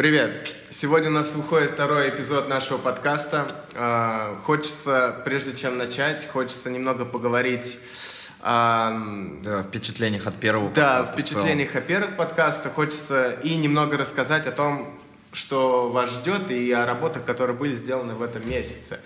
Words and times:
Привет! 0.00 0.48
Сегодня 0.70 1.10
у 1.10 1.12
нас 1.12 1.34
выходит 1.34 1.72
второй 1.72 2.08
эпизод 2.08 2.48
нашего 2.48 2.78
подкаста. 2.78 3.46
А, 3.74 4.34
хочется, 4.46 5.14
прежде 5.26 5.54
чем 5.54 5.76
начать, 5.76 6.26
хочется 6.26 6.70
немного 6.70 7.04
поговорить 7.04 7.76
о 8.40 8.98
впечатлениях 9.68 10.26
от 10.26 10.36
первого 10.36 10.70
да, 10.70 11.00
подкаста. 11.00 11.14
Да, 11.14 11.20
впечатлениях 11.20 11.76
о 11.76 11.82
первых 11.82 12.16
подкастах. 12.16 12.72
Хочется 12.72 13.32
и 13.42 13.54
немного 13.56 13.98
рассказать 13.98 14.46
о 14.46 14.52
том, 14.52 14.88
что 15.34 15.90
вас 15.90 16.08
ждет, 16.08 16.50
и 16.50 16.72
о 16.72 16.86
работах, 16.86 17.26
которые 17.26 17.54
были 17.54 17.74
сделаны 17.74 18.14
в 18.14 18.22
этом 18.22 18.48
месяце. 18.48 19.00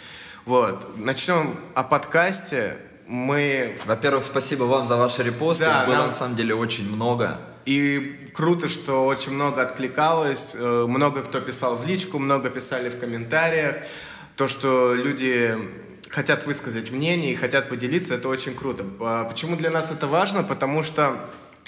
Вот. 0.45 0.96
Начнем 0.96 1.56
о 1.74 1.82
подкасте. 1.82 2.76
Мы... 3.08 3.76
Во-первых, 3.86 4.24
спасибо 4.24 4.62
вам 4.62 4.86
за 4.86 4.96
ваши 4.96 5.24
репосты. 5.24 5.64
Да, 5.64 5.86
Было 5.86 5.96
нам... 5.96 6.06
на 6.06 6.12
самом 6.12 6.36
деле 6.36 6.54
очень 6.54 6.88
много. 6.88 7.40
И 7.67 8.31
круто, 8.35 8.69
что 8.69 9.07
очень 9.07 9.33
много 9.33 9.62
откликалось, 9.62 10.55
э, 10.55 10.87
много 10.87 11.23
кто 11.23 11.41
писал 11.41 11.77
в 11.77 11.87
личку, 11.87 12.18
много 12.18 12.50
писали 12.50 12.91
в 12.91 12.99
комментариях. 12.99 13.77
То, 14.36 14.49
что 14.49 14.95
люди 14.95 15.57
хотят 16.11 16.46
высказать 16.46 16.91
мнение 16.91 17.32
и 17.32 17.36
хотят 17.36 17.69
поделиться, 17.69 18.14
это 18.14 18.29
очень 18.29 18.55
круто. 18.55 18.85
А 19.00 19.25
почему 19.25 19.57
для 19.57 19.71
нас 19.71 19.91
это 19.91 20.07
важно? 20.07 20.43
Потому 20.43 20.82
что 20.82 21.19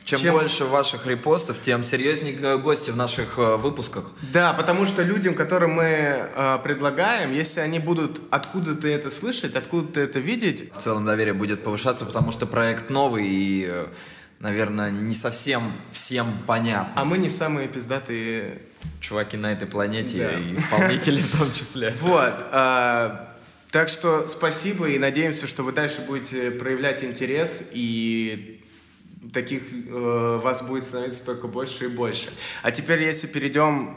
чем, 0.04 0.20
чем 0.20 0.34
больше 0.34 0.64
ваших 0.64 1.06
репостов, 1.08 1.56
тем 1.64 1.82
серьезнее 1.82 2.58
гости 2.58 2.90
в 2.90 2.96
наших 2.96 3.38
э, 3.38 3.56
выпусках. 3.56 4.12
Да, 4.32 4.52
потому 4.52 4.86
что 4.86 5.02
людям, 5.02 5.34
которым 5.34 5.72
мы 5.72 5.84
э, 5.84 6.58
предлагаем, 6.62 7.32
если 7.32 7.58
они 7.58 7.80
будут 7.80 8.20
откуда-то 8.30 8.86
это 8.86 9.10
слышать, 9.10 9.56
откуда-то 9.56 9.98
это 9.98 10.20
видеть... 10.20 10.72
В 10.72 10.80
целом 10.80 11.06
доверие 11.06 11.34
будет 11.34 11.64
повышаться, 11.64 12.04
потому 12.04 12.30
что 12.30 12.46
проект 12.46 12.88
новый 12.88 13.26
и... 13.26 13.86
Наверное, 14.38 14.90
не 14.90 15.14
совсем 15.14 15.72
всем 15.90 16.26
понятно. 16.46 16.92
А 16.94 17.04
мы 17.04 17.18
не 17.18 17.30
самые 17.30 17.68
пиздатые 17.68 18.60
чуваки 19.00 19.36
на 19.36 19.52
этой 19.52 19.66
планете 19.66 20.18
да. 20.18 20.38
и 20.38 20.56
исполнители 20.56 21.20
в 21.20 21.38
том 21.38 21.52
числе. 21.52 21.94
Вот. 22.00 22.34
А, 22.52 23.36
так 23.70 23.88
что 23.88 24.28
спасибо 24.28 24.88
и 24.88 24.98
надеемся, 24.98 25.46
что 25.46 25.62
вы 25.62 25.72
дальше 25.72 26.02
будете 26.06 26.50
проявлять 26.50 27.02
интерес 27.02 27.70
и 27.72 28.62
таких 29.32 29.62
э, 29.72 30.40
вас 30.42 30.62
будет 30.62 30.84
становиться 30.84 31.24
только 31.24 31.48
больше 31.48 31.86
и 31.86 31.88
больше. 31.88 32.28
А 32.62 32.70
теперь, 32.70 33.02
если 33.02 33.26
перейдем 33.26 33.96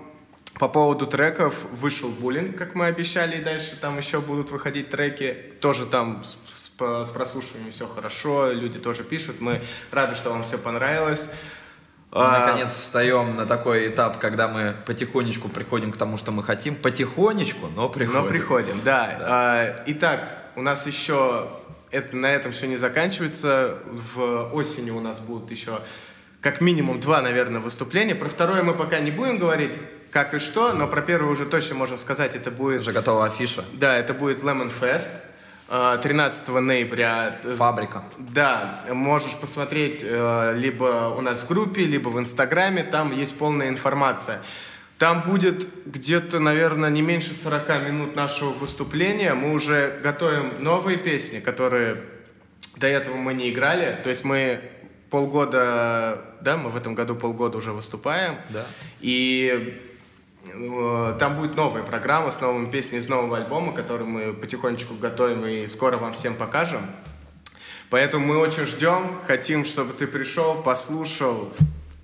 по 0.60 0.68
поводу 0.68 1.08
треков, 1.08 1.66
вышел 1.72 2.10
буллинг, 2.10 2.58
как 2.58 2.76
мы 2.76 2.88
обещали, 2.88 3.38
и 3.38 3.42
дальше 3.42 3.78
там 3.80 3.98
еще 3.98 4.20
будут 4.20 4.52
выходить 4.52 4.90
треки. 4.90 5.54
Тоже 5.62 5.86
там 5.86 6.22
с, 6.24 6.38
с, 6.50 6.70
с 6.78 7.10
прослушиванием 7.12 7.72
все 7.72 7.88
хорошо, 7.88 8.52
люди 8.52 8.78
тоже 8.78 9.06
пишут. 9.06 9.38
Мы 9.40 9.62
рады, 9.90 10.18
что 10.18 10.32
вам 10.32 10.44
все 10.44 10.58
понравилось. 10.58 11.30
Мы, 12.12 12.22
а, 12.22 12.40
наконец, 12.40 12.76
встаем 12.76 13.38
на 13.38 13.46
такой 13.46 13.88
этап, 13.88 14.20
когда 14.20 14.50
мы 14.50 14.76
потихонечку 14.86 15.48
приходим 15.48 15.94
к 15.94 15.98
тому, 15.98 16.18
что 16.18 16.34
мы 16.34 16.44
хотим. 16.44 16.76
Потихонечку, 16.76 17.68
но 17.68 17.88
приходим. 17.88 18.22
Но 18.22 18.28
приходим, 18.28 18.82
да. 18.84 19.16
да. 19.18 19.26
А, 19.30 19.84
итак, 19.86 20.28
у 20.58 20.62
нас 20.62 20.86
еще 20.86 21.48
это, 21.90 22.18
на 22.18 22.30
этом 22.34 22.52
все 22.52 22.68
не 22.68 22.76
заканчивается. 22.76 23.78
В 23.86 24.54
осенью 24.54 24.98
у 24.98 25.00
нас 25.00 25.22
будут 25.22 25.52
еще 25.52 25.80
как 26.42 26.60
минимум 26.60 27.00
два, 27.00 27.22
наверное, 27.22 27.62
выступления. 27.62 28.16
Про 28.16 28.28
второе 28.28 28.64
мы 28.64 28.74
пока 28.74 29.00
не 29.00 29.12
будем 29.12 29.38
говорить, 29.38 29.74
как 30.12 30.34
и 30.34 30.40
что, 30.40 30.74
но 30.74 30.88
про 30.88 31.02
первое 31.02 31.32
уже 31.32 31.46
точно 31.46 31.76
можно 31.76 31.98
сказать, 31.98 32.36
это 32.36 32.52
будет... 32.52 32.82
Уже 32.82 32.92
готова 32.92 33.26
афиша. 33.26 33.64
Да, 33.74 33.98
это 33.98 34.14
будет 34.14 34.44
Lemon 34.44 34.72
Fest. 34.80 35.08
13 35.70 36.48
ноября. 36.48 37.40
Фабрика. 37.58 38.04
Да, 38.18 38.82
можешь 38.92 39.36
посмотреть 39.36 40.00
э, 40.02 40.54
либо 40.58 41.14
у 41.16 41.22
нас 41.22 41.42
в 41.42 41.48
группе, 41.48 41.84
либо 41.84 42.10
в 42.10 42.18
Инстаграме, 42.18 42.84
там 42.84 43.16
есть 43.16 43.38
полная 43.38 43.70
информация. 43.70 44.42
Там 44.98 45.22
будет 45.22 45.68
где-то, 45.86 46.40
наверное, 46.40 46.90
не 46.90 47.04
меньше 47.04 47.36
40 47.36 47.70
минут 47.86 48.16
нашего 48.16 48.50
выступления. 48.50 49.36
Мы 49.36 49.54
уже 49.54 50.00
готовим 50.04 50.62
новые 50.64 50.98
песни, 50.98 51.40
которые 51.40 51.98
до 52.78 52.88
этого 52.88 53.16
мы 53.16 53.34
не 53.36 53.52
играли. 53.52 53.98
То 54.04 54.10
есть 54.10 54.24
мы 54.24 54.60
полгода, 55.10 56.22
да, 56.42 56.58
мы 56.58 56.70
в 56.70 56.76
этом 56.76 56.96
году 56.96 57.16
полгода 57.16 57.60
уже 57.60 57.72
выступаем. 57.74 58.36
Да. 58.50 58.66
И 59.02 59.82
там 61.20 61.36
будет 61.36 61.56
новая 61.56 61.84
программа 61.84 62.32
с 62.32 62.42
новыми 62.42 62.70
песнями 62.70 63.02
из 63.02 63.10
нового 63.10 63.38
альбома, 63.38 63.74
который 63.74 64.06
мы 64.06 64.34
потихонечку 64.34 64.96
готовим 64.96 65.46
и 65.46 65.68
скоро 65.68 65.98
вам 65.98 66.14
всем 66.14 66.36
покажем. 66.36 66.82
Поэтому 67.90 68.26
мы 68.26 68.38
очень 68.38 68.66
ждем, 68.66 69.20
хотим, 69.26 69.66
чтобы 69.66 69.94
ты 69.94 70.06
пришел, 70.06 70.62
послушал, 70.62 71.50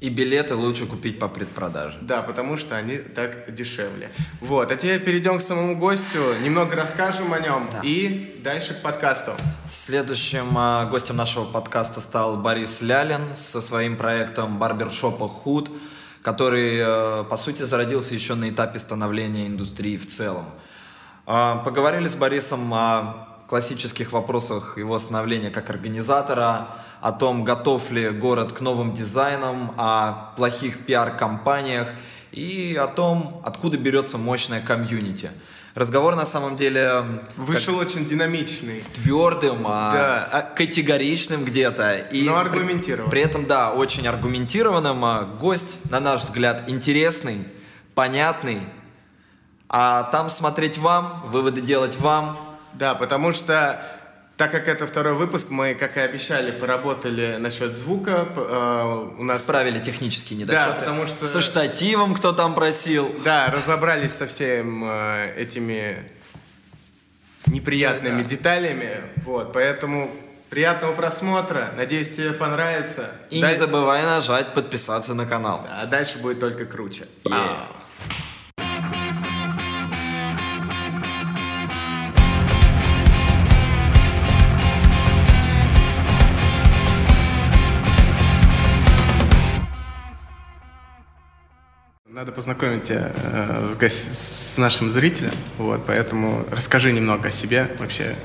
и 0.01 0.09
билеты 0.09 0.55
лучше 0.55 0.85
купить 0.85 1.19
по 1.19 1.27
предпродаже. 1.27 1.97
Да, 2.01 2.21
потому 2.21 2.57
что 2.57 2.75
они 2.75 2.97
так 2.97 3.53
дешевле. 3.53 4.09
Вот, 4.41 4.71
а 4.71 4.75
теперь 4.75 4.99
перейдем 4.99 5.39
к 5.39 5.41
самому 5.41 5.77
гостю, 5.77 6.35
немного 6.41 6.75
расскажем 6.75 7.33
о 7.33 7.39
нем 7.39 7.67
да. 7.71 7.79
и 7.81 8.39
дальше 8.43 8.73
к 8.73 8.81
подкасту. 8.81 9.31
Следующим 9.65 10.57
э, 10.57 10.87
гостем 10.89 11.15
нашего 11.15 11.45
подкаста 11.45 12.01
стал 12.01 12.37
Борис 12.37 12.81
Лялин 12.81 13.33
со 13.33 13.61
своим 13.61 13.95
проектом 13.95 14.59
барбершопа 14.59 15.27
Худ, 15.27 15.71
который, 16.25 16.79
э, 16.79 17.23
по 17.29 17.37
сути, 17.37 17.61
зародился 17.61 18.15
еще 18.15 18.33
на 18.33 18.49
этапе 18.49 18.79
становления 18.79 19.45
индустрии 19.45 19.95
в 19.95 20.09
целом. 20.09 20.45
Э, 21.27 21.57
поговорили 21.63 22.07
с 22.07 22.15
Борисом 22.15 22.73
о 22.73 23.27
классических 23.47 24.11
вопросах 24.11 24.79
его 24.79 24.97
становления 24.97 25.51
как 25.51 25.69
организатора, 25.69 26.69
о 26.99 27.11
том, 27.11 27.43
готов 27.43 27.91
ли 27.91 28.09
город 28.09 28.53
к 28.53 28.61
новым 28.61 28.95
дизайнам, 28.95 29.75
о 29.77 30.33
плохих 30.35 30.87
пиар-компаниях 30.87 31.89
и 32.31 32.75
о 32.75 32.87
том, 32.87 33.39
откуда 33.45 33.77
берется 33.77 34.17
мощная 34.17 34.61
комьюнити. 34.61 35.29
Разговор 35.75 36.15
на 36.15 36.25
самом 36.25 36.55
деле 36.55 37.03
вышел 37.35 37.77
очень 37.77 38.05
динамичный, 38.05 38.81
твердым, 38.93 39.67
а 39.67 39.91
да. 39.91 40.29
а 40.31 40.41
категоричным 40.41 41.43
где-то 41.43 41.97
и 41.97 42.23
но 42.23 42.37
аргументированным. 42.37 43.11
При, 43.11 43.19
при 43.19 43.29
этом 43.29 43.45
да, 43.45 43.73
очень 43.73 44.07
аргументированным. 44.07 45.03
А 45.03 45.23
гость, 45.23 45.91
на 45.91 45.99
наш 45.99 46.21
взгляд, 46.21 46.63
интересный, 46.67 47.39
понятный. 47.93 48.61
А 49.67 50.03
там 50.13 50.29
смотреть 50.29 50.77
вам, 50.77 51.23
выводы 51.27 51.59
делать 51.59 51.99
вам. 51.99 52.39
Да, 52.71 52.95
потому 52.95 53.33
что 53.33 53.85
так 54.37 54.51
как 54.51 54.67
это 54.67 54.85
второй 54.85 55.13
выпуск, 55.13 55.49
мы, 55.49 55.75
как 55.75 55.95
и 55.95 56.01
обещали, 56.01 56.51
поработали 56.51 57.37
насчет 57.37 57.77
звука. 57.77 58.27
Э, 58.35 59.13
у 59.17 59.23
нас 59.23 59.43
справили 59.43 59.79
технические 59.79 60.39
недочеты. 60.39 60.65
Да, 60.65 60.73
потому 60.73 61.07
что 61.07 61.25
со 61.25 61.39
штативом 61.39 62.15
кто 62.15 62.33
там 62.33 62.53
просил. 62.53 63.13
Да, 63.23 63.47
разобрались 63.47 64.13
со 64.13 64.27
всеми 64.27 64.83
э, 64.85 65.41
этими 65.41 66.11
неприятными 67.47 68.23
да. 68.23 68.27
деталями. 68.27 69.01
Вот, 69.23 69.53
поэтому 69.53 70.11
приятного 70.49 70.93
просмотра. 70.93 71.73
Надеюсь, 71.77 72.13
тебе 72.13 72.33
понравится. 72.33 73.11
И 73.29 73.39
Дай... 73.39 73.53
не 73.53 73.57
забывай 73.57 74.03
нажать 74.03 74.53
подписаться 74.53 75.13
на 75.13 75.25
канал. 75.25 75.65
А 75.71 75.85
дальше 75.85 76.17
будет 76.19 76.41
только 76.41 76.65
круче. 76.65 77.07
Yeah. 77.23 77.67
Надо 92.15 92.31
познакомить 92.31 92.83
тебя 92.83 93.11
э, 93.13 93.69
с, 93.73 93.75
гость... 93.75 94.53
с 94.53 94.57
нашим 94.57 94.89
зрителем, 94.89 95.33
вот, 95.57 95.81
поэтому 95.85 96.45
расскажи 96.49 96.93
немного 96.93 97.27
о 97.27 97.31
себе 97.31 97.69
вообще. 97.77 98.15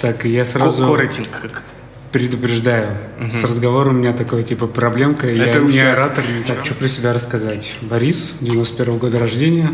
Так, 0.00 0.24
я 0.24 0.44
сразу 0.44 0.84
коротенько 0.84 1.38
как. 1.42 1.62
предупреждаю. 2.10 2.96
Угу. 3.20 3.30
С 3.30 3.44
разговором 3.44 3.94
у 3.94 3.98
меня 4.00 4.12
такой, 4.14 4.42
типа, 4.42 4.66
проблемка. 4.66 5.28
Это 5.28 5.58
я 5.58 5.64
не 5.64 5.78
оратор, 5.78 6.24
так, 6.44 6.64
что 6.64 6.74
про 6.74 6.88
себя 6.88 7.12
рассказать. 7.12 7.72
Борис, 7.82 8.38
91 8.40 8.94
-го 8.94 8.98
года 8.98 9.20
рождения, 9.20 9.70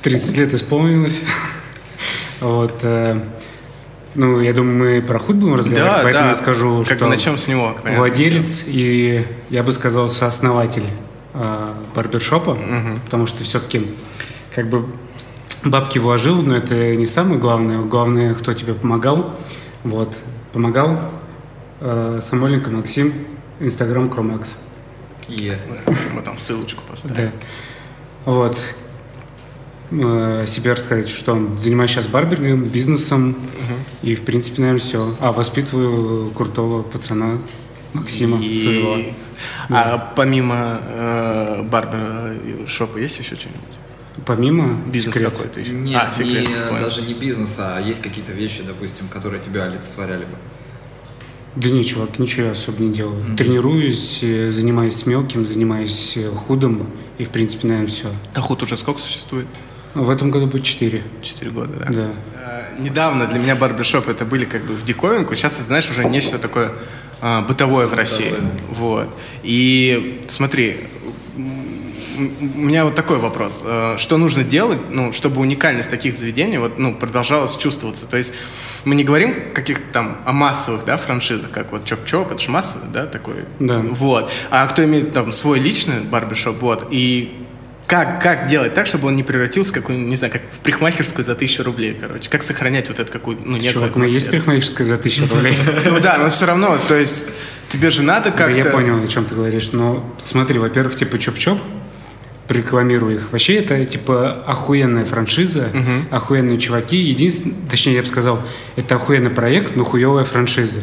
30 0.00 0.36
лет 0.38 0.54
исполнилось. 0.54 1.20
Вот, 2.40 2.78
э, 2.80 3.20
ну, 4.14 4.40
я 4.40 4.54
думаю, 4.54 4.74
мы 4.74 5.06
про 5.06 5.18
худ 5.18 5.36
будем 5.36 5.56
разговаривать, 5.56 5.96
да, 5.96 6.02
поэтому 6.02 6.24
да. 6.24 6.30
я 6.30 6.34
скажу, 6.34 6.84
как 6.88 6.96
что 6.96 7.08
начнем 7.08 7.36
с 7.36 7.46
него. 7.46 7.76
Владелец 7.84 8.64
и, 8.66 9.26
я 9.50 9.62
бы 9.62 9.70
сказал, 9.72 10.08
сооснователь 10.08 10.86
э, 11.34 11.74
барбершопа, 11.94 12.50
угу. 12.50 13.00
потому 13.04 13.26
что 13.26 13.44
все-таки 13.44 13.86
как 14.54 14.68
бы 14.68 14.86
бабки 15.64 15.98
вложил, 15.98 16.42
но 16.42 16.56
это 16.56 16.96
не 16.96 17.06
самое 17.06 17.38
главное. 17.38 17.78
Главное, 17.82 18.34
кто 18.34 18.52
тебе 18.52 18.74
помогал. 18.74 19.34
Вот, 19.84 20.14
помогал 20.52 21.00
э, 21.80 22.20
Самойленко 22.22 22.70
Максим, 22.70 23.12
Инстаграм 23.60 24.08
Кромакс. 24.08 24.54
Yeah. 25.28 25.58
Мы 26.14 26.22
там 26.22 26.38
ссылочку 26.38 26.82
поставим. 26.88 27.16
Да. 27.16 27.30
Вот. 28.24 28.58
Э, 29.90 30.44
себе 30.46 30.72
рассказать, 30.72 31.08
что 31.08 31.38
занимаюсь 31.56 31.90
сейчас 31.90 32.06
барбингом, 32.06 32.64
бизнесом. 32.64 33.30
Угу. 33.30 34.08
И, 34.08 34.14
в 34.14 34.22
принципе, 34.22 34.62
наверное, 34.62 34.80
все. 34.80 35.16
А 35.20 35.32
воспитываю 35.32 36.30
крутого 36.30 36.82
пацана 36.82 37.38
Максима 37.94 38.40
и... 38.42 38.54
своего. 38.54 38.96
А 39.68 40.12
помимо 40.16 40.80
э, 40.82 41.62
барбера 41.62 42.34
шопа 42.66 42.98
есть 42.98 43.18
еще 43.18 43.34
что-нибудь? 43.34 43.60
Помимо 44.26 44.78
Бизнес 44.86 45.14
секрет. 45.14 45.32
какой-то 45.32 45.60
еще. 45.60 45.72
Нет, 45.72 46.02
а, 46.06 46.10
секрет, 46.10 46.48
не, 46.48 46.68
понял. 46.68 46.84
даже 46.84 47.02
не 47.02 47.14
бизнеса, 47.14 47.76
а 47.76 47.80
есть 47.80 48.02
какие-то 48.02 48.32
вещи, 48.32 48.62
допустим, 48.62 49.08
которые 49.08 49.42
тебя 49.42 49.64
олицетворяли 49.64 50.24
бы. 50.24 50.36
Да 51.56 51.68
не, 51.68 51.84
чувак, 51.84 52.18
ничего 52.18 52.46
я 52.46 52.52
особо 52.52 52.82
не 52.82 52.94
делаю. 52.94 53.36
Тренируюсь, 53.36 54.20
э, 54.22 54.50
занимаюсь 54.50 55.04
мелким, 55.06 55.46
занимаюсь 55.46 56.14
э, 56.16 56.30
худым, 56.30 56.86
и, 57.18 57.24
в 57.24 57.28
принципе, 57.28 57.68
наверное, 57.68 57.90
все. 57.90 58.10
А 58.34 58.40
худ 58.40 58.62
уже 58.62 58.76
сколько 58.76 59.00
существует? 59.00 59.46
В 59.94 60.08
этом 60.08 60.30
году 60.30 60.46
будет 60.46 60.64
4. 60.64 61.02
Четыре 61.22 61.50
года, 61.50 61.74
да? 61.78 61.86
Да. 61.92 62.10
Э, 62.36 62.82
Недавно 62.82 63.26
для 63.26 63.38
меня 63.38 63.54
барбершоп 63.54 64.08
это 64.08 64.24
были 64.24 64.46
как 64.46 64.62
бы 64.64 64.74
в 64.74 64.84
диковинку. 64.86 65.34
Сейчас, 65.34 65.54
это, 65.54 65.64
знаешь, 65.64 65.90
уже 65.90 66.04
нечто 66.04 66.38
такое 66.38 66.72
а, 67.22 67.40
бытовое 67.42 67.86
в 67.86 67.94
России. 67.94 68.34
Вот. 68.70 69.08
И 69.44 70.22
смотри, 70.26 70.76
у 72.18 72.60
меня 72.60 72.84
вот 72.84 72.94
такой 72.94 73.18
вопрос. 73.18 73.62
Э, 73.64 73.96
Что 73.98 74.18
нужно 74.18 74.44
делать, 74.44 74.78
ну, 74.90 75.12
чтобы 75.12 75.40
уникальность 75.40 75.88
таких 75.88 76.14
заведений 76.14 76.58
вот, 76.58 76.78
ну, 76.78 76.94
продолжалась 76.94 77.56
чувствоваться? 77.56 78.06
То 78.06 78.16
есть 78.16 78.32
мы 78.84 78.94
не 78.94 79.04
говорим 79.04 79.52
каких-то 79.54 79.84
там 79.92 80.18
о 80.24 80.32
массовых 80.32 80.84
да, 80.84 80.96
франшизах, 80.96 81.50
как 81.50 81.72
вот 81.72 81.84
Чоп-Чоп, 81.84 82.32
это 82.32 82.38
же 82.38 82.50
массовый, 82.50 82.88
да, 82.92 83.06
такой? 83.06 83.44
Да. 83.60 83.78
Вот. 83.78 84.30
А 84.50 84.66
кто 84.66 84.84
имеет 84.84 85.12
там 85.12 85.32
свой 85.32 85.58
личный 85.58 86.00
барбершоп, 86.00 86.60
вот, 86.60 86.88
и 86.90 87.41
как, 87.92 88.22
как 88.22 88.48
делать 88.48 88.72
так, 88.72 88.86
чтобы 88.86 89.08
он 89.08 89.16
не 89.16 89.22
превратился 89.22 89.70
в 89.70 89.74
какую 89.74 89.98
не 89.98 90.16
знаю, 90.16 90.32
как 90.32 90.40
в 90.40 90.60
парикмахерскую 90.60 91.22
за 91.22 91.34
тысячу 91.34 91.62
рублей, 91.62 91.94
короче? 92.00 92.30
Как 92.30 92.42
сохранять 92.42 92.88
вот 92.88 92.98
эту 92.98 93.12
какую 93.12 93.36
ну, 93.44 93.58
некую 93.58 93.70
Чувак, 93.70 93.96
у 93.96 93.98
меня 93.98 94.08
есть 94.08 94.30
парикмахерская 94.30 94.86
за 94.86 94.94
1000 94.94 95.26
рублей. 95.26 95.54
Ну 95.84 96.00
да, 96.00 96.16
но 96.16 96.30
все 96.30 96.46
равно, 96.46 96.78
то 96.88 96.96
есть 96.96 97.30
тебе 97.68 97.90
же 97.90 98.02
надо 98.02 98.30
Да, 98.30 98.38
как-то... 98.38 98.56
я 98.56 98.64
понял, 98.64 98.96
о 98.96 99.06
чем 99.06 99.26
ты 99.26 99.34
говоришь. 99.34 99.72
Но 99.72 100.10
смотри, 100.18 100.58
во-первых, 100.58 100.96
типа 100.96 101.16
Чоп-Чоп, 101.16 101.58
рекламирую 102.48 103.16
их. 103.16 103.30
Вообще 103.30 103.56
это 103.56 103.84
типа 103.84 104.42
охуенная 104.46 105.04
франшиза, 105.04 105.68
охуенные 106.10 106.56
чуваки. 106.56 106.96
Единственное, 106.96 107.56
точнее, 107.68 107.96
я 107.96 108.00
бы 108.00 108.08
сказал, 108.08 108.40
это 108.76 108.94
охуенный 108.94 109.30
проект, 109.30 109.76
но 109.76 109.84
хуевая 109.84 110.24
франшиза. 110.24 110.78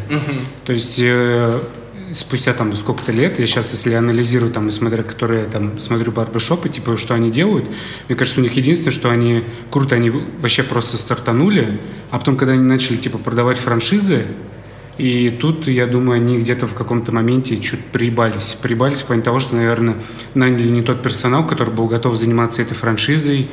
То 0.64 0.72
есть 0.72 1.00
э, 1.02 1.60
спустя 2.14 2.52
там 2.52 2.74
сколько-то 2.76 3.12
лет, 3.12 3.38
я 3.38 3.46
сейчас, 3.46 3.72
если 3.72 3.94
анализирую 3.94 4.52
там 4.52 4.68
и 4.68 4.72
смотря, 4.72 5.02
которые 5.02 5.46
там 5.46 5.78
смотрю 5.80 6.12
барбершопы, 6.12 6.68
типа, 6.68 6.96
что 6.96 7.14
они 7.14 7.30
делают, 7.30 7.68
мне 8.08 8.16
кажется, 8.16 8.40
у 8.40 8.42
них 8.42 8.52
единственное, 8.54 8.92
что 8.92 9.10
они 9.10 9.44
круто, 9.70 9.96
они 9.96 10.10
вообще 10.10 10.62
просто 10.62 10.96
стартанули, 10.96 11.80
а 12.10 12.18
потом, 12.18 12.36
когда 12.36 12.54
они 12.54 12.62
начали 12.62 12.96
типа 12.96 13.18
продавать 13.18 13.58
франшизы, 13.58 14.24
и 15.00 15.30
тут, 15.30 15.66
я 15.66 15.86
думаю, 15.86 16.16
они 16.16 16.38
где-то 16.38 16.66
в 16.66 16.74
каком-то 16.74 17.10
моменте 17.10 17.56
чуть 17.56 17.82
приебались. 17.86 18.54
Приебались 18.60 18.98
в 18.98 19.06
плане 19.06 19.22
того, 19.22 19.40
что, 19.40 19.56
наверное, 19.56 19.98
наняли 20.34 20.68
не 20.68 20.82
тот 20.82 21.02
персонал, 21.02 21.46
который 21.46 21.72
был 21.72 21.86
готов 21.86 22.16
заниматься 22.16 22.60
этой 22.60 22.74
франшизой, 22.74 23.46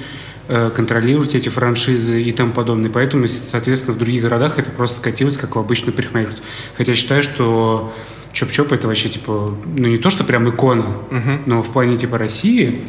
э, 0.49 0.69
контролировать 0.75 1.35
эти 1.35 1.47
франшизы 1.47 2.21
и 2.21 2.33
тому 2.33 2.51
подобное. 2.51 2.89
Поэтому, 2.89 3.29
соответственно, 3.29 3.95
в 3.95 3.97
других 3.97 4.23
городах 4.23 4.59
это 4.59 4.71
просто 4.71 4.97
скатилось, 4.97 5.37
как 5.37 5.55
в 5.55 5.59
обычную 5.59 5.93
парикмахерскую. 5.93 6.43
Хотя 6.75 6.93
считаю, 6.93 7.23
что 7.23 7.93
Чоп-Чоп 8.37 8.71
это 8.71 8.87
вообще, 8.87 9.09
типа, 9.09 9.57
ну 9.65 9.87
не 9.87 9.97
то, 9.97 10.11
что 10.11 10.23
прям 10.23 10.47
икона, 10.47 10.97
но 11.47 11.63
в 11.63 11.71
плане, 11.71 11.97
типа, 11.97 12.19
России 12.19 12.81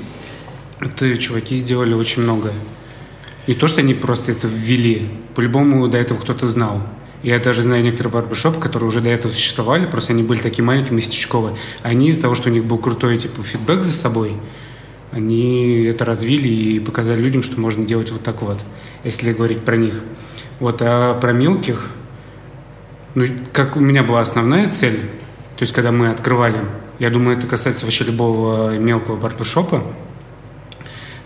это 0.79 1.17
чуваки 1.17 1.57
сделали 1.57 1.95
очень 1.95 2.23
много. 2.23 2.53
Не 3.47 3.55
то, 3.55 3.67
что 3.67 3.81
они 3.81 3.95
просто 3.95 4.33
это 4.33 4.47
ввели. 4.47 5.09
По-любому 5.35 5.89
до 5.89 5.97
этого 5.97 6.19
кто-то 6.19 6.47
знал. 6.47 6.83
Я 7.23 7.39
даже 7.39 7.63
знаю 7.63 7.83
некоторые 7.83 8.13
барбершопы, 8.13 8.61
которые 8.61 8.91
уже 8.91 9.01
до 9.01 9.09
этого 9.09 9.33
существовали, 9.33 9.87
просто 9.87 10.13
они 10.13 10.23
были 10.23 10.39
такие 10.39 10.63
маленькие, 10.63 10.95
местечковые. 10.95 11.57
Они 11.83 12.11
из-за 12.11 12.23
того, 12.23 12.35
что 12.35 12.51
у 12.51 12.53
них 12.53 12.67
был 12.67 12.77
крутой 12.77 13.17
типа 13.17 13.43
фидбэк 13.43 13.83
за 13.83 13.93
собой, 13.93 14.35
они 15.13 15.85
это 15.85 16.05
развили 16.05 16.49
и 16.49 16.79
показали 16.79 17.23
людям, 17.23 17.43
что 17.43 17.59
можно 17.59 17.87
делать 17.87 18.11
вот 18.11 18.23
так 18.23 18.43
вот, 18.43 18.61
если 19.03 19.33
говорить 19.33 19.61
про 19.61 19.77
них. 19.77 19.95
Вот, 20.61 20.83
а 20.83 21.15
про 21.15 21.33
мелких, 21.33 21.91
ну, 23.15 23.25
как 23.55 23.77
у 23.77 23.81
меня 23.81 24.03
была 24.03 24.21
основная 24.21 24.71
цель, 24.71 25.01
то 25.59 25.65
есть, 25.65 25.75
когда 25.75 25.91
мы 25.91 26.11
открывали, 26.11 26.61
я 27.01 27.11
думаю, 27.11 27.37
это 27.37 27.49
касается 27.49 27.85
вообще 27.85 28.05
любого 28.05 28.79
мелкого 28.79 29.17
барбершопа, 29.17 29.83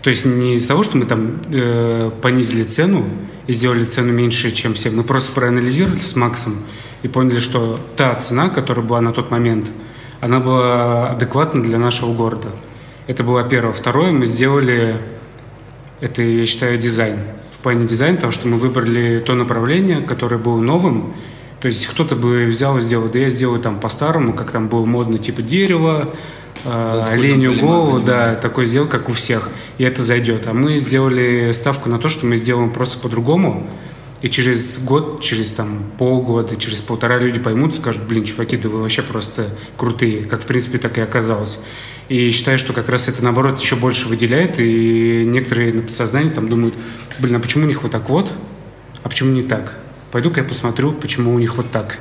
то 0.01 0.09
есть 0.09 0.25
не 0.25 0.55
из 0.55 0.65
того, 0.65 0.83
что 0.83 0.97
мы 0.97 1.05
там 1.05 1.39
э, 1.51 2.11
понизили 2.21 2.63
цену 2.63 3.05
и 3.45 3.53
сделали 3.53 3.85
цену 3.85 4.11
меньше, 4.11 4.51
чем 4.51 4.73
все. 4.73 4.89
Мы 4.89 5.03
просто 5.03 5.31
проанализировали 5.33 5.99
с 5.99 6.15
Максом 6.15 6.57
и 7.03 7.07
поняли, 7.07 7.39
что 7.39 7.79
та 7.95 8.13
цена, 8.15 8.49
которая 8.49 8.83
была 8.83 9.01
на 9.01 9.13
тот 9.13 9.31
момент, 9.31 9.69
она 10.19 10.39
была 10.39 11.11
адекватна 11.11 11.61
для 11.61 11.77
нашего 11.77 12.13
города. 12.13 12.49
Это 13.05 13.23
было 13.23 13.43
первое. 13.43 13.71
Второе, 13.71 14.11
мы 14.11 14.25
сделали, 14.25 14.97
это, 16.01 16.21
я 16.21 16.45
считаю, 16.47 16.79
дизайн. 16.79 17.19
В 17.51 17.59
плане 17.63 17.87
дизайна, 17.87 18.15
потому 18.15 18.33
что 18.33 18.47
мы 18.47 18.57
выбрали 18.57 19.19
то 19.19 19.35
направление, 19.35 20.01
которое 20.01 20.37
было 20.37 20.59
новым. 20.59 21.13
То 21.63 21.67
есть 21.67 21.87
кто-то 21.87 22.17
бы 22.17 22.43
взял 22.43 22.77
и 22.77 22.81
сделал, 22.81 23.07
да 23.07 23.19
я 23.19 23.29
сделаю 23.29 23.61
там 23.61 23.79
по-старому, 23.79 24.33
как 24.33 24.51
там 24.51 24.67
было 24.67 24.83
модно, 24.83 25.17
типа 25.17 25.41
дерево, 25.41 26.09
Олдскульно 26.65 27.09
оленю 27.09 27.57
голову, 27.57 27.99
да, 28.01 28.35
такой 28.35 28.65
сделал, 28.65 28.89
как 28.89 29.07
у 29.07 29.13
всех, 29.13 29.49
и 29.77 29.85
это 29.85 30.01
зайдет. 30.01 30.45
А 30.45 30.51
мы 30.51 30.77
сделали 30.77 31.53
ставку 31.53 31.87
на 31.87 31.99
то, 31.99 32.09
что 32.09 32.25
мы 32.25 32.35
сделаем 32.35 32.69
просто 32.69 32.99
по-другому, 32.99 33.65
и 34.21 34.29
через 34.29 34.77
год, 34.79 35.21
через 35.21 35.53
там 35.53 35.85
полгода, 35.97 36.57
через 36.57 36.81
полтора 36.81 37.17
люди 37.17 37.39
поймут, 37.39 37.75
скажут, 37.75 38.03
блин, 38.03 38.25
чуваки, 38.25 38.57
да 38.57 38.67
вы 38.67 38.81
вообще 38.81 39.01
просто 39.01 39.47
крутые, 39.77 40.25
как 40.25 40.41
в 40.41 40.45
принципе 40.45 40.79
так 40.79 40.97
и 40.97 41.01
оказалось. 41.01 41.59
И 42.09 42.29
считаю, 42.31 42.59
что 42.59 42.73
как 42.73 42.89
раз 42.89 43.07
это 43.07 43.23
наоборот 43.23 43.61
еще 43.61 43.77
больше 43.77 44.09
выделяет, 44.09 44.59
и 44.59 45.23
некоторые 45.25 45.71
на 45.71 45.81
подсознании 45.81 46.31
там 46.31 46.49
думают, 46.49 46.73
блин, 47.19 47.37
а 47.37 47.39
почему 47.39 47.63
у 47.63 47.67
них 47.69 47.83
вот 47.83 47.91
так 47.93 48.09
вот, 48.09 48.33
а 49.01 49.07
почему 49.07 49.31
не 49.31 49.43
так? 49.43 49.75
Пойду-ка 50.13 50.41
я 50.41 50.47
посмотрю, 50.47 50.91
почему 50.91 51.33
у 51.33 51.39
них 51.39 51.57
вот 51.57 51.71
так, 51.71 51.97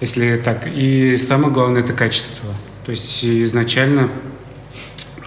если 0.00 0.36
так. 0.36 0.68
И 0.72 1.16
самое 1.16 1.52
главное 1.52 1.82
это 1.82 1.92
качество. 1.92 2.48
То 2.86 2.92
есть 2.92 3.24
изначально 3.24 4.10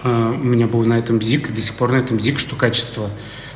э, 0.02 0.32
у 0.34 0.42
меня 0.42 0.66
был 0.66 0.82
на 0.86 0.98
этом 0.98 1.20
ЗИК, 1.20 1.50
и 1.50 1.52
до 1.52 1.60
сих 1.60 1.74
пор 1.74 1.92
на 1.92 1.96
этом 1.96 2.18
ЗИК, 2.18 2.38
что 2.38 2.56
качество. 2.56 3.10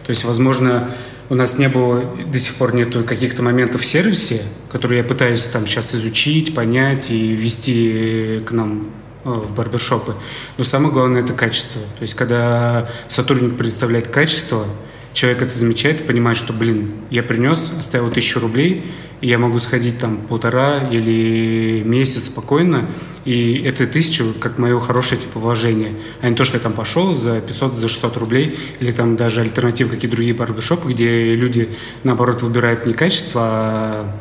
То 0.05 0.11
есть, 0.11 0.25
возможно, 0.25 0.91
у 1.31 1.37
нас 1.37 1.57
не 1.57 1.71
было, 1.71 2.05
до 2.27 2.39
сих 2.39 2.55
пор 2.57 2.75
нету 2.75 3.03
каких-то 3.03 3.43
моментов 3.43 3.81
в 3.81 3.87
сервисе, 3.87 4.43
которые 4.71 4.99
я 4.99 5.05
пытаюсь 5.05 5.45
там 5.45 5.67
сейчас 5.67 5.95
изучить, 5.95 6.55
понять 6.55 7.11
и 7.11 7.33
ввести 7.33 8.43
к 8.45 8.53
нам 8.53 8.89
э, 9.25 9.31
в 9.31 9.55
барбершопы. 9.55 10.17
Но 10.59 10.65
самое 10.65 10.93
главное 10.93 11.23
это 11.23 11.33
качество. 11.33 11.81
То 11.99 12.03
есть, 12.03 12.13
когда 12.13 12.91
сотрудник 13.09 13.57
представляет 13.57 14.09
качество, 14.09 14.67
человек 15.13 15.43
это 15.43 15.57
замечает 15.57 16.01
и 16.01 16.05
понимает, 16.05 16.37
что, 16.37 16.53
блин, 16.53 16.93
я 17.11 17.23
принес, 17.23 17.75
оставил 17.79 18.11
тысячу 18.11 18.41
рублей, 18.41 18.91
и 19.21 19.29
я 19.29 19.39
могу 19.39 19.59
сходить 19.59 19.99
там 19.99 20.19
полтора 20.19 20.89
или 20.91 21.83
месяц 21.85 22.27
спокойно, 22.27 22.89
и 23.25 23.63
это 23.65 23.87
тысячу 23.87 24.33
как 24.41 24.59
мое 24.59 24.79
хорошее 24.81 25.21
типа 25.21 25.39
вложение, 25.41 25.95
а 26.23 26.29
не 26.29 26.35
то, 26.35 26.45
что 26.45 26.57
я 26.57 26.63
там 26.63 26.73
пошел 26.73 27.15
за 27.15 27.41
500, 27.41 27.77
за 27.77 27.89
600 27.89 28.17
рублей, 28.17 28.57
или 28.81 28.93
там 28.93 29.17
даже 29.17 29.43
альтернатив 29.43 29.91
какие 29.91 30.11
другие 30.11 30.35
барбершопы, 30.35 30.93
где 30.93 31.35
люди, 31.35 31.69
наоборот, 32.03 32.43
выбирают 32.43 32.87
не 32.87 32.95
качество, 32.95 33.41
а 33.45 34.17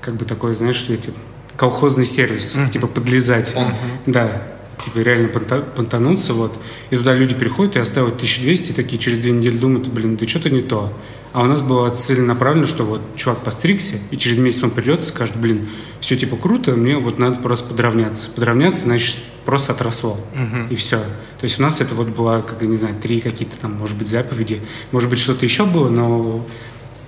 как 0.00 0.16
бы 0.16 0.26
такой, 0.26 0.54
знаешь, 0.56 0.84
эти, 0.88 1.10
колхозный 1.56 2.04
сервис, 2.04 2.56
типа 2.72 2.86
подлезать. 2.86 3.54
Да, 4.06 4.42
типа 4.82 4.98
реально 4.98 5.28
понта- 5.28 5.64
понтануться, 5.76 6.32
вот. 6.32 6.56
И 6.90 6.96
туда 6.96 7.14
люди 7.14 7.34
приходят 7.34 7.76
и 7.76 7.78
оставят 7.78 8.14
1200, 8.14 8.70
и 8.70 8.74
такие 8.74 8.98
через 8.98 9.20
две 9.20 9.32
недели 9.32 9.58
думают, 9.58 9.88
блин, 9.88 10.16
да 10.16 10.26
что-то 10.26 10.50
не 10.50 10.62
то. 10.62 10.92
А 11.32 11.42
у 11.42 11.46
нас 11.46 11.62
было 11.62 11.90
целенаправленно, 11.90 12.66
что 12.66 12.84
вот 12.84 13.00
чувак 13.16 13.40
постригся, 13.40 13.96
и 14.10 14.16
через 14.16 14.38
месяц 14.38 14.62
он 14.62 14.70
придет 14.70 15.02
и 15.02 15.04
скажет, 15.04 15.36
блин, 15.36 15.68
все 15.98 16.16
типа 16.16 16.36
круто, 16.36 16.72
мне 16.72 16.96
вот 16.96 17.18
надо 17.18 17.40
просто 17.40 17.70
подравняться. 17.70 18.30
Подравняться, 18.30 18.84
значит, 18.84 19.16
просто 19.44 19.72
отросло. 19.72 20.18
И 20.70 20.76
все. 20.76 20.98
То 20.98 21.44
есть 21.44 21.58
у 21.58 21.62
нас 21.62 21.80
это 21.80 21.94
вот 21.94 22.08
было, 22.08 22.42
как, 22.46 22.62
я 22.62 22.68
не 22.68 22.76
знаю, 22.76 22.94
три 23.02 23.20
какие-то 23.20 23.58
там, 23.58 23.72
может 23.72 23.96
быть, 23.98 24.08
заповеди. 24.08 24.60
Может 24.92 25.10
быть, 25.10 25.18
что-то 25.18 25.44
еще 25.44 25.66
было, 25.66 25.88
но 25.88 26.46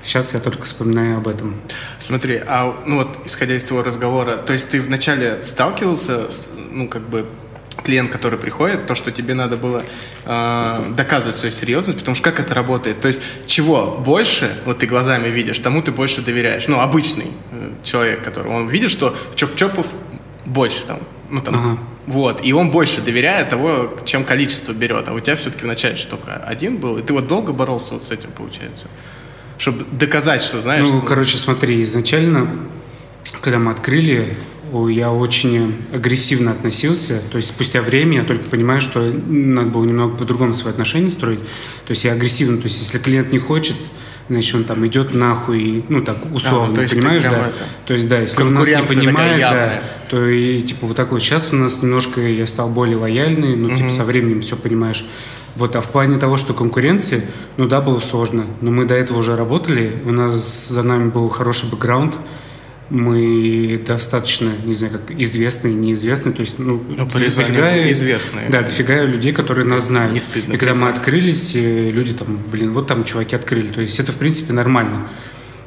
сейчас 0.03 0.35
я 0.35 0.41
только 0.41 0.65
вспоминаю 0.65 1.19
об 1.19 1.29
этом. 1.29 1.55
Смотри, 1.99 2.41
а 2.47 2.77
ну 2.87 2.97
вот, 2.97 3.09
исходя 3.25 3.57
из 3.57 3.65
твоего 3.65 3.85
разговора, 3.85 4.37
то 4.37 4.53
есть 4.53 4.71
ты 4.71 4.81
вначале 4.81 5.41
сталкивался 5.45 6.31
с, 6.31 6.51
ну, 6.71 6.89
как 6.89 7.09
бы, 7.09 7.27
клиент, 7.83 8.11
который 8.11 8.39
приходит, 8.39 8.87
то, 8.87 8.95
что 8.95 9.13
тебе 9.13 9.35
надо 9.35 9.57
было 9.57 9.85
э, 10.25 10.93
доказывать 10.97 11.37
свою 11.37 11.53
серьезность, 11.53 11.99
потому 11.99 12.15
что 12.15 12.25
как 12.25 12.41
это 12.41 12.55
работает? 12.55 13.01
То 13.01 13.09
есть 13.09 13.23
чего 13.47 13.97
больше, 13.99 14.51
вот 14.65 14.79
ты 14.79 14.87
глазами 14.87 15.29
видишь, 15.29 15.59
тому 15.59 15.83
ты 15.83 15.93
больше 15.93 16.23
доверяешь. 16.23 16.69
Ну, 16.69 16.81
обычный 16.81 17.27
э, 17.53 17.71
человек, 17.85 18.23
который, 18.23 18.51
он 18.51 18.69
видит, 18.69 18.91
что 18.91 19.15
Чоп-Чопов 19.37 19.87
больше 20.45 20.83
там, 20.87 20.99
ну 21.31 21.41
там, 21.41 21.55
Ага. 21.55 21.79
вот, 22.07 22.45
и 22.45 22.53
он 22.53 22.71
больше 22.71 23.01
доверяет 23.01 23.51
того, 23.51 23.97
чем 24.05 24.25
количество 24.25 24.73
берет, 24.73 25.09
а 25.09 25.13
у 25.13 25.21
тебя 25.21 25.37
все-таки 25.37 25.65
вначале 25.65 25.97
только 26.09 26.37
один 26.37 26.79
был, 26.79 26.99
и 26.99 27.03
ты 27.03 27.13
вот 27.13 27.29
долго 27.29 27.53
боролся 27.53 27.95
вот 27.95 28.05
с 28.05 28.11
этим, 28.11 28.31
получается? 28.31 28.89
Чтобы 29.59 29.85
доказать, 29.91 30.43
что 30.43 30.61
знаешь... 30.61 30.87
Ну, 30.87 31.01
короче, 31.01 31.39
смотри, 31.39 31.83
изначально, 31.83 32.49
когда 33.41 33.59
мы 33.59 33.73
открыли, 33.73 34.37
я 34.89 35.13
очень 35.13 35.75
агрессивно 35.93 36.53
относился. 36.53 37.21
То 37.31 37.37
есть 37.39 37.49
спустя 37.49 37.81
время 37.81 38.19
я 38.19 38.25
только 38.25 38.45
понимаю, 38.45 38.81
что 38.81 39.01
надо 39.01 39.71
было 39.71 39.85
немного 39.85 40.17
по-другому 40.17 40.55
свои 40.55 40.73
отношения 40.73 41.11
строить. 41.11 41.41
То 41.41 41.91
есть 41.91 42.05
я 42.05 42.13
агрессивно, 42.13 42.59
то 42.59 42.65
есть 42.65 42.79
если 42.79 42.99
клиент 42.99 43.33
не 43.33 43.39
хочет, 43.39 43.77
значит, 44.29 44.55
он 44.55 44.65
там 44.65 44.87
идет 44.87 45.15
нахуй, 45.15 45.85
ну 45.89 46.03
так 46.03 46.17
условно, 46.33 46.73
а, 46.73 46.77
то 46.77 46.83
есть 46.83 46.95
понимаешь, 46.95 47.23
да? 47.23 47.49
Это... 47.49 47.65
То 47.87 47.95
есть 47.95 48.09
да, 48.09 48.21
если 48.21 48.43
он 48.43 48.55
нас 48.55 48.69
не 48.69 48.83
понимает, 48.83 49.41
да, 49.41 49.83
то 50.11 50.27
и 50.29 50.63
типа 50.63 50.87
вот 50.87 50.97
такой. 50.97 51.21
Сейчас 51.21 51.53
у 51.53 51.57
нас 51.57 51.83
немножко 51.83 52.21
я 52.21 52.47
стал 52.47 52.69
более 52.69 52.97
лояльный, 52.97 53.57
ну 53.57 53.69
угу. 53.69 53.77
типа 53.77 53.89
со 53.91 54.05
временем 54.05 54.41
все 54.41 54.57
понимаешь. 54.57 55.07
Вот, 55.55 55.75
а 55.75 55.81
в 55.81 55.89
плане 55.89 56.19
того, 56.19 56.37
что 56.37 56.53
конкуренции, 56.53 57.23
ну 57.57 57.67
да, 57.67 57.81
было 57.81 58.01
сложно, 58.01 58.45
но 58.61 58.71
мы 58.71 58.85
до 58.85 58.95
этого 58.95 59.19
уже 59.19 59.37
работали, 59.37 60.03
у 60.05 60.13
нас 60.13 60.69
за 60.69 60.83
нами 60.83 61.09
был 61.09 61.31
хороший 61.31 61.71
бэкграунд, 61.71 62.15
мы 62.89 63.83
достаточно, 63.85 64.51
не 64.65 64.75
знаю, 64.75 64.95
как 64.95 65.19
известные, 65.19 65.75
неизвестные, 65.75 66.33
то 66.33 66.43
есть, 66.43 66.59
ну, 66.59 66.83
ну 66.89 67.07
дофига, 67.07 67.91
известные. 67.91 68.49
Да, 68.49 68.63
дофига 68.63 69.03
людей, 69.03 69.33
которые 69.33 69.65
нас 69.65 69.87
знают. 69.87 70.13
Не 70.13 70.21
стыдно. 70.21 70.53
И 70.53 70.57
когда 70.57 70.75
мы 70.75 70.89
открылись, 70.89 71.57
э, 71.57 71.91
люди 71.91 72.13
там, 72.13 72.39
блин, 72.51 72.73
вот 72.73 72.87
там 72.87 73.05
чуваки 73.05 73.35
открыли, 73.35 73.69
то 73.69 73.81
есть 73.81 73.99
это, 73.99 74.13
в 74.13 74.17
принципе, 74.17 74.53
нормально. 74.53 75.09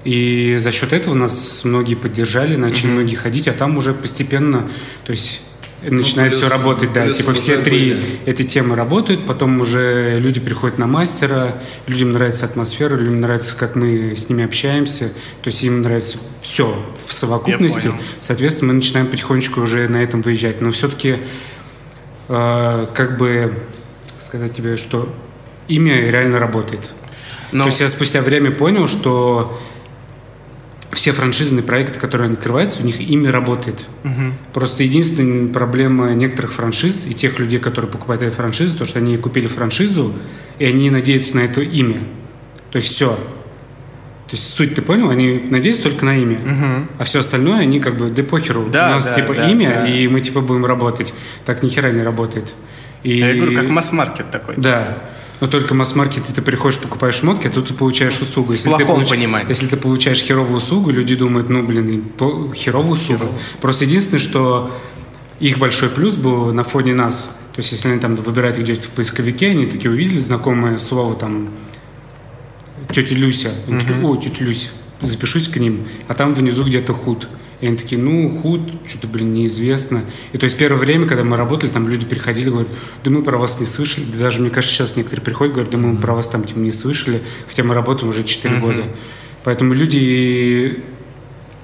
И 0.05 0.57
за 0.59 0.71
счет 0.71 0.93
этого 0.93 1.13
нас 1.13 1.61
многие 1.65 1.95
поддержали, 1.95 2.55
начали 2.55 2.87
mm-hmm. 2.87 2.93
многие 2.93 3.15
ходить, 3.15 3.47
а 3.49 3.53
там 3.53 3.77
уже 3.77 3.93
постепенно, 3.93 4.69
то 5.03 5.11
есть 5.11 5.41
начинает 5.81 6.33
ну, 6.33 6.39
плюс, 6.39 6.49
все 6.49 6.49
работать, 6.49 6.93
да, 6.93 7.11
типа 7.13 7.33
все 7.33 7.57
три 7.57 7.93
были. 7.93 8.05
эти 8.25 8.43
темы 8.43 8.75
работают, 8.75 9.25
потом 9.25 9.61
уже 9.61 10.19
люди 10.19 10.39
приходят 10.39 10.77
на 10.77 10.87
мастера, 10.87 11.55
людям 11.87 12.11
нравится 12.11 12.45
атмосфера, 12.45 12.95
людям 12.95 13.21
нравится, 13.21 13.57
как 13.57 13.75
мы 13.75 14.15
с 14.15 14.29
ними 14.29 14.43
общаемся, 14.43 15.09
то 15.41 15.49
есть 15.49 15.63
им 15.63 15.81
нравится 15.81 16.17
все 16.41 16.75
в 17.07 17.13
совокупности, 17.13 17.91
соответственно, 18.19 18.73
мы 18.73 18.79
начинаем 18.79 19.07
потихонечку 19.07 19.61
уже 19.61 19.87
на 19.87 20.03
этом 20.03 20.21
выезжать, 20.21 20.61
но 20.61 20.71
все-таки 20.71 21.17
э, 22.27 22.87
как 22.93 23.17
бы 23.17 23.53
сказать 24.21 24.55
тебе, 24.55 24.77
что 24.77 25.13
имя 25.67 26.09
реально 26.09 26.39
работает. 26.39 26.81
Но... 27.51 27.63
То 27.63 27.69
есть 27.69 27.79
я 27.79 27.89
спустя 27.89 28.21
время 28.21 28.51
понял, 28.51 28.87
что 28.87 29.59
все 30.99 31.13
франшизные 31.13 31.63
проекты, 31.63 31.97
которые 31.97 32.29
открываются, 32.29 32.83
у 32.83 32.85
них 32.85 32.99
имя 32.99 33.31
работает. 33.31 33.85
Угу. 34.03 34.33
Просто 34.53 34.83
единственная 34.83 35.47
проблема 35.47 36.13
некоторых 36.13 36.51
франшиз 36.51 37.07
и 37.07 37.13
тех 37.13 37.39
людей, 37.39 37.57
которые 37.57 37.89
покупают 37.89 38.21
эти 38.21 38.33
франшизы, 38.33 38.77
то, 38.77 38.83
что 38.83 38.99
они 38.99 39.15
купили 39.15 39.47
франшизу, 39.47 40.13
и 40.57 40.65
они 40.65 40.89
надеются 40.89 41.37
на 41.37 41.41
это 41.41 41.61
имя. 41.61 42.01
То 42.71 42.79
есть 42.79 42.93
все. 42.93 43.11
То 43.11 44.35
есть 44.35 44.53
суть 44.53 44.75
ты 44.75 44.81
понял? 44.81 45.09
Они 45.09 45.41
надеются 45.49 45.83
только 45.83 46.03
на 46.03 46.17
имя. 46.17 46.35
Угу. 46.35 46.87
А 46.97 47.03
все 47.05 47.21
остальное 47.21 47.61
они 47.61 47.79
как 47.79 47.95
бы, 47.97 48.09
да 48.09 48.21
похеру. 48.21 48.67
Да, 48.69 48.89
У 48.89 48.91
нас 48.95 49.05
да, 49.05 49.15
типа 49.15 49.33
да, 49.35 49.49
имя, 49.49 49.69
да. 49.69 49.87
и 49.87 50.05
мы 50.09 50.19
типа 50.19 50.41
будем 50.41 50.65
работать. 50.65 51.13
Так 51.45 51.63
ни 51.63 51.69
хера 51.69 51.91
не 51.91 52.03
работает. 52.03 52.53
И... 53.03 53.19
Я 53.19 53.35
говорю, 53.35 53.55
как 53.55 53.69
масс-маркет 53.69 54.31
такой. 54.31 54.55
Да. 54.57 54.97
Но 55.39 55.47
только 55.47 55.73
масс-маркет, 55.73 56.23
ты 56.25 56.41
приходишь, 56.41 56.79
покупаешь 56.79 57.15
шмотки, 57.15 57.47
а 57.47 57.49
тут 57.49 57.69
ты 57.69 57.73
получаешь 57.73 58.19
услугу. 58.21 58.53
Если 58.53 58.67
в 58.67 58.71
плохом 58.71 58.85
ты 58.85 58.93
получ... 58.93 59.09
понимании. 59.09 59.47
Если 59.47 59.67
ты 59.67 59.77
получаешь 59.77 60.21
херовую 60.21 60.57
услугу, 60.57 60.91
люди 60.91 61.15
думают, 61.15 61.49
ну, 61.49 61.63
блин, 61.63 62.11
херовую 62.53 62.93
услугу. 62.93 63.23
Херово. 63.23 63.33
Просто 63.61 63.85
единственное, 63.85 64.19
что 64.19 64.71
их 65.39 65.57
большой 65.57 65.89
плюс 65.89 66.15
был 66.15 66.53
на 66.53 66.63
фоне 66.63 66.93
нас. 66.93 67.29
То 67.53 67.61
есть, 67.61 67.71
если 67.71 67.89
они 67.89 67.99
там 67.99 68.15
выбирают 68.15 68.57
где-то 68.57 68.87
в 68.87 68.89
поисковике, 68.91 69.49
они 69.49 69.65
такие 69.65 69.91
увидели 69.91 70.19
знакомое 70.19 70.77
слово 70.77 71.15
там 71.15 71.49
тетя 72.91 73.15
Люся. 73.15 73.51
Они 73.67 73.77
uh-huh. 73.77 73.87
такие, 73.87 74.05
о, 74.05 74.15
тетя 74.17 74.43
Люся, 74.43 74.67
запишусь 75.01 75.47
к 75.47 75.57
ним. 75.57 75.87
А 76.07 76.13
там 76.13 76.33
внизу 76.33 76.63
где-то 76.63 76.93
худ. 76.93 77.27
И 77.61 77.67
они 77.67 77.75
такие, 77.75 77.99
ну, 77.99 78.39
худ, 78.41 78.61
что-то, 78.87 79.07
блин, 79.07 79.33
неизвестно. 79.33 80.03
И 80.31 80.37
то 80.37 80.45
есть 80.45 80.57
первое 80.57 80.79
время, 80.79 81.07
когда 81.07 81.23
мы 81.23 81.35
работали, 81.35 81.69
там 81.69 81.89
люди 81.89 82.05
приходили, 82.05 82.49
говорят, 82.49 82.69
да 83.03 83.11
мы 83.11 83.21
про 83.21 83.37
вас 83.37 83.59
не 83.59 83.65
слышали. 83.65 84.05
Да 84.05 84.17
даже, 84.17 84.41
мне 84.41 84.49
кажется, 84.49 84.75
сейчас 84.75 84.95
некоторые 84.95 85.25
приходят, 85.25 85.53
говорят, 85.53 85.71
да 85.71 85.77
мы 85.77 85.97
про 85.97 86.13
вас 86.13 86.29
там 86.29 86.43
типа, 86.45 86.59
не 86.59 86.71
слышали, 86.71 87.21
хотя 87.47 87.63
мы 87.63 87.73
работаем 87.73 88.09
уже 88.09 88.23
4 88.23 88.55
mm-hmm. 88.55 88.59
года. 88.61 88.83
Поэтому 89.43 89.73
люди 89.73 90.83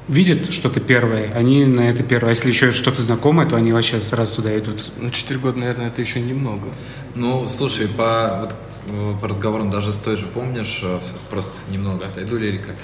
видят 0.07 0.53
что-то 0.53 0.79
первое, 0.79 1.31
они 1.33 1.65
на 1.65 1.89
это 1.89 2.03
первое. 2.03 2.29
А 2.29 2.31
если 2.31 2.49
еще 2.49 2.71
что-то 2.71 3.01
знакомое, 3.01 3.47
то 3.47 3.55
они 3.55 3.71
вообще 3.71 4.01
сразу 4.01 4.35
туда 4.35 4.57
идут. 4.57 4.91
Ну, 4.99 5.09
4 5.09 5.39
года, 5.39 5.57
наверное, 5.57 5.87
это 5.87 6.01
еще 6.01 6.19
немного. 6.19 6.67
Ну, 7.15 7.47
слушай, 7.47 7.87
по, 7.87 8.39
вот, 8.41 8.55
э, 8.87 9.13
по 9.21 9.27
разговорам 9.27 9.71
даже 9.71 9.91
с 9.91 9.97
той 9.97 10.17
же, 10.17 10.25
помнишь, 10.27 10.81
э, 10.83 10.99
просто 11.29 11.59
немного 11.71 12.05
отойду 12.05 12.37
лирика, 12.37 12.75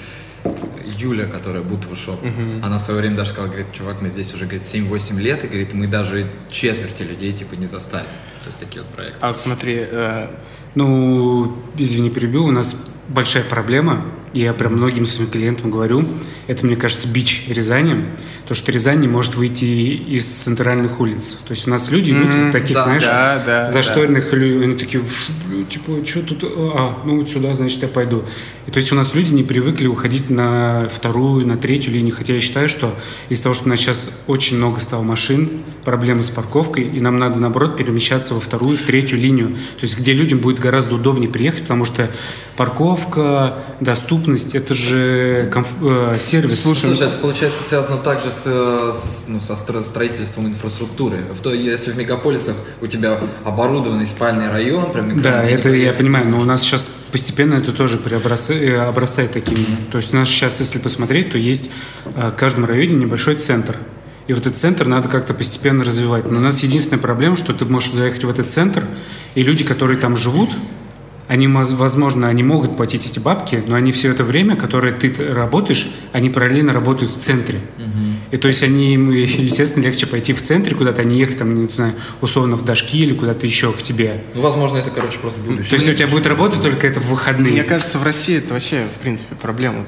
Юля, 0.84 1.26
которая 1.26 1.62
Бутва 1.62 1.96
Шоп, 1.96 2.22
угу. 2.22 2.64
она 2.64 2.78
в 2.78 2.80
свое 2.80 3.00
время 3.00 3.16
даже 3.16 3.30
сказала, 3.30 3.48
говорит, 3.48 3.72
чувак, 3.72 4.02
мы 4.02 4.08
здесь 4.08 4.34
уже, 4.34 4.44
говорит, 4.44 4.62
7-8 4.62 5.20
лет, 5.20 5.44
и, 5.44 5.46
говорит, 5.46 5.72
мы 5.72 5.86
даже 5.86 6.28
четверти 6.50 7.02
людей, 7.02 7.32
типа, 7.32 7.54
не 7.54 7.66
застали. 7.66 8.06
То 8.40 8.46
есть 8.46 8.58
такие 8.58 8.82
вот 8.82 8.90
проекты. 8.90 9.18
А 9.20 9.28
вот 9.28 9.38
смотри, 9.38 9.86
э... 9.90 10.28
ну, 10.74 11.56
извини, 11.76 12.10
перебил, 12.10 12.46
у 12.46 12.50
нас 12.50 12.90
большая 13.08 13.44
проблема, 13.44 14.04
я 14.34 14.52
прям 14.52 14.74
многим 14.74 15.06
своим 15.06 15.30
клиентам 15.30 15.70
говорю, 15.70 16.04
это, 16.46 16.66
мне 16.66 16.76
кажется, 16.76 17.08
бич 17.08 17.46
Рязани, 17.48 18.04
то, 18.46 18.54
что 18.54 18.72
Рязань 18.72 19.00
не 19.00 19.08
может 19.08 19.34
выйти 19.36 19.64
из 19.64 20.26
центральных 20.26 21.00
улиц. 21.00 21.38
То 21.46 21.52
есть 21.52 21.66
у 21.66 21.70
нас 21.70 21.90
люди 21.90 22.10
идут 22.10 22.26
mm-hmm, 22.26 22.52
таких, 22.52 22.74
да, 22.74 22.84
знаешь, 22.84 23.02
да, 23.02 23.42
да, 23.44 23.70
зашторенных, 23.70 24.30
да. 24.30 24.36
они 24.36 24.74
такие, 24.74 25.02
типа, 25.70 26.04
что 26.04 26.22
тут, 26.22 26.44
а, 26.44 26.98
ну 27.04 27.20
вот 27.20 27.30
сюда, 27.30 27.54
значит, 27.54 27.82
я 27.82 27.88
пойду. 27.88 28.24
И 28.66 28.70
то 28.70 28.78
есть 28.78 28.92
у 28.92 28.94
нас 28.94 29.14
люди 29.14 29.32
не 29.32 29.42
привыкли 29.42 29.86
уходить 29.86 30.30
на 30.30 30.88
вторую, 30.88 31.46
на 31.46 31.56
третью 31.56 31.92
линию, 31.92 32.14
хотя 32.14 32.34
я 32.34 32.40
считаю, 32.40 32.68
что 32.68 32.94
из-за 33.28 33.44
того, 33.44 33.54
что 33.54 33.66
у 33.66 33.68
нас 33.68 33.80
сейчас 33.80 34.10
очень 34.26 34.56
много 34.56 34.80
стало 34.80 35.02
машин, 35.02 35.50
проблемы 35.84 36.22
с 36.22 36.30
парковкой, 36.30 36.84
и 36.84 37.00
нам 37.00 37.18
надо, 37.18 37.40
наоборот, 37.40 37.76
перемещаться 37.76 38.34
во 38.34 38.40
вторую, 38.40 38.76
в 38.76 38.82
третью 38.82 39.18
линию, 39.18 39.48
то 39.48 39.82
есть 39.82 39.98
где 39.98 40.12
людям 40.12 40.38
будет 40.38 40.60
гораздо 40.60 40.94
удобнее 40.94 41.28
приехать, 41.28 41.62
потому 41.62 41.84
что 41.84 42.10
парковка, 42.56 43.58
доступность, 43.80 44.21
это 44.28 44.74
же 44.74 45.48
комф... 45.52 45.68
э, 45.82 46.16
сервис. 46.20 46.62
Слушай, 46.62 46.86
Слушай, 46.86 47.08
это 47.08 47.18
получается 47.18 47.62
связано 47.62 47.98
также 47.98 48.30
с, 48.30 48.46
с, 48.46 49.26
ну, 49.28 49.40
со 49.40 49.54
строительством 49.56 50.46
инфраструктуры. 50.46 51.18
В 51.32 51.40
то, 51.40 51.52
если 51.52 51.92
в 51.92 51.96
мегаполисах 51.96 52.56
у 52.80 52.86
тебя 52.86 53.20
оборудованный 53.44 54.06
спальный 54.06 54.50
район, 54.50 54.92
прям 54.92 55.20
Да, 55.20 55.42
это 55.42 55.70
я 55.70 55.92
понимаю, 55.92 56.28
но 56.28 56.40
у 56.40 56.44
нас 56.44 56.62
сейчас 56.62 56.90
постепенно 57.10 57.54
это 57.54 57.72
тоже 57.72 57.98
э, 57.98 58.76
обрастает 58.78 59.32
таким. 59.32 59.58
Mm-hmm. 59.58 59.90
То 59.90 59.98
есть 59.98 60.14
у 60.14 60.16
нас 60.16 60.28
сейчас, 60.28 60.60
если 60.60 60.78
посмотреть, 60.78 61.32
то 61.32 61.38
есть 61.38 61.70
э, 62.14 62.30
в 62.34 62.38
каждом 62.38 62.64
районе 62.64 62.94
небольшой 62.96 63.36
центр. 63.36 63.76
И 64.28 64.32
вот 64.34 64.46
этот 64.46 64.58
центр 64.58 64.86
надо 64.86 65.08
как-то 65.08 65.34
постепенно 65.34 65.84
развивать. 65.84 66.30
Но 66.30 66.38
у 66.38 66.42
нас 66.42 66.62
единственная 66.62 67.00
проблема, 67.00 67.36
что 67.36 67.52
ты 67.52 67.64
можешь 67.64 67.92
заехать 67.92 68.24
в 68.24 68.30
этот 68.30 68.48
центр, 68.48 68.84
и 69.34 69.42
люди, 69.42 69.64
которые 69.64 69.98
там 69.98 70.16
живут, 70.16 70.50
они, 71.32 71.48
возможно, 71.48 72.28
они 72.28 72.42
могут 72.42 72.76
платить 72.76 73.06
эти 73.06 73.18
бабки, 73.18 73.64
но 73.66 73.74
они 73.74 73.90
все 73.92 74.10
это 74.10 74.22
время, 74.22 74.54
которое 74.54 74.92
ты 74.92 75.14
работаешь, 75.32 75.90
они 76.12 76.28
параллельно 76.28 76.74
работают 76.74 77.10
в 77.10 77.16
центре. 77.16 77.58
Угу. 77.78 78.12
И 78.32 78.36
то 78.36 78.48
есть 78.48 78.62
они, 78.62 78.92
естественно, 79.38 79.84
легче 79.84 80.06
пойти 80.06 80.34
в 80.34 80.42
центре 80.42 80.76
куда-то, 80.76 81.00
а 81.00 81.04
не 81.04 81.18
ехать 81.18 81.38
там, 81.38 81.54
не 81.54 81.68
знаю, 81.68 81.94
условно 82.20 82.56
в 82.56 82.66
Дашки 82.66 82.98
или 82.98 83.14
куда-то 83.14 83.46
еще 83.46 83.72
к 83.72 83.82
тебе. 83.82 84.22
Ну, 84.34 84.42
возможно, 84.42 84.76
это, 84.76 84.90
короче, 84.90 85.18
просто 85.20 85.40
будущее. 85.40 85.70
То 85.70 85.76
есть 85.76 85.88
у 85.88 85.94
тебя 85.94 86.06
будет 86.06 86.26
работать 86.26 86.60
только 86.60 86.86
это 86.86 87.00
в 87.00 87.06
выходные. 87.06 87.52
Мне 87.52 87.64
кажется, 87.64 87.98
в 87.98 88.02
России 88.02 88.36
это 88.36 88.52
вообще, 88.52 88.84
в 88.94 89.00
принципе, 89.02 89.34
проблема 89.34 89.86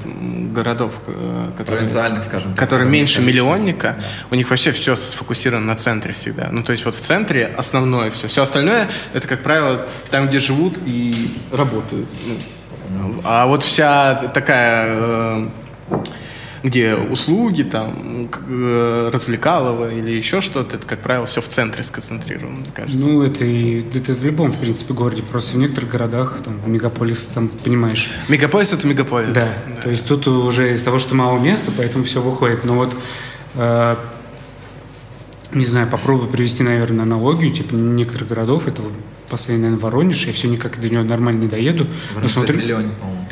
городов, 0.51 0.93
э, 1.05 1.51
которые... 1.57 1.77
Провинциальных, 1.81 2.23
скажем 2.23 2.53
так. 2.53 2.59
Которые 2.59 2.89
меньше 2.89 3.21
миллионника, 3.21 3.97
да. 3.99 4.05
у 4.31 4.35
них 4.35 4.49
вообще 4.49 4.71
все 4.71 4.95
сфокусировано 4.95 5.67
на 5.67 5.75
центре 5.75 6.11
всегда. 6.11 6.49
Ну, 6.51 6.63
то 6.63 6.71
есть 6.71 6.85
вот 6.85 6.95
в 6.95 7.01
центре 7.01 7.45
основное 7.55 8.09
все. 8.09 8.27
Все 8.27 8.41
остальное, 8.41 8.87
это, 9.13 9.27
как 9.27 9.43
правило, 9.43 9.85
там, 10.09 10.27
где 10.27 10.39
живут 10.39 10.79
и 10.87 11.34
работают. 11.51 12.07
Ну, 12.89 13.21
а 13.23 13.47
вот 13.47 13.63
вся 13.63 14.31
такая... 14.33 14.87
Э, 14.89 15.49
где 16.65 16.95
услуги, 16.95 17.61
там, 17.61 18.27
э, 18.49 19.09
развлекалово 19.13 19.93
или 19.93 20.09
еще 20.09 20.41
что-то, 20.41 20.77
это, 20.77 20.87
как 20.87 20.99
правило, 21.01 21.27
все 21.27 21.39
в 21.39 21.47
центре 21.47 21.83
сконцентрировано, 21.83 22.57
мне 22.57 22.71
кажется. 22.73 22.99
Ну, 22.99 23.21
это, 23.21 23.45
и, 23.45 23.85
это 23.95 24.13
в 24.13 24.25
любом, 24.25 24.51
в 24.51 24.57
принципе, 24.57 24.95
городе. 24.95 25.21
Просто 25.21 25.57
в 25.57 25.59
некоторых 25.59 25.91
городах, 25.91 26.39
там, 26.43 26.55
мегаполис, 26.65 27.25
там, 27.27 27.49
понимаешь. 27.49 28.09
Мегаполис— 28.29 28.73
это 28.73 28.87
мегаполис. 28.87 29.29
Да. 29.31 29.47
да. 29.75 29.81
То 29.83 29.91
есть 29.91 30.07
тут 30.07 30.27
уже 30.27 30.73
из 30.73 30.81
того, 30.81 30.97
что 30.97 31.13
мало 31.13 31.37
места, 31.37 31.71
поэтому 31.77 32.03
все 32.03 32.19
выходит. 32.19 32.65
Но 32.65 32.73
вот 32.73 32.91
э, 33.53 33.95
не 35.53 35.65
знаю, 35.65 35.87
попробую 35.87 36.29
привести, 36.29 36.63
наверное, 36.63 37.03
аналогию, 37.03 37.51
типа 37.51 37.75
некоторых 37.75 38.29
городов, 38.29 38.67
это 38.67 38.81
последний, 39.29 39.63
наверное, 39.63 39.81
Воронеж, 39.81 40.25
я 40.25 40.33
все 40.33 40.47
никак 40.47 40.79
до 40.79 40.89
него 40.89 41.03
нормально 41.03 41.41
не 41.41 41.47
доеду. 41.47 41.87
Воронеж, 42.13 42.33
смотрю... 42.33 42.57
миллионник, 42.57 42.93
по-моему. 42.93 43.25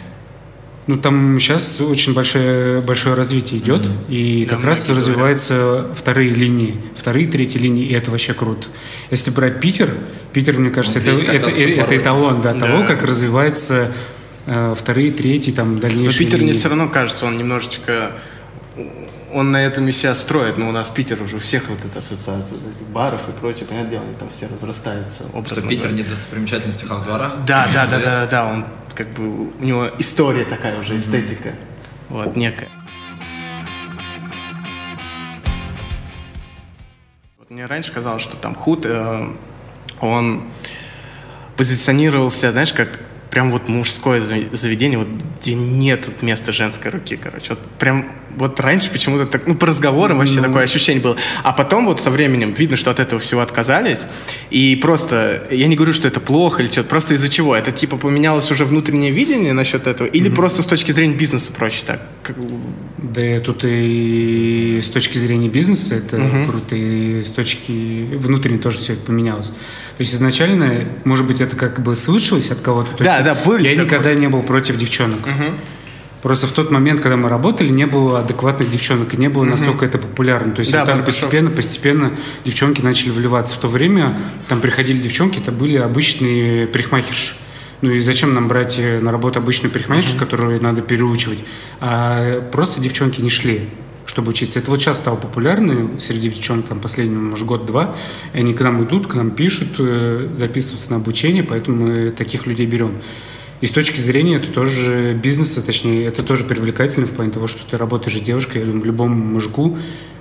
Ну, 0.85 0.97
там 0.97 1.39
сейчас 1.39 1.79
очень 1.79 2.13
большое, 2.13 2.81
большое 2.81 3.15
развитие 3.15 3.62
идет, 3.62 3.85
mm-hmm. 3.85 4.09
и 4.13 4.45
как 4.45 4.65
раз 4.65 4.89
развиваются 4.89 5.53
говорят. 5.53 5.97
вторые 5.97 6.31
линии, 6.31 6.75
вторые, 6.97 7.25
третьи 7.25 7.57
линии, 7.57 7.85
и 7.85 7.93
это 7.93 8.12
вообще 8.12 8.33
круто. 8.33 8.67
Если 9.09 9.31
брать 9.31 9.62
Питер, 9.62 9.91
Питер, 10.33 10.59
мне 10.59 10.71
кажется, 10.71 11.00
это, 11.00 11.12
это, 11.12 11.47
это, 11.47 11.81
это 11.81 11.97
эталон 11.97 12.41
да, 12.41 12.53
да. 12.53 12.67
того, 12.67 12.83
как 12.85 13.01
развивается 13.03 13.93
э, 14.45 14.75
вторые, 14.77 15.12
третьи, 15.12 15.51
там, 15.51 15.79
дальнейшие 15.79 16.07
Но 16.07 16.25
Питер 16.25 16.39
линии. 16.39 16.51
мне 16.51 16.59
все 16.59 16.67
равно 16.67 16.89
кажется, 16.89 17.27
он 17.27 17.38
немножечко 17.38 18.12
он 19.34 19.52
на 19.52 19.58
этом 19.58 19.88
и 19.88 19.92
себя 19.92 20.16
строит. 20.16 20.58
Но 20.58 20.70
у 20.70 20.72
нас 20.72 20.90
Питер 20.90 21.22
уже 21.22 21.38
у 21.38 21.40
всех 21.40 21.70
вот 21.70 21.84
эта 21.84 22.00
ассоциация 22.00 22.58
этих 22.58 22.88
баров 22.88 23.28
и 23.30 23.32
прочее, 23.32 23.66
понятное 23.66 23.92
дело, 23.92 24.04
они 24.04 24.16
там 24.16 24.30
все 24.30 24.48
разрастаются. 24.48 25.24
Просто 25.24 25.68
Питер 25.68 25.92
не 25.92 26.04
достопримечательности 26.04 26.86
а 26.90 26.96
в 26.96 27.04
дворах. 27.04 27.44
Да, 27.46 27.68
да, 27.74 27.88
да, 27.88 28.00
да, 28.00 28.28
да, 28.28 28.46
он 28.46 28.66
как 28.96 29.10
бы, 29.10 29.50
у 29.50 29.63
него 29.63 29.90
история 29.98 30.46
такая 30.46 30.80
уже, 30.80 30.98
эстетика, 30.98 31.54
вот, 32.10 32.36
некая. 32.36 32.70
Мне 37.50 37.66
раньше 37.66 37.92
казалось, 37.92 38.24
что 38.24 38.36
там 38.36 38.56
худ, 38.56 38.86
э, 38.86 39.28
он 40.00 40.48
позиционировался, 41.56 42.52
знаешь, 42.52 42.74
как 42.74 43.00
прям 43.34 43.50
вот 43.50 43.68
мужское 43.68 44.22
заведение, 44.22 45.00
вот 45.00 45.08
где 45.42 45.56
нет 45.56 46.22
места 46.22 46.52
женской 46.52 46.92
руки, 46.92 47.18
короче. 47.22 47.50
Вот 47.50 47.60
прям 47.80 48.06
вот 48.38 48.60
раньше 48.60 48.92
почему-то 48.92 49.25
так, 49.25 49.48
ну, 49.48 49.56
по 49.56 49.66
разговорам 49.66 50.20
вообще 50.20 50.36
ну... 50.36 50.44
такое 50.44 50.66
ощущение 50.66 51.02
было. 51.02 51.18
А 51.42 51.52
потом 51.52 51.88
вот 51.88 52.00
со 52.00 52.12
временем 52.12 52.54
видно, 52.54 52.78
что 52.78 52.92
от 52.92 53.00
этого 53.00 53.20
всего 53.20 53.42
отказались. 53.42 54.06
И 54.52 54.75
просто, 54.75 55.48
я 55.50 55.66
не 55.66 55.75
говорю, 55.75 55.94
что 55.94 56.08
это 56.08 56.20
плохо 56.20 56.62
или 56.62 56.70
что-то, 56.70 56.90
просто 56.90 57.16
из-за 57.16 57.30
чего? 57.30 57.56
Это 57.56 57.72
типа 57.72 57.98
поменялось 57.98 58.52
уже 58.52 58.66
внутреннее 58.66 59.10
видение 59.10 59.54
насчет 59.54 59.88
этого? 59.88 60.08
Или 60.08 60.30
mm-hmm. 60.30 60.36
просто 60.36 60.62
с 60.62 60.68
точки 60.68 60.92
зрения 60.92 61.16
бизнеса 61.16 61.52
проще 61.54 61.84
так? 61.88 62.02
Да 62.98 63.40
тут 63.40 63.66
и 63.66 64.80
с 64.82 64.90
точки 64.90 65.18
зрения 65.18 65.50
бизнеса 65.50 65.96
это 65.96 66.18
mm-hmm. 66.18 66.46
круто, 66.48 66.75
и 66.75 67.24
с 67.24 67.30
точки 67.30 68.16
внутренней 68.16 68.60
тоже 68.60 68.78
все 68.78 68.94
это 68.94 69.08
поменялось. 69.08 69.52
То 69.98 70.02
есть 70.02 70.16
изначально, 70.16 70.88
может 71.04 71.28
быть, 71.28 71.40
это 71.40 71.56
как 71.56 71.80
бы 71.84 71.96
слышалось 71.96 72.50
от 72.50 72.62
кого-то. 72.62 72.98
То 72.98 73.04
да, 73.04 73.22
да, 73.24 73.36
были. 73.36 73.68
Я 73.68 73.75
никогда 73.75 74.13
не 74.13 74.27
был 74.27 74.44
против 74.44 74.77
девчонок. 74.77 75.20
Угу. 75.20 75.53
Просто 76.24 76.48
в 76.48 76.53
тот 76.53 76.72
момент, 76.72 77.01
когда 77.01 77.18
мы 77.18 77.27
работали, 77.27 77.68
не 77.68 77.86
было 77.86 78.20
адекватных 78.20 78.72
девчонок, 78.72 79.13
и 79.13 79.18
не 79.18 79.27
было 79.27 79.44
настолько 79.44 79.86
это 79.86 79.98
популярно. 79.98 80.53
То 80.53 80.62
есть 80.62 80.72
да, 80.72 80.86
так 80.86 81.03
постепенно, 81.06 81.50
постепенно 81.50 82.12
девчонки 82.46 82.82
начали 82.82 83.10
вливаться. 83.10 83.58
В 83.58 83.60
то 83.60 83.68
время 83.68 84.15
там 84.48 84.62
приходили 84.62 85.00
девчонки, 85.00 85.39
это 85.39 85.51
были 85.51 85.75
обычные 85.75 86.65
парикмахерши. 86.68 87.36
Ну 87.82 87.92
и 87.92 88.00
зачем 88.00 88.34
нам 88.34 88.48
брать 88.48 88.80
э, 88.80 89.01
на 89.01 89.12
работу 89.12 89.39
обычную 89.39 89.70
парикмахершу, 89.70 90.15
mm-hmm. 90.15 90.20
которую 90.20 90.63
надо 90.63 90.82
переучивать? 90.82 91.39
А 91.82 92.39
просто 92.39 92.80
девчонки 92.80 93.20
не 93.20 93.30
шли 93.30 93.68
чтобы 94.05 94.29
учиться. 94.29 94.60
Это 94.60 94.69
вот 94.69 94.81
сейчас 94.81 94.98
стало 94.98 95.15
популярно 95.15 96.00
среди 96.00 96.29
девчонок, 96.29 96.67
там, 96.67 96.79
последний, 96.79 97.15
может, 97.15 97.45
год-два. 97.45 97.95
И 98.33 98.38
они 98.38 98.53
к 98.53 98.62
нам 98.62 98.83
идут, 98.83 99.07
к 99.07 99.15
нам 99.15 99.31
пишут, 99.31 99.75
э, 99.79 100.29
записываются 100.33 100.91
на 100.91 100.98
обучение, 100.98 101.43
поэтому 101.43 101.86
мы 101.86 102.12
таких 102.12 102.45
людей 102.45 102.65
берем. 102.65 102.98
И 103.62 103.65
с 103.65 103.72
точки 103.72 103.98
зрения 103.98 104.36
это 104.36 104.51
тоже 104.51 105.13
бизнеса, 105.13 105.65
точнее, 105.65 106.05
это 106.05 106.22
тоже 106.22 106.43
привлекательно 106.43 107.07
в 107.07 107.12
плане 107.12 107.31
того, 107.31 107.48
что 107.48 107.62
ты 107.69 107.77
работаешь 107.77 108.17
с 108.17 108.22
девушкой, 108.22 108.57
я 108.60 108.65
думаю, 108.65 108.86
любому 108.86 109.15
мужику 109.15 109.77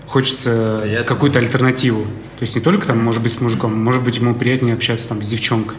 хочется 0.07 0.83
а 0.85 1.05
какую-то 1.05 1.39
альтернативу. 1.39 2.05
То 2.05 2.43
есть 2.43 2.55
не 2.55 2.61
только 2.61 2.87
там, 2.87 3.03
может 3.03 3.23
быть, 3.23 3.33
с 3.33 3.41
мужиком, 3.41 3.75
может 3.75 4.03
быть, 4.05 4.17
ему 4.17 4.35
приятнее 4.35 4.75
общаться 4.75 5.09
там 5.09 5.23
с 5.23 5.29
девчонкой. 5.29 5.77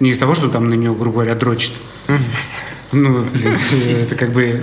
Не 0.00 0.10
из 0.10 0.18
того, 0.18 0.34
что 0.34 0.48
там 0.48 0.70
на 0.70 0.74
нее, 0.74 0.94
грубо 0.94 1.16
говоря, 1.16 1.34
дрочит. 1.34 1.72
Ну, 2.92 3.24
блин, 3.24 3.56
это 4.02 4.14
как 4.14 4.32
бы 4.32 4.62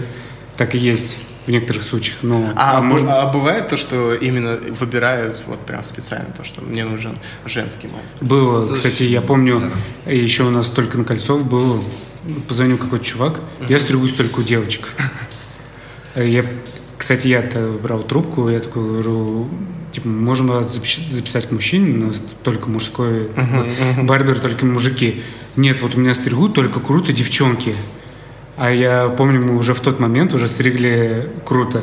так 0.58 0.74
и 0.74 0.78
есть 0.78 1.18
в 1.50 1.52
некоторых 1.52 1.82
случаях. 1.82 2.18
Но, 2.22 2.54
а, 2.56 2.78
а, 2.78 2.82
может... 2.82 3.10
а 3.10 3.26
бывает 3.26 3.70
то, 3.70 3.76
что 3.76 4.14
именно 4.14 4.58
выбирают 4.58 5.44
вот 5.48 5.60
прям 5.66 5.82
специально 5.82 6.32
то, 6.32 6.44
что 6.44 6.62
мне 6.62 6.86
нужен 6.86 7.18
женский 7.44 7.88
мастер? 7.88 8.24
Было, 8.24 8.62
кстати, 8.62 9.02
я 9.02 9.20
помню, 9.22 9.72
да. 10.06 10.12
еще 10.12 10.44
у 10.44 10.52
нас 10.52 10.70
только 10.70 11.00
на 11.00 11.06
Кольцов 11.06 11.44
был, 11.50 11.84
позвонил 12.48 12.78
какой-то 12.78 13.04
чувак, 13.04 13.40
uh-huh. 13.40 13.66
я 13.68 13.80
стригусь 13.80 14.14
только 14.14 14.42
у 14.42 14.44
девочек. 14.44 14.90
Я, 16.16 16.44
кстати, 16.98 17.28
я 17.28 17.48
брал 17.82 18.02
трубку, 18.02 18.50
я 18.50 18.60
такой 18.60 18.84
говорю, 18.84 19.48
типа, 19.92 20.08
можем 20.10 20.48
вас 20.48 20.74
записать 20.74 21.48
к 21.48 21.52
мужчине, 21.52 21.94
у 21.94 22.08
нас 22.08 22.24
только 22.44 22.70
мужской 22.70 23.28
uh-huh, 23.28 23.36
uh-huh. 23.36 24.04
барбер, 24.06 24.40
только 24.40 24.66
мужики. 24.66 25.22
Нет, 25.56 25.82
вот 25.82 25.96
у 25.96 26.00
меня 26.00 26.14
стригут 26.16 26.56
только 26.56 26.80
круто 26.80 27.14
девчонки. 27.14 27.76
А 28.60 28.72
я 28.72 29.08
помню, 29.08 29.42
мы 29.42 29.56
уже 29.56 29.74
в 29.74 29.80
тот 29.80 30.02
момент 30.02 30.34
уже 30.34 30.50
стригли 30.50 31.30
круто. 31.46 31.82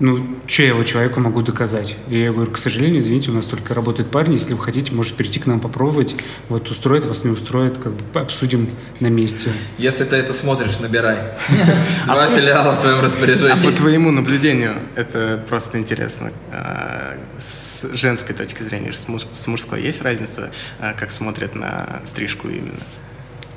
Ну, 0.00 0.36
что 0.46 0.62
я 0.62 0.68
его 0.68 0.84
человеку 0.84 1.18
могу 1.20 1.40
доказать? 1.40 1.96
И 2.10 2.18
я 2.18 2.30
говорю, 2.30 2.50
к 2.50 2.58
сожалению, 2.58 3.00
извините, 3.00 3.30
у 3.30 3.34
нас 3.34 3.46
только 3.46 3.72
работают 3.72 4.10
парни, 4.10 4.34
если 4.34 4.52
вы 4.52 4.62
хотите, 4.62 4.92
можете 4.92 5.16
прийти 5.16 5.40
к 5.40 5.46
нам 5.46 5.60
попробовать. 5.60 6.14
Вот 6.50 6.70
устроит 6.70 7.06
вас, 7.06 7.24
не 7.24 7.30
устроит, 7.30 7.78
как 7.78 7.92
бы 7.92 8.20
обсудим 8.20 8.68
на 8.98 9.06
месте. 9.06 9.50
Если 9.78 10.04
ты 10.04 10.16
это 10.16 10.34
смотришь, 10.34 10.78
набирай. 10.78 11.18
Два 12.04 12.26
филиала 12.26 12.74
в 12.74 12.80
твоем 12.80 13.00
распоряжении. 13.00 13.52
А 13.52 13.56
по 13.56 13.72
твоему 13.72 14.10
наблюдению, 14.10 14.74
это 14.96 15.42
просто 15.48 15.78
интересно. 15.78 16.32
А, 16.52 17.16
с 17.38 17.88
женской 17.94 18.34
точки 18.34 18.62
зрения, 18.62 18.92
с 18.92 19.46
мужской 19.46 19.80
есть 19.80 20.02
разница, 20.02 20.50
а, 20.80 20.92
как 20.92 21.10
смотрят 21.12 21.54
на 21.54 22.00
стрижку 22.04 22.48
именно? 22.48 22.74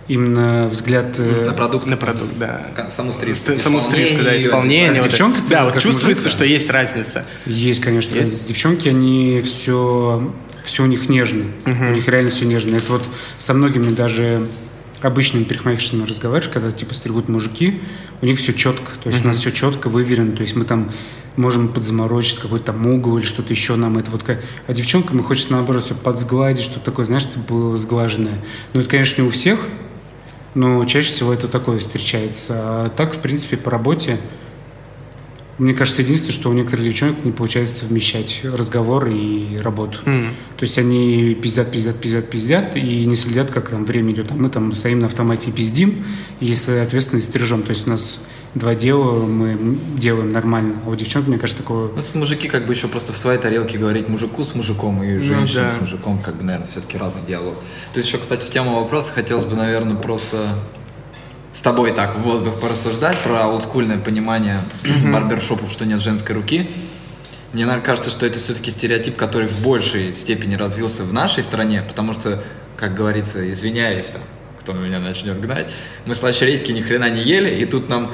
Именно 0.08 0.68
взгляд 0.68 1.16
э, 1.18 1.46
на 1.46 1.54
продукт, 1.54 1.86
на 1.86 1.98
продукт, 1.98 2.38
да, 2.38 2.62
саму 2.89 3.13
стрижку, 3.13 3.58
саму 3.58 3.82
стрижку, 3.82 4.24
да, 4.24 4.38
исполнение. 4.38 5.02
Вот 5.02 5.10
девчонки, 5.10 5.39
вот, 5.39 5.50
да, 5.50 5.66
вот 5.66 5.80
чувствуется, 5.80 6.26
мужик, 6.26 6.32
что 6.32 6.46
есть 6.46 6.70
разница. 6.70 7.26
Есть, 7.46 7.82
конечно, 7.82 8.16
есть. 8.16 8.28
разница. 8.28 8.48
Девчонки, 8.48 8.89
они 8.89 9.42
все, 9.46 10.34
все 10.63 10.84
у 10.84 10.88
них 10.88 11.10
нежно, 11.10 11.46
угу. 11.66 11.86
у 11.86 11.94
них 11.94 12.08
реально 12.08 12.32
все 12.32 12.46
нежно. 12.46 12.76
Это 12.76 12.92
вот 12.92 13.04
со 13.38 13.54
многими 13.54 13.94
даже 13.94 14.46
обычными 15.02 15.44
парикмахершами 15.44 16.06
разговариваешь, 16.06 16.52
когда 16.52 16.72
типа 16.72 16.94
стригут 16.94 17.30
мужики, 17.30 17.82
у 18.22 18.26
них 18.26 18.39
все 18.39 18.54
четко, 18.54 18.92
то 19.02 19.10
есть 19.10 19.20
угу. 19.20 19.28
у 19.28 19.28
нас 19.30 19.38
все 19.38 19.52
четко 19.52 19.89
выверено, 19.89 20.32
то 20.32 20.42
есть 20.42 20.56
мы 20.56 20.66
там 20.66 20.92
можем 21.36 21.68
подзаморочить 21.70 22.39
какой-то 22.39 22.68
там 22.68 22.86
угол 22.88 23.18
или 23.18 23.26
что-то 23.26 23.52
еще 23.52 23.76
нам 23.76 23.98
это 23.98 24.12
вот 24.12 24.24
как... 24.24 24.39
А 24.68 24.74
девчонкам 24.74 25.18
мы 25.18 25.24
хочется 25.24 25.54
наоборот 25.54 25.84
все 25.84 25.96
подсгладить, 25.96 26.63
что-то 26.63 26.86
такое, 26.86 27.06
знаешь, 27.06 27.24
чтобы 27.24 27.46
было 27.46 27.78
сглаженное. 27.78 28.38
Ну, 28.74 28.82
это, 28.82 28.89
конечно, 28.89 29.22
не 29.22 29.28
у 29.28 29.32
всех, 29.32 29.60
но 30.56 30.84
чаще 30.86 31.10
всего 31.10 31.34
это 31.34 31.48
такое 31.48 31.80
встречается. 31.80 32.54
А 32.58 32.89
так, 32.89 33.16
в 33.16 33.20
принципе, 33.20 33.58
по 33.58 33.72
работе, 33.72 34.20
мне 35.58 35.74
кажется, 35.74 36.02
единственное, 36.02 36.34
что 36.34 36.50
у 36.50 36.54
некоторых 36.54 36.86
девчонок 36.86 37.24
не 37.24 37.32
получается 37.32 37.86
совмещать 37.86 38.42
разговор 38.44 39.08
и 39.08 39.58
работу. 39.58 40.00
Mm. 40.06 40.30
То 40.58 40.63
есть 40.63 40.78
они 40.80 41.36
пиздят, 41.36 41.72
пиздят, 41.72 42.00
пиздят, 42.00 42.30
пиздят 42.30 42.76
и 42.76 43.06
не 43.06 43.16
следят, 43.16 43.52
как 43.52 43.70
там 43.70 43.86
время 43.86 44.13
идет. 44.13 44.32
А 44.32 44.36
мы 44.36 44.50
там 44.50 44.74
стоим 44.74 45.00
на 45.00 45.08
автомате 45.08 45.50
и 45.50 45.52
пиздим, 45.52 46.04
и, 46.39 46.54
соответственно, 46.56 47.22
стрижем. 47.22 47.62
То 47.62 47.70
есть 47.70 47.88
у 47.88 47.92
нас 47.92 48.20
два 48.56 48.76
дела 48.76 49.26
мы 49.26 49.78
делаем 49.98 50.32
нормально. 50.32 50.76
А 50.86 50.89
у 50.89 50.96
девчонок, 50.96 51.28
мне 51.28 51.38
кажется, 51.38 51.62
такого... 51.62 51.92
Ну, 51.96 52.20
мужики 52.20 52.48
как 52.48 52.66
бы 52.66 52.74
еще 52.74 52.88
просто 52.88 53.13
в 53.13 53.18
своей 53.18 53.39
тарелке 53.39 53.78
говорить 53.78 54.08
мужику 54.10 54.44
с 54.44 54.54
мужиком 54.56 55.02
и 55.04 55.20
женщине 55.20 55.62
ну, 55.62 55.68
да. 55.68 55.70
с 55.70 55.82
мужиком, 55.82 56.20
как 56.20 56.36
бы, 56.36 56.44
наверное, 56.44 56.68
все-таки 56.68 56.98
разный 56.98 57.22
диалог. 57.28 57.56
То 57.94 58.00
есть 58.00 58.10
еще, 58.10 58.20
кстати, 58.20 58.46
в 58.46 58.50
тему 58.50 58.80
вопроса 58.80 59.12
хотелось 59.13 59.46
бы, 59.46 59.56
наверное, 59.56 59.96
просто 59.96 60.56
с 61.54 61.62
тобой 61.62 61.94
так 61.94 62.18
в 62.18 62.22
воздух 62.22 62.60
порассуждать 62.60 63.18
про 63.20 63.48
олдскульное 63.48 64.00
понимание 64.00 64.60
барбершопов, 65.12 65.72
что 65.72 65.86
нет 65.86 66.02
женской 66.02 66.36
руки. 66.36 66.70
Мне, 67.54 67.66
наверное, 67.66 67.86
кажется, 67.86 68.10
что 68.10 68.26
это 68.26 68.39
все-таки 68.39 68.72
стереотип, 68.72 69.16
который 69.16 69.48
в 69.48 69.62
большей 69.62 70.16
степени 70.16 70.56
развился 70.56 71.04
в 71.04 71.13
нашей 71.13 71.44
стране, 71.44 71.84
потому 71.88 72.13
что, 72.13 72.44
как 72.76 72.96
говорится, 72.96 73.48
извиняюсь, 73.52 74.08
там, 74.08 74.22
кто 74.60 74.74
меня 74.74 75.00
начнет 75.00 75.39
гнать, 75.39 75.70
мы 76.06 76.16
слащ 76.16 76.42
редьки 76.42 76.72
ни 76.72 76.82
хрена 76.82 77.12
не 77.12 77.22
ели, 77.22 77.50
и 77.50 77.66
тут 77.66 77.89
нам 77.89 78.12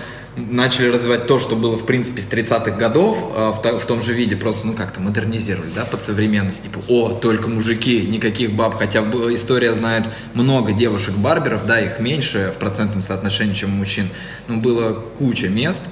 начали 0.50 0.88
развивать 0.90 1.28
то, 1.28 1.40
что 1.40 1.56
было, 1.56 1.78
в 1.78 1.86
принципе, 1.86 2.22
с 2.22 2.28
30-х 2.28 2.72
годов 2.72 3.18
э, 3.36 3.52
в, 3.52 3.80
в 3.80 3.86
том 3.86 4.02
же 4.02 4.14
виде, 4.14 4.36
просто, 4.36 4.68
ну, 4.68 4.74
как-то 4.74 5.02
модернизировали, 5.02 5.70
да, 5.76 5.86
под 5.86 6.04
современность, 6.04 6.64
типа, 6.64 6.80
о, 6.88 7.10
только 7.10 7.48
мужики, 7.48 8.02
никаких 8.02 8.54
баб, 8.54 8.78
хотя 8.78 9.02
история 9.34 9.74
знает 9.74 10.06
много 10.34 10.72
девушек-барберов, 10.72 11.66
да, 11.66 11.80
их 11.80 12.00
меньше 12.00 12.54
в 12.56 12.60
процентном 12.60 13.02
соотношении, 13.02 13.54
чем 13.54 13.72
мужчин, 13.72 14.08
но 14.48 14.58
было 14.58 14.94
куча 14.94 15.50
мест 15.50 15.84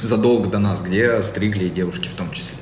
задолго 0.00 0.48
до 0.48 0.58
нас, 0.58 0.82
где 0.82 1.22
стригли 1.22 1.64
и 1.64 1.70
девушки 1.70 2.08
в 2.08 2.14
том 2.14 2.30
числе. 2.32 2.56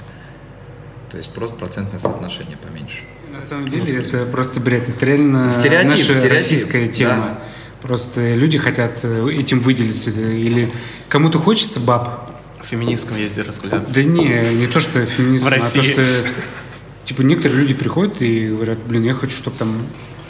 То 1.10 1.16
есть 1.16 1.30
просто 1.30 1.56
процентное 1.56 1.98
соотношение 1.98 2.56
поменьше. 2.56 3.02
На 3.32 3.42
самом 3.42 3.68
деле 3.68 3.98
это 3.98 4.24
просто 4.26 4.60
бред, 4.60 4.88
это 4.88 5.04
реально 5.04 5.50
стереотип, 5.50 5.90
наша 5.90 6.02
стереотип, 6.02 6.32
российская 6.32 6.88
тема. 6.88 7.38
Да. 7.38 7.42
Просто 7.86 8.34
люди 8.34 8.58
хотят 8.58 9.00
э, 9.02 9.28
этим 9.30 9.60
выделиться. 9.60 10.10
Или 10.10 10.72
кому-то 11.08 11.38
хочется 11.38 11.80
баб. 11.80 12.30
В 12.62 12.66
феминистском 12.66 13.16
езде 13.16 13.42
раскуляться. 13.42 13.94
Да 13.94 14.02
не, 14.02 14.44
не 14.54 14.66
то, 14.66 14.80
что 14.80 15.04
феминизм, 15.06 15.46
а 15.46 15.50
то, 15.52 15.82
что 15.82 16.04
типа 17.04 17.22
некоторые 17.22 17.60
люди 17.60 17.74
приходят 17.74 18.20
и 18.20 18.48
говорят, 18.48 18.78
блин, 18.86 19.04
я 19.04 19.14
хочу, 19.14 19.36
чтобы 19.36 19.56
там 19.56 19.82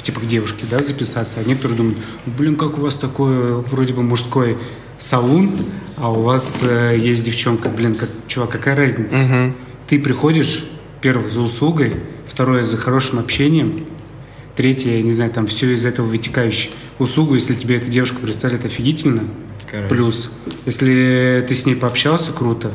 типа 0.03 0.21
к 0.21 0.27
девушке, 0.27 0.65
да, 0.71 0.83
записаться. 0.83 1.41
А 1.41 1.49
некоторые 1.49 1.79
думают, 1.79 1.99
блин, 2.27 2.57
как 2.57 2.79
у 2.79 2.83
вас 2.83 2.97
такой 2.97 3.55
вроде 3.63 3.95
бы 3.95 4.03
мужской 4.03 4.59
салон, 4.99 5.53
а 5.97 6.11
у 6.11 6.23
вас 6.23 6.61
э, 6.63 6.97
есть 6.99 7.25
девчонка, 7.25 7.69
блин, 7.69 7.95
как, 7.95 8.11
чувак, 8.29 8.51
какая 8.51 8.77
разница? 8.77 9.17
Угу. 9.17 9.53
Ты 9.89 9.99
приходишь, 9.99 10.65
первое, 11.01 11.29
за 11.29 11.41
услугой, 11.41 11.95
второе, 12.27 12.65
за 12.65 12.77
хорошим 12.77 13.19
общением, 13.19 13.87
третье, 14.55 14.93
я 14.93 15.03
не 15.03 15.13
знаю, 15.13 15.31
там 15.31 15.47
все 15.47 15.73
из 15.73 15.85
этого 15.85 16.07
вытекающее 16.07 16.71
услугу, 16.99 17.35
если 17.35 17.55
тебе 17.55 17.77
эта 17.77 17.89
девушка 17.89 18.19
представляет 18.19 18.65
офигительно. 18.65 19.25
Короче. 19.71 19.89
Плюс, 19.89 20.31
если 20.65 21.45
ты 21.47 21.55
с 21.55 21.67
ней 21.67 21.75
пообщался, 21.75 22.33
круто. 22.33 22.73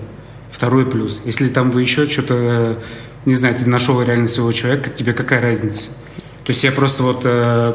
второй 0.52 0.86
плюс. 0.86 1.24
Если 1.26 1.48
там 1.48 1.72
вы 1.72 1.82
еще 1.82 2.06
что-то, 2.06 2.78
не 3.26 3.36
знаю, 3.36 3.56
ты 3.56 3.68
нашел 3.68 4.02
реально 4.02 4.28
своего 4.28 4.52
человека, 4.52 4.92
тебе 4.92 5.14
какая 5.14 5.42
разница? 5.42 5.90
То 6.44 6.52
есть 6.52 6.64
я 6.64 6.72
просто 6.72 7.02
вот, 7.04 7.22
э, 7.24 7.74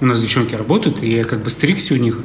у 0.00 0.06
нас 0.06 0.20
девчонки 0.20 0.54
работают, 0.54 1.02
и 1.02 1.12
я 1.16 1.24
как 1.24 1.42
бы 1.42 1.50
стрикся 1.50 1.94
у 1.94 1.96
них. 1.98 2.20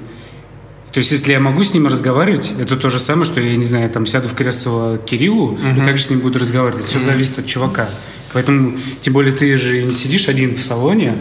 То 0.94 1.00
есть 1.00 1.12
если 1.12 1.34
я 1.34 1.40
могу 1.40 1.64
с 1.64 1.74
ними 1.74 1.88
разговаривать, 1.88 2.54
это 2.58 2.78
то 2.78 2.90
же 2.90 3.00
самое, 3.00 3.26
что 3.26 3.42
я, 3.42 3.56
не 3.56 3.66
знаю, 3.66 3.90
там 3.90 4.06
сяду 4.06 4.30
в 4.30 4.34
кресло 4.34 4.98
Кириллу 4.98 5.56
uh-huh. 5.56 5.82
и 5.82 5.86
также 5.86 6.04
с 6.04 6.10
ним 6.10 6.20
буду 6.20 6.40
разговаривать. 6.40 6.86
Все 6.86 7.00
uh-huh. 7.00 7.04
зависит 7.04 7.40
от 7.40 7.46
чувака. 7.46 7.90
Поэтому, 8.34 8.78
тем 9.02 9.14
более, 9.14 9.34
ты 9.34 9.58
же 9.58 9.84
не 9.84 9.92
сидишь 9.92 10.28
один 10.30 10.56
в 10.56 10.60
салоне, 10.60 11.16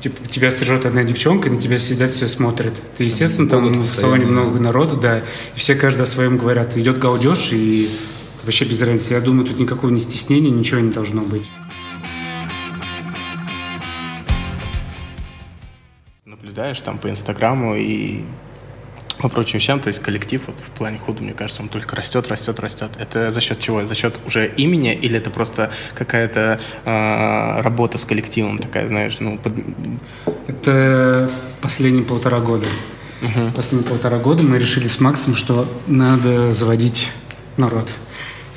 типа, 0.00 0.26
тебя 0.28 0.50
стрижет 0.50 0.86
одна 0.86 1.04
девчонка, 1.04 1.50
на 1.50 1.60
тебя 1.60 1.78
сидят, 1.78 2.10
все 2.10 2.28
смотрят. 2.28 2.74
Ты, 2.96 3.04
естественно, 3.04 3.48
там 3.48 3.82
в 3.82 3.86
салоне 3.86 4.26
много 4.26 4.58
народу, 4.58 4.96
да, 4.96 5.20
и 5.20 5.22
все 5.56 5.74
каждый 5.74 6.02
о 6.02 6.06
своем 6.06 6.38
говорят. 6.38 6.76
Идет 6.76 6.98
гаудеж, 6.98 7.52
и 7.52 7.90
вообще 8.44 8.64
без 8.64 8.80
разницы. 8.80 9.14
Я 9.14 9.20
думаю, 9.20 9.46
тут 9.46 9.58
никакого 9.58 9.90
не 9.90 10.00
стеснения, 10.00 10.50
ничего 10.50 10.80
не 10.80 10.90
должно 10.90 11.22
быть. 11.22 11.50
Наблюдаешь 16.24 16.80
там 16.80 16.98
по 16.98 17.10
Инстаграму 17.10 17.74
и 17.76 18.24
по 19.18 19.28
прочим 19.28 19.58
вещам, 19.58 19.80
то 19.80 19.88
есть 19.88 20.00
коллектив 20.00 20.42
в 20.46 20.70
плане 20.78 20.98
худа, 20.98 21.22
мне 21.22 21.32
кажется, 21.32 21.62
он 21.62 21.68
только 21.68 21.96
растет, 21.96 22.28
растет, 22.28 22.60
растет. 22.60 22.90
Это 22.98 23.30
за 23.30 23.40
счет 23.40 23.60
чего? 23.60 23.84
За 23.84 23.94
счет 23.94 24.14
уже 24.26 24.48
имени 24.56 24.94
или 24.94 25.18
это 25.18 25.30
просто 25.30 25.70
какая-то 25.94 26.60
э, 26.84 27.60
работа 27.60 27.98
с 27.98 28.04
коллективом 28.04 28.58
такая, 28.58 28.88
знаешь, 28.88 29.18
ну... 29.20 29.38
Под... 29.38 29.54
Это 30.46 31.30
последние 31.60 32.04
полтора 32.04 32.40
года. 32.40 32.66
Угу. 33.22 33.50
Последние 33.56 33.90
полтора 33.90 34.18
года 34.18 34.42
мы 34.42 34.58
решили 34.58 34.86
с 34.86 35.00
Максом, 35.00 35.34
что 35.34 35.68
надо 35.88 36.52
заводить 36.52 37.10
народ. 37.56 37.86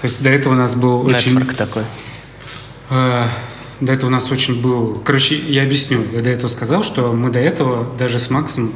То 0.01 0.07
есть 0.07 0.21
до 0.21 0.29
этого 0.29 0.53
у 0.53 0.57
нас 0.57 0.75
был 0.75 1.07
Network 1.07 1.47
очень... 1.47 1.55
такой. 1.55 1.83
Э, 2.91 3.27
до 3.79 3.91
этого 3.91 4.09
у 4.09 4.11
нас 4.11 4.31
очень 4.31 4.61
был... 4.61 5.01
Короче, 5.03 5.35
я 5.35 5.63
объясню. 5.63 6.03
Я 6.13 6.21
до 6.21 6.29
этого 6.29 6.49
сказал, 6.49 6.83
что 6.83 7.13
мы 7.13 7.31
до 7.31 7.39
этого 7.39 7.87
даже 7.97 8.19
с 8.19 8.29
Максом 8.29 8.71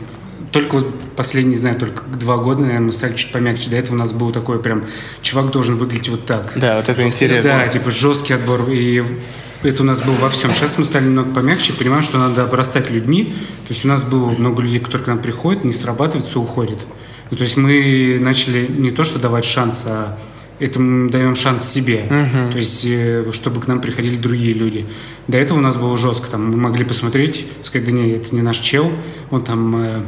только 0.56 0.76
вот 0.76 1.02
последние, 1.18 1.56
не 1.56 1.60
знаю, 1.60 1.76
только 1.76 2.04
два 2.06 2.38
года, 2.38 2.62
наверное, 2.62 2.88
мы 2.88 2.94
стали 2.94 3.14
чуть 3.14 3.34
помягче. 3.34 3.70
До 3.70 3.76
этого 3.76 3.96
у 3.96 4.00
нас 4.00 4.14
был 4.14 4.32
такой 4.32 4.58
прям, 4.60 4.86
чувак 5.22 5.52
должен 5.52 5.76
выглядеть 5.76 6.08
вот 6.08 6.26
так. 6.26 6.54
Да, 6.56 6.78
вот 6.78 6.88
это 6.88 7.06
интересно. 7.06 7.52
Да, 7.52 7.68
типа 7.68 7.92
жесткий 7.92 8.36
отбор. 8.36 8.62
И 8.70 9.04
это 9.64 9.84
у 9.84 9.86
нас 9.86 10.02
был 10.02 10.14
во 10.14 10.30
всем. 10.30 10.52
Сейчас 10.52 10.78
мы 10.78 10.86
стали 10.86 11.08
немного 11.08 11.34
помягче, 11.34 11.74
понимаем, 11.74 12.04
что 12.04 12.20
надо 12.20 12.44
обрастать 12.44 12.90
людьми. 12.90 13.36
То 13.68 13.74
есть 13.74 13.84
у 13.84 13.90
нас 13.90 14.06
было 14.06 14.30
много 14.30 14.62
людей, 14.62 14.80
которые 14.80 15.04
к 15.04 15.08
нам 15.08 15.20
приходят, 15.20 15.66
не 15.66 15.74
срабатывают, 15.74 16.26
все 16.30 16.40
уходит. 16.40 16.80
Ну, 17.32 17.36
то 17.36 17.44
есть 17.44 17.58
мы 17.58 18.18
начали 18.22 18.66
не 18.66 18.92
то, 18.92 19.04
что 19.04 19.20
давать 19.20 19.44
шанс, 19.44 19.84
а 19.86 20.18
это 20.60 20.80
мы 20.80 21.10
даем 21.10 21.36
шанс 21.36 21.68
себе, 21.68 22.06
uh-huh. 22.10 22.52
то 22.52 22.58
есть 22.58 22.86
э, 22.86 23.30
чтобы 23.34 23.60
к 23.60 23.68
нам 23.68 23.82
приходили 23.82 24.16
другие 24.16 24.54
люди. 24.54 24.86
До 25.28 25.38
этого 25.38 25.58
у 25.58 25.62
нас 25.62 25.76
было 25.76 25.98
жестко, 25.98 26.32
там 26.32 26.50
мы 26.50 26.56
могли 26.56 26.86
посмотреть, 26.86 27.46
сказать, 27.62 27.86
да 27.88 27.92
нет, 27.92 28.22
это 28.22 28.36
не 28.36 28.42
наш 28.42 28.60
чел, 28.60 28.90
он 29.32 29.44
там 29.44 29.76
э, 29.76 30.02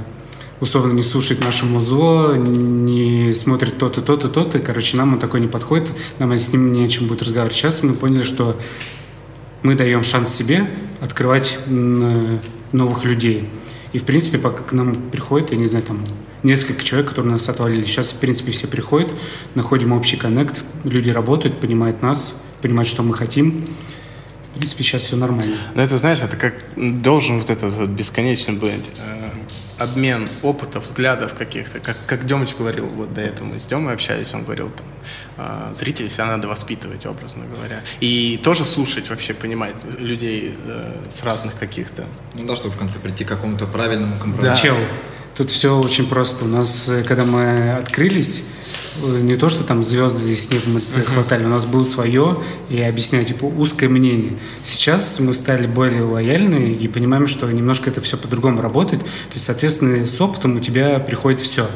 условно 0.59 0.93
не 0.93 1.03
слушает 1.03 1.43
наше 1.43 1.65
музло, 1.65 2.35
не 2.35 3.33
смотрит 3.33 3.77
то-то, 3.77 4.01
то-то, 4.01 4.27
то-то. 4.27 4.59
Короче, 4.59 4.97
нам 4.97 5.13
он 5.13 5.19
такой 5.19 5.39
не 5.39 5.47
подходит, 5.47 5.89
нам 6.19 6.31
с 6.31 6.51
ним 6.51 6.71
не 6.73 6.85
о 6.85 6.87
чем 6.87 7.07
будет 7.07 7.23
разговаривать. 7.23 7.55
Сейчас 7.55 7.83
мы 7.83 7.93
поняли, 7.93 8.23
что 8.23 8.55
мы 9.63 9.75
даем 9.75 10.03
шанс 10.03 10.33
себе 10.33 10.67
открывать 11.01 11.59
новых 11.67 13.03
людей. 13.03 13.49
И, 13.93 13.99
в 13.99 14.03
принципе, 14.03 14.37
пока 14.37 14.63
к 14.63 14.73
нам 14.73 14.95
приходит, 15.09 15.51
я 15.51 15.57
не 15.57 15.67
знаю, 15.67 15.85
там 15.85 15.99
несколько 16.43 16.83
человек, 16.83 17.09
которые 17.09 17.33
нас 17.33 17.47
отвалили. 17.49 17.85
Сейчас, 17.85 18.11
в 18.11 18.15
принципе, 18.15 18.51
все 18.51 18.67
приходят, 18.67 19.11
находим 19.55 19.91
общий 19.91 20.17
коннект, 20.17 20.63
люди 20.83 21.09
работают, 21.09 21.59
понимают 21.59 22.01
нас, 22.01 22.39
понимают, 22.61 22.87
что 22.87 23.03
мы 23.03 23.13
хотим. 23.13 23.63
В 24.53 24.59
принципе, 24.59 24.83
сейчас 24.83 25.03
все 25.03 25.15
нормально. 25.15 25.55
Но 25.75 25.83
это, 25.83 25.97
знаешь, 25.97 26.19
это 26.19 26.35
как 26.35 26.55
должен 26.75 27.39
вот 27.39 27.49
этот 27.49 27.73
вот 27.73 27.89
бесконечный 27.89 28.57
э, 28.61 29.26
обмен 29.77 30.27
опыта, 30.41 30.79
взглядов 30.79 31.33
каких-то. 31.33 31.79
Как, 31.79 31.97
как 32.05 32.25
Демыч 32.25 32.55
говорил, 32.55 32.87
вот 32.87 33.13
до 33.13 33.21
этого 33.21 33.47
мы 33.47 33.59
с 33.59 33.65
Демой 33.65 33.93
общались, 33.93 34.33
он 34.33 34.43
говорил, 34.43 34.69
там, 34.69 34.85
э, 35.37 35.73
зрителей 35.73 36.09
всегда 36.09 36.27
надо 36.27 36.47
воспитывать, 36.47 37.05
образно 37.05 37.45
говоря. 37.45 37.81
И 37.99 38.39
тоже 38.43 38.65
слушать, 38.65 39.09
вообще 39.09 39.33
понимать 39.33 39.75
людей 39.97 40.55
э, 40.65 40.93
с 41.09 41.23
разных 41.23 41.57
каких-то. 41.57 42.05
Ну 42.33 42.45
да, 42.45 42.55
чтобы 42.55 42.73
в 42.73 42.77
конце 42.77 42.99
прийти 42.99 43.23
к 43.23 43.27
какому-то 43.27 43.65
правильному 43.67 44.15
компромиссу. 44.19 44.55
Да. 44.55 44.55
Чел, 44.55 44.75
тут 45.35 45.51
все 45.51 45.77
очень 45.79 46.07
просто. 46.07 46.45
У 46.45 46.47
нас, 46.47 46.89
э, 46.89 47.03
когда 47.03 47.23
мы 47.23 47.73
открылись, 47.73 48.45
не 49.03 49.35
то, 49.35 49.49
что 49.49 49.63
там 49.63 49.83
звезды 49.83 50.19
здесь 50.19 50.49
uh-huh. 50.49 51.05
хватали, 51.05 51.45
у 51.45 51.49
нас 51.49 51.65
было 51.65 51.83
свое, 51.83 52.37
и 52.69 52.81
объясняю, 52.81 53.25
типа, 53.25 53.45
узкое 53.45 53.89
мнение. 53.89 54.33
Сейчас 54.65 55.19
мы 55.19 55.33
стали 55.33 55.67
более 55.67 56.03
лояльны 56.03 56.71
и 56.71 56.87
понимаем, 56.87 57.27
что 57.27 57.51
немножко 57.51 57.89
это 57.89 58.01
все 58.01 58.17
по-другому 58.17 58.61
работает. 58.61 59.03
То 59.03 59.33
есть, 59.35 59.45
соответственно, 59.45 60.05
с 60.05 60.19
опытом 60.21 60.57
у 60.57 60.59
тебя 60.59 60.99
приходит 60.99 61.41
все. 61.41 61.67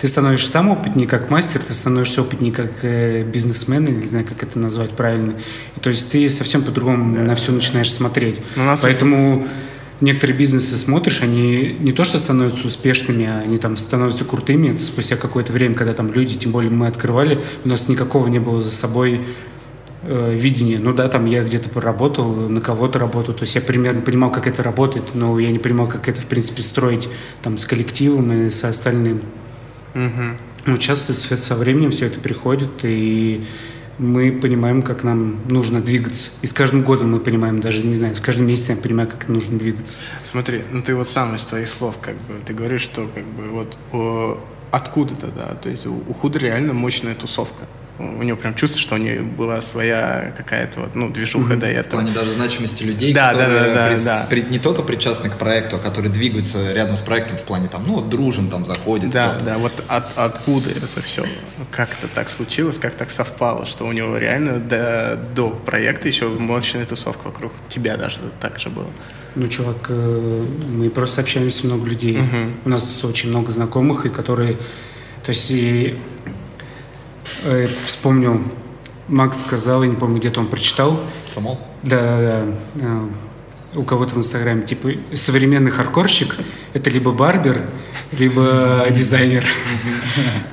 Ты 0.00 0.08
становишься 0.08 0.50
сам 0.50 0.68
опытнее 0.70 1.06
как 1.06 1.30
мастер, 1.30 1.60
ты 1.60 1.72
становишься 1.72 2.20
опытнее 2.20 2.52
как 2.52 2.70
э, 2.82 3.22
бизнесмен, 3.22 3.84
или 3.84 3.94
не 3.94 4.06
знаю, 4.06 4.26
как 4.26 4.42
это 4.42 4.58
назвать 4.58 4.90
правильно. 4.90 5.34
И, 5.76 5.80
то 5.80 5.88
есть 5.88 6.10
ты 6.10 6.28
совсем 6.28 6.62
по-другому 6.62 7.14
да. 7.14 7.22
на 7.22 7.34
все 7.36 7.52
начинаешь 7.52 7.92
смотреть. 7.92 8.40
Поэтому... 8.82 9.42
Это 9.42 9.48
некоторые 10.00 10.36
бизнесы 10.36 10.76
смотришь, 10.76 11.22
они 11.22 11.76
не 11.78 11.92
то 11.92 12.04
что 12.04 12.18
становятся 12.18 12.66
успешными, 12.66 13.26
а 13.26 13.40
они 13.40 13.58
там 13.58 13.76
становятся 13.76 14.24
крутыми. 14.24 14.70
Это 14.74 14.82
спустя 14.82 15.16
какое-то 15.16 15.52
время, 15.52 15.74
когда 15.74 15.92
там 15.92 16.12
люди, 16.12 16.36
тем 16.36 16.52
более 16.52 16.70
мы 16.70 16.86
открывали, 16.86 17.40
у 17.64 17.68
нас 17.68 17.88
никакого 17.88 18.28
не 18.28 18.38
было 18.38 18.60
за 18.60 18.70
собой 18.70 19.20
э, 20.02 20.34
видения. 20.34 20.78
Ну 20.78 20.92
да, 20.92 21.08
там 21.08 21.26
я 21.26 21.42
где-то 21.42 21.68
поработал, 21.68 22.32
на 22.32 22.60
кого-то 22.60 22.98
работал. 22.98 23.34
То 23.34 23.44
есть 23.44 23.54
я 23.54 23.60
примерно 23.60 24.00
понимал, 24.00 24.30
как 24.30 24.46
это 24.46 24.62
работает, 24.62 25.14
но 25.14 25.38
я 25.38 25.50
не 25.50 25.58
понимал, 25.58 25.86
как 25.86 26.08
это, 26.08 26.20
в 26.20 26.26
принципе, 26.26 26.62
строить 26.62 27.08
там 27.42 27.58
с 27.58 27.64
коллективом 27.64 28.32
и 28.32 28.50
со 28.50 28.68
остальным. 28.68 29.20
Угу. 29.94 30.22
Ну, 30.66 30.76
сейчас 30.76 31.02
со, 31.02 31.36
со 31.36 31.54
временем 31.54 31.90
все 31.90 32.06
это 32.06 32.18
приходит, 32.20 32.70
и 32.82 33.44
мы 33.98 34.32
понимаем, 34.32 34.82
как 34.82 35.04
нам 35.04 35.40
нужно 35.48 35.80
двигаться. 35.80 36.30
И 36.42 36.46
с 36.46 36.52
каждым 36.52 36.82
годом 36.82 37.12
мы 37.12 37.20
понимаем, 37.20 37.60
даже 37.60 37.84
не 37.84 37.94
знаю, 37.94 38.16
с 38.16 38.20
каждым 38.20 38.46
месяцем 38.46 38.76
я 38.76 38.82
понимаю, 38.82 39.08
как 39.08 39.28
нужно 39.28 39.58
двигаться. 39.58 40.00
Смотри, 40.22 40.62
ну 40.72 40.82
ты 40.82 40.94
вот 40.94 41.08
сам 41.08 41.34
из 41.36 41.44
твоих 41.44 41.68
слов, 41.68 41.96
как 42.00 42.14
бы, 42.16 42.34
ты 42.44 42.54
говоришь, 42.54 42.82
что 42.82 43.08
как 43.14 43.24
бы 43.24 43.48
вот 43.48 44.40
откуда-то, 44.70 45.28
да, 45.28 45.54
то 45.54 45.68
есть 45.68 45.86
у, 45.86 45.94
у 45.94 46.14
Худа 46.14 46.38
реально 46.38 46.72
мощная 46.72 47.14
тусовка 47.14 47.64
у 47.98 48.22
него 48.22 48.36
прям 48.36 48.54
чувство, 48.54 48.80
что 48.80 48.96
у 48.96 48.98
него 48.98 49.22
была 49.24 49.60
своя 49.60 50.32
какая-то 50.36 50.80
вот, 50.80 50.94
ну, 50.94 51.10
движуха 51.10 51.54
mm-hmm. 51.54 51.58
до 51.58 51.66
этого. 51.66 52.00
В 52.00 52.02
плане 52.02 52.12
даже 52.12 52.32
значимости 52.32 52.82
людей, 52.82 53.14
да, 53.14 53.32
которые 53.32 53.60
да, 53.60 53.74
да, 53.74 53.90
да, 53.90 54.04
да. 54.04 54.26
При, 54.28 54.42
не 54.42 54.58
только 54.58 54.82
причастны 54.82 55.30
к 55.30 55.34
проекту, 55.34 55.76
а 55.76 55.78
которые 55.78 56.10
двигаются 56.10 56.72
рядом 56.72 56.96
с 56.96 57.00
проектом 57.00 57.38
в 57.38 57.42
плане 57.42 57.68
там, 57.68 57.84
ну, 57.86 57.94
вот 57.94 58.08
дружен, 58.08 58.48
там, 58.48 58.64
заходит. 58.66 59.10
Да, 59.10 59.30
кто-то. 59.30 59.44
да, 59.44 59.58
вот 59.58 59.72
от, 59.86 60.04
откуда 60.16 60.70
это 60.70 61.02
все? 61.02 61.24
Как 61.70 61.88
это 61.92 62.08
так 62.12 62.28
случилось, 62.28 62.78
как 62.78 62.94
так 62.94 63.10
совпало, 63.10 63.64
что 63.64 63.84
у 63.84 63.92
него 63.92 64.18
реально 64.18 64.58
до, 64.58 65.20
до 65.34 65.50
проекта 65.50 66.08
еще 66.08 66.28
мощная 66.28 66.86
тусовка 66.86 67.26
вокруг 67.26 67.52
тебя 67.68 67.96
даже 67.96 68.18
так 68.40 68.58
же 68.58 68.70
было? 68.70 68.88
Ну, 69.36 69.48
чувак, 69.48 69.86
э, 69.88 70.44
мы 70.68 70.90
просто 70.90 71.20
общаемся 71.20 71.58
с 71.58 71.64
много 71.64 71.88
людей. 71.88 72.16
Uh-huh. 72.16 72.52
У 72.64 72.68
нас 72.68 73.04
очень 73.04 73.30
много 73.30 73.50
знакомых, 73.52 74.06
и 74.06 74.08
которые... 74.08 74.54
То 75.24 75.30
есть 75.30 75.50
и 75.50 75.96
э, 77.44 77.68
вспомнил, 77.86 78.40
Макс 79.08 79.40
сказал, 79.40 79.82
я 79.82 79.88
не 79.88 79.96
помню, 79.96 80.18
где-то 80.18 80.40
он 80.40 80.46
прочитал. 80.46 80.98
Самол? 81.28 81.58
Да, 81.82 82.00
да, 82.00 82.46
да. 82.74 82.86
Э, 82.86 83.08
у 83.76 83.82
кого-то 83.82 84.14
в 84.14 84.18
Инстаграме, 84.18 84.62
типа, 84.62 84.90
современный 85.14 85.70
хардкорщик– 85.70 86.36
это 86.74 86.90
либо 86.90 87.12
барбер, 87.12 87.62
либо 88.18 88.86
дизайнер. 88.90 89.44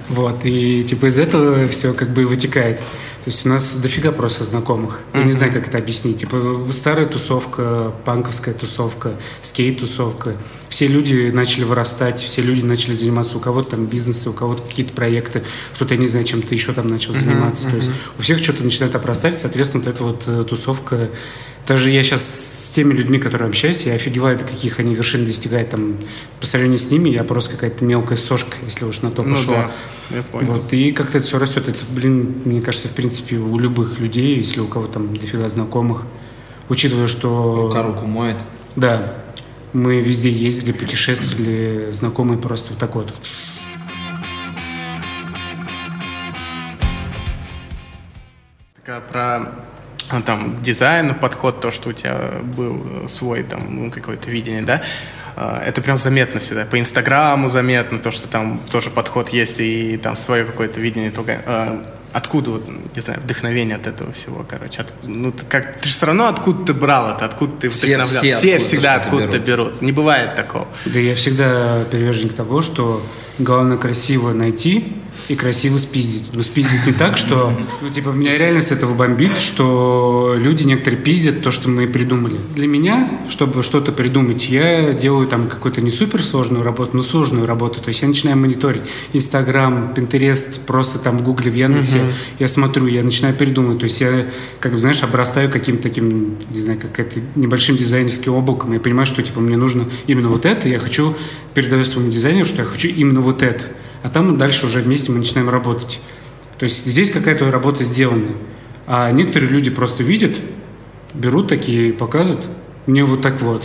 Вот, 0.10 0.44
и 0.44 0.84
типа 0.84 1.06
из 1.06 1.18
этого 1.18 1.70
все 1.70 1.94
как 1.94 2.10
бы 2.10 2.28
вытекает. 2.28 2.80
То 2.80 3.28
есть 3.28 3.46
у 3.46 3.50
нас 3.50 3.76
дофига 3.76 4.12
просто 4.12 4.44
знакомых. 4.44 5.00
Я 5.14 5.24
не 5.24 5.32
знаю, 5.32 5.54
как 5.54 5.68
это 5.68 5.78
объяснить. 5.78 6.20
Типа 6.20 6.68
старая 6.74 7.06
тусовка, 7.06 7.94
панковская 8.04 8.54
тусовка, 8.54 9.14
скейт-тусовка. 9.42 10.34
Все 10.82 10.88
люди 10.88 11.30
начали 11.32 11.64
вырастать, 11.64 12.22
все 12.22 12.42
люди 12.42 12.64
начали 12.64 12.96
заниматься. 12.96 13.38
У 13.38 13.40
кого-то 13.40 13.70
там 13.70 13.86
бизнесы, 13.86 14.32
у 14.32 14.34
кого-то 14.34 14.64
какие-то 14.64 14.92
проекты, 14.94 15.44
кто-то, 15.76 15.94
я 15.94 16.00
не 16.00 16.08
знаю, 16.08 16.26
чем-то 16.26 16.56
еще 16.56 16.74
там 16.74 16.88
начал 16.88 17.14
заниматься. 17.14 17.70
То 17.70 17.76
есть 17.76 17.90
у 18.18 18.22
всех 18.24 18.40
что-то 18.40 18.64
начинает 18.64 18.96
обрастать, 18.96 19.38
соответственно, 19.38 19.84
вот 19.84 19.94
эта 19.94 20.04
вот 20.04 20.24
э, 20.26 20.44
тусовка. 20.50 21.12
Даже 21.68 21.92
я 21.92 22.02
сейчас 22.02 22.24
с 22.24 22.72
теми 22.72 22.94
людьми, 22.94 23.20
которые 23.20 23.50
общаюсь, 23.50 23.86
я 23.86 23.94
офигеваю, 23.94 24.40
до 24.40 24.44
каких 24.44 24.80
они 24.80 24.96
вершин 24.96 25.24
достигают. 25.24 25.70
Там, 25.70 25.98
по 26.40 26.48
сравнению 26.48 26.80
с 26.80 26.90
ними, 26.90 27.10
я 27.10 27.24
просто 27.24 27.52
какая-то 27.52 27.86
мелкая 27.86 28.18
сошка, 28.18 28.58
если 28.66 28.86
уж 28.86 29.04
на 29.04 29.12
то 29.12 29.22
ну, 29.22 29.36
пошло. 29.36 29.54
Да. 29.54 29.72
Я 30.18 30.24
понял. 30.24 30.54
Вот, 30.54 30.74
и 30.74 30.92
как-то 30.94 31.20
это 31.20 31.28
все 31.28 31.38
растет. 31.38 31.70
Это, 31.70 31.78
блин, 31.92 32.42
мне 32.44 32.60
кажется, 32.60 32.88
в 32.88 32.94
принципе, 32.94 33.36
у 33.36 33.60
любых 33.60 34.00
людей, 34.00 34.36
если 34.36 34.60
у 34.60 34.66
кого 34.66 34.88
там 34.88 35.16
дофига 35.16 35.48
знакомых, 35.48 36.06
учитывая, 36.70 37.08
что... 37.08 37.68
Рука 37.68 37.84
руку 37.84 38.08
моет. 38.08 38.38
Да. 38.76 39.14
Мы 39.74 40.02
везде 40.02 40.30
ездили, 40.30 40.74
путешествовали, 40.74 41.92
знакомые 41.92 42.38
просто 42.38 42.72
вот 42.72 42.80
так 42.80 42.96
вот. 42.96 43.18
Про 49.10 49.54
а, 50.10 50.22
там 50.26 50.58
дизайн, 50.58 51.16
подход, 51.16 51.62
то, 51.62 51.72
что 51.72 51.90
у 51.90 51.94
тебя 51.94 52.32
был 52.44 53.08
свой 53.08 53.44
там 53.44 53.86
ну, 53.86 53.92
какое-то 53.92 54.30
видение, 54.30 54.62
да, 54.62 54.82
а, 55.38 55.64
это 55.66 55.82
прям 55.82 55.98
заметно 55.98 56.42
всегда. 56.42 56.66
По 56.66 56.78
Инстаграму 56.78 57.48
заметно, 57.48 57.98
то, 57.98 58.12
что 58.12 58.28
там 58.28 58.60
тоже 58.70 58.90
подход 58.90 59.30
есть 59.30 59.62
и 59.62 59.98
там 59.98 60.18
свое 60.18 60.44
какое-то 60.44 60.82
видение. 60.82 61.12
Только, 61.12 61.42
а, 61.46 61.86
откуда, 62.14 62.52
вот, 62.52 62.64
не 62.96 63.02
знаю, 63.02 63.20
вдохновение 63.22 63.76
от 63.76 63.88
этого 63.88 64.12
всего, 64.12 64.46
короче? 64.48 64.82
От, 64.82 64.94
ну, 65.04 65.32
ты, 65.32 65.46
как, 65.46 65.80
ты 65.80 65.88
же 65.88 65.94
все 65.94 66.06
равно 66.06 66.28
откуда 66.28 66.66
ты 66.66 66.74
брал 66.74 67.16
это, 67.16 67.26
откуда 67.26 67.54
ты 67.62 67.70
все, 67.70 67.96
вдохновлял. 67.96 68.22
Все, 68.22 68.38
все 68.38 68.60
всегда 68.60 68.96
откуда-то 68.96 69.40
берут. 69.40 69.68
берут. 69.70 69.82
Не 69.82 69.92
бывает 69.92 70.36
такого. 70.36 70.68
Да 70.86 71.00
я 71.00 71.16
всегда 71.16 71.84
приверженник 71.90 72.34
того, 72.34 72.62
что 72.62 73.02
главное 73.44 73.78
красиво 73.78 74.34
найти 74.34 74.86
и 75.28 75.36
красиво 75.36 75.78
спиздить. 75.78 76.26
Но 76.34 76.44
спиздить 76.44 76.86
не 76.86 76.92
так, 76.92 77.18
что... 77.18 77.54
Ну, 77.82 77.90
типа, 77.90 78.10
меня 78.10 78.38
реально 78.38 78.62
с 78.62 78.72
этого 78.72 78.94
бомбит, 78.94 79.40
что 79.40 80.36
люди 80.38 80.64
некоторые 80.64 81.02
пиздят 81.02 81.42
то, 81.42 81.52
что 81.52 81.70
мы 81.70 81.88
придумали. 81.88 82.36
Для 82.56 82.68
меня, 82.68 83.10
чтобы 83.30 83.64
что-то 83.64 83.92
придумать, 83.92 84.50
я 84.50 84.94
делаю 84.94 85.28
там 85.28 85.48
какую-то 85.48 85.80
не 85.80 85.92
суперсложную 85.92 86.64
работу, 86.64 86.98
но 86.98 87.04
сложную 87.04 87.46
работу. 87.46 87.80
То 87.82 87.90
есть 87.90 88.02
я 88.02 88.08
начинаю 88.08 88.38
мониторить 88.38 88.82
Инстаграм, 89.14 89.94
Пинтерест, 89.94 90.62
просто 90.62 91.00
там 91.00 91.18
в 91.18 91.24
Гугле, 91.24 91.50
в 91.50 91.56
Яндексе. 91.56 92.00
Uh-huh. 92.00 92.14
Я 92.40 92.48
смотрю, 92.48 92.88
я 92.88 93.04
начинаю 93.04 93.34
передумывать. 93.34 93.80
То 93.80 93.86
есть 93.86 94.02
я, 94.02 94.26
как 94.60 94.74
бы, 94.74 94.80
знаешь, 94.80 95.02
обрастаю 95.04 95.50
каким-то 95.50 95.84
таким, 95.84 96.36
не 96.50 96.62
знаю, 96.62 96.80
как 96.80 97.00
это, 97.00 97.22
небольшим 97.36 97.78
дизайнерским 97.78 98.34
облаком. 98.34 98.74
Я 98.74 98.80
понимаю, 98.82 99.06
что, 99.06 99.22
типа, 99.22 99.40
мне 99.40 99.56
нужно 99.56 99.86
именно 100.08 100.28
вот 100.28 100.46
это. 100.46 100.68
Я 100.68 100.80
хочу 100.80 101.16
передаю 101.54 101.86
своему 101.86 102.12
дизайнеру, 102.12 102.46
что 102.46 102.64
я 102.64 102.66
хочу 102.66 102.88
именно 102.88 103.22
вот 103.22 103.31
это 103.40 103.66
а 104.04 104.10
там 104.10 104.38
дальше 104.38 104.66
уже 104.66 104.82
вместе 104.82 105.12
мы 105.12 105.20
начинаем 105.20 105.50
работать. 105.50 106.00
То 106.58 106.66
есть 106.66 106.86
здесь 106.86 107.12
какая-то 107.12 107.50
работа 107.52 107.84
сделана. 107.84 108.30
А 108.88 109.12
некоторые 109.12 109.52
люди 109.52 109.70
просто 109.70 110.04
видят, 110.04 110.36
берут 111.14 111.48
такие, 111.48 111.94
показывают, 111.94 112.46
мне 112.88 113.04
вот 113.04 113.22
так 113.22 113.42
вот. 113.42 113.64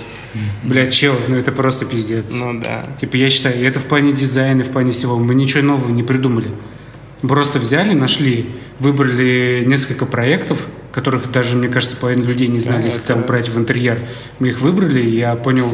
Бля, 0.63 0.87
чел, 0.87 1.15
ну 1.29 1.37
это 1.37 1.53
просто 1.53 1.87
пиздец. 1.87 2.33
Ну 2.35 2.61
да. 2.61 2.85
Типа 3.01 3.17
я 3.17 3.31
считаю, 3.31 3.65
это 3.67 3.81
в 3.81 3.85
плане 3.85 4.13
дизайна, 4.13 4.63
в 4.63 4.69
плане 4.69 4.91
всего. 4.91 5.19
Мы 5.19 5.35
ничего 5.35 5.63
нового 5.63 5.91
не 5.91 6.03
придумали. 6.03 6.51
Просто 7.23 7.59
взяли, 7.59 7.95
нашли, 7.95 8.47
выбрали 8.79 9.65
несколько 9.67 10.05
проектов, 10.05 10.61
которых 10.93 11.31
даже, 11.33 11.57
мне 11.57 11.69
кажется, 11.69 11.97
половина 11.97 12.25
людей 12.25 12.47
не 12.49 12.59
знали, 12.59 12.81
да, 12.81 12.85
если 12.85 13.01
это... 13.05 13.15
там 13.15 13.23
брать 13.23 13.49
в 13.49 13.59
интерьер. 13.59 13.99
Мы 14.39 14.49
их 14.49 14.61
выбрали, 14.61 15.01
и 15.01 15.17
я 15.17 15.35
понял, 15.35 15.71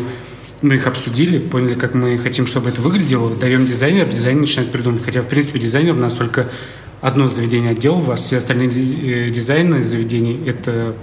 мы 0.62 0.76
их 0.76 0.86
обсудили, 0.86 1.38
поняли, 1.38 1.74
как 1.74 1.94
мы 1.94 2.16
хотим, 2.18 2.46
чтобы 2.46 2.70
это 2.70 2.80
выглядело, 2.80 3.34
даем 3.34 3.66
дизайнер, 3.66 4.08
дизайнер 4.08 4.40
начинает 4.40 4.70
придумывать. 4.70 5.04
Хотя, 5.04 5.22
в 5.22 5.28
принципе, 5.28 5.58
дизайнер 5.58 5.94
у 5.94 5.98
нас 5.98 6.14
только 6.14 6.48
одно 7.00 7.28
заведение 7.28 7.72
отдел, 7.72 7.98
у 7.98 8.02
вас 8.02 8.20
все 8.20 8.36
остальные 8.36 8.68
э, 8.68 9.30
дизайны 9.30 9.84
заведений, 9.84 10.40
это 10.46 10.94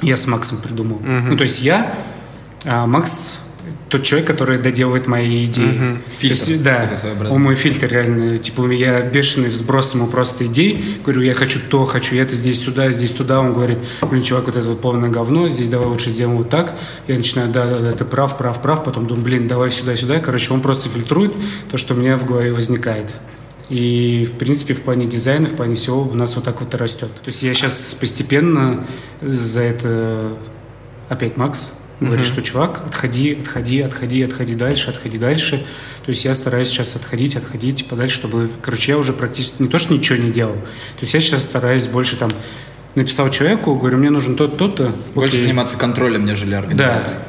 я 0.00 0.16
с 0.16 0.26
Максом 0.26 0.58
придумал. 0.58 0.98
Uh-huh. 0.98 1.30
Ну, 1.30 1.36
то 1.36 1.44
есть 1.44 1.60
я, 1.60 1.94
а 2.64 2.86
Макс 2.86 3.37
тот 3.88 4.02
человек, 4.02 4.28
который 4.28 4.58
доделывает 4.58 5.06
мои 5.06 5.46
идеи. 5.46 5.64
Угу. 5.64 5.98
Фильтр. 6.18 6.50
Есть, 6.50 6.62
да, 6.62 6.90
он 7.30 7.42
мой 7.42 7.54
фильтр 7.54 7.86
реально. 7.88 8.38
Типа 8.38 8.70
я 8.70 9.00
бешеный 9.00 9.48
взброс 9.48 9.94
ему 9.94 10.06
просто 10.06 10.46
идей. 10.46 11.00
Говорю, 11.04 11.22
я 11.22 11.34
хочу 11.34 11.60
то, 11.68 11.84
хочу 11.84 12.16
это, 12.16 12.34
здесь 12.34 12.62
сюда, 12.62 12.90
здесь 12.92 13.12
туда. 13.12 13.40
Он 13.40 13.52
говорит, 13.52 13.78
блин, 14.10 14.22
чувак, 14.22 14.46
вот 14.46 14.56
это 14.56 14.68
вот 14.68 14.80
полное 14.80 15.10
говно, 15.10 15.48
здесь 15.48 15.68
давай 15.68 15.86
лучше 15.86 16.10
сделаем 16.10 16.36
вот 16.38 16.50
так. 16.50 16.78
Я 17.06 17.16
начинаю, 17.16 17.50
да, 17.50 17.66
да, 17.66 17.78
да, 17.78 17.92
ты 17.92 18.04
прав, 18.04 18.36
прав, 18.36 18.60
прав. 18.60 18.84
Потом 18.84 19.06
думаю, 19.06 19.24
блин, 19.24 19.48
давай 19.48 19.70
сюда, 19.70 19.96
сюда. 19.96 20.20
Короче, 20.20 20.52
он 20.52 20.60
просто 20.60 20.88
фильтрует 20.88 21.34
то, 21.70 21.76
что 21.76 21.94
у 21.94 21.96
меня 21.96 22.16
в 22.16 22.26
голове 22.26 22.52
возникает. 22.52 23.06
И, 23.68 24.26
в 24.26 24.38
принципе, 24.38 24.74
в 24.74 24.80
плане 24.80 25.06
дизайна, 25.06 25.48
в 25.48 25.54
плане 25.54 25.74
всего 25.74 26.02
у 26.02 26.14
нас 26.14 26.34
вот 26.36 26.44
так 26.44 26.60
вот 26.60 26.72
и 26.72 26.76
растет. 26.76 27.10
То 27.22 27.28
есть 27.28 27.42
я 27.42 27.54
сейчас 27.54 27.96
постепенно 28.00 28.86
за 29.22 29.62
это... 29.62 30.32
Опять 31.10 31.38
Макс, 31.38 31.72
Говорит, 32.00 32.26
что 32.26 32.42
чувак, 32.42 32.82
отходи, 32.86 33.32
отходи, 33.34 33.80
отходи, 33.80 34.22
отходи 34.22 34.54
дальше, 34.54 34.90
отходи 34.90 35.18
дальше. 35.18 35.66
То 36.06 36.10
есть 36.10 36.24
я 36.24 36.34
стараюсь 36.34 36.68
сейчас 36.68 36.94
отходить, 36.94 37.36
отходить 37.36 37.86
подальше, 37.86 38.14
чтобы, 38.14 38.50
короче, 38.62 38.92
я 38.92 38.98
уже 38.98 39.12
практически 39.12 39.62
не 39.62 39.68
то, 39.68 39.78
что 39.78 39.94
ничего 39.94 40.16
не 40.18 40.30
делал. 40.30 40.54
То 40.54 41.02
есть 41.02 41.14
я 41.14 41.20
сейчас 41.20 41.42
стараюсь 41.42 41.86
больше 41.86 42.16
там 42.16 42.30
написал 42.94 43.30
человеку, 43.30 43.74
говорю, 43.74 43.98
мне 43.98 44.10
нужен 44.10 44.36
тот, 44.36 44.56
тот-то. 44.56 44.92
Больше 45.14 45.34
окей. 45.34 45.42
заниматься 45.42 45.76
контролем, 45.76 46.24
нежели 46.24 46.54
организацией. 46.54 47.18
Да. 47.18 47.28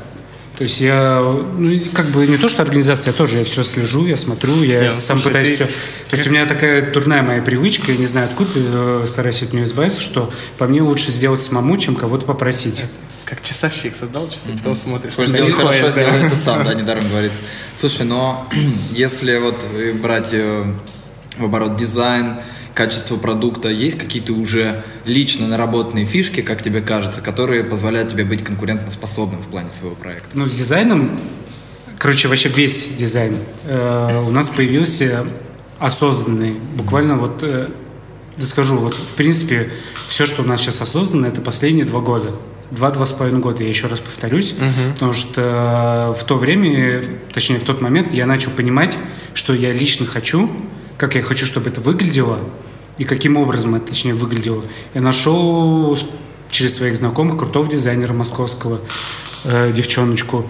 То 0.59 0.63
есть 0.63 0.81
я, 0.81 1.21
ну, 1.57 1.79
как 1.93 2.07
бы 2.07 2.27
не 2.27 2.37
то, 2.37 2.49
что 2.49 2.61
организация, 2.63 3.11
я 3.11 3.17
тоже 3.17 3.37
я 3.37 3.45
все 3.45 3.63
слежу, 3.63 4.05
я 4.05 4.17
смотрю, 4.17 4.61
я 4.61 4.81
Нет, 4.81 4.93
сам 4.93 5.17
слушай, 5.17 5.27
пытаюсь 5.27 5.57
ты... 5.57 5.65
все. 5.65 5.73
То 6.09 6.17
есть 6.17 6.27
у 6.27 6.31
меня 6.31 6.45
такая 6.45 6.91
дурная 6.91 7.23
моя 7.23 7.41
привычка, 7.41 7.93
я 7.93 7.97
не 7.97 8.07
знаю 8.07 8.27
откуда, 8.27 8.51
э, 8.55 9.05
стараюсь 9.07 9.41
от 9.41 9.53
нее 9.53 9.63
избавиться, 9.63 10.01
что 10.01 10.33
по 10.57 10.67
мне 10.67 10.81
лучше 10.81 11.11
сделать 11.11 11.41
самому, 11.41 11.77
чем 11.77 11.95
кого-то 11.95 12.25
попросить 12.25 12.83
как 13.29 13.43
часовщик 13.43 13.95
создал 13.95 14.27
часы, 14.27 14.49
потом 14.57 14.75
смотришь. 14.75 15.13
Хочешь 15.13 15.31
сделать 15.31 15.53
хорошо, 15.53 15.83
да. 15.83 15.91
сделай 15.91 16.25
это 16.25 16.35
сам, 16.35 16.63
да, 16.63 16.73
недаром 16.73 17.07
говорится. 17.07 17.41
Слушай, 17.75 18.05
но 18.05 18.47
если 18.91 19.37
вот 19.37 19.55
брать 20.01 20.29
э, 20.33 20.65
в 21.37 21.45
оборот 21.45 21.75
дизайн, 21.75 22.37
качество 22.73 23.17
продукта, 23.17 23.69
есть 23.69 23.99
какие-то 23.99 24.33
уже 24.33 24.83
лично 25.05 25.47
наработанные 25.47 26.05
фишки, 26.05 26.41
как 26.41 26.63
тебе 26.63 26.81
кажется, 26.81 27.21
которые 27.21 27.63
позволяют 27.63 28.09
тебе 28.09 28.23
быть 28.23 28.43
конкурентоспособным 28.43 29.41
в 29.41 29.47
плане 29.47 29.69
своего 29.69 29.95
проекта? 29.95 30.29
Ну, 30.33 30.47
с 30.47 30.55
дизайном, 30.55 31.19
короче, 31.99 32.29
вообще 32.29 32.49
весь 32.49 32.95
дизайн 32.97 33.35
э, 33.65 34.23
у 34.25 34.31
нас 34.31 34.49
появился 34.49 35.25
осознанный. 35.77 36.53
Буквально 36.75 37.15
вот, 37.15 37.43
э, 37.43 37.67
скажу, 38.43 38.77
вот 38.77 38.95
в 38.95 39.15
принципе 39.15 39.69
все, 40.07 40.25
что 40.25 40.41
у 40.41 40.45
нас 40.45 40.61
сейчас 40.61 40.81
осознанно, 40.81 41.27
это 41.27 41.41
последние 41.41 41.85
два 41.85 41.99
года 41.99 42.31
два-два 42.71 43.05
с 43.05 43.11
половиной 43.11 43.41
года, 43.41 43.63
я 43.63 43.69
еще 43.69 43.87
раз 43.87 43.99
повторюсь, 43.99 44.53
uh-huh. 44.53 44.93
потому 44.93 45.13
что 45.13 46.15
в 46.19 46.23
то 46.23 46.35
время, 46.37 47.03
точнее 47.33 47.59
в 47.59 47.63
тот 47.63 47.81
момент 47.81 48.13
я 48.13 48.25
начал 48.25 48.51
понимать, 48.51 48.97
что 49.33 49.53
я 49.53 49.71
лично 49.71 50.05
хочу, 50.05 50.49
как 50.97 51.15
я 51.15 51.21
хочу, 51.21 51.45
чтобы 51.45 51.69
это 51.69 51.81
выглядело, 51.81 52.39
и 52.97 53.05
каким 53.05 53.37
образом 53.37 53.75
это, 53.75 53.87
точнее, 53.87 54.13
выглядело. 54.13 54.63
Я 54.93 55.01
нашел 55.01 55.97
через 56.51 56.77
своих 56.77 56.97
знакомых 56.97 57.39
крутого 57.39 57.67
дизайнера 57.67 58.13
московского, 58.13 58.81
э, 59.45 59.71
девчоночку, 59.73 60.45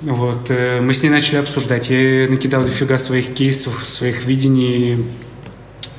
вот, 0.00 0.50
э, 0.50 0.80
мы 0.80 0.92
с 0.92 1.02
ней 1.02 1.08
начали 1.08 1.36
обсуждать. 1.36 1.88
Я 1.88 2.28
накидал 2.28 2.62
дофига 2.62 2.98
своих 2.98 3.32
кейсов, 3.32 3.88
своих 3.88 4.26
видений 4.26 5.04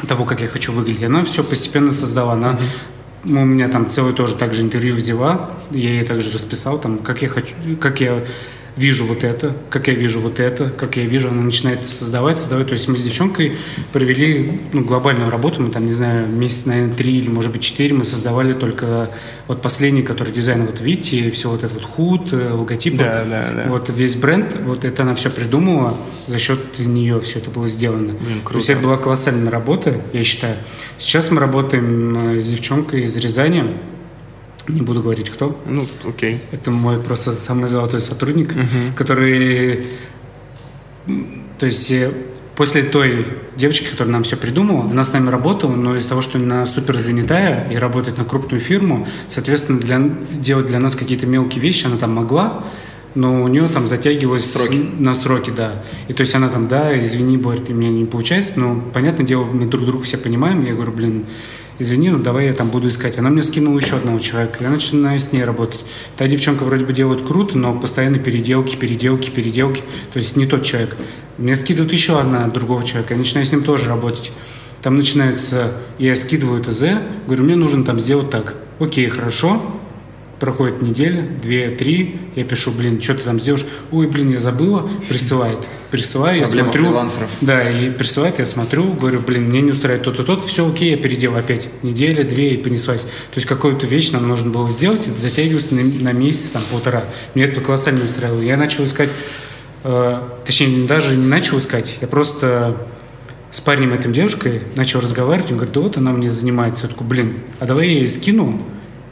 того, 0.08 0.26
как 0.26 0.42
я 0.42 0.48
хочу 0.48 0.72
выглядеть. 0.72 1.04
Она 1.04 1.24
все 1.24 1.44
постепенно 1.44 1.94
создала. 1.94 2.34
Она 2.34 2.60
uh-huh 3.26 3.42
у 3.42 3.46
меня 3.46 3.68
там 3.70 3.88
целый 3.88 4.14
тоже 4.14 4.36
также 4.36 4.62
интервью 4.62 4.96
взяла, 4.96 5.50
я 5.72 5.90
ей 5.90 6.06
также 6.06 6.32
расписал, 6.32 6.80
там, 6.80 7.00
как 7.00 7.22
я 7.22 7.28
хочу, 7.28 7.56
как 7.80 8.02
я 8.02 8.24
вижу 8.78 9.06
вот 9.06 9.24
это, 9.24 9.56
как 9.70 9.88
я 9.88 9.94
вижу 9.94 10.20
вот 10.20 10.40
это, 10.40 10.70
как 10.70 10.98
я 10.98 11.06
вижу, 11.06 11.30
она 11.30 11.42
начинает 11.42 11.88
создавать, 11.88 12.40
создавать. 12.40 12.68
То 12.68 12.74
есть 12.74 12.88
мы 12.88 12.98
с 12.98 13.04
девчонкой 13.04 13.54
провели 13.94 14.60
ну, 14.74 14.84
глобальную 14.84 15.30
работу, 15.30 15.64
мы 15.64 15.70
там, 15.70 15.86
не 15.86 15.94
знаю, 15.94 16.28
месяц, 16.28 16.66
наверное, 16.66 16.94
три 16.94 17.18
или, 17.18 17.30
может 17.30 17.52
быть, 17.52 17.62
четыре 17.62 17.94
мы 17.94 18.04
создавали 18.04 18.54
только 18.54 19.10
вот 19.48 19.62
последний, 19.62 20.02
который 20.02 20.34
дизайн, 20.34 20.66
вот 20.66 20.82
видите, 20.82 21.30
все 21.32 21.50
вот 21.50 21.64
этот 21.64 21.74
вот 21.74 21.84
худ, 21.84 22.34
э, 22.34 22.52
логотип, 22.52 22.98
да, 22.98 23.24
да, 23.30 23.48
да. 23.52 23.66
вот 23.70 23.90
весь 23.90 24.16
бренд, 24.16 24.48
вот 24.64 24.84
это 24.84 25.04
она 25.04 25.16
все 25.16 25.30
придумала, 25.30 25.96
за 26.28 26.40
счет 26.40 26.80
нее 26.80 27.22
все 27.22 27.40
это 27.40 27.52
было 27.52 27.68
сделано. 27.68 28.14
Блин, 28.20 28.42
круто. 28.44 28.52
То 28.52 28.58
есть 28.58 28.70
это 28.72 28.82
была 28.82 28.98
колоссальная 28.98 29.52
работа, 29.52 30.02
я 30.14 30.24
считаю. 30.24 30.56
Сейчас 30.98 31.32
мы 31.32 31.40
работаем 31.40 32.36
э, 32.36 32.42
с 32.42 32.48
девчонкой 32.48 33.04
из 33.04 33.16
Рязани, 33.18 33.66
не 34.68 34.82
буду 34.82 35.02
говорить 35.02 35.30
кто. 35.30 35.60
Ну, 35.68 35.88
окей. 36.08 36.40
Это 36.52 36.72
мой 36.72 37.00
просто 37.00 37.34
самый 37.34 37.68
золотой 37.68 38.02
сотрудник, 38.02 38.54
uh-huh. 38.54 38.96
который, 38.96 39.86
то 41.60 41.66
есть 41.66 41.92
э, 41.92 42.12
после 42.56 42.84
той 42.84 43.28
девочки, 43.56 43.88
которая 43.90 44.14
нам 44.14 44.24
все 44.24 44.38
придумала, 44.38 44.90
она 44.90 45.04
с 45.04 45.14
нами 45.14 45.30
работала, 45.30 45.76
но 45.76 45.96
из-за 45.98 46.10
того, 46.10 46.22
что 46.22 46.38
она 46.38 46.66
супер 46.66 47.00
занятая 47.00 47.68
и 47.72 47.76
работает 47.76 48.18
на 48.18 48.26
крупную 48.26 48.62
фирму, 48.62 49.08
соответственно, 49.28 49.80
для, 49.80 50.02
делать 50.32 50.68
для 50.68 50.80
нас 50.80 50.96
какие-то 50.96 51.28
мелкие 51.28 51.62
вещи 51.62 51.86
она 51.86 51.98
там 51.98 52.14
могла, 52.14 52.64
но 53.14 53.44
у 53.44 53.48
нее 53.48 53.70
там 53.70 53.88
затягивалось 53.88 54.52
сроки. 54.52 54.90
на 55.00 55.16
сроки, 55.16 55.52
да. 55.56 55.84
И 56.08 56.14
то 56.14 56.22
есть 56.22 56.36
она 56.36 56.50
там, 56.50 56.68
да, 56.68 56.98
извини, 57.00 57.38
Борь, 57.38 57.60
у 57.70 57.74
меня 57.74 57.90
не 57.90 58.06
получается, 58.06 58.60
но, 58.60 58.82
понятное 58.94 59.26
дело, 59.26 59.46
мы 59.46 59.66
друг 59.66 59.86
друга 59.86 60.04
все 60.04 60.18
понимаем. 60.18 60.66
Я 60.66 60.74
говорю, 60.74 60.92
блин, 60.92 61.26
извини, 61.80 62.10
ну 62.10 62.20
давай 62.20 62.48
я 62.48 62.54
там 62.54 62.70
буду 62.70 62.88
искать. 62.88 63.18
Она 63.18 63.30
мне 63.30 63.44
скинула 63.44 63.80
еще 63.80 63.96
одного 63.96 64.20
человека, 64.20 64.58
я 64.62 64.70
начинаю 64.70 65.20
с 65.20 65.32
ней 65.32 65.44
работать. 65.44 65.84
Та 66.18 66.28
девчонка 66.28 66.64
вроде 66.64 66.86
бы 66.86 66.94
делает 66.94 67.26
круто, 67.26 67.58
но 67.58 67.78
постоянно 67.78 68.20
переделки, 68.20 68.76
переделки, 68.76 69.30
переделки. 69.30 69.84
То 70.14 70.20
есть 70.20 70.36
не 70.36 70.46
тот 70.46 70.64
человек. 70.64 70.96
Мне 71.38 71.56
скидывают 71.56 71.92
еще 71.92 72.20
одна 72.20 72.48
другого 72.48 72.84
человека, 72.84 73.14
я 73.14 73.18
начинаю 73.18 73.46
с 73.46 73.52
ним 73.52 73.64
тоже 73.64 73.90
работать. 73.90 74.32
Там 74.82 74.96
начинается, 74.96 75.72
я 75.98 76.16
скидываю 76.16 76.64
ТЗ, 76.64 76.84
говорю, 77.26 77.44
мне 77.44 77.56
нужно 77.56 77.84
там 77.84 78.00
сделать 78.00 78.30
так. 78.30 78.56
Окей, 78.80 79.08
хорошо. 79.10 79.62
Проходит 80.40 80.82
неделя, 80.82 81.26
две, 81.42 81.70
три, 81.70 82.20
я 82.36 82.44
пишу, 82.44 82.72
блин, 82.72 83.02
что 83.02 83.14
ты 83.14 83.22
там 83.22 83.40
сделаешь? 83.40 83.66
Ой, 83.92 84.08
блин, 84.08 84.34
я 84.34 84.40
забыла, 84.40 84.90
присылает. 85.08 85.58
Присылаю, 85.92 86.40
я 86.40 86.44
Проблема 86.44 86.66
смотрю. 86.72 86.86
фрилансеров. 86.88 87.30
Да, 87.40 87.70
и 87.70 87.90
присылает, 87.90 88.40
я 88.40 88.46
смотрю, 88.46 88.92
говорю, 88.92 89.22
блин, 89.22 89.44
мне 89.44 89.62
не 89.62 89.72
устраивает 89.72 90.04
то-то, 90.04 90.24
то-то, 90.24 90.46
все 90.46 90.70
окей, 90.70 90.92
я 90.92 90.98
переделал 90.98 91.38
опять. 91.38 91.70
Неделя, 91.84 92.26
две, 92.26 92.56
и 92.56 92.58
понеслась. 92.58 93.04
То 93.04 93.36
есть 93.36 93.48
какую-то 93.48 93.88
вещь 93.88 94.12
нам 94.12 94.28
нужно 94.28 94.52
было 94.52 94.70
сделать, 94.70 95.08
это 95.08 95.18
затягивалось 95.18 95.72
на, 95.72 95.82
на 95.84 96.12
месяц, 96.12 96.50
там, 96.50 96.64
полтора. 96.70 97.06
Мне 97.34 97.46
это 97.46 97.62
колоссально 97.62 98.00
не 98.00 98.06
устраивало. 98.06 98.42
Я 98.42 98.58
начал 98.58 98.84
искать, 98.84 99.10
э, 99.86 100.22
точнее, 100.46 100.86
даже 100.86 101.16
не 101.16 101.28
начал 101.28 101.60
искать, 101.60 101.98
я 102.02 102.08
просто 102.08 102.76
с 103.52 103.62
парнем 103.62 103.94
этим 103.94 104.12
девушкой 104.12 104.62
начал 104.76 105.00
разговаривать, 105.00 105.50
он 105.50 105.58
говорит, 105.58 105.74
да 105.74 105.80
вот 105.80 105.96
она 105.96 106.12
мне 106.12 106.30
занимается. 106.30 106.88
Я 106.88 106.90
такой, 106.90 107.08
блин, 107.08 107.40
а 107.60 107.66
давай 107.66 107.88
я 107.88 108.00
ей 108.00 108.10
скину, 108.10 108.62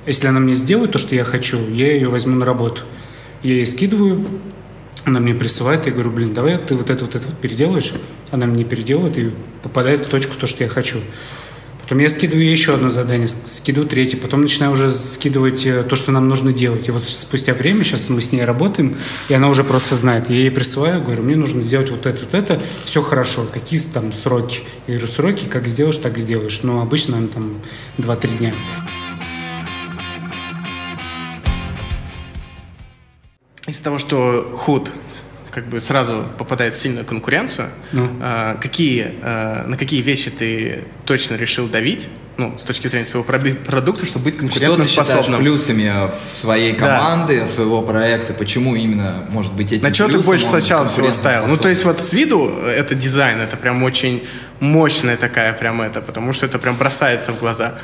если 0.05 0.27
она 0.27 0.39
мне 0.39 0.55
сделает 0.55 0.91
то, 0.91 0.99
что 0.99 1.15
я 1.15 1.23
хочу, 1.23 1.57
я 1.69 1.91
ее 1.91 2.09
возьму 2.09 2.35
на 2.35 2.45
работу. 2.45 2.81
Я 3.41 3.53
ей 3.55 3.65
скидываю, 3.65 4.25
она 5.05 5.19
мне 5.19 5.33
присылает, 5.33 5.85
я 5.85 5.91
говорю, 5.91 6.11
блин, 6.11 6.33
давай 6.33 6.57
ты 6.57 6.75
вот 6.75 6.89
это 6.89 7.05
вот 7.05 7.15
это 7.15 7.27
вот 7.27 7.37
переделаешь. 7.37 7.93
Она 8.31 8.45
мне 8.45 8.63
переделывает 8.63 9.17
и 9.17 9.31
попадает 9.61 10.01
в 10.01 10.07
точку 10.07 10.35
то, 10.39 10.47
что 10.47 10.63
я 10.63 10.69
хочу. 10.69 10.99
Потом 11.83 11.99
я 11.99 12.09
скидываю 12.09 12.49
еще 12.49 12.73
одно 12.73 12.91
задание, 12.91 13.27
скидываю 13.27 13.89
третье, 13.89 14.17
потом 14.17 14.41
начинаю 14.41 14.71
уже 14.71 14.89
скидывать 14.89 15.65
э, 15.65 15.83
то, 15.83 15.97
что 15.97 16.13
нам 16.13 16.29
нужно 16.29 16.53
делать. 16.53 16.87
И 16.87 16.91
вот 16.91 17.03
спустя 17.03 17.53
время, 17.53 17.83
сейчас 17.83 18.09
мы 18.09 18.21
с 18.21 18.31
ней 18.31 18.45
работаем, 18.45 18.95
и 19.27 19.33
она 19.33 19.49
уже 19.49 19.65
просто 19.65 19.95
знает. 19.95 20.29
Я 20.29 20.37
ей 20.37 20.51
присылаю, 20.51 21.01
говорю, 21.01 21.23
мне 21.23 21.35
нужно 21.35 21.61
сделать 21.61 21.91
вот 21.91 22.05
это, 22.05 22.23
вот 22.23 22.33
это, 22.33 22.61
все 22.85 23.01
хорошо, 23.01 23.45
какие 23.51 23.81
там 23.81 24.13
сроки. 24.13 24.61
Я 24.87 24.93
говорю, 24.93 25.11
сроки, 25.11 25.45
как 25.49 25.67
сделаешь, 25.67 25.97
так 25.97 26.17
сделаешь. 26.17 26.61
Но 26.63 26.81
обычно 26.81 27.27
там 27.27 27.55
2-3 27.97 28.37
дня. 28.37 28.55
Из-за 33.83 33.89
того, 33.89 33.97
что 33.97 34.57
худ 34.61 34.91
как 35.51 35.65
бы 35.67 35.81
сразу 35.81 36.23
попадает 36.37 36.73
в 36.73 36.79
сильную 36.79 37.05
конкуренцию, 37.05 37.67
Ну. 37.91 38.09
а, 38.21 38.55
какие, 38.61 39.11
а, 39.21 39.67
на 39.67 39.75
какие 39.75 40.01
вещи 40.01 40.31
ты 40.31 40.85
точно 41.03 41.35
решил 41.35 41.67
давить, 41.67 42.07
ну, 42.37 42.57
с 42.57 42.63
точки 42.63 42.87
зрения 42.87 43.05
своего 43.05 43.25
продукта, 43.25 44.05
чтобы 44.05 44.23
быть 44.31 44.35
Что 44.35 44.47
ты 44.47 44.65
конкурентоспособным? 44.67 45.41
плюсами 45.41 45.91
в 46.09 46.37
своей 46.37 46.71
Да. 46.71 46.79
команды, 46.97 47.45
своего 47.45 47.81
проекта? 47.81 48.33
Почему 48.33 48.73
именно, 48.77 49.25
может 49.29 49.51
быть, 49.51 49.73
эти 49.73 49.83
На 49.83 49.93
что 49.93 50.07
ты 50.07 50.19
больше 50.19 50.45
сначала 50.45 50.87
всего 50.87 51.11
ставил? 51.11 51.47
Ну, 51.47 51.57
то 51.57 51.67
есть 51.67 51.83
вот 51.83 51.99
с 51.99 52.13
виду 52.13 52.47
это 52.65 52.95
дизайн, 52.95 53.41
это 53.41 53.57
прям 53.57 53.83
очень 53.83 54.23
мощная 54.61 55.17
такая 55.17 55.51
прям 55.51 55.81
это, 55.81 55.99
потому 55.99 56.31
что 56.31 56.45
это 56.45 56.57
прям 56.57 56.77
бросается 56.77 57.33
в 57.33 57.39
глаза. 57.39 57.77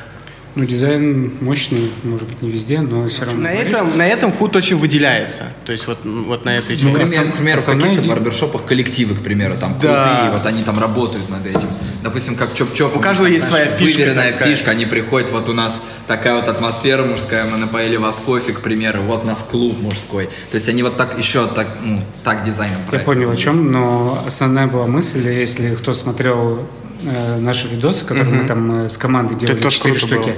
Ну, 0.56 0.64
дизайн 0.64 1.32
мощный, 1.40 1.92
может 2.02 2.26
быть, 2.26 2.42
не 2.42 2.50
везде, 2.50 2.80
но 2.80 3.08
все 3.08 3.24
равно. 3.24 3.42
На 3.42 3.52
этом, 3.52 3.96
на 3.96 4.06
этом 4.06 4.32
худ 4.32 4.56
очень 4.56 4.76
выделяется. 4.76 5.44
То 5.64 5.70
есть 5.72 5.86
вот, 5.86 5.98
вот 6.04 6.44
на 6.44 6.56
этой 6.56 6.76
Ну, 6.82 6.90
Ну, 6.90 6.94
к 6.98 6.98
примеру, 7.02 7.28
к 7.30 7.36
примеру, 7.36 7.60
в 7.62 7.66
каких-то 7.66 8.02
иде- 8.02 8.08
барбершопах 8.08 8.64
коллективы, 8.64 9.14
к 9.14 9.20
примеру, 9.22 9.54
там 9.60 9.76
Да. 9.80 10.02
крутые, 10.02 10.30
вот 10.32 10.46
они 10.46 10.64
там 10.64 10.78
работают 10.80 11.28
над 11.30 11.46
этим. 11.46 11.68
Допустим, 12.02 12.34
как 12.34 12.52
Чоп-Чоп. 12.54 12.96
У 12.96 13.00
каждого 13.00 13.26
них, 13.28 13.36
есть 13.36 13.46
знаешь, 13.48 13.68
своя 13.68 13.78
фишка, 13.78 13.98
Выверенная 14.00 14.32
фишка, 14.32 14.70
они 14.72 14.86
приходят, 14.86 15.30
вот 15.30 15.48
у 15.48 15.52
нас 15.52 15.82
такая 16.08 16.34
вот 16.34 16.48
атмосфера 16.48 17.04
мужская, 17.04 17.44
мы 17.44 17.56
напоили 17.58 17.96
вас 17.96 18.16
кофе, 18.16 18.52
к 18.52 18.60
примеру, 18.60 19.02
вот 19.02 19.22
у 19.24 19.26
нас 19.26 19.46
клуб 19.48 19.78
мужской. 19.80 20.26
То 20.50 20.54
есть 20.56 20.68
они 20.68 20.82
вот 20.82 20.96
так 20.96 21.16
еще 21.18 21.46
так, 21.46 21.68
ну, 21.82 22.00
так 22.24 22.42
дизайном 22.44 22.80
Я 22.90 22.98
понял, 23.00 23.30
о 23.30 23.36
чем, 23.36 23.70
но 23.70 24.22
основная 24.26 24.66
была 24.66 24.86
мысль, 24.86 25.28
если 25.28 25.74
кто 25.76 25.92
смотрел 25.92 26.66
э, 27.02 27.38
наши 27.38 27.68
видосы, 27.68 28.06
которые 28.06 28.42
мы 28.42 28.48
там 28.48 28.84
э, 28.84 28.88
с 28.88 28.96
командой 28.96 29.36
делали, 29.36 29.60
тоже 29.60 29.76
четыре 29.76 29.98
штуки. 29.98 30.30
было. 30.30 30.34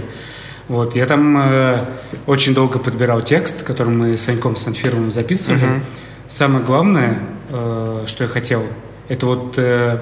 Вот, 0.68 0.96
я 0.96 1.06
там 1.06 1.36
э, 1.38 1.84
очень 2.26 2.54
долго 2.54 2.78
подбирал 2.78 3.20
текст, 3.22 3.62
который 3.62 3.92
мы 3.92 4.16
с 4.16 4.22
Саньком 4.22 4.56
Санфировым 4.56 5.10
записывали. 5.10 5.82
Самое 6.28 6.64
главное, 6.64 7.18
э, 7.50 8.04
что 8.06 8.24
я 8.24 8.28
хотел, 8.28 8.64
это 9.08 9.26
вот 9.26 9.54
э, 9.58 9.98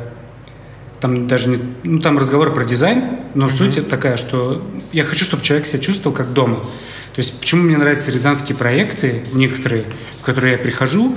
там 1.01 1.27
даже 1.27 1.49
не, 1.49 1.59
ну 1.83 1.99
там 1.99 2.19
разговор 2.19 2.55
про 2.55 2.65
дизайн, 2.65 3.03
но 3.35 3.49
суть 3.49 3.89
такая, 3.89 4.17
что 4.17 4.65
я 4.93 5.03
хочу, 5.03 5.25
чтобы 5.25 5.43
человек 5.43 5.67
себя 5.67 5.81
чувствовал 5.81 6.15
как 6.15 6.33
дома. 6.33 6.57
То 6.57 7.17
есть 7.17 7.41
почему 7.41 7.63
мне 7.63 7.77
нравятся 7.77 8.13
рязанские 8.13 8.57
проекты, 8.57 9.25
некоторые, 9.33 9.87
в 10.21 10.25
которые 10.25 10.53
я 10.53 10.59
прихожу, 10.59 11.17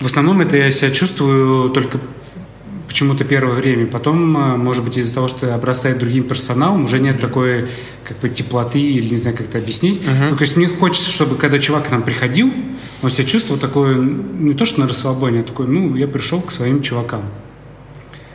в 0.00 0.06
основном 0.06 0.40
это 0.40 0.56
я 0.56 0.70
себя 0.70 0.90
чувствую 0.90 1.70
только 1.70 1.98
почему-то 2.90 3.24
первое 3.24 3.54
время. 3.54 3.86
Потом, 3.86 4.36
э, 4.36 4.56
может 4.56 4.82
быть, 4.82 4.96
из-за 4.96 5.14
того, 5.14 5.28
что 5.28 5.54
обрастает 5.54 5.98
другим 5.98 6.24
персоналом, 6.24 6.84
уже 6.84 6.98
нет 6.98 7.20
такой 7.20 7.68
как 8.04 8.18
бы 8.18 8.28
теплоты 8.28 8.80
или 8.80 9.10
не 9.10 9.16
знаю, 9.16 9.36
как 9.36 9.46
это 9.46 9.58
объяснить. 9.58 10.00
Ну, 10.04 10.36
то 10.36 10.42
есть 10.42 10.56
мне 10.56 10.66
хочется, 10.66 11.08
чтобы 11.08 11.36
когда 11.36 11.60
чувак 11.60 11.86
к 11.86 11.90
нам 11.92 12.02
приходил, 12.02 12.52
он 13.02 13.12
себя 13.12 13.24
чувствовал 13.24 13.60
такой, 13.60 13.94
не 13.94 14.54
то 14.54 14.66
что 14.66 14.80
на 14.80 14.88
расслабоне, 14.88 15.40
а 15.40 15.42
такой, 15.44 15.68
ну, 15.68 15.94
я 15.94 16.08
пришел 16.08 16.40
к 16.40 16.50
своим 16.50 16.82
чувакам. 16.82 17.22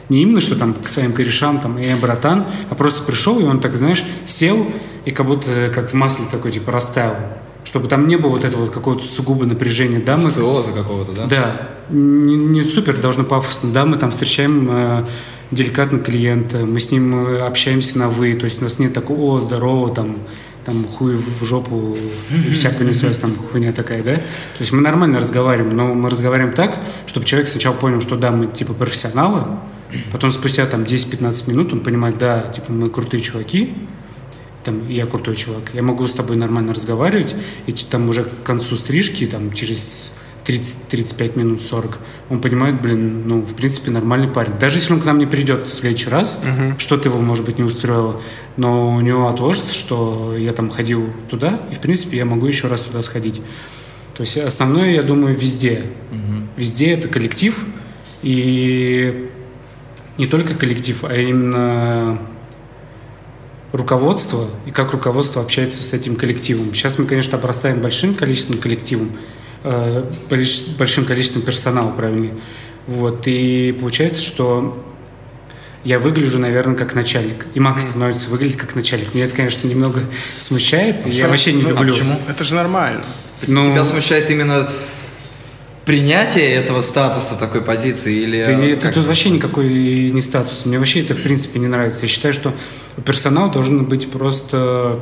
Не 0.07 0.21
именно, 0.21 0.39
что 0.39 0.55
там 0.55 0.73
к 0.73 0.87
своим 0.87 1.11
корешам, 1.11 1.59
там, 1.59 1.77
э, 1.77 1.93
братан, 1.97 2.45
а 2.69 2.75
просто 2.75 3.03
пришел, 3.05 3.37
и 3.41 3.43
он 3.43 3.59
так, 3.59 3.75
знаешь, 3.75 4.05
сел, 4.25 4.65
и 5.03 5.11
как 5.11 5.25
будто 5.25 5.51
э, 5.51 5.69
как 5.69 5.91
в 5.91 5.93
масле 5.95 6.25
такой, 6.31 6.53
типа, 6.53 6.71
растаял. 6.71 7.17
Чтобы 7.65 7.87
там 7.87 8.07
не 8.07 8.15
было 8.15 8.29
вот 8.31 8.45
этого 8.45 8.61
вот 8.61 8.71
какого-то 8.71 9.03
сугубо 9.03 9.45
напряжения. 9.45 9.99
Да, 9.99 10.15
мы 10.15 10.31
какого-то, 10.71 11.11
да? 11.13 11.25
да, 11.27 11.61
не, 11.89 12.37
не 12.37 12.63
супер 12.63 12.95
должно 12.97 13.23
пафосно. 13.23 13.71
Да, 13.71 13.85
мы 13.85 13.97
там 13.97 14.11
встречаем 14.11 14.69
э, 14.71 15.05
деликатно 15.51 15.99
клиента, 15.99 16.59
мы 16.59 16.79
с 16.79 16.91
ним 16.91 17.27
э, 17.27 17.39
общаемся 17.39 17.99
на 17.99 18.09
«вы», 18.09 18.33
то 18.35 18.45
есть 18.45 18.61
у 18.61 18.63
нас 18.63 18.79
нет 18.79 18.93
такого 18.93 19.37
«о, 19.37 19.39
здорово», 19.39 19.93
там, 19.93 20.17
там 20.65 20.85
хуй 20.85 21.15
в 21.15 21.43
жопу, 21.43 21.95
и 22.31 22.53
вся 22.53 22.69
понеслась 22.69 23.17
там 23.17 23.35
хуйня 23.35 23.71
такая, 23.71 24.01
да? 24.03 24.15
То 24.15 24.21
есть 24.59 24.71
мы 24.71 24.81
нормально 24.81 25.19
разговариваем, 25.19 25.75
но 25.75 25.93
мы 25.93 26.09
разговариваем 26.09 26.53
так, 26.53 26.79
чтобы 27.07 27.25
человек 27.25 27.49
сначала 27.49 27.75
понял, 27.75 28.01
что 28.01 28.15
да, 28.15 28.31
мы 28.31 28.47
типа 28.47 28.73
профессионалы, 28.73 29.43
потом 30.11 30.31
спустя 30.31 30.65
там 30.65 30.83
10-15 30.83 31.49
минут 31.49 31.73
он 31.73 31.81
понимает, 31.81 32.17
да, 32.17 32.41
типа 32.53 32.71
мы 32.71 32.89
крутые 32.89 33.21
чуваки, 33.21 33.73
там, 34.65 34.89
я 34.89 35.05
крутой 35.05 35.35
чувак, 35.35 35.71
я 35.73 35.81
могу 35.81 36.07
с 36.07 36.13
тобой 36.13 36.35
нормально 36.35 36.73
разговаривать, 36.73 37.35
и 37.67 37.71
там 37.71 38.09
уже 38.09 38.23
к 38.23 38.43
концу 38.43 38.75
стрижки, 38.75 39.27
там, 39.27 39.53
через 39.53 40.17
30-35 40.45 41.39
минут, 41.39 41.61
40, 41.61 41.97
он 42.29 42.41
понимает, 42.41 42.81
блин, 42.81 43.27
ну, 43.27 43.41
в 43.41 43.53
принципе, 43.55 43.91
нормальный 43.91 44.27
парень. 44.27 44.53
Даже 44.59 44.79
если 44.79 44.93
он 44.93 45.01
к 45.01 45.05
нам 45.05 45.17
не 45.17 45.25
придет 45.25 45.67
в 45.67 45.73
следующий 45.73 46.09
раз, 46.09 46.41
что-то 46.77 47.09
его, 47.09 47.19
может 47.19 47.45
быть, 47.45 47.57
не 47.57 47.63
устроило, 47.63 48.19
но 48.57 48.95
у 48.95 49.01
него 49.01 49.27
отложится, 49.27 49.73
что 49.73 50.35
я 50.37 50.53
там 50.53 50.69
ходил 50.69 51.09
туда, 51.29 51.59
и, 51.71 51.75
в 51.75 51.79
принципе, 51.79 52.17
я 52.17 52.25
могу 52.25 52.45
еще 52.47 52.67
раз 52.67 52.81
туда 52.81 53.01
сходить. 53.01 53.41
То 54.15 54.21
есть 54.21 54.37
основное, 54.37 54.91
я 54.91 55.03
думаю, 55.03 55.35
везде. 55.37 55.83
Везде 56.57 56.91
это 56.93 57.07
коллектив, 57.07 57.59
и 58.21 59.29
не 60.17 60.27
только 60.27 60.55
коллектив, 60.55 61.03
а 61.03 61.15
именно 61.15 62.17
руководство 63.75 64.47
и 64.65 64.71
как 64.71 64.91
руководство 64.91 65.41
общается 65.41 65.83
с 65.83 65.93
этим 65.93 66.15
коллективом. 66.15 66.73
Сейчас 66.73 66.97
мы, 66.97 67.05
конечно, 67.05 67.37
обрастаем 67.37 67.79
большим 67.81 68.13
количеством 68.13 68.57
коллективом, 68.57 69.11
э, 69.63 70.01
большим 70.77 71.05
количеством 71.05 71.41
персонала, 71.41 71.91
правильнее. 71.91 72.33
Вот, 72.87 73.23
и 73.25 73.75
получается, 73.79 74.21
что 74.21 74.81
я 75.83 75.99
выгляжу, 75.99 76.39
наверное, 76.39 76.75
как 76.75 76.95
начальник. 76.95 77.45
И 77.53 77.59
Макс 77.59 77.83
становится 77.83 78.29
выглядеть 78.29 78.57
как 78.57 78.75
начальник. 78.75 79.13
Меня 79.13 79.25
это, 79.25 79.35
конечно, 79.35 79.67
немного 79.67 80.03
смущает. 80.37 81.05
я 81.05 81.27
вообще 81.27 81.53
не 81.53 81.61
Ну, 81.63 81.69
а 81.69 81.71
люблю. 81.71 81.93
почему? 81.93 82.19
Это 82.27 82.43
же 82.43 82.53
нормально. 82.55 83.03
Ну, 83.47 83.65
Тебя 83.65 83.83
смущает 83.85 84.31
именно 84.31 84.69
принятие 85.85 86.51
этого 86.53 86.81
статуса 86.81 87.35
такой 87.35 87.61
позиции 87.61 88.13
или... 88.13 88.43
Да 88.43 88.51
э, 88.51 88.73
это 88.73 88.91
тут 88.91 89.05
вообще 89.05 89.29
никакой 89.29 89.69
не 90.11 90.21
статус. 90.21 90.65
Мне 90.65 90.79
вообще 90.79 91.01
это 91.01 91.13
в 91.13 91.21
принципе 91.21 91.59
не 91.59 91.67
нравится. 91.67 92.01
Я 92.01 92.07
считаю, 92.07 92.33
что 92.33 92.53
персонал 93.05 93.51
должен 93.51 93.85
быть 93.85 94.09
просто, 94.09 94.99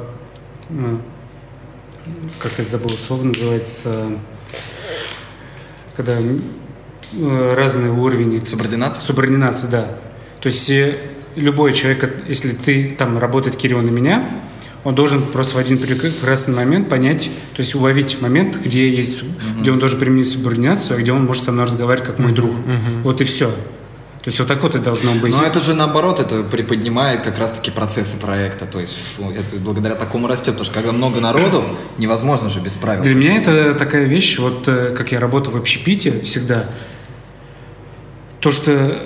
ну, 0.69 0.99
как 2.39 2.51
это 2.57 2.69
забыл 2.69 2.91
слово 2.97 3.23
называется, 3.23 4.07
когда 5.95 6.17
э, 6.19 7.53
разные 7.55 7.91
уровни. 7.91 8.43
Субординация? 8.43 9.01
Субординация, 9.01 9.69
да. 9.69 9.87
То 10.41 10.47
есть 10.47 10.69
э, 10.69 10.97
любой 11.35 11.73
человек, 11.73 12.13
если 12.27 12.51
ты 12.51 12.89
там 12.97 13.17
работает 13.17 13.55
Кирилл 13.55 13.81
на 13.81 13.89
меня, 13.89 14.29
он 14.83 14.95
должен 14.95 15.21
просто 15.23 15.55
в 15.55 15.59
один 15.59 15.77
прекрасный 15.77 16.53
момент 16.53 16.89
понять, 16.89 17.29
то 17.55 17.61
есть 17.61 17.73
уловить 17.75 18.21
момент, 18.21 18.57
где 18.57 18.89
есть, 18.89 19.21
суб- 19.21 19.59
где 19.61 19.71
он 19.71 19.79
должен 19.79 19.99
применить 19.99 20.29
субординацию, 20.29 20.97
а 20.97 21.01
где 21.01 21.11
он 21.13 21.25
может 21.25 21.43
со 21.43 21.51
мной 21.51 21.65
разговаривать 21.65 22.07
как 22.07 22.19
мой 22.19 22.33
друг. 22.33 22.51
Вот 23.03 23.21
и 23.21 23.23
все. 23.23 23.49
То 24.23 24.29
есть 24.29 24.39
вот 24.39 24.47
так 24.47 24.63
вот 24.63 24.73
и 24.73 24.79
должно 24.79 25.13
быть. 25.15 25.33
Но 25.33 25.43
это 25.43 25.59
же 25.59 25.73
наоборот, 25.73 26.21
это 26.21 26.43
приподнимает 26.43 27.21
как 27.21 27.37
раз-таки 27.37 27.71
процессы 27.71 28.17
проекта. 28.17 28.65
То 28.65 28.79
есть 28.79 28.93
фу, 29.17 29.29
это 29.31 29.57
благодаря 29.57 29.95
такому 29.95 30.27
растет. 30.27 30.53
Потому 30.53 30.63
что 30.63 30.73
когда 30.73 30.91
много 30.93 31.19
народу, 31.19 31.65
невозможно 31.97 32.49
же 32.49 32.61
без 32.61 32.71
правил. 32.71 33.03
Для 33.03 33.15
меня 33.15 33.35
это 33.37 33.73
такая 33.73 34.05
вещь, 34.05 34.39
вот 34.39 34.65
э, 34.67 34.95
как 34.97 35.11
я 35.11 35.19
работаю 35.19 35.53
в 35.53 35.59
общепите 35.59 36.21
всегда, 36.21 36.67
то, 38.39 38.51
что 38.51 38.97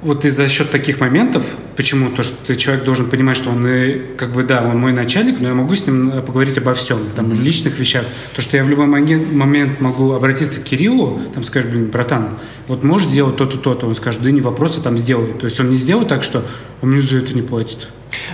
вот 0.00 0.24
и 0.24 0.30
за 0.30 0.48
счет 0.48 0.70
таких 0.70 1.00
моментов, 1.00 1.44
почему 1.76 2.10
то, 2.10 2.22
что 2.22 2.54
человек 2.54 2.84
должен 2.84 3.10
понимать, 3.10 3.36
что 3.36 3.50
он, 3.50 3.66
и, 3.66 3.98
как 4.16 4.32
бы, 4.32 4.44
да, 4.44 4.62
он 4.62 4.78
мой 4.78 4.92
начальник, 4.92 5.40
но 5.40 5.48
я 5.48 5.54
могу 5.54 5.74
с 5.74 5.86
ним 5.86 6.10
э, 6.10 6.22
поговорить 6.22 6.56
обо 6.56 6.72
всем, 6.74 6.98
там, 7.16 7.26
mm-hmm. 7.26 7.42
личных 7.42 7.78
вещах. 7.78 8.04
То, 8.36 8.42
что 8.42 8.56
я 8.56 8.64
в 8.64 8.68
любой 8.68 8.86
момент, 8.86 9.80
могу 9.80 10.12
обратиться 10.12 10.60
к 10.60 10.64
Кириллу, 10.64 11.20
там, 11.34 11.42
сказать, 11.42 11.68
блин, 11.70 11.86
братан, 11.86 12.28
вот 12.68 12.84
можешь 12.84 13.08
сделать 13.08 13.36
то-то, 13.36 13.58
то-то, 13.58 13.86
он 13.86 13.94
скажет, 13.96 14.22
да 14.22 14.30
не 14.30 14.40
вопрос, 14.40 14.76
я 14.76 14.82
там 14.82 14.98
сделаю. 14.98 15.34
То 15.34 15.46
есть 15.46 15.58
он 15.58 15.70
не 15.70 15.76
сделает 15.76 16.08
так, 16.08 16.22
что 16.22 16.44
он 16.80 16.90
мне 16.90 17.02
за 17.02 17.18
это 17.18 17.34
не 17.34 17.42
платит. 17.42 17.88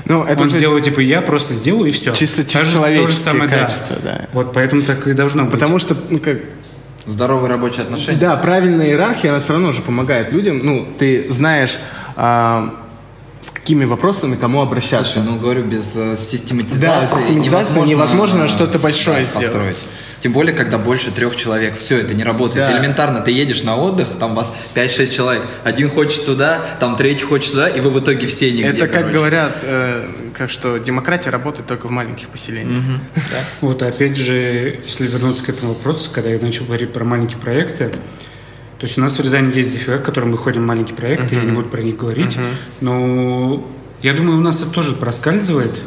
Ну, 0.05 0.23
это 0.23 0.43
он 0.43 0.51
сделает, 0.51 0.85
типа, 0.85 1.01
я 1.01 1.23
просто 1.23 1.55
сделаю, 1.55 1.89
и 1.89 1.93
все. 1.93 2.13
Чисто 2.13 2.45
человеческие 2.45 3.07
то 3.07 3.13
же 3.13 3.19
самое, 3.19 3.49
качества, 3.49 3.97
да. 4.03 4.19
да. 4.19 4.29
Вот 4.33 4.53
поэтому 4.53 4.83
так 4.83 5.09
и 5.09 5.15
должно 5.15 5.47
Потому 5.47 5.79
быть. 5.79 5.85
Потому 5.85 5.97
что, 5.97 5.97
ну, 6.11 6.19
как, 6.19 6.39
Здоровые 7.07 7.51
рабочие 7.51 7.83
отношения. 7.83 8.19
Да, 8.19 8.37
правильная 8.37 8.87
иерархия, 8.87 9.31
она 9.31 9.41
все 9.41 9.53
равно 9.53 9.73
же 9.73 9.83
помогает 9.83 10.33
людям. 10.33 10.61
Ну, 10.63 10.87
ты 10.99 11.27
знаешь, 11.31 11.79
а, 12.17 12.75
с 13.45 13.51
какими 13.51 13.85
вопросами 13.85 14.37
кому 14.37 14.63
обращаться. 14.63 15.15
Слушай, 15.15 15.29
ну 15.29 15.39
говорю, 15.39 15.65
без 15.65 15.93
э, 15.95 16.17
систематизации, 16.17 16.81
да, 16.81 17.07
систематизации 17.07 17.45
невозможно, 17.47 17.91
невозможно 17.91 18.49
что-то 18.49 18.79
большое 18.79 19.27
да, 19.27 19.41
построить. 19.41 19.77
Тем 20.25 20.33
более, 20.33 20.55
когда 20.55 20.79
больше 20.79 21.11
трех 21.11 21.37
человек. 21.37 21.77
Все, 21.77 21.99
это 21.99 22.15
не 22.15 22.25
работает. 22.25 22.67
Да. 22.67 22.79
Элементарно, 22.79 23.21
ты 23.21 23.31
едешь 23.31 23.63
на 23.63 23.77
отдых, 23.77 24.09
там 24.19 24.35
вас 24.35 24.55
5-6 24.75 25.15
человек. 25.15 25.43
Один 25.65 25.91
хочет 25.91 26.25
туда, 26.25 26.63
там 26.81 26.97
третий 26.97 27.25
хочет 27.25 27.53
туда, 27.53 27.69
и 27.69 27.79
вы 27.83 27.91
в 27.91 28.01
итоге 28.01 28.27
все 28.27 28.51
нигде. 28.51 28.69
Это, 28.69 28.87
как 28.87 28.93
короче. 28.93 29.13
говорят, 29.13 29.59
э, 29.61 30.09
как 30.35 30.49
что 30.49 30.79
демократия 30.79 31.29
работает 31.29 31.67
только 31.67 31.89
в 31.89 31.91
маленьких 31.91 32.31
поселениях. 32.31 32.79
Угу. 32.79 33.01
Да? 33.17 33.45
Вот, 33.61 33.83
опять 33.83 34.17
же, 34.17 34.81
если 34.87 35.07
вернуться 35.07 35.45
к 35.45 35.51
этому 35.51 35.75
вопросу, 35.75 36.09
когда 36.11 36.31
я 36.31 36.39
начал 36.39 36.65
говорить 36.65 36.95
про 36.95 37.05
маленькие 37.05 37.39
проекты, 37.39 37.89
то 37.89 38.87
есть 38.87 38.97
у 38.97 39.03
нас 39.03 39.19
в 39.19 39.23
Рязани 39.23 39.55
есть 39.55 39.75
дофига, 39.75 39.99
к 39.99 40.05
которым 40.07 40.33
выходим 40.33 40.65
маленькие 40.65 40.97
проекты, 40.97 41.35
uh-huh. 41.35 41.41
я 41.41 41.45
не 41.45 41.53
буду 41.53 41.69
про 41.69 41.83
них 41.83 41.99
говорить. 41.99 42.37
Uh-huh. 42.37 42.55
Но 42.81 43.71
я 44.01 44.15
думаю, 44.15 44.39
у 44.39 44.41
нас 44.41 44.63
это 44.63 44.71
тоже 44.71 44.95
проскальзывает, 44.95 45.79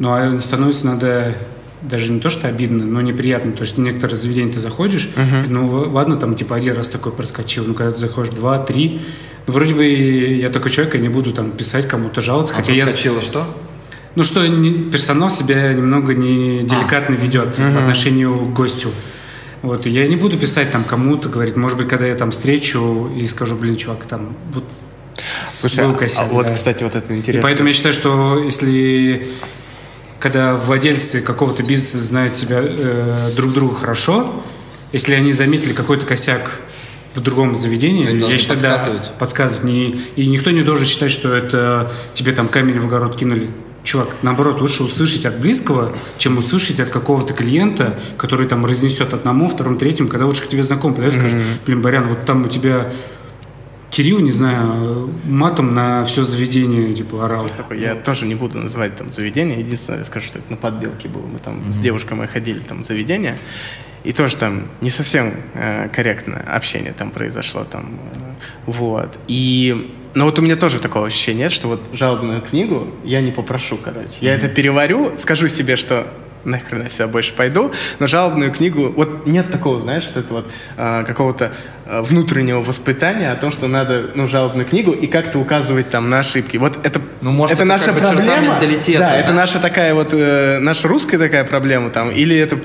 но 0.00 0.36
становится 0.40 0.84
надо 0.84 1.36
даже 1.82 2.12
не 2.12 2.20
то, 2.20 2.30
что 2.30 2.48
обидно, 2.48 2.84
но 2.84 3.00
неприятно. 3.00 3.52
То 3.52 3.62
есть 3.62 3.76
в 3.76 3.80
некоторые 3.80 4.16
заведения 4.16 4.52
ты 4.52 4.58
заходишь, 4.58 5.10
uh-huh. 5.16 5.46
ну 5.48 5.90
ладно, 5.92 6.16
там 6.16 6.34
типа 6.34 6.56
один 6.56 6.76
раз 6.76 6.88
такой 6.88 7.12
проскочил, 7.12 7.64
но 7.64 7.74
когда 7.74 7.92
ты 7.92 7.98
заходишь 7.98 8.34
два, 8.34 8.58
три, 8.58 9.00
ну 9.46 9.52
вроде 9.52 9.74
бы 9.74 9.84
я 9.84 10.50
такой 10.50 10.70
человек, 10.70 10.94
я 10.94 11.00
не 11.00 11.08
буду 11.08 11.32
там 11.32 11.52
писать 11.52 11.86
кому-то 11.86 12.20
жаловаться. 12.20 12.54
А 12.54 12.56
хотя 12.62 12.72
проскочило 12.84 13.16
я... 13.16 13.22
что? 13.22 13.56
Ну 14.14 14.24
что 14.24 14.46
не, 14.46 14.90
персонал 14.90 15.30
себя 15.30 15.72
немного 15.72 16.14
не 16.14 16.62
деликатно 16.62 17.14
а. 17.14 17.18
ведет 17.18 17.58
uh-huh. 17.58 17.74
по 17.74 17.80
отношению 17.80 18.36
к 18.36 18.52
гостю. 18.52 18.90
Вот, 19.62 19.86
и 19.86 19.90
я 19.90 20.06
не 20.06 20.16
буду 20.16 20.36
писать 20.36 20.70
там 20.70 20.84
кому-то, 20.84 21.28
говорить, 21.28 21.56
может 21.56 21.78
быть, 21.78 21.88
когда 21.88 22.06
я 22.06 22.14
там 22.14 22.30
встречу 22.30 23.10
и 23.16 23.26
скажу, 23.26 23.56
блин, 23.56 23.74
чувак, 23.74 24.04
там, 24.04 24.36
вот 24.52 24.64
Слушай, 25.52 25.84
был 25.84 25.94
косяк, 25.94 26.26
а, 26.26 26.28
а 26.28 26.32
вот, 26.32 26.46
да. 26.46 26.54
кстати, 26.54 26.84
вот 26.84 26.94
это 26.94 27.16
интересно. 27.16 27.40
И 27.40 27.42
поэтому 27.42 27.68
я 27.68 27.74
считаю, 27.74 27.92
что 27.92 28.38
если 28.38 29.26
когда 30.18 30.54
владельцы 30.54 31.20
какого-то 31.20 31.62
бизнеса 31.62 31.98
знают 31.98 32.34
себя 32.34 32.60
э, 32.60 33.30
друг 33.36 33.52
друга 33.52 33.74
хорошо, 33.74 34.42
если 34.92 35.14
они 35.14 35.32
заметили 35.32 35.72
какой-то 35.72 36.06
косяк 36.06 36.50
в 37.14 37.20
другом 37.20 37.56
заведении, 37.56 38.04
я 38.30 38.38
считаю, 38.38 38.60
подсказывать. 38.60 39.02
да, 39.02 39.12
подсказывать. 39.18 39.64
Не, 39.64 40.00
и 40.16 40.26
никто 40.26 40.50
не 40.50 40.62
должен 40.62 40.86
считать, 40.86 41.12
что 41.12 41.34
это 41.34 41.90
тебе 42.14 42.32
там 42.32 42.48
камень 42.48 42.80
в 42.80 42.86
огород 42.86 43.16
кинули. 43.16 43.48
Чувак, 43.84 44.08
наоборот, 44.22 44.60
лучше 44.60 44.82
услышать 44.82 45.24
от 45.24 45.38
близкого, 45.38 45.92
чем 46.18 46.36
услышать 46.36 46.78
от 46.80 46.90
какого-то 46.90 47.32
клиента, 47.32 47.98
который 48.18 48.46
там 48.46 48.66
разнесет 48.66 49.14
одному, 49.14 49.48
второму, 49.48 49.76
третьему, 49.76 50.08
когда 50.08 50.26
лучше 50.26 50.42
к 50.42 50.48
тебе 50.48 50.62
знаком 50.62 50.94
подойдет, 50.94 51.16
mm-hmm. 51.16 51.28
скажет, 51.28 51.42
блин, 51.64 51.80
Барян, 51.80 52.06
вот 52.06 52.26
там 52.26 52.44
у 52.44 52.48
тебя 52.48 52.92
Кирилл, 53.90 54.20
не 54.20 54.32
знаю, 54.32 55.10
матом 55.24 55.74
на 55.74 56.04
все 56.04 56.22
заведение, 56.22 56.92
типа, 56.94 57.24
орал. 57.24 57.48
Такой, 57.48 57.80
я 57.80 57.94
тоже 57.94 58.26
не 58.26 58.34
буду 58.34 58.58
называть 58.58 58.96
там 58.96 59.10
заведение, 59.10 59.60
единственное, 59.60 60.04
скажу, 60.04 60.26
что 60.26 60.38
это 60.38 60.50
на 60.50 60.56
подбелке 60.56 61.08
было. 61.08 61.24
Мы 61.26 61.38
там 61.38 61.60
mm-hmm. 61.60 61.72
с 61.72 61.78
девушкой 61.78 62.14
мы 62.14 62.28
ходили 62.28 62.58
там 62.58 62.84
заведение, 62.84 63.38
и 64.04 64.12
тоже 64.12 64.36
там 64.36 64.68
не 64.80 64.90
совсем 64.90 65.34
э, 65.54 65.88
корректно 65.88 66.38
общение 66.46 66.92
там 66.92 67.10
произошло 67.10 67.64
там, 67.64 67.98
э, 68.12 68.18
вот. 68.66 69.18
И, 69.26 69.90
но 70.14 70.26
вот 70.26 70.38
у 70.38 70.42
меня 70.42 70.56
тоже 70.56 70.80
такого 70.80 71.06
ощущения 71.06 71.44
нет, 71.44 71.52
что 71.52 71.68
вот 71.68 71.80
жалобную 71.92 72.42
книгу 72.42 72.88
я 73.04 73.22
не 73.22 73.32
попрошу, 73.32 73.78
короче. 73.78 74.10
Я 74.20 74.34
mm-hmm. 74.34 74.36
это 74.36 74.48
переварю, 74.48 75.14
скажу 75.16 75.48
себе, 75.48 75.76
что 75.76 76.06
нахрен 76.48 76.82
я 76.82 76.90
сюда 76.90 77.08
больше 77.08 77.34
пойду, 77.34 77.72
но 77.98 78.06
жалобную 78.06 78.52
книгу, 78.52 78.90
вот 78.90 79.26
нет 79.26 79.50
такого, 79.50 79.80
знаешь, 79.80 80.04
вот 80.06 80.16
это 80.16 80.34
вот 80.34 80.50
э, 80.76 81.04
какого-то 81.06 81.52
э, 81.86 82.00
внутреннего 82.02 82.60
воспитания 82.60 83.30
о 83.30 83.36
том, 83.36 83.52
что 83.52 83.68
надо, 83.68 84.10
ну, 84.14 84.26
жалобную 84.26 84.66
книгу 84.66 84.92
и 84.92 85.06
как-то 85.06 85.38
указывать 85.38 85.90
там 85.90 86.10
на 86.10 86.20
ошибки. 86.20 86.56
Вот 86.56 86.78
это, 86.84 87.00
ну, 87.20 87.30
может, 87.30 87.54
это, 87.54 87.62
это 87.62 87.68
наша 87.68 87.92
как 87.92 87.98
проблема. 87.98 88.54
Менталитета, 88.54 88.98
да, 88.98 89.08
знаешь? 89.08 89.24
это 89.24 89.34
наша 89.34 89.58
такая 89.60 89.94
вот, 89.94 90.08
э, 90.12 90.58
наша 90.58 90.88
русская 90.88 91.18
такая 91.18 91.44
проблема 91.44 91.90
там, 91.90 92.10
или 92.10 92.36
это, 92.36 92.58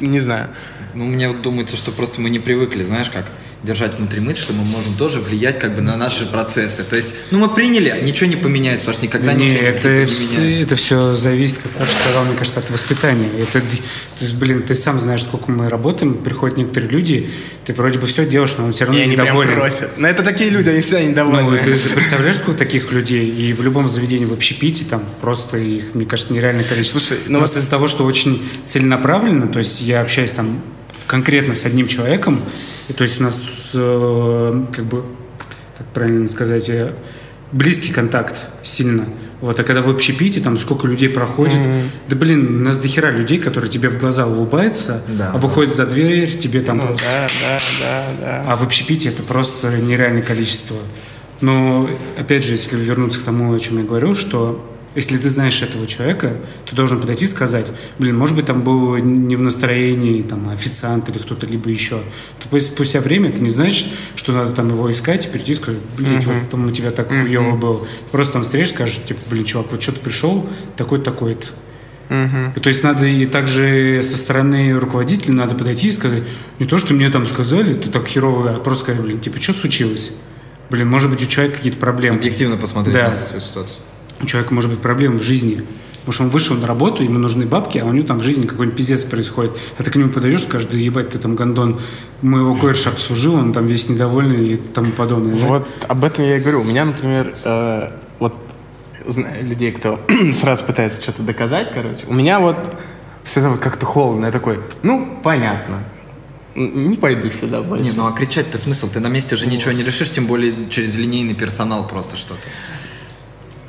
не 0.00 0.20
знаю. 0.20 0.48
Ну, 0.94 1.04
мне 1.04 1.28
вот 1.28 1.42
думается, 1.42 1.76
что 1.76 1.90
просто 1.90 2.20
мы 2.20 2.30
не 2.30 2.38
привыкли, 2.38 2.84
знаешь, 2.84 3.10
как 3.10 3.26
держать 3.62 3.96
внутри 3.96 4.20
мысль, 4.20 4.40
что 4.40 4.52
мы 4.52 4.64
можем 4.64 4.94
тоже 4.94 5.20
влиять 5.20 5.58
как 5.58 5.76
бы 5.76 5.82
на 5.82 5.96
наши 5.96 6.26
процессы. 6.26 6.82
То 6.82 6.96
есть, 6.96 7.14
ну, 7.30 7.38
мы 7.38 7.48
приняли, 7.48 7.96
ничего 8.02 8.28
не 8.28 8.36
поменяется, 8.36 8.86
потому 8.86 8.94
что 8.94 9.06
никогда 9.06 9.32
не, 9.34 9.46
ничего 9.46 9.60
это, 9.62 9.88
не 9.88 10.36
меняется. 10.36 10.62
Это 10.64 10.76
все 10.76 11.16
зависит, 11.16 11.58
как 11.62 11.72
я 11.78 11.86
сказал, 11.86 12.24
мне 12.24 12.36
кажется, 12.36 12.60
от 12.60 12.70
воспитания. 12.70 13.28
Это, 13.38 13.60
то 13.60 13.66
есть, 14.20 14.34
блин, 14.34 14.62
ты 14.62 14.74
сам 14.74 15.00
знаешь, 15.00 15.22
сколько 15.22 15.50
мы 15.50 15.68
работаем, 15.68 16.14
приходят 16.14 16.58
некоторые 16.58 16.90
люди, 16.90 17.30
ты 17.64 17.72
вроде 17.72 17.98
бы 17.98 18.06
все 18.06 18.26
делаешь, 18.26 18.54
но 18.58 18.64
он 18.64 18.72
все 18.72 18.84
равно 18.84 19.00
и 19.00 19.06
недоволен. 19.06 19.52
просят. 19.52 19.92
Но 19.96 20.08
это 20.08 20.24
такие 20.24 20.50
люди, 20.50 20.68
они 20.68 20.80
всегда 20.80 21.02
недовольны. 21.02 21.50
Ну, 21.50 21.58
ты, 21.58 21.76
ты 21.76 21.94
представляешь, 21.94 22.36
сколько 22.36 22.58
таких 22.58 22.90
людей? 22.90 23.24
И 23.24 23.52
в 23.52 23.62
любом 23.62 23.88
заведении 23.88 24.24
в 24.24 24.32
общепите 24.32 24.84
там 24.84 25.04
просто 25.20 25.58
их, 25.58 25.94
мне 25.94 26.04
кажется, 26.04 26.32
нереальное 26.32 26.64
количество. 26.64 26.98
Слушай, 26.98 27.18
ну 27.28 27.38
просто 27.38 27.58
вот... 27.58 27.62
из-за 27.62 27.70
того, 27.70 27.86
что 27.86 28.04
очень 28.04 28.42
целенаправленно, 28.66 29.46
то 29.46 29.60
есть 29.60 29.80
я 29.82 30.00
общаюсь 30.00 30.32
там 30.32 30.60
конкретно 31.12 31.52
с 31.52 31.66
одним 31.66 31.88
человеком, 31.88 32.40
и 32.88 32.94
то 32.94 33.02
есть 33.02 33.20
у 33.20 33.24
нас 33.24 33.72
э, 33.74 34.62
как 34.72 34.84
бы, 34.86 35.04
как 35.76 35.86
правильно 35.88 36.26
сказать, 36.26 36.70
э, 36.70 36.92
близкий 37.52 37.92
контакт 37.92 38.40
сильно. 38.62 39.04
Вот, 39.42 39.60
а 39.60 39.62
когда 39.62 39.82
в 39.82 39.90
общепите, 39.90 40.40
там 40.40 40.58
сколько 40.58 40.86
людей 40.86 41.10
проходит, 41.10 41.56
mm-hmm. 41.56 41.88
да 42.08 42.16
блин, 42.16 42.62
у 42.62 42.64
нас 42.64 42.78
дохера 42.78 43.10
людей, 43.10 43.38
которые 43.38 43.70
тебе 43.70 43.90
в 43.90 43.98
глаза 43.98 44.26
улыбаются, 44.26 45.02
да. 45.06 45.32
а 45.34 45.36
выходят 45.36 45.74
за 45.74 45.84
дверь, 45.84 46.38
тебе 46.38 46.62
там... 46.62 46.78
Ну, 46.78 46.96
да, 46.96 47.28
да, 47.42 47.60
да, 47.78 48.04
да. 48.18 48.44
А 48.46 48.56
в 48.56 48.62
общепите 48.62 49.10
это 49.10 49.22
просто 49.22 49.70
нереальное 49.70 50.22
количество. 50.22 50.78
Но, 51.42 51.90
опять 52.16 52.42
же, 52.42 52.52
если 52.52 52.74
вернуться 52.76 53.20
к 53.20 53.24
тому, 53.24 53.52
о 53.52 53.60
чем 53.60 53.76
я 53.76 53.84
говорю, 53.84 54.14
что 54.14 54.64
если 54.94 55.16
ты 55.16 55.28
знаешь 55.28 55.62
этого 55.62 55.86
человека, 55.86 56.36
ты 56.68 56.76
должен 56.76 57.00
подойти 57.00 57.24
и 57.24 57.28
сказать, 57.28 57.66
блин, 57.98 58.16
может 58.16 58.36
быть, 58.36 58.46
там 58.46 58.62
был 58.62 58.96
не 58.96 59.36
в 59.36 59.40
настроении 59.40 60.22
там, 60.22 60.50
официант 60.50 61.08
или 61.08 61.18
кто-то 61.18 61.46
либо 61.46 61.70
еще. 61.70 62.00
То 62.38 62.60
спустя 62.60 63.00
время 63.00 63.32
ты 63.32 63.40
не 63.40 63.50
знаешь, 63.50 63.90
что 64.16 64.32
надо 64.32 64.52
там 64.52 64.68
его 64.68 64.92
искать 64.92 65.26
и 65.26 65.28
прийти 65.28 65.52
и 65.52 65.54
сказать, 65.54 65.80
блин, 65.96 66.18
uh-huh. 66.18 66.40
вот 66.40 66.50
там 66.50 66.66
у 66.66 66.70
тебя 66.70 66.90
так 66.90 67.10
uh-huh. 67.10 67.22
хуево 67.22 67.56
было. 67.56 67.86
Просто 68.10 68.34
там 68.34 68.42
встретишь, 68.42 68.74
скажешь, 68.74 69.00
типа, 69.06 69.20
блин, 69.30 69.44
чувак, 69.44 69.68
вот 69.70 69.82
что 69.82 69.92
ты 69.92 70.00
пришел, 70.00 70.48
такой-то, 70.76 71.06
такой-то. 71.06 71.46
Uh-huh. 72.10 72.60
то 72.60 72.68
есть 72.68 72.84
надо 72.84 73.06
и 73.06 73.24
также 73.24 74.02
со 74.02 74.18
стороны 74.18 74.78
руководителя 74.78 75.32
надо 75.32 75.54
подойти 75.54 75.86
и 75.86 75.90
сказать, 75.90 76.22
не 76.58 76.66
то, 76.66 76.76
что 76.76 76.92
мне 76.92 77.08
там 77.08 77.26
сказали, 77.26 77.72
ты 77.72 77.88
так 77.88 78.06
херово, 78.06 78.56
а 78.56 78.60
просто 78.60 78.84
сказать, 78.84 79.00
блин, 79.00 79.18
типа, 79.18 79.40
что 79.40 79.54
случилось? 79.54 80.10
Блин, 80.68 80.88
может 80.88 81.10
быть, 81.10 81.22
у 81.22 81.26
человека 81.26 81.56
какие-то 81.56 81.78
проблемы. 81.78 82.18
Объективно 82.18 82.58
посмотреть 82.58 82.96
да. 82.96 83.08
на 83.08 83.14
эту 83.14 83.40
ситуацию 83.40 83.78
у 84.22 84.26
человека 84.26 84.54
может 84.54 84.70
быть 84.70 84.80
проблемы 84.80 85.18
в 85.18 85.22
жизни. 85.22 85.62
Потому 86.02 86.14
что 86.14 86.22
он 86.24 86.30
вышел 86.30 86.56
на 86.56 86.66
работу, 86.66 87.04
ему 87.04 87.18
нужны 87.18 87.46
бабки, 87.46 87.78
а 87.78 87.84
у 87.84 87.92
него 87.92 88.04
там 88.04 88.18
в 88.18 88.22
жизни 88.22 88.46
какой-нибудь 88.46 88.76
пиздец 88.76 89.04
происходит. 89.04 89.52
А 89.78 89.84
ты 89.84 89.90
к 89.90 89.94
нему 89.94 90.08
подойдешь, 90.08 90.42
скажешь, 90.42 90.68
да 90.68 90.76
ебать, 90.76 91.10
ты 91.10 91.18
там 91.18 91.36
гондон, 91.36 91.78
моего 92.22 92.56
коерша 92.56 92.90
обслужил, 92.90 93.34
он 93.34 93.52
там 93.52 93.66
весь 93.66 93.88
недовольный 93.88 94.54
и 94.54 94.56
тому 94.56 94.90
подобное. 94.90 95.36
Да? 95.36 95.46
Вот 95.46 95.68
об 95.86 96.02
этом 96.02 96.24
я 96.24 96.38
и 96.38 96.40
говорю. 96.40 96.62
У 96.62 96.64
меня, 96.64 96.84
например, 96.86 97.32
э, 97.44 97.90
вот 98.18 98.34
знаю 99.06 99.46
людей, 99.46 99.70
кто 99.70 100.00
сразу 100.34 100.64
пытается 100.64 101.00
что-то 101.00 101.22
доказать, 101.22 101.68
короче. 101.72 102.04
У 102.08 102.14
меня 102.14 102.40
вот 102.40 102.56
всегда 103.22 103.50
вот 103.50 103.60
как-то 103.60 103.86
холодно. 103.86 104.26
Я 104.26 104.32
такой, 104.32 104.58
ну, 104.82 105.20
понятно. 105.22 105.84
Не 106.56 106.96
пойду 106.96 107.30
сюда 107.30 107.62
больше. 107.62 107.84
Не, 107.84 107.92
ну 107.92 108.06
а 108.06 108.12
кричать-то 108.12 108.58
смысл? 108.58 108.88
Ты 108.92 108.98
на 108.98 109.06
месте 109.06 109.36
же 109.36 109.46
ничего 109.46 109.72
не 109.72 109.84
решишь, 109.84 110.10
тем 110.10 110.26
более 110.26 110.52
через 110.68 110.96
линейный 110.96 111.34
персонал 111.34 111.86
просто 111.86 112.16
что-то. 112.16 112.42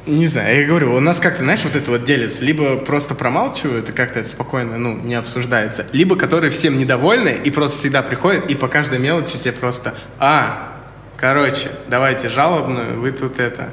Не 0.06 0.28
знаю, 0.28 0.62
я 0.62 0.68
говорю, 0.68 0.94
у 0.94 1.00
нас 1.00 1.20
как-то, 1.20 1.44
знаешь, 1.44 1.64
вот 1.64 1.76
это 1.76 1.90
вот 1.90 2.04
делится. 2.04 2.44
Либо 2.44 2.76
просто 2.78 3.16
промалчивают, 3.16 3.88
и 3.90 3.92
как-то 3.94 4.20
это 4.20 4.30
спокойно, 4.30 4.78
ну, 4.78 4.98
не 4.98 5.16
обсуждается. 5.16 5.86
Либо 5.94 6.18
которые 6.18 6.52
всем 6.52 6.78
недовольны, 6.78 7.38
и 7.42 7.50
просто 7.50 7.78
всегда 7.78 8.02
приходят, 8.02 8.50
и 8.50 8.56
по 8.56 8.68
каждой 8.68 9.00
мелочи 9.00 9.38
тебе 9.38 9.54
просто, 9.54 9.96
а, 10.20 10.74
короче, 11.16 11.70
давайте 11.88 12.28
жалобную, 12.28 13.00
вы 13.00 13.12
тут 13.14 13.40
это, 13.40 13.70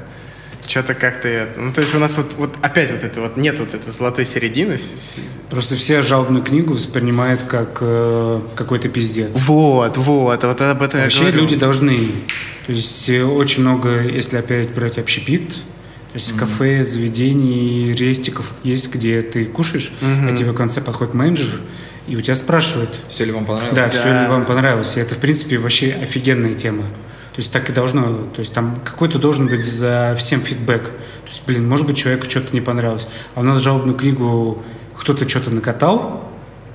что-то 0.65 0.93
как-то 0.93 1.27
это. 1.27 1.59
Ну, 1.59 1.73
то 1.73 1.81
есть 1.81 1.93
у 1.93 1.99
нас 1.99 2.15
вот, 2.15 2.33
вот 2.37 2.55
опять 2.61 2.91
вот 2.91 3.03
это 3.03 3.19
вот 3.19 3.35
нет 3.35 3.59
вот 3.59 3.73
этой 3.73 3.91
золотой 3.91 4.25
середины. 4.25 4.77
Просто 5.49 5.75
все 5.75 6.01
жалобную 6.01 6.43
книгу 6.43 6.73
воспринимают 6.73 7.41
как 7.41 7.79
э, 7.81 8.41
какой-то 8.55 8.87
пиздец. 8.87 9.35
Вот, 9.35 9.97
вот, 9.97 10.43
вот 10.43 10.61
об 10.61 10.81
этом 10.81 11.01
Вообще 11.01 11.25
я 11.25 11.25
говорю. 11.25 11.41
люди 11.41 11.55
должны. 11.57 12.11
То 12.67 12.71
есть 12.71 13.09
э, 13.09 13.23
очень 13.23 13.63
много, 13.63 14.01
если 14.01 14.37
опять 14.37 14.69
брать 14.69 14.97
общепит, 14.97 15.55
то 16.11 16.19
есть 16.19 16.31
mm-hmm. 16.31 16.39
кафе, 16.39 16.83
заведений, 16.83 17.93
рестиков 17.93 18.51
есть, 18.63 18.93
где 18.93 19.21
ты 19.21 19.45
кушаешь, 19.45 19.93
mm-hmm. 20.01 20.31
а 20.33 20.35
тебе 20.35 20.51
в 20.51 20.55
конце 20.55 20.81
подходит 20.81 21.13
менеджер, 21.13 21.61
и 22.07 22.17
у 22.17 22.21
тебя 22.21 22.35
спрашивают. 22.35 22.89
Все 23.07 23.23
ли 23.23 23.31
вам 23.31 23.45
понравилось? 23.45 23.75
Да, 23.75 23.85
да, 23.85 23.89
все 23.89 24.21
ли 24.21 24.27
вам 24.27 24.45
понравилось. 24.45 24.97
И 24.97 24.99
это, 24.99 25.15
в 25.15 25.19
принципе, 25.19 25.57
вообще 25.57 25.93
офигенная 26.01 26.53
тема. 26.55 26.83
То 26.83 27.37
есть 27.37 27.53
так 27.53 27.69
и 27.69 27.73
должно, 27.73 28.27
то 28.35 28.41
есть 28.41 28.53
там 28.53 28.77
какой-то 28.83 29.17
должен 29.17 29.47
быть 29.47 29.63
за 29.63 30.15
всем 30.17 30.41
фидбэк. 30.41 30.83
То 30.83 31.27
есть, 31.27 31.43
блин, 31.47 31.69
может 31.69 31.85
быть, 31.85 31.95
человеку 31.95 32.29
что-то 32.29 32.53
не 32.53 32.59
понравилось. 32.59 33.07
А 33.35 33.39
у 33.39 33.43
нас 33.43 33.61
жалобную 33.61 33.97
книгу 33.97 34.61
кто-то 34.97 35.29
что-то 35.29 35.49
накатал, 35.49 36.30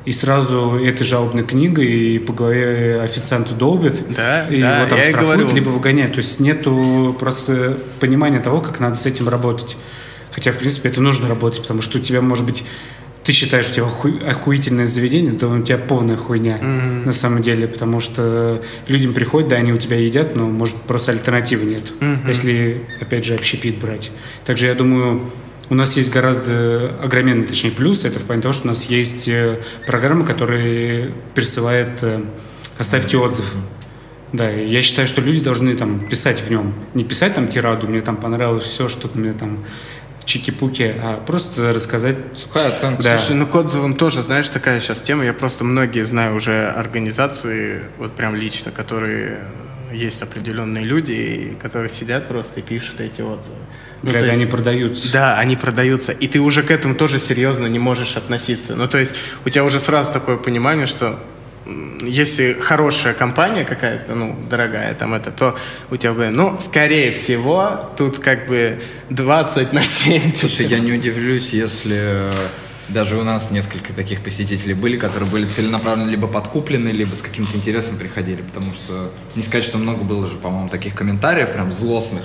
и 0.07 0.13
сразу 0.13 0.79
этой 0.83 1.05
жалобной 1.05 1.43
книгой 1.43 1.87
и 1.87 2.19
по 2.21 2.33
голове 2.33 3.01
официанту 3.03 3.55
долбит, 3.55 4.05
да, 4.09 4.47
и 4.49 4.61
да, 4.61 4.79
его 4.79 4.89
там 4.89 5.03
штрафуют, 5.03 5.41
говорю. 5.41 5.55
либо 5.55 5.69
выгоняют. 5.69 6.13
То 6.13 6.19
есть 6.19 6.39
нету 6.39 7.15
просто 7.19 7.77
понимания 7.99 8.39
того, 8.39 8.61
как 8.61 8.79
надо 8.79 8.95
с 8.95 9.05
этим 9.05 9.29
работать. 9.29 9.77
Хотя, 10.31 10.53
в 10.53 10.59
принципе, 10.59 10.91
это 10.91 11.01
нужно 11.01 11.29
работать, 11.29 11.61
потому 11.61 11.83
что 11.83 11.99
у 11.99 12.01
тебя 12.01 12.21
может 12.23 12.47
быть 12.47 12.65
ты 13.25 13.33
считаешь, 13.33 13.69
у 13.71 13.75
тебя 13.75 13.87
оху... 13.87 14.09
охуительное 14.25 14.87
заведение, 14.87 15.33
то 15.33 15.49
у 15.49 15.61
тебя 15.61 15.79
полная 15.79 16.17
хуйня 16.17 16.59
mm-hmm. 16.59 17.07
на 17.07 17.13
самом 17.13 17.43
деле, 17.43 17.67
потому 17.67 17.99
что 17.99 18.63
людям 18.87 19.15
приходят, 19.15 19.49
да, 19.49 19.57
они 19.57 19.73
у 19.73 19.77
тебя 19.79 19.97
едят, 19.97 20.37
но, 20.37 20.47
может, 20.47 20.77
просто 20.83 21.11
альтернативы 21.11 21.65
нет, 21.65 21.83
mm-hmm. 21.99 22.29
если, 22.29 22.83
опять 23.01 23.25
же, 23.25 23.35
общепит 23.35 23.79
брать. 23.79 24.13
Также, 24.45 24.67
я 24.67 24.77
думаю, 24.77 25.23
у 25.69 25.75
нас 25.75 25.97
есть 25.97 26.13
гораздо 26.13 26.97
огроменный, 27.03 27.45
точнее, 27.45 27.71
плюс, 27.71 28.05
это 28.05 28.19
в 28.19 28.25
плане 28.25 28.43
того, 28.43 28.55
что 28.55 28.65
у 28.65 28.71
нас 28.71 28.85
есть 28.87 29.29
программа, 29.87 30.25
которая 30.25 31.11
присылает 31.35 31.91
«Оставьте 32.79 33.17
отзыв». 33.17 33.53
Да, 34.33 34.51
и 34.51 34.69
я 34.69 34.83
считаю, 34.83 35.09
что 35.09 35.21
люди 35.23 35.41
должны 35.41 35.77
там 35.77 36.09
писать 36.09 36.41
в 36.41 36.51
нем. 36.51 36.75
Не 36.95 37.05
писать 37.05 37.35
там 37.35 37.49
тираду, 37.49 37.87
мне 37.87 38.01
там 38.01 38.17
понравилось 38.17 38.65
все, 38.65 38.89
что 38.89 39.09
мне 39.15 39.33
там 39.33 39.65
чики-пуки, 40.25 40.95
а 41.01 41.23
просто 41.25 41.73
рассказать. 41.73 42.17
Сухая 42.35 42.69
оценка. 42.69 43.03
Да. 43.03 43.19
Слушай, 43.19 43.37
ну 43.37 43.47
к 43.47 43.55
отзывам 43.55 43.95
тоже, 43.95 44.25
знаешь, 44.25 44.49
такая 44.49 44.81
сейчас 44.81 45.01
тема. 45.01 45.25
Я 45.25 45.33
просто 45.33 45.65
многие 45.65 46.05
знаю 46.05 46.35
уже 46.35 46.67
организации, 46.67 47.83
вот 47.99 48.17
прям 48.17 48.35
лично, 48.35 48.73
которые 48.73 49.39
есть 49.93 50.21
определенные 50.21 50.85
люди, 50.85 51.57
которые 51.63 51.89
сидят 51.89 52.27
просто 52.27 52.61
и 52.61 52.63
пишут 52.63 53.01
эти 53.01 53.23
отзывы. 53.23 53.59
Ну, 54.03 54.13
Когда 54.13 54.27
есть, 54.27 54.43
они 54.43 54.51
продаются. 54.51 55.13
Да, 55.13 55.39
они 55.39 55.57
продаются. 55.57 56.13
И 56.13 56.29
ты 56.29 56.41
уже 56.41 56.63
к 56.63 56.71
этому 56.71 56.95
тоже 56.95 57.19
серьезно 57.19 57.67
не 57.67 57.79
можешь 57.79 58.17
относиться. 58.17 58.75
Ну, 58.77 58.89
то 58.89 58.99
есть 58.99 59.15
у 59.45 59.51
тебя 59.51 59.65
уже 59.65 59.81
сразу 59.81 60.13
такое 60.13 60.37
понимание, 60.37 60.87
что 60.87 61.19
если 62.03 62.53
хорошая 62.53 63.15
компания 63.15 63.65
какая-то, 63.65 64.15
ну, 64.15 64.37
дорогая 64.49 64.95
там 64.95 65.15
это, 65.15 65.33
то 65.33 65.57
у 65.91 65.97
тебя 65.97 66.13
будет, 66.13 66.31
ну, 66.31 66.59
скорее 66.61 67.11
всего, 67.11 67.91
тут 67.97 68.19
как 68.19 68.47
бы 68.47 68.81
20 69.11 69.73
на 69.73 69.83
70. 69.83 70.37
Слушай, 70.37 70.67
я 70.67 70.79
не 70.79 70.93
удивлюсь, 70.93 71.53
если 71.53 72.31
даже 72.89 73.19
у 73.19 73.25
нас 73.25 73.51
несколько 73.51 73.93
таких 73.93 74.21
посетителей 74.21 74.75
были, 74.75 74.97
которые 74.97 75.29
были 75.29 75.47
целенаправленно 75.47 76.09
либо 76.09 76.29
подкуплены, 76.29 76.91
либо 76.91 77.15
с 77.15 77.23
каким-то 77.23 77.57
интересом 77.57 77.97
приходили, 77.97 78.43
потому 78.43 78.73
что 78.73 79.11
не 79.35 79.43
сказать, 79.43 79.65
что 79.65 79.79
много 79.79 80.05
было 80.05 80.27
же, 80.29 80.37
по-моему, 80.37 80.69
таких 80.69 80.95
комментариев 80.95 81.53
прям 81.53 81.73
злостных. 81.73 82.23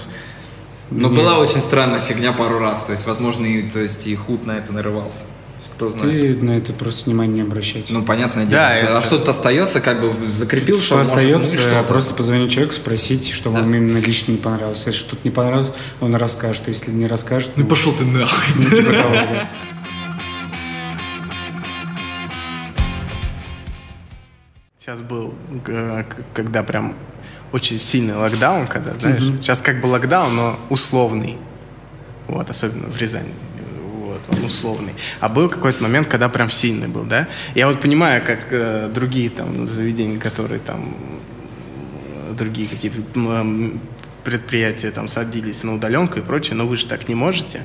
Но 0.92 1.08
Нет. 1.08 1.18
была 1.18 1.40
очень 1.40 1.62
странная 1.62 2.02
фигня 2.02 2.34
пару 2.34 2.60
раз, 2.60 2.84
то 2.84 2.92
есть, 2.92 3.06
возможно, 3.06 3.46
и, 3.46 3.64
то 3.64 3.80
есть, 3.80 4.06
и 4.08 4.16
худ 4.16 4.46
на 4.46 4.58
это 4.58 4.74
нарывался. 4.74 5.24
Кто 5.76 5.90
знает. 5.90 6.22
Ты 6.22 6.44
на 6.44 6.58
это 6.58 6.74
просто 6.74 7.06
внимание 7.06 7.36
не 7.36 7.42
обращать. 7.42 7.90
Ну, 7.90 8.04
понятное 8.04 8.46
дело. 8.46 8.62
Да, 8.62 8.76
это... 8.76 8.98
А 8.98 9.02
что-то 9.02 9.32
остается, 9.32 9.80
как 9.80 10.02
бы 10.02 10.14
закрепил, 10.32 10.78
что, 10.80 10.88
что 10.88 11.02
остается, 11.02 11.52
может, 11.52 11.66
ну, 11.66 11.72
что 11.72 11.84
просто 11.84 12.14
позвонить 12.16 12.52
человеку, 12.52 12.74
спросить, 12.74 13.30
что 13.30 13.52
да. 13.52 13.60
вам 13.60 13.74
именно 13.74 14.00
лично 14.00 14.32
не 14.32 14.40
понравилось. 14.40 14.84
Если 14.86 15.00
что-то 15.00 15.22
не 15.24 15.30
понравилось, 15.30 15.72
он 16.00 16.16
расскажет. 16.16 16.64
Если 16.68 16.92
не 16.92 17.06
расскажет, 17.06 17.52
ну, 17.56 17.64
ну 17.64 17.70
пошел 17.70 17.94
ты 17.94 18.06
нахуй. 18.06 18.54
Ну, 18.56 18.70
типа 18.70 18.92
того, 18.92 19.14
да. 19.14 19.50
Сейчас 24.80 25.02
был, 25.02 25.36
когда 26.34 26.64
прям 26.64 26.96
очень 27.52 27.80
сильный 27.80 28.16
локдаун, 28.16 28.68
когда, 28.68 28.94
знаешь, 28.96 29.24
mm-hmm. 29.24 29.42
сейчас 29.42 29.62
как 29.62 29.82
бы 29.82 29.88
локдаун, 29.88 30.36
но 30.36 30.60
условный. 30.70 31.38
Вот, 32.28 32.50
особенно 32.50 32.88
в 32.88 32.98
Рязани 32.98 33.34
вот, 34.28 34.38
он 34.38 34.46
условный. 34.46 34.94
А 35.20 35.30
был 35.30 35.50
какой-то 35.50 35.82
момент, 35.84 36.08
когда 36.08 36.30
прям 36.30 36.50
сильный 36.50 36.88
был, 36.88 37.04
да? 37.04 37.28
Я 37.56 37.68
вот 37.68 37.82
понимаю, 37.82 38.24
как 38.26 38.48
э, 38.52 38.90
другие 38.94 39.30
там 39.30 39.68
заведения, 39.68 40.20
которые 40.20 40.60
там 40.60 40.94
другие 42.38 42.68
какие-то 42.68 42.98
предприятия 44.24 44.92
там 44.92 45.08
садились 45.08 45.64
на 45.64 45.76
удаленку 45.76 46.20
и 46.20 46.22
прочее, 46.22 46.56
но 46.56 46.68
вы 46.68 46.78
же 46.78 46.86
так 46.86 47.08
не 47.08 47.16
можете. 47.16 47.64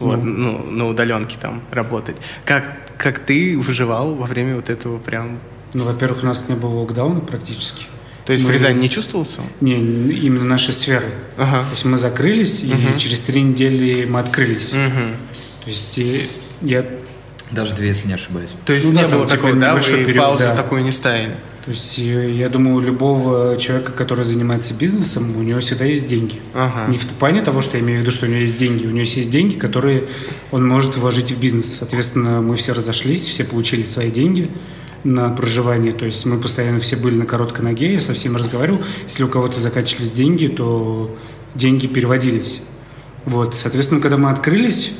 Вот, 0.00 0.22
ну, 0.22 0.58
ну 0.58 0.70
на 0.70 0.88
удаленке 0.88 1.36
там 1.40 1.62
работать. 1.70 2.16
Как, 2.44 2.96
как 2.98 3.20
ты 3.20 3.56
выживал 3.56 4.14
во 4.14 4.26
время 4.26 4.56
вот 4.56 4.70
этого 4.70 4.98
прям... 4.98 5.38
Ну, 5.72 5.84
во-первых, 5.84 6.22
у 6.22 6.26
нас 6.26 6.48
не 6.48 6.54
было 6.54 6.80
локдауна 6.80 7.20
практически. 7.20 7.86
То 8.24 8.32
есть 8.32 8.44
мы... 8.44 8.50
в 8.50 8.52
Рязани 8.54 8.80
не 8.80 8.90
чувствовался? 8.90 9.40
Не, 9.60 9.76
именно 9.76 10.44
наши 10.44 10.72
сферы. 10.72 11.10
Ага. 11.36 11.62
То 11.62 11.70
есть 11.72 11.84
мы 11.84 11.98
закрылись, 11.98 12.64
угу. 12.64 12.72
и 12.74 12.98
через 12.98 13.20
три 13.20 13.42
недели 13.42 14.04
мы 14.06 14.20
открылись. 14.20 14.72
Угу. 14.72 15.14
То 15.64 15.70
есть 15.70 16.00
я... 16.62 16.84
Даже 17.50 17.74
две, 17.74 17.88
если 17.88 18.08
не 18.08 18.14
ошибаюсь. 18.14 18.50
То 18.64 18.72
есть 18.72 18.86
ну, 18.86 18.92
не 18.92 19.02
да, 19.02 19.08
было 19.08 19.26
такой, 19.26 19.58
да, 19.58 19.74
вы 19.74 19.80
период, 19.80 20.16
паузу 20.16 20.44
да. 20.44 20.56
такую 20.56 20.82
не 20.82 20.92
ставили? 20.92 21.34
То 21.64 21.70
есть 21.70 21.96
я 21.96 22.48
думаю, 22.48 22.76
у 22.76 22.80
любого 22.80 23.56
человека, 23.58 23.92
который 23.92 24.24
занимается 24.24 24.74
бизнесом, 24.74 25.36
у 25.38 25.42
него 25.42 25.60
всегда 25.60 25.84
есть 25.84 26.06
деньги. 26.06 26.34
Ага. 26.52 26.90
Не 26.90 26.98
в 26.98 27.06
плане 27.06 27.42
того, 27.42 27.62
что 27.62 27.78
я 27.78 27.82
имею 27.82 28.00
в 28.00 28.02
виду, 28.02 28.10
что 28.10 28.26
у 28.26 28.28
него 28.28 28.40
есть 28.40 28.58
деньги. 28.58 28.84
У 28.84 28.90
него 28.90 29.00
есть 29.00 29.30
деньги, 29.30 29.54
которые 29.54 30.04
он 30.50 30.66
может 30.66 30.96
вложить 30.96 31.30
в 31.30 31.40
бизнес. 31.40 31.76
Соответственно, 31.78 32.42
мы 32.42 32.56
все 32.56 32.72
разошлись, 32.72 33.26
все 33.26 33.44
получили 33.44 33.84
свои 33.84 34.10
деньги 34.10 34.50
на 35.04 35.28
проживание. 35.30 35.92
То 35.92 36.06
есть 36.06 36.24
мы 36.26 36.40
постоянно 36.40 36.80
все 36.80 36.96
были 36.96 37.14
на 37.14 37.26
короткой 37.26 37.64
ноге, 37.64 37.94
я 37.94 38.00
со 38.00 38.14
всеми 38.14 38.36
разговаривал. 38.36 38.80
Если 39.04 39.22
у 39.22 39.28
кого-то 39.28 39.60
заканчивались 39.60 40.12
деньги, 40.12 40.46
то 40.46 41.14
деньги 41.54 41.86
переводились. 41.86 42.62
Вот, 43.24 43.56
соответственно, 43.56 44.00
когда 44.00 44.16
мы 44.16 44.30
открылись, 44.30 44.92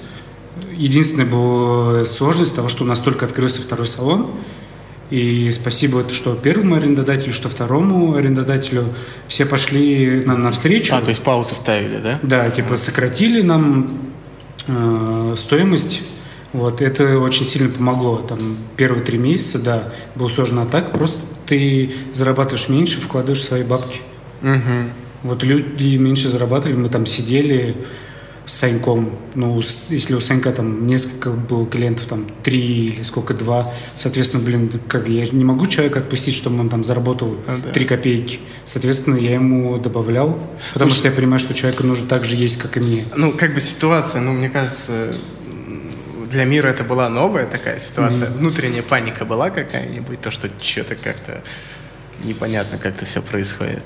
единственная 0.73 1.27
была 1.27 2.05
сложность 2.05 2.55
того, 2.55 2.69
что 2.69 2.85
у 2.85 2.87
нас 2.87 3.01
только 3.01 3.27
открылся 3.27 3.61
второй 3.61 3.87
салон. 3.87 4.31
И 5.11 5.51
спасибо, 5.53 6.05
что 6.11 6.35
первому 6.35 6.77
арендодателю, 6.77 7.33
что 7.33 7.49
второму 7.49 8.15
арендодателю 8.15 8.85
все 9.29 9.45
пошли 9.45 10.23
нам 10.25 10.43
навстречу. 10.43 10.95
А, 10.95 11.01
то 11.01 11.11
есть 11.11 11.23
паузу 11.23 11.55
ставили, 11.55 11.99
да? 12.03 12.19
Да, 12.23 12.51
типа 12.51 12.77
сократили 12.77 13.43
нам 13.43 13.99
э, 14.67 15.35
стоимость. 15.37 16.01
Вот, 16.55 16.81
это 16.81 17.19
очень 17.19 17.45
сильно 17.45 17.69
помогло. 17.69 18.17
Там 18.17 18.57
первые 18.77 19.05
три 19.05 19.19
месяца, 19.19 19.59
да, 19.59 19.93
было 20.15 20.29
сложно 20.29 20.63
а 20.63 20.67
так. 20.67 20.93
Просто 20.93 21.21
ты 21.47 21.93
зарабатываешь 22.15 22.69
меньше, 22.69 23.01
вкладываешь 23.01 23.43
свои 23.43 23.65
бабки. 23.65 24.01
Угу. 24.43 25.25
Вот 25.25 25.43
люди 25.43 25.97
меньше 25.97 26.29
зарабатывали, 26.29 26.77
мы 26.77 26.89
там 26.89 27.07
сидели, 27.07 27.77
с 28.47 28.53
Саньком. 28.55 29.11
Ну, 29.35 29.61
если 29.89 30.15
у 30.15 30.21
Санька 30.21 30.53
там 30.53 30.87
несколько 30.87 31.31
было 31.31 31.67
клиентов, 31.67 32.07
там 32.07 32.27
три 32.43 32.89
или 32.89 33.03
сколько, 33.03 33.35
два, 33.35 33.73
соответственно, 33.97 34.43
блин, 34.43 34.71
как 34.89 35.09
я 35.09 35.27
не 35.27 35.45
могу 35.45 35.67
человека 35.67 36.01
отпустить, 36.01 36.35
чтобы 36.35 36.61
он 36.61 36.69
там 36.69 36.85
заработал 36.85 37.37
а, 37.47 37.59
да. 37.59 37.85
копейки. 37.85 38.41
Соответственно, 38.65 39.17
я 39.17 39.35
ему 39.35 39.79
добавлял, 39.79 40.39
потому 40.73 40.91
Слушай, 40.91 41.01
что 41.01 41.09
я 41.09 41.15
понимаю, 41.15 41.41
что 41.41 41.55
человеку 41.55 41.85
нужно 41.85 42.07
так 42.07 42.25
же 42.25 42.37
есть, 42.37 42.59
как 42.59 42.77
и 42.77 42.81
мне. 42.81 43.05
Ну, 43.17 43.33
как 43.33 43.55
бы 43.55 43.61
ситуация, 43.61 44.21
ну, 44.21 44.33
мне 44.33 44.51
кажется, 44.51 45.15
для 46.35 46.45
мира 46.45 46.69
это 46.69 46.83
была 46.83 47.09
новая 47.09 47.47
такая 47.47 47.79
ситуация. 47.79 48.29
Mm-hmm. 48.29 48.39
Внутренняя 48.39 48.83
паника 48.83 49.25
была 49.25 49.51
какая-нибудь, 49.51 50.21
то, 50.21 50.31
что 50.33 50.51
что-то 50.61 50.97
как-то 50.97 51.43
непонятно 52.25 52.77
как-то 52.77 53.07
все 53.07 53.23
происходит. 53.23 53.85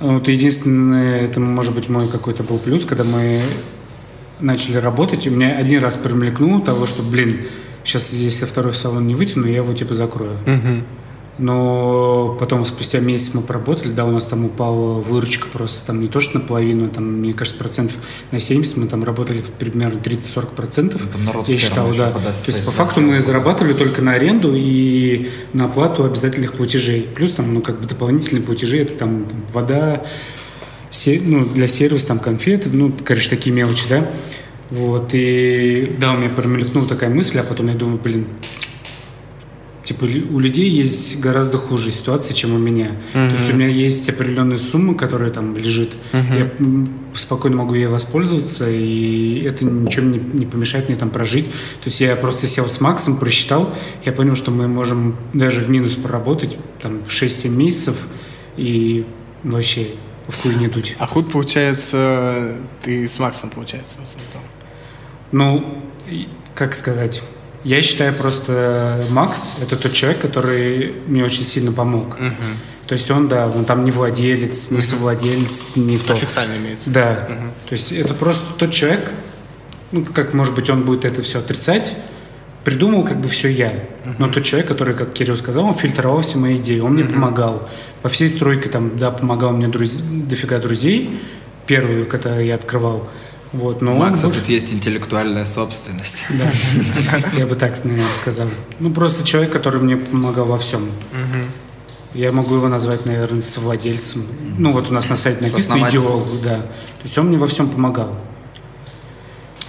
Вот 0.00 0.28
единственное, 0.28 1.20
это 1.22 1.40
может 1.40 1.74
быть 1.74 1.88
мой 1.88 2.08
какой-то 2.08 2.42
был 2.42 2.58
плюс, 2.58 2.84
когда 2.84 3.04
мы 3.04 3.42
начали 4.40 4.78
работать, 4.78 5.26
у 5.26 5.30
меня 5.30 5.58
один 5.58 5.82
раз 5.82 5.96
промелькнул 5.96 6.60
того, 6.62 6.86
что, 6.86 7.02
блин, 7.02 7.42
сейчас 7.84 8.08
здесь 8.08 8.40
я 8.40 8.46
второй 8.46 8.74
салон 8.74 9.06
не 9.06 9.14
вытяну, 9.14 9.46
я 9.46 9.56
его 9.56 9.74
типа 9.74 9.94
закрою. 9.94 10.38
Угу. 10.46 10.84
Но 11.38 12.36
потом, 12.40 12.64
спустя 12.64 12.98
месяц 12.98 13.32
мы 13.34 13.42
поработали, 13.42 13.92
да, 13.92 14.04
у 14.04 14.10
нас 14.10 14.24
там 14.24 14.44
упала 14.44 15.00
выручка 15.00 15.46
просто 15.52 15.86
там 15.86 16.00
не 16.00 16.08
то, 16.08 16.18
что 16.20 16.38
наполовину, 16.40 16.88
там, 16.88 17.04
мне 17.04 17.32
кажется, 17.32 17.58
процентов 17.58 17.96
на 18.32 18.40
70, 18.40 18.76
мы 18.76 18.86
там 18.88 19.04
работали 19.04 19.42
примерно 19.58 19.98
30-40 19.98 20.46
процентов. 20.56 21.00
Ну, 21.04 21.12
там 21.12 21.24
народ 21.24 21.48
я 21.48 21.56
считал, 21.56 21.86
да. 21.96 22.10
То 22.44 22.50
есть, 22.52 22.64
по 22.64 22.72
факту 22.72 23.00
мы 23.00 23.20
зарабатывали 23.20 23.72
только 23.72 24.02
на 24.02 24.12
аренду 24.12 24.52
и 24.56 25.28
на 25.52 25.66
оплату 25.66 26.04
обязательных 26.04 26.54
платежей. 26.54 27.02
Плюс 27.14 27.32
там, 27.34 27.54
ну, 27.54 27.60
как 27.60 27.80
бы 27.80 27.86
дополнительные 27.86 28.42
платежи, 28.42 28.78
это 28.78 28.94
там 28.94 29.26
вода, 29.52 30.02
се- 30.90 31.20
ну, 31.24 31.44
для 31.44 31.68
сервиса, 31.68 32.08
там, 32.08 32.18
конфеты, 32.18 32.68
ну, 32.72 32.92
короче, 33.04 33.30
такие 33.30 33.54
мелочи, 33.54 33.84
да. 33.88 34.10
Вот, 34.70 35.10
и 35.12 35.94
да, 35.98 36.12
у 36.12 36.16
меня 36.16 36.28
промелькнула 36.30 36.86
такая 36.88 37.10
мысль, 37.10 37.38
а 37.38 37.42
потом 37.42 37.68
я 37.68 37.74
думаю, 37.74 37.98
блин, 38.02 38.26
типа 39.88 40.04
у 40.04 40.38
людей 40.38 40.68
есть 40.68 41.18
гораздо 41.18 41.56
хуже 41.56 41.90
ситуации, 41.90 42.34
чем 42.34 42.54
у 42.54 42.58
меня. 42.58 42.92
То 43.14 43.30
есть 43.30 43.50
у 43.50 43.56
меня 43.56 43.68
есть 43.68 44.08
определенная 44.10 44.58
сумма, 44.58 44.94
которая 44.94 45.30
там 45.30 45.56
лежит. 45.56 45.92
Я 46.12 46.50
м, 46.58 46.92
спокойно 47.14 47.56
могу 47.56 47.72
ей 47.74 47.86
воспользоваться, 47.86 48.68
и 48.68 49.42
это 49.44 49.64
ничем 49.64 50.12
не, 50.12 50.18
не 50.18 50.44
помешает 50.44 50.88
мне 50.88 50.98
там 50.98 51.08
прожить. 51.08 51.46
То 51.46 51.86
есть 51.86 52.02
я 52.02 52.14
просто 52.16 52.46
сел 52.46 52.66
с 52.66 52.82
Максом, 52.82 53.16
просчитал, 53.16 53.74
я 54.04 54.12
понял, 54.12 54.34
что 54.34 54.50
мы 54.50 54.68
можем 54.68 55.16
даже 55.32 55.60
в 55.60 55.70
минус 55.70 55.94
проработать 55.94 56.56
там 56.82 56.98
6-7 57.08 57.48
месяцев 57.48 57.96
и 58.58 59.06
вообще 59.42 59.86
в 60.28 60.36
хуй 60.42 60.54
не 60.54 60.68
дуть. 60.68 60.96
А 60.98 61.06
худ, 61.06 61.32
получается, 61.32 62.56
ты 62.82 63.08
с 63.08 63.18
Максом, 63.18 63.48
получается. 63.48 64.00
Ну, 65.32 65.82
как 66.54 66.74
сказать, 66.74 67.22
я 67.68 67.82
считаю 67.82 68.14
просто 68.14 69.04
Макс 69.10 69.56
это 69.60 69.76
тот 69.76 69.92
человек, 69.92 70.20
который 70.22 70.94
мне 71.06 71.22
очень 71.22 71.44
сильно 71.44 71.70
помог. 71.70 72.16
То 72.86 72.94
есть 72.94 73.10
он, 73.10 73.28
да, 73.28 73.46
он 73.46 73.66
там 73.66 73.84
не 73.84 73.90
владелец, 73.90 74.70
не 74.70 74.80
совладелец, 74.80 75.76
не 75.76 75.98
то. 75.98 76.14
Официально 76.14 76.56
имеется. 76.56 76.88
Да. 76.88 77.28
То 77.68 77.74
есть 77.74 77.92
это 77.92 78.14
просто 78.14 78.46
тот 78.56 78.72
человек, 78.72 79.10
ну, 79.92 80.02
как, 80.06 80.32
может 80.32 80.54
быть, 80.54 80.70
он 80.70 80.84
будет 80.84 81.04
это 81.04 81.20
все 81.20 81.40
отрицать, 81.40 81.94
придумал 82.64 83.04
как 83.04 83.20
бы 83.20 83.28
все 83.28 83.48
я. 83.48 83.74
Но 84.16 84.28
тот 84.28 84.44
человек, 84.44 84.68
который, 84.68 84.94
как 84.94 85.12
Кирилл 85.12 85.36
сказал, 85.36 85.66
он 85.66 85.74
фильтровал 85.74 86.22
все 86.22 86.38
мои 86.38 86.56
идеи, 86.56 86.80
он 86.80 86.94
мне 86.94 87.04
помогал. 87.04 87.68
По 88.00 88.08
всей 88.08 88.30
стройке 88.30 88.70
там, 88.70 88.98
да, 88.98 89.10
помогал 89.10 89.52
мне 89.52 89.66
друз- 89.66 90.00
дофига 90.00 90.58
друзей, 90.58 91.20
первую, 91.66 92.06
когда 92.06 92.40
я 92.40 92.54
открывал. 92.54 93.06
Вот, 93.52 93.80
но 93.80 93.94
Макса 93.94 94.26
больше- 94.26 94.40
тут 94.40 94.48
есть 94.50 94.72
интеллектуальная 94.72 95.44
собственность. 95.46 96.26
да, 96.30 96.50
я 97.36 97.46
бы 97.46 97.54
так, 97.54 97.82
наверное, 97.84 98.12
сказал. 98.20 98.48
Ну, 98.78 98.90
просто 98.90 99.26
человек, 99.26 99.52
который 99.52 99.80
мне 99.80 99.96
помогал 99.96 100.44
во 100.46 100.58
всем. 100.58 100.90
Я 102.14 102.32
могу 102.32 102.54
его 102.56 102.68
назвать, 102.68 103.04
наверное, 103.06 103.40
совладельцем. 103.42 104.24
Ну, 104.58 104.72
вот 104.72 104.90
у 104.90 104.94
нас 104.94 105.08
на 105.08 105.16
сайте 105.16 105.42
написано 105.44 105.88
идеолог, 105.88 106.26
да. 106.42 106.56
То 106.56 107.04
есть 107.04 107.16
он 107.18 107.28
мне 107.28 107.38
во 107.38 107.46
всем 107.46 107.68
помогал. 107.68 108.16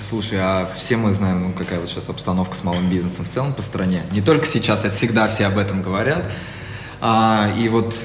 Слушай, 0.02 0.40
а 0.42 0.70
все 0.76 0.98
мы 0.98 1.14
знаем, 1.14 1.44
ну, 1.44 1.54
какая 1.54 1.80
вот 1.80 1.90
сейчас 1.90 2.10
обстановка 2.10 2.56
с 2.56 2.64
малым 2.64 2.90
бизнесом 2.90 3.26
в 3.26 3.30
целом 3.30 3.54
по 3.54 3.62
стране. 3.62 4.02
Не 4.14 4.22
только 4.22 4.46
сейчас, 4.48 4.84
это 4.86 4.96
всегда 4.96 5.28
все 5.28 5.46
об 5.46 5.58
этом 5.58 5.82
говорят. 5.84 6.24
А, 7.02 7.52
и 7.58 7.68
вот 7.68 7.96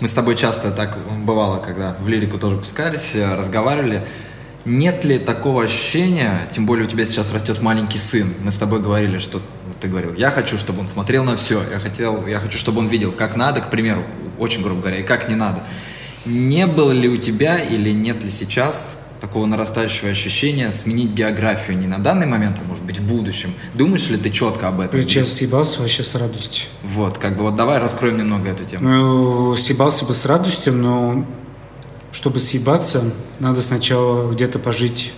мы 0.00 0.08
с 0.08 0.12
тобой 0.12 0.36
часто 0.36 0.70
так 0.70 0.96
бывало, 1.24 1.58
когда 1.58 1.96
в 2.00 2.08
лирику 2.08 2.38
тоже 2.38 2.56
пускались, 2.56 3.14
э, 3.16 3.34
разговаривали. 3.34 4.06
Нет 4.64 5.04
ли 5.04 5.18
такого 5.18 5.64
ощущения, 5.64 6.48
тем 6.52 6.66
более 6.66 6.86
у 6.86 6.88
тебя 6.88 7.04
сейчас 7.04 7.32
растет 7.32 7.62
маленький 7.62 7.98
сын, 7.98 8.32
мы 8.42 8.50
с 8.50 8.56
тобой 8.56 8.80
говорили, 8.80 9.18
что 9.18 9.40
ты 9.80 9.88
говорил, 9.88 10.14
я 10.14 10.30
хочу, 10.30 10.58
чтобы 10.58 10.80
он 10.80 10.88
смотрел 10.88 11.24
на 11.24 11.36
все, 11.36 11.62
я 11.70 11.78
хотел, 11.78 12.26
я 12.26 12.40
хочу, 12.40 12.58
чтобы 12.58 12.80
он 12.80 12.88
видел, 12.88 13.12
как 13.12 13.36
надо, 13.36 13.60
к 13.60 13.70
примеру, 13.70 14.02
очень 14.38 14.62
грубо 14.62 14.80
говоря, 14.80 14.98
и 14.98 15.02
как 15.02 15.28
не 15.28 15.36
надо. 15.36 15.62
Не 16.26 16.66
было 16.66 16.92
ли 16.92 17.08
у 17.08 17.16
тебя 17.16 17.58
или 17.58 17.90
нет 17.90 18.22
ли 18.22 18.30
сейчас 18.30 19.04
такого 19.20 19.46
нарастающего 19.46 20.10
ощущения 20.10 20.70
сменить 20.70 21.12
географию 21.12 21.78
не 21.78 21.86
на 21.86 21.98
данный 21.98 22.26
момент, 22.26 22.56
а 22.62 22.68
может 22.68 22.84
быть 22.84 22.98
в 22.98 23.06
будущем? 23.06 23.54
Думаешь 23.74 24.08
ли 24.08 24.16
ты 24.16 24.30
четко 24.30 24.68
об 24.68 24.80
этом? 24.80 25.00
Причем 25.00 25.26
съебался 25.26 25.80
вообще 25.80 26.04
с 26.04 26.14
радостью. 26.14 26.66
Вот, 26.82 27.18
как 27.18 27.36
бы 27.36 27.42
вот 27.44 27.56
давай 27.56 27.78
раскроем 27.78 28.18
немного 28.18 28.48
эту 28.48 28.64
тему. 28.64 28.88
Ну, 28.88 29.56
съебался 29.56 30.04
бы 30.04 30.14
с 30.14 30.24
радостью, 30.24 30.72
но 30.74 31.24
чтобы 32.18 32.40
съебаться, 32.40 33.00
надо 33.38 33.60
сначала 33.60 34.28
где-то 34.32 34.58
пожить, 34.58 35.12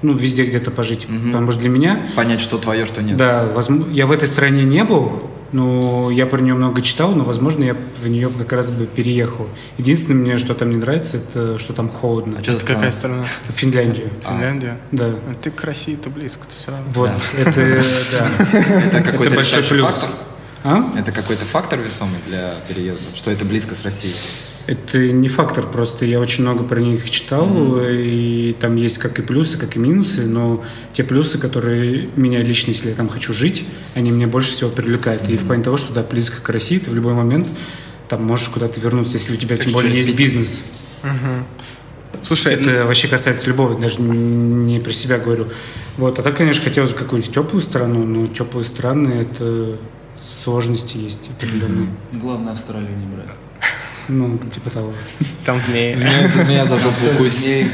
ну, 0.00 0.14
везде 0.14 0.46
где-то 0.46 0.70
пожить. 0.70 1.06
Потому 1.06 1.52
что 1.52 1.60
для 1.60 1.68
меня 1.68 2.06
Понять, 2.16 2.40
что 2.40 2.56
твое, 2.56 2.86
что 2.86 3.02
нет. 3.02 3.18
Да, 3.18 3.46
возм- 3.54 3.92
я 3.92 4.06
в 4.06 4.10
этой 4.10 4.26
стране 4.26 4.62
не 4.62 4.84
был, 4.84 5.30
но 5.52 6.10
я 6.10 6.24
про 6.24 6.40
нее 6.40 6.54
много 6.54 6.80
читал, 6.80 7.12
но, 7.14 7.24
возможно, 7.24 7.62
я 7.62 7.76
в 8.02 8.08
нее 8.08 8.30
как 8.30 8.54
раз 8.54 8.70
бы 8.70 8.86
переехал. 8.86 9.46
Единственное, 9.76 10.22
мне 10.22 10.38
что 10.38 10.54
там 10.54 10.70
не 10.70 10.76
нравится, 10.76 11.18
это 11.18 11.58
что 11.58 11.74
там 11.74 11.90
холодно. 11.90 12.38
А 12.38 12.42
что 12.42 12.52
за 12.52 12.64
Это 12.64 12.66
какая 12.74 12.90
страна? 12.90 13.26
Это 13.44 13.52
Финляндию. 13.52 14.08
Финляндия? 14.26 14.78
Да. 14.92 15.04
А 15.04 15.34
Ты 15.42 15.50
к 15.50 15.62
России-то 15.62 16.08
близко, 16.08 16.44
ты 16.48 16.54
все 16.56 16.70
равно. 16.70 16.86
Вот, 16.94 17.10
это, 17.38 17.54
да. 18.12 18.46
Это 18.86 19.02
какой-то 19.02 19.36
большой 19.36 19.62
плюс. 19.62 20.06
А? 20.64 20.90
Это 20.96 21.12
какой-то 21.12 21.44
фактор 21.44 21.78
весомый 21.80 22.16
для 22.26 22.54
переезда? 22.66 23.04
Что 23.14 23.30
это 23.30 23.44
близко 23.44 23.74
с 23.74 23.82
Россией? 23.84 24.14
Это 24.66 24.98
не 24.98 25.28
фактор, 25.28 25.66
просто 25.66 26.06
я 26.06 26.18
очень 26.18 26.42
много 26.42 26.64
про 26.64 26.80
них 26.80 27.10
читал, 27.10 27.78
и 27.82 28.56
там 28.58 28.76
есть 28.76 28.96
как 28.96 29.18
и 29.18 29.22
плюсы, 29.22 29.58
как 29.58 29.76
и 29.76 29.78
минусы, 29.78 30.24
но 30.24 30.64
те 30.94 31.04
плюсы, 31.04 31.36
которые 31.38 32.08
меня 32.16 32.42
лично, 32.42 32.70
если 32.70 32.88
я 32.88 32.94
там 32.94 33.10
хочу 33.10 33.34
жить, 33.34 33.64
они 33.94 34.10
меня 34.10 34.26
больше 34.26 34.52
всего 34.52 34.70
привлекают. 34.70 35.28
И 35.28 35.36
в 35.36 35.46
плане 35.46 35.62
того, 35.62 35.76
что 35.76 35.92
да, 35.92 36.02
близко 36.02 36.40
к 36.40 36.48
России, 36.48 36.78
ты 36.78 36.90
в 36.90 36.94
любой 36.94 37.12
момент 37.12 37.46
там 38.08 38.24
можешь 38.24 38.48
куда-то 38.48 38.80
вернуться, 38.80 39.18
если 39.18 39.34
у 39.34 39.36
тебя 39.36 39.58
тем 39.58 39.72
более 39.72 39.94
есть 39.94 40.16
бизнес. 40.16 40.64
Слушай, 42.22 42.54
Это 42.54 42.86
вообще 42.86 43.08
касается 43.08 43.46
любого, 43.48 43.78
даже 43.78 44.00
не 44.00 44.80
про 44.80 44.92
себя 44.92 45.18
говорю. 45.18 45.48
Вот, 45.98 46.18
а 46.18 46.22
так, 46.22 46.36
конечно, 46.38 46.64
хотелось 46.64 46.90
бы 46.90 46.96
какую-нибудь 46.96 47.34
теплую 47.34 47.60
страну, 47.62 48.04
но 48.04 48.26
теплые 48.26 48.64
страны 48.64 49.26
это 49.30 49.76
сложности 50.18 50.96
есть 50.96 51.28
определенные. 51.36 51.88
Главное 52.12 52.52
Австралию 52.52 52.96
не 52.96 53.06
брать. 53.06 53.28
Ну, 54.08 54.38
типа 54.52 54.70
того. 54.70 54.92
там 55.44 55.60
змеи. 55.60 55.94
Меня 56.48 56.66
за 56.66 56.78
жопу 56.78 57.06
укусит. 57.14 57.68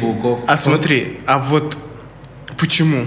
А 0.47 0.57
смотри, 0.57 1.19
а 1.27 1.39
вот 1.39 1.77
почему? 2.59 3.07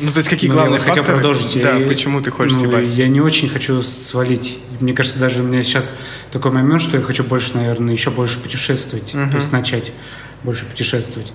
Ну, 0.00 0.12
то 0.12 0.18
есть 0.18 0.28
какие 0.28 0.48
Ну, 0.48 0.54
я 0.54 0.60
главные 0.60 0.78
вот 0.78 0.88
хотел 0.88 1.02
факторы? 1.02 1.18
продолжить. 1.18 1.60
Да, 1.62 1.76
Я- 1.76 1.86
почему 1.88 2.20
ты 2.20 2.30
хочешь 2.30 2.52
ну, 2.52 2.60
съебать? 2.60 2.84
Я 2.96 3.08
не 3.08 3.20
очень 3.20 3.48
хочу 3.48 3.82
свалить. 3.82 4.58
Мне 4.80 4.92
кажется, 4.92 5.18
даже 5.18 5.42
у 5.42 5.44
меня 5.44 5.62
сейчас 5.64 5.94
такой 6.30 6.52
момент, 6.52 6.80
что 6.80 6.96
я 6.96 7.02
хочу 7.02 7.24
больше, 7.24 7.56
наверное, 7.56 7.92
еще 7.94 8.10
больше 8.10 8.38
путешествовать. 8.40 9.10
То 9.12 9.34
есть 9.34 9.52
начать 9.52 9.92
больше 10.44 10.66
путешествовать. 10.66 11.32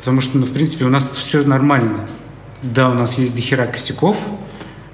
Потому 0.00 0.20
что, 0.20 0.36
ну, 0.38 0.44
в 0.44 0.52
принципе, 0.52 0.84
у 0.84 0.90
нас 0.90 1.08
все 1.10 1.42
нормально. 1.42 2.06
Да, 2.62 2.90
у 2.90 2.94
нас 2.94 3.18
есть 3.18 3.34
дохера 3.34 3.66
косяков, 3.66 4.18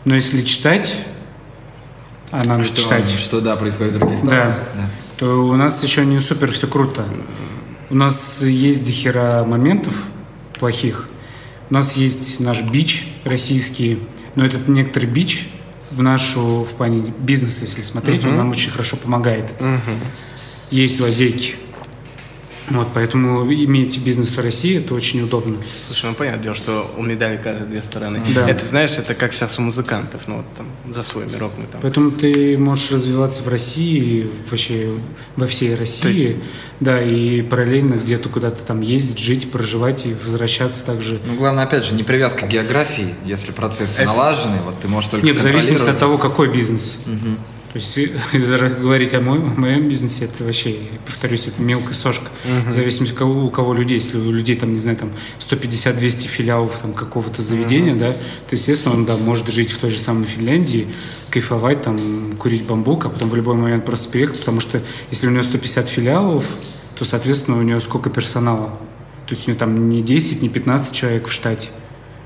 но 0.04 0.14
если 0.14 0.42
читать, 0.42 0.94
а 2.30 2.44
надо 2.44 2.64
Что, 2.64 2.82
читать, 2.82 3.08
что 3.10 3.40
да, 3.40 3.56
происходит 3.56 3.94
в 3.94 3.98
других 3.98 4.18
странах. 4.18 4.54
Да. 4.74 4.90
То 5.22 5.46
у 5.46 5.54
нас 5.54 5.80
еще 5.84 6.04
не 6.04 6.18
супер 6.18 6.50
все 6.50 6.66
круто. 6.66 7.06
У 7.90 7.94
нас 7.94 8.42
есть 8.42 8.84
дохера 8.84 9.44
моментов 9.44 9.94
плохих. 10.58 11.08
У 11.70 11.74
нас 11.74 11.96
есть 11.96 12.40
наш 12.40 12.62
бич 12.62 13.06
российский, 13.22 14.00
но 14.34 14.44
этот 14.44 14.66
некоторый 14.66 15.04
бич 15.04 15.46
в 15.92 16.02
нашу, 16.02 16.64
в 16.64 16.72
плане 16.72 17.14
бизнеса, 17.20 17.60
если 17.62 17.82
смотреть, 17.82 18.24
он 18.24 18.34
нам 18.34 18.50
очень 18.50 18.72
хорошо 18.72 18.96
помогает. 18.96 19.44
Есть 20.72 21.00
лазейки. 21.00 21.54
Вот, 22.72 22.88
поэтому 22.94 23.52
иметь 23.52 23.98
бизнес 23.98 24.36
в 24.36 24.40
России 24.40 24.78
это 24.78 24.94
очень 24.94 25.22
удобно. 25.22 25.56
Слушай, 25.86 26.06
ну 26.06 26.14
понятное 26.14 26.42
дело, 26.42 26.54
что 26.54 26.90
у 26.96 27.02
медали 27.02 27.38
каждые 27.42 27.66
две 27.66 27.82
стороны. 27.82 28.20
Да. 28.34 28.48
Это, 28.48 28.64
знаешь, 28.64 28.92
это 28.92 29.14
как 29.14 29.32
сейчас 29.34 29.58
у 29.58 29.62
музыкантов, 29.62 30.22
ну 30.26 30.38
вот 30.38 30.46
там 30.56 30.66
за 30.92 31.02
свой 31.02 31.26
мирок 31.26 31.52
мы 31.58 31.66
там. 31.66 31.80
Поэтому 31.82 32.10
ты 32.10 32.56
можешь 32.58 32.90
развиваться 32.90 33.42
в 33.42 33.48
России, 33.48 34.28
вообще 34.50 34.92
во 35.36 35.46
всей 35.46 35.74
России, 35.74 36.02
То 36.02 36.08
есть- 36.08 36.36
да, 36.80 37.02
и 37.02 37.42
параллельно 37.42 37.94
где-то 37.94 38.28
куда-то 38.28 38.64
там 38.64 38.80
ездить, 38.80 39.18
жить, 39.18 39.50
проживать 39.50 40.06
и 40.06 40.14
возвращаться 40.14 40.84
также. 40.84 41.20
Ну, 41.26 41.36
главное, 41.36 41.64
опять 41.64 41.84
же, 41.84 41.94
не 41.94 42.02
привязка 42.02 42.46
к 42.46 42.48
географии. 42.48 43.14
Если 43.24 43.52
процессы 43.52 44.04
налажены, 44.04 44.56
вот 44.64 44.80
ты 44.80 44.88
можешь 44.88 45.10
только 45.10 45.26
Нет, 45.26 45.36
в 45.36 45.40
зависимости 45.40 45.88
от 45.88 45.98
того, 45.98 46.18
какой 46.18 46.48
бизнес. 46.48 46.96
То 47.72 47.78
есть 47.78 47.98
говорить 48.80 49.14
о 49.14 49.20
моем, 49.20 49.54
о 49.56 49.60
моем 49.60 49.88
бизнесе, 49.88 50.26
это 50.26 50.44
вообще, 50.44 50.76
повторюсь, 51.06 51.46
это 51.46 51.62
мелкая 51.62 51.94
сошка. 51.94 52.30
В 52.68 52.72
зависимости 52.72 53.12
от 53.12 53.18
кого, 53.18 53.46
у 53.46 53.50
кого 53.50 53.72
людей. 53.72 53.94
Если 53.94 54.18
у 54.18 54.30
людей, 54.30 54.56
там, 54.56 54.74
не 54.74 54.78
знаю, 54.78 54.98
там 54.98 55.10
150-200 55.40 56.26
филиалов 56.26 56.78
там, 56.78 56.92
какого-то 56.92 57.40
заведения, 57.40 57.94
да, 57.94 58.12
то, 58.12 58.56
естественно, 58.56 58.94
он 58.94 59.06
да, 59.06 59.16
может 59.16 59.48
жить 59.48 59.70
в 59.70 59.78
той 59.78 59.90
же 59.90 60.00
самой 60.00 60.26
Финляндии, 60.26 60.86
кайфовать, 61.30 61.82
там, 61.82 61.98
курить 62.38 62.64
бамбук, 62.64 63.06
а 63.06 63.08
потом 63.08 63.30
в 63.30 63.36
любой 63.36 63.54
момент 63.54 63.86
просто 63.86 64.12
переехать, 64.12 64.38
потому 64.40 64.60
что 64.60 64.82
если 65.10 65.26
у 65.26 65.30
него 65.30 65.42
150 65.42 65.88
филиалов, 65.88 66.44
то, 66.98 67.06
соответственно, 67.06 67.58
у 67.58 67.62
него 67.62 67.80
сколько 67.80 68.10
персонала? 68.10 68.66
То 69.26 69.34
есть 69.34 69.48
у 69.48 69.50
него 69.50 69.58
там 69.58 69.88
не 69.88 70.02
10, 70.02 70.42
не 70.42 70.50
15 70.50 70.94
человек 70.94 71.26
в 71.26 71.32
штате, 71.32 71.70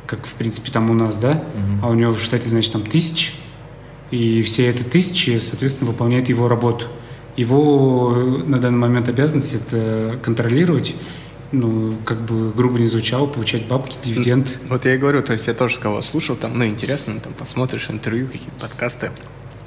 как, 0.07 0.26
в 0.26 0.34
принципе, 0.34 0.72
там 0.72 0.90
у 0.90 0.94
нас, 0.94 1.18
да? 1.18 1.44
А 1.82 1.88
у 1.88 1.94
него 1.94 2.11
в 2.12 2.20
штате, 2.20 2.49
значит, 2.49 2.72
там 2.72 2.82
тысяч, 2.82 3.36
и 4.11 4.42
все 4.42 4.70
эти 4.70 4.82
тысячи, 4.82 5.38
соответственно, 5.38 5.90
выполняют 5.90 6.28
его 6.28 6.48
работу. 6.48 6.86
Его 7.36 8.12
э, 8.16 8.20
на 8.44 8.59
данный 8.59 8.78
момент 8.78 9.09
обязанность 9.09 9.54
это 9.54 10.18
контролировать, 10.22 10.94
ну, 11.52 11.94
как 12.04 12.20
бы 12.22 12.50
грубо 12.52 12.78
не 12.78 12.88
звучало, 12.88 13.26
получать 13.26 13.66
бабки, 13.66 13.96
дивиденд. 14.04 14.59
Вот 14.68 14.84
я 14.84 14.94
и 14.94 14.98
говорю, 14.98 15.22
то 15.22 15.32
есть 15.32 15.46
я 15.46 15.54
тоже 15.54 15.78
кого 15.78 16.02
слушал, 16.02 16.36
там, 16.36 16.59
ну, 16.59 16.66
интересно, 16.66 17.20
там, 17.20 17.32
посмотришь 17.34 17.88
интервью, 17.90 18.26
какие-то 18.26 18.61
подкасты. 18.61 19.11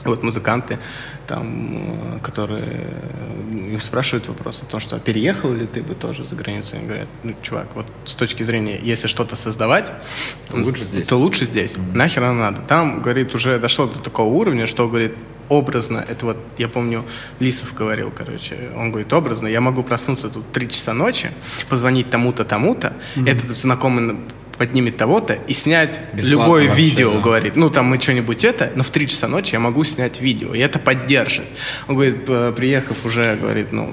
Вот 0.06 0.24
музыканты, 0.24 0.80
там, 1.28 1.76
э, 1.76 2.20
которые 2.24 2.64
э, 2.64 3.74
им 3.74 3.82
спрашивают 3.82 4.28
вопрос 4.30 4.64
о 4.64 4.66
том, 4.66 4.80
что 4.80 4.95
«А 4.95 5.00
переехал 5.00 5.54
ли 5.54 5.66
ты 5.66 5.84
бы 5.84 5.93
тоже 5.93 6.24
за 6.24 6.36
границу? 6.36 6.78
Они 6.78 6.88
говорят, 6.88 7.10
ну, 7.24 7.36
чувак, 7.41 7.68
вот 7.76 7.86
с 8.06 8.16
точки 8.16 8.43
зрения, 8.43 8.80
если 8.82 9.08
что-то 9.08 9.36
создавать, 9.36 9.91
то 10.50 10.58
лучше 10.58 10.86
здесь. 10.86 11.08
То 11.08 11.18
лучше 11.18 11.45
здесь. 11.45 11.74
Mm-hmm. 11.74 11.95
Нахер 11.95 12.24
оно 12.24 12.39
надо. 12.39 12.62
Там, 12.62 13.02
говорит, 13.02 13.36
уже 13.36 13.60
дошло 13.60 13.88
до 13.88 14.00
такого 14.00 14.34
уровня, 14.34 14.68
что, 14.68 14.88
говорит, 14.88 15.16
образно, 15.50 16.06
это 16.08 16.26
вот, 16.28 16.38
я 16.58 16.70
помню, 16.70 17.04
Лисов 17.39 17.74
говорил, 17.74 18.12
короче, 18.16 18.70
он 18.76 18.91
говорит, 18.91 19.12
образно, 19.12 19.47
я 19.47 19.62
могу 19.62 19.84
проснуться 19.84 20.30
тут 20.30 20.50
три 20.52 20.70
часа 20.70 20.93
ночи, 20.93 21.32
позвонить 21.70 22.10
тому-то, 22.10 22.45
тому-то, 22.45 22.93
mm-hmm. 23.16 23.30
этот 23.30 23.58
знакомый 23.58 24.18
поднимет 24.60 24.97
того-то 24.97 25.34
и 25.47 25.53
снять 25.53 25.99
Бесплатно 26.14 26.30
любое 26.30 26.68
вообще, 26.68 26.84
видео, 26.84 27.14
да. 27.14 27.20
говорит. 27.20 27.55
Ну, 27.55 27.72
там 27.72 27.86
мы 27.86 27.99
что-нибудь 27.99 28.43
это, 28.43 28.72
но 28.76 28.84
в 28.84 28.91
3 28.91 29.07
часа 29.07 29.28
ночи 29.28 29.53
я 29.53 29.60
могу 29.60 29.84
снять 29.84 30.22
видео, 30.22 30.53
и 30.53 30.60
это 30.60 30.78
поддержит. 30.78 31.45
Он 31.88 31.95
говорит, 31.95 32.26
приехав 32.55 33.05
уже, 33.05 33.36
говорит, 33.36 33.72
ну, 33.72 33.91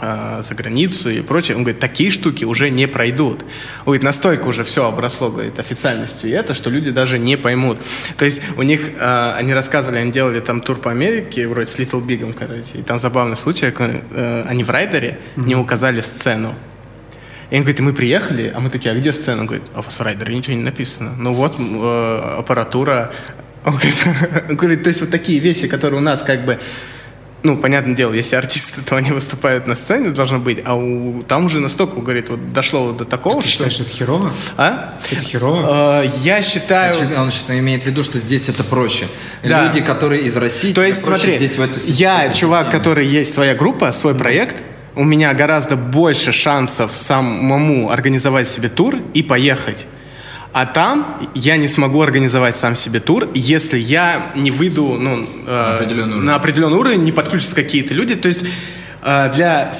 а, 0.00 0.42
за 0.42 0.54
границу 0.54 1.10
и 1.10 1.22
прочее. 1.22 1.56
Он 1.56 1.64
говорит, 1.64 1.80
такие 1.80 2.10
штуки 2.12 2.44
уже 2.44 2.70
не 2.70 2.86
пройдут. 2.86 3.42
Он 3.80 3.86
говорит, 3.86 4.04
настолько 4.04 4.44
уже 4.46 4.62
все 4.62 4.86
обросло, 4.86 5.30
говорит, 5.30 5.58
официальностью 5.58 6.30
и 6.30 6.32
это, 6.32 6.54
что 6.54 6.70
люди 6.70 6.90
даже 6.90 7.18
не 7.18 7.36
поймут. 7.36 7.78
То 8.16 8.24
есть 8.24 8.42
у 8.56 8.62
них, 8.62 8.80
э, 9.00 9.32
они 9.36 9.52
рассказывали, 9.52 9.98
они 9.98 10.12
делали 10.12 10.38
там 10.38 10.60
тур 10.60 10.76
по 10.76 10.92
Америке, 10.92 11.48
вроде 11.48 11.68
с 11.68 11.78
Little 11.78 12.04
Big, 12.04 12.32
короче, 12.34 12.78
и 12.78 12.82
там 12.82 12.98
забавный 12.98 13.36
случай, 13.36 13.72
э, 13.76 14.44
они 14.46 14.62
в 14.62 14.70
райдере 14.70 15.18
mm-hmm. 15.34 15.46
не 15.46 15.56
указали 15.56 16.00
сцену. 16.00 16.54
И 17.50 17.54
он 17.56 17.62
говорит, 17.62 17.80
мы 17.80 17.92
приехали, 17.92 18.52
а 18.54 18.60
мы 18.60 18.68
такие, 18.70 18.92
а 18.92 18.94
где 18.94 19.12
сцена? 19.12 19.40
Он 19.40 19.46
говорит, 19.46 19.66
а 19.74 19.80
у 19.80 19.82
вас 19.82 19.98
в 19.98 20.02
райдере 20.02 20.34
ничего 20.34 20.56
не 20.56 20.62
написано. 20.62 21.14
Ну 21.16 21.32
вот 21.32 21.54
э, 21.58 22.34
аппаратура. 22.38 23.10
Он 23.64 23.72
говорит, 23.72 23.94
он 24.50 24.56
говорит, 24.56 24.82
то 24.82 24.88
есть 24.88 25.00
вот 25.00 25.10
такие 25.10 25.38
вещи, 25.40 25.66
которые 25.66 26.00
у 26.00 26.02
нас 26.02 26.22
как 26.22 26.44
бы 26.44 26.58
ну, 27.42 27.56
понятное 27.56 27.94
дело, 27.94 28.12
если 28.12 28.36
артисты, 28.36 28.82
то 28.82 28.96
они 28.96 29.12
выступают 29.12 29.66
на 29.66 29.76
сцене, 29.76 30.10
должно 30.10 30.38
быть, 30.38 30.58
а 30.64 30.74
у, 30.74 31.22
там 31.22 31.44
уже 31.44 31.60
настолько, 31.60 32.00
говорит, 32.00 32.30
вот 32.30 32.52
дошло 32.52 32.86
вот 32.86 32.96
до 32.96 33.04
такого, 33.04 33.40
Ты 33.42 33.48
что... 33.48 33.70
считаешь, 33.70 33.80
это 33.80 33.90
херово? 33.90 34.32
А? 34.56 34.94
Это 35.08 35.22
херово? 35.22 36.02
Э, 36.02 36.10
я 36.22 36.42
считаю... 36.42 36.92
Значит, 36.92 37.16
он 37.16 37.30
считает, 37.30 37.60
имеет 37.60 37.84
в 37.84 37.86
виду, 37.86 38.02
что 38.02 38.18
здесь 38.18 38.48
это 38.48 38.64
проще. 38.64 39.06
Да. 39.44 39.64
Люди, 39.64 39.80
которые 39.80 40.22
из 40.22 40.36
России, 40.36 40.72
то 40.72 40.82
есть, 40.82 41.02
смотри, 41.02 41.36
здесь 41.36 41.56
в 41.56 41.62
эту 41.62 41.78
Я 41.84 42.32
чувак, 42.32 42.66
систему. 42.66 42.82
который 42.82 43.06
есть 43.06 43.32
своя 43.32 43.54
группа, 43.54 43.92
свой 43.92 44.16
проект, 44.16 44.56
у 44.98 45.04
меня 45.04 45.32
гораздо 45.32 45.76
больше 45.76 46.32
шансов 46.32 46.90
самому 46.92 47.90
организовать 47.90 48.48
себе 48.48 48.68
тур 48.68 48.96
и 49.14 49.22
поехать. 49.22 49.86
А 50.52 50.66
там 50.66 51.20
я 51.34 51.56
не 51.56 51.68
смогу 51.68 52.02
организовать 52.02 52.56
сам 52.56 52.74
себе 52.74 52.98
тур, 52.98 53.28
если 53.32 53.78
я 53.78 54.20
не 54.34 54.50
выйду 54.50 54.96
ну, 54.98 55.24
э, 55.46 55.76
определенный 55.76 56.16
на 56.16 56.34
определенный 56.34 56.78
уровень, 56.78 57.04
не 57.04 57.12
подключатся 57.12 57.54
какие-то 57.54 57.94
люди. 57.94 58.16
То 58.16 58.26
есть 58.26 58.44
э, 59.02 59.30
для 59.36 59.70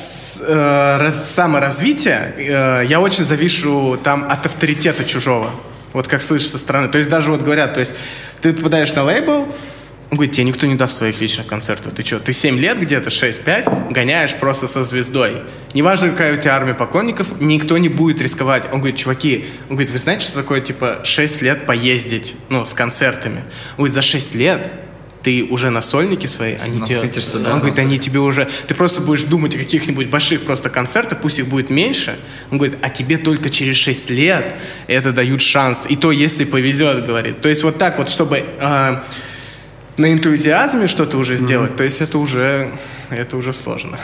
э, 0.41 0.97
раз, 1.01 1.35
саморазвития 1.35 2.35
э, 2.37 2.85
я 2.87 3.01
очень 3.01 3.25
завишу 3.25 3.99
там 4.01 4.25
от 4.31 4.47
авторитета 4.47 5.05
чужого. 5.05 5.51
Вот 5.95 6.07
как 6.07 6.23
слышишь 6.23 6.51
со 6.51 6.59
стороны. 6.59 6.87
То 6.87 6.99
есть 6.99 7.11
даже 7.11 7.33
вот 7.33 7.43
говорят, 7.43 7.75
то 7.75 7.81
есть 7.81 7.95
ты 8.41 8.53
попадаешь 8.53 8.95
на 8.95 9.03
лейбл, 9.03 9.49
он 10.11 10.17
говорит, 10.17 10.35
тебе 10.35 10.45
никто 10.45 10.67
не 10.67 10.75
даст 10.75 10.97
своих 10.97 11.21
личных 11.21 11.47
концертов. 11.47 11.93
Ты 11.93 12.03
что, 12.03 12.19
ты 12.19 12.33
7 12.33 12.59
лет 12.59 12.81
где-то, 12.81 13.11
6-5, 13.11 13.93
гоняешь 13.93 14.35
просто 14.35 14.67
со 14.67 14.83
звездой. 14.83 15.43
Неважно, 15.75 16.11
какая 16.11 16.33
у 16.35 16.41
тебя 16.41 16.57
армия 16.57 16.73
поклонников, 16.73 17.41
никто 17.41 17.77
не 17.77 17.91
будет 17.91 18.23
рисковать. 18.23 18.65
Он 18.73 18.79
говорит, 18.79 18.97
чуваки, 18.97 19.45
он 19.69 19.77
говорит, 19.77 19.91
вы 19.91 19.99
знаете, 19.99 20.25
что 20.25 20.35
такое, 20.35 20.63
типа, 20.63 21.01
6 21.05 21.43
лет 21.43 21.67
поездить, 21.67 22.35
ну, 22.49 22.65
с 22.65 22.73
концертами? 22.73 23.45
Он 23.73 23.85
говорит, 23.85 23.95
за 23.95 24.01
6 24.03 24.35
лет 24.35 24.73
ты 25.23 25.45
уже 25.45 25.69
на 25.69 25.83
сольнике 25.83 26.27
своей, 26.27 26.57
они 26.57 26.81
тебе... 26.81 27.45
да, 27.45 27.53
он 27.53 27.59
говорит, 27.59 27.79
они 27.79 27.99
тебе 27.99 28.21
уже... 28.21 28.49
Ты 28.67 28.75
просто 28.75 29.03
будешь 29.03 29.25
думать 29.25 29.55
о 29.57 29.59
каких-нибудь 29.59 30.07
больших 30.07 30.45
просто 30.45 30.71
концертах, 30.71 31.21
пусть 31.21 31.39
их 31.39 31.49
будет 31.49 31.69
меньше. 31.69 32.17
Он 32.51 32.57
говорит, 32.57 32.79
а 32.81 32.89
тебе 32.89 33.19
только 33.19 33.51
через 33.51 33.77
6 33.77 34.09
лет 34.09 34.55
это 34.87 35.13
дают 35.13 35.43
шанс. 35.43 35.85
И 35.87 35.97
то, 35.97 36.13
если 36.13 36.47
повезет, 36.47 37.05
говорит. 37.05 37.43
То 37.43 37.51
есть 37.51 37.63
вот 37.63 37.77
так 37.77 37.99
вот, 37.99 38.09
чтобы... 38.09 38.43
Э, 38.59 39.03
на 39.99 40.13
энтузиазме 40.13 40.89
что-то 40.89 41.19
уже 41.19 41.37
сделать, 41.37 41.73
mm-hmm. 41.73 41.77
то 41.77 41.85
есть 41.85 42.01
это 42.01 42.19
уже, 42.19 42.71
это 43.11 43.37
уже 43.37 43.53
сложно. 43.53 43.99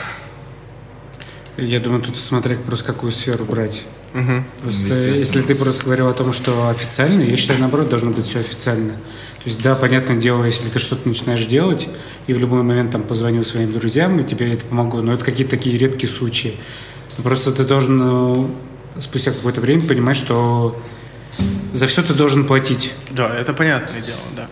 Я 1.57 1.79
думаю, 1.81 2.03
тут 2.03 2.19
смотря 2.19 2.57
просто 2.57 2.85
какую 2.93 3.13
сферу 3.13 3.45
брать. 3.45 3.83
Угу. 4.13 4.45
Просто 4.63 4.95
если 4.95 5.41
ты 5.43 5.55
просто 5.55 5.85
говорил 5.85 6.09
о 6.09 6.13
том, 6.13 6.33
что 6.33 6.69
официально, 6.69 7.23
я 7.23 7.37
считаю, 7.37 7.61
наоборот, 7.61 7.89
должно 7.89 8.11
быть 8.11 8.25
все 8.25 8.41
официально. 8.41 8.93
То 8.93 9.51
есть, 9.51 9.61
да, 9.63 9.75
понятное 9.75 10.17
дело, 10.17 10.45
если 10.45 10.69
ты 10.69 10.79
что-то 10.79 11.09
начинаешь 11.09 11.45
делать, 11.47 11.89
и 12.27 12.33
в 12.33 12.39
любой 12.39 12.63
момент 12.63 12.93
там 12.93 13.03
позвонил 13.03 13.45
своим 13.45 13.73
друзьям, 13.73 14.19
и 14.19 14.25
тебе 14.25 14.55
это 14.55 14.65
помогло, 14.65 15.03
но 15.03 15.13
это 15.13 15.25
какие-то 15.25 15.51
такие 15.51 15.77
редкие 15.77 16.11
случаи. 16.11 16.55
Просто 17.23 17.53
ты 17.53 17.65
должен 17.65 17.99
ну, 17.99 18.51
спустя 19.01 19.33
какое-то 19.33 19.61
время 19.61 19.83
понимать, 19.83 20.17
что 20.17 20.81
за 21.73 21.87
все 21.87 22.03
ты 22.03 22.15
должен 22.15 22.47
платить. 22.47 22.93
Да, 23.11 23.35
это 23.37 23.53
понятное 23.53 24.01
дело, 24.01 24.19
да. 24.37 24.49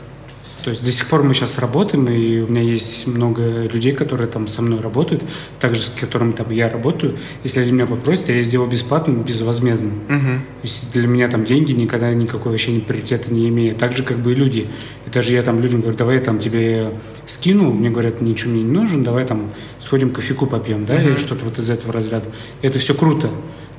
То 0.64 0.70
есть 0.70 0.84
до 0.84 0.90
сих 0.92 1.08
пор 1.08 1.22
мы 1.22 1.34
сейчас 1.34 1.58
работаем, 1.58 2.08
и 2.08 2.40
у 2.40 2.46
меня 2.46 2.62
есть 2.62 3.06
много 3.06 3.64
людей, 3.64 3.92
которые 3.92 4.28
там 4.28 4.46
со 4.46 4.62
мной 4.62 4.80
работают, 4.80 5.22
также 5.58 5.82
с 5.82 5.88
которыми 5.88 6.32
там 6.32 6.50
я 6.50 6.68
работаю. 6.68 7.16
Если 7.42 7.60
они 7.60 7.72
меня 7.72 7.86
попросят, 7.86 8.28
я 8.28 8.42
сделаю 8.42 8.70
бесплатно, 8.70 9.12
безвозмездно. 9.12 9.90
Угу. 10.08 10.18
То 10.18 10.62
есть 10.62 10.92
для 10.92 11.06
меня 11.06 11.28
там 11.28 11.44
деньги 11.44 11.72
никогда 11.72 12.12
никакой 12.14 12.52
вообще 12.52 12.78
приоритета 12.80 13.32
не 13.34 13.48
имеют. 13.48 13.78
Так 13.78 13.96
же, 13.96 14.02
как 14.04 14.18
бы 14.18 14.32
и 14.32 14.34
люди. 14.34 14.68
И 15.06 15.10
даже 15.10 15.32
я 15.32 15.42
там 15.42 15.60
людям 15.60 15.80
говорю, 15.80 15.96
давай 15.96 16.16
я 16.16 16.20
там 16.20 16.38
тебе 16.38 16.92
скину, 17.26 17.72
мне 17.72 17.90
говорят, 17.90 18.20
ничего 18.20 18.52
мне 18.52 18.62
не 18.62 18.70
нужен, 18.70 19.02
давай 19.02 19.24
там 19.24 19.50
сходим 19.80 20.10
кофейку 20.10 20.46
попьем, 20.46 20.84
да, 20.84 20.94
угу. 20.94 21.02
или 21.02 21.16
что-то 21.16 21.44
вот 21.44 21.58
из 21.58 21.70
этого 21.70 21.92
разряда. 21.92 22.26
Это 22.62 22.78
все 22.78 22.94
круто. 22.94 23.30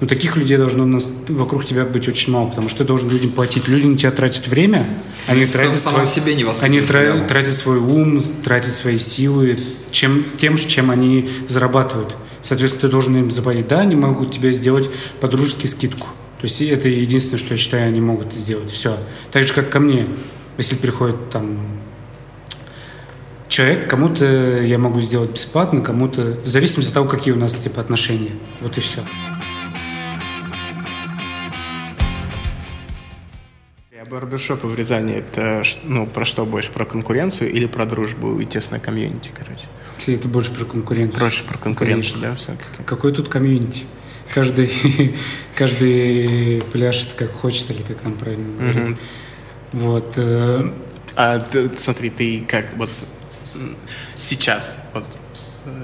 Но 0.04 0.10
таких 0.10 0.36
людей 0.36 0.58
должно 0.58 0.86
нас, 0.86 1.08
вокруг 1.30 1.66
тебя 1.66 1.86
быть 1.86 2.10
очень 2.10 2.34
мало, 2.34 2.50
потому 2.50 2.68
что 2.68 2.80
ты 2.80 2.84
должен 2.84 3.10
людям 3.10 3.32
платить. 3.32 3.70
Люди 3.70 3.86
на 3.86 3.96
тебя 3.96 4.12
тратят 4.12 4.50
время, 4.50 4.86
они 5.28 5.46
тратят, 5.46 5.80
свой, 5.80 6.06
себе 6.08 6.36
не 6.36 6.44
они 6.60 6.82
тра- 6.82 7.26
тратят 7.26 7.54
свой 7.54 7.78
ум, 7.78 8.22
тратят 8.44 8.76
свои 8.76 8.98
силы 8.98 9.58
чем, 9.92 10.26
тем, 10.38 10.58
чем 10.58 10.92
они 10.92 11.30
зарабатывают. 11.48 12.18
Соответственно, 12.42 12.82
ты 12.82 12.88
должен 12.90 13.16
им 13.16 13.32
заплатить. 13.32 13.70
Да, 13.70 13.80
они 13.80 13.96
могут 13.96 14.34
тебе 14.34 14.52
сделать 14.52 14.90
подружески 15.22 15.68
скидку. 15.68 16.08
То 16.42 16.48
есть 16.48 16.62
это 16.62 16.90
единственное, 16.90 17.40
что 17.40 17.54
я 17.54 17.58
считаю, 17.58 17.88
они 17.88 18.02
могут 18.02 18.34
сделать. 18.34 18.72
Все. 18.72 18.98
Так 19.32 19.48
же, 19.48 19.54
как 19.54 19.70
ко 19.70 19.80
мне. 19.80 20.10
Если 20.58 20.76
приходит 20.76 21.30
там 21.30 21.60
человек, 23.48 23.88
кому-то 23.88 24.26
я 24.26 24.78
могу 24.78 25.00
сделать 25.00 25.32
бесплатно, 25.32 25.80
кому-то... 25.80 26.40
В 26.44 26.48
зависимости 26.48 26.90
от 26.90 26.94
того, 26.94 27.08
какие 27.08 27.34
у 27.34 27.38
нас 27.38 27.54
типа 27.54 27.80
отношения. 27.80 28.32
Вот 28.60 28.78
и 28.78 28.82
все. 28.82 29.00
Барбершопы 34.10 34.68
в 34.68 34.76
Рязани 34.76 35.16
это 35.16 35.64
ну, 35.84 36.08
про 36.08 36.26
что 36.26 36.46
больше? 36.46 36.72
Про 36.72 36.86
конкуренцию 36.86 37.52
или 37.52 37.66
про 37.66 37.86
дружбу 37.86 38.40
и 38.40 38.46
тесное 38.46 38.80
комьюнити, 38.80 39.32
короче? 39.34 39.66
Это 40.08 40.28
больше 40.28 40.52
про 40.52 40.66
конкуренцию. 40.66 41.20
Больше 41.20 41.44
про 41.44 41.58
конкуренцию, 41.58 42.22
Конечно. 42.22 42.30
да, 42.30 42.36
все-таки. 42.36 42.84
Какой 42.86 43.14
тут 43.14 43.30
комьюнити? 43.30 43.84
Каждый, 44.34 44.72
каждый 45.56 46.62
пляшет 46.72 47.10
как 47.16 47.32
хочет, 47.32 47.70
или 47.72 47.82
как 47.84 47.98
там 47.98 48.14
правильно 48.14 48.58
говорить. 48.58 48.90
Угу. 48.90 48.98
Вот. 49.74 50.14
Э... 50.18 50.72
А 51.16 51.40
ты, 51.40 51.70
смотри, 51.78 52.10
ты 52.10 52.44
как 52.48 52.76
вот 52.76 52.90
сейчас, 54.18 54.78
вот 54.94 55.06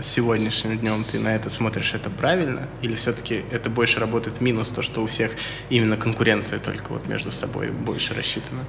сегодняшним 0.02 0.78
днем 0.78 1.06
ты 1.10 1.20
на 1.20 1.36
это 1.36 1.50
смотришь, 1.50 1.94
это 1.94 2.10
правильно? 2.10 2.68
Или 2.82 2.96
все-таки 2.96 3.44
это 3.52 3.70
больше 3.70 4.00
работает 4.00 4.42
минус, 4.42 4.70
то, 4.70 4.82
что 4.82 5.04
у 5.04 5.08
всех 5.08 5.32
именно 5.70 5.98
конкуренция 5.98 6.60
только 6.60 6.86
вот 6.90 7.08
между 7.08 7.32
собой 7.32 7.72
больше 7.72 8.14
рассчитана? 8.14 8.62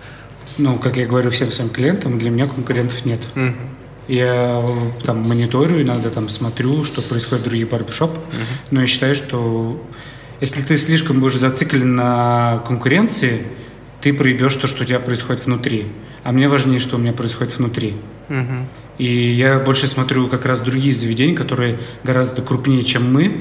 Ну, 0.58 0.78
как 0.78 0.96
я 0.96 1.06
говорю 1.06 1.30
всем 1.30 1.50
своим 1.50 1.70
клиентам, 1.70 2.18
для 2.18 2.30
меня 2.30 2.46
конкурентов 2.46 3.04
нет. 3.04 3.20
Угу. 3.34 3.54
Я 4.08 4.64
там 5.04 5.18
мониторю, 5.28 5.82
иногда 5.82 6.10
там 6.10 6.28
смотрю, 6.28 6.84
что 6.84 7.00
происходит 7.02 7.44
в 7.44 7.48
других 7.48 7.68
барбершопах, 7.68 8.18
угу. 8.18 8.36
но 8.70 8.80
я 8.80 8.86
считаю, 8.86 9.14
что 9.14 9.80
если 10.40 10.62
ты 10.62 10.76
слишком 10.76 11.20
будешь 11.20 11.36
зациклен 11.36 11.94
на 11.94 12.62
конкуренции, 12.66 13.42
ты 14.00 14.12
проебешь 14.12 14.56
то, 14.56 14.66
что 14.66 14.82
у 14.82 14.86
тебя 14.86 14.98
происходит 14.98 15.46
внутри. 15.46 15.86
А 16.24 16.32
мне 16.32 16.48
важнее, 16.48 16.80
что 16.80 16.96
у 16.96 16.98
меня 16.98 17.12
происходит 17.12 17.56
внутри. 17.56 17.94
Угу. 18.28 18.66
И 19.00 19.32
я 19.32 19.58
больше 19.58 19.86
смотрю 19.86 20.28
как 20.28 20.44
раз 20.44 20.60
другие 20.60 20.94
заведения, 20.94 21.34
которые 21.34 21.78
гораздо 22.04 22.42
крупнее, 22.42 22.84
чем 22.84 23.10
мы, 23.10 23.34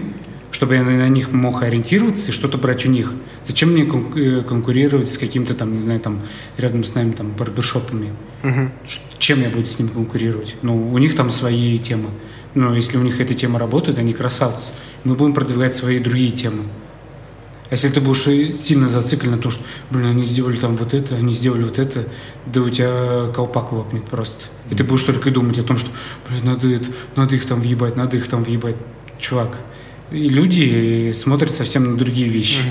чтобы 0.51 0.75
я 0.75 0.83
на 0.83 1.09
них 1.09 1.33
мог 1.33 1.63
ориентироваться 1.63 2.29
и 2.29 2.31
что-то 2.31 2.57
брать 2.57 2.85
у 2.85 2.89
них. 2.89 3.11
Зачем 3.45 3.73
мне 3.73 3.83
э, 3.83 4.41
конкурировать 4.43 5.11
с 5.11 5.17
каким-то 5.17 5.53
там, 5.55 5.75
не 5.75 5.81
знаю, 5.81 5.99
там 5.99 6.21
рядом 6.55 6.85
с 6.85 6.95
нами 6.95 7.11
там 7.11 7.33
барбершопами? 7.37 8.13
Угу. 8.41 8.69
Чем 9.17 9.41
я 9.41 9.49
буду 9.49 9.65
с 9.65 9.77
ними 9.77 9.89
конкурировать? 9.89 10.55
Ну, 10.61 10.87
у 10.87 10.97
них 10.97 11.13
там 11.17 11.29
свои 11.29 11.77
темы. 11.77 12.09
Но 12.55 12.73
если 12.73 12.97
у 12.97 13.01
них 13.01 13.19
эта 13.19 13.33
тема 13.33 13.59
работает, 13.59 13.97
они 13.97 14.13
красавцы. 14.13 14.75
Мы 15.03 15.15
будем 15.15 15.33
продвигать 15.33 15.75
свои 15.75 15.99
другие 15.99 16.31
темы. 16.31 16.63
Если 17.71 17.89
ты 17.89 18.01
будешь 18.01 18.23
сильно 18.57 18.89
зациклен 18.89 19.31
на 19.31 19.37
то, 19.37 19.51
что, 19.51 19.63
блин, 19.91 20.07
они 20.07 20.25
сделали 20.25 20.57
там 20.57 20.75
вот 20.75 20.93
это, 20.93 21.15
они 21.15 21.33
сделали 21.33 21.63
вот 21.63 21.77
это, 21.77 22.07
да 22.47 22.61
у 22.61 22.69
тебя 22.69 23.31
колпак 23.33 23.71
лопнет 23.73 24.05
просто. 24.05 24.45
И 24.71 24.75
ты 24.75 24.83
будешь 24.83 25.03
только 25.03 25.29
думать 25.29 25.59
о 25.59 25.63
том, 25.63 25.77
что, 25.77 25.89
блин, 26.27 26.41
надо, 26.45 26.67
это, 26.67 26.87
надо 27.15 27.35
их 27.35 27.45
там 27.45 27.61
въебать, 27.61 27.95
надо 27.95 28.17
их 28.17 28.27
там 28.27 28.43
въебать. 28.43 28.75
Чувак, 29.19 29.57
и 30.11 30.27
люди 30.29 31.11
смотрят 31.13 31.51
совсем 31.51 31.91
на 31.91 31.97
другие 31.97 32.27
вещи. 32.27 32.61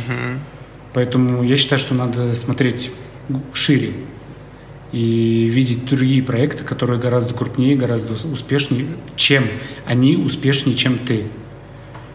Поэтому 0.95 1.45
я 1.45 1.57
считаю, 1.57 1.79
что 1.79 1.95
надо 1.95 2.35
смотреть 2.35 2.91
шире 3.53 3.93
и 4.91 5.49
видеть 5.49 5.85
другие 5.85 6.23
проекты, 6.23 6.65
которые 6.65 6.99
гораздо 6.99 7.35
крупнее, 7.35 7.77
гораздо 7.77 8.15
успешнее, 8.33 8.87
чем 9.15 9.45
они 9.85 10.17
успешнее, 10.17 10.75
чем 10.75 10.99
ты. 10.99 11.25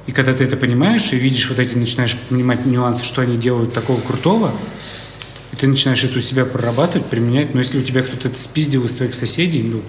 И 0.05 0.11
когда 0.11 0.33
ты 0.33 0.43
это 0.43 0.57
понимаешь 0.57 1.13
и 1.13 1.15
видишь 1.15 1.49
вот 1.49 1.59
эти, 1.59 1.75
начинаешь 1.75 2.17
понимать 2.29 2.65
нюансы, 2.65 3.03
что 3.03 3.21
они 3.21 3.37
делают 3.37 3.73
такого 3.73 4.01
крутого, 4.01 4.51
и 5.51 5.55
ты 5.55 5.67
начинаешь 5.67 6.03
это 6.03 6.17
у 6.17 6.21
себя 6.21 6.45
прорабатывать, 6.45 7.07
применять. 7.07 7.53
Но 7.53 7.59
если 7.59 7.79
у 7.79 7.81
тебя 7.81 8.01
кто-то 8.01 8.27
это 8.27 8.41
спиздил 8.41 8.85
из 8.85 8.97
своих 8.97 9.15
соседей, 9.15 9.63
ну, 9.63 9.81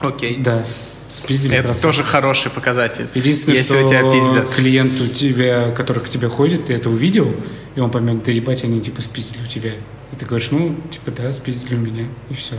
Окей. 0.00 0.36
да, 0.38 0.64
спиздили 1.10 1.54
Это 1.54 1.64
красавцы. 1.68 1.82
тоже 1.82 2.02
хороший 2.02 2.50
показатель. 2.50 3.06
Единственное, 3.14 3.58
если 3.58 3.74
что 3.74 3.84
у 3.84 3.88
тебя 3.88 4.10
пиздят. 4.10 4.54
клиент 4.54 5.00
у 5.00 5.08
тебя, 5.08 5.72
который 5.72 6.02
к 6.02 6.08
тебе 6.08 6.28
ходит, 6.28 6.66
ты 6.66 6.74
это 6.74 6.88
увидел, 6.88 7.34
и 7.74 7.80
он 7.80 7.90
поймет, 7.90 8.22
да 8.24 8.32
ебать, 8.32 8.64
они 8.64 8.80
типа 8.80 9.02
спиздили 9.02 9.42
у 9.44 9.48
тебя. 9.48 9.72
И 10.12 10.16
ты 10.16 10.24
говоришь, 10.24 10.50
ну, 10.52 10.74
типа, 10.90 11.10
да, 11.10 11.32
спиздили 11.32 11.74
у 11.74 11.78
меня, 11.78 12.06
и 12.30 12.34
все. 12.34 12.54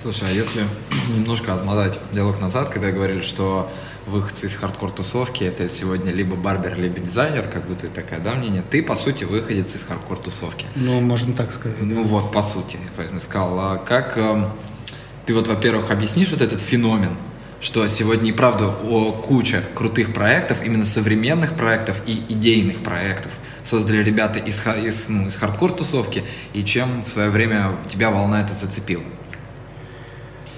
Слушай, 0.00 0.28
а 0.28 0.32
если 0.32 0.62
немножко 1.16 1.54
отмотать 1.54 1.98
диалог 2.12 2.40
назад, 2.40 2.70
когда 2.70 2.90
говорили, 2.90 3.22
что 3.22 3.70
выходцы 4.06 4.46
из 4.46 4.56
хардкор-тусовки 4.56 5.44
это 5.44 5.68
сегодня 5.68 6.12
либо 6.12 6.36
барбер, 6.36 6.78
либо 6.78 7.00
дизайнер, 7.00 7.48
как 7.48 7.66
бы 7.66 7.74
ты 7.74 7.88
такая, 7.88 8.20
да, 8.20 8.34
мнение? 8.34 8.62
Ты, 8.68 8.82
по 8.82 8.94
сути, 8.94 9.24
выходец 9.24 9.74
из 9.74 9.82
хардкор-тусовки. 9.82 10.66
Ну, 10.76 11.00
можно 11.00 11.34
так 11.34 11.52
сказать. 11.52 11.78
да. 11.80 11.86
Ну 11.86 12.04
вот, 12.04 12.32
по 12.32 12.42
сути, 12.42 12.78
поэтому 12.96 13.20
сказал. 13.20 13.58
А 13.58 13.76
как 13.78 14.16
эм, 14.18 14.50
ты 15.26 15.34
вот, 15.34 15.48
во-первых, 15.48 15.90
объяснишь 15.90 16.30
вот 16.30 16.42
этот 16.42 16.60
феномен, 16.60 17.16
что 17.60 17.86
сегодня 17.86 18.28
и 18.28 18.32
правда 18.32 18.68
о, 18.68 19.12
куча 19.12 19.62
крутых 19.74 20.12
проектов, 20.12 20.62
именно 20.64 20.84
современных 20.84 21.54
проектов 21.54 21.96
и 22.06 22.22
идейных 22.28 22.76
проектов 22.78 23.32
создали 23.64 24.02
ребята 24.02 24.38
из, 24.38 24.60
из, 24.66 25.08
ну, 25.08 25.28
из 25.28 25.36
хардкор-тусовки, 25.36 26.24
и 26.52 26.62
чем 26.62 27.02
в 27.02 27.08
свое 27.08 27.30
время 27.30 27.76
тебя 27.88 28.10
волна 28.10 28.42
это 28.42 28.52
зацепила? 28.52 29.02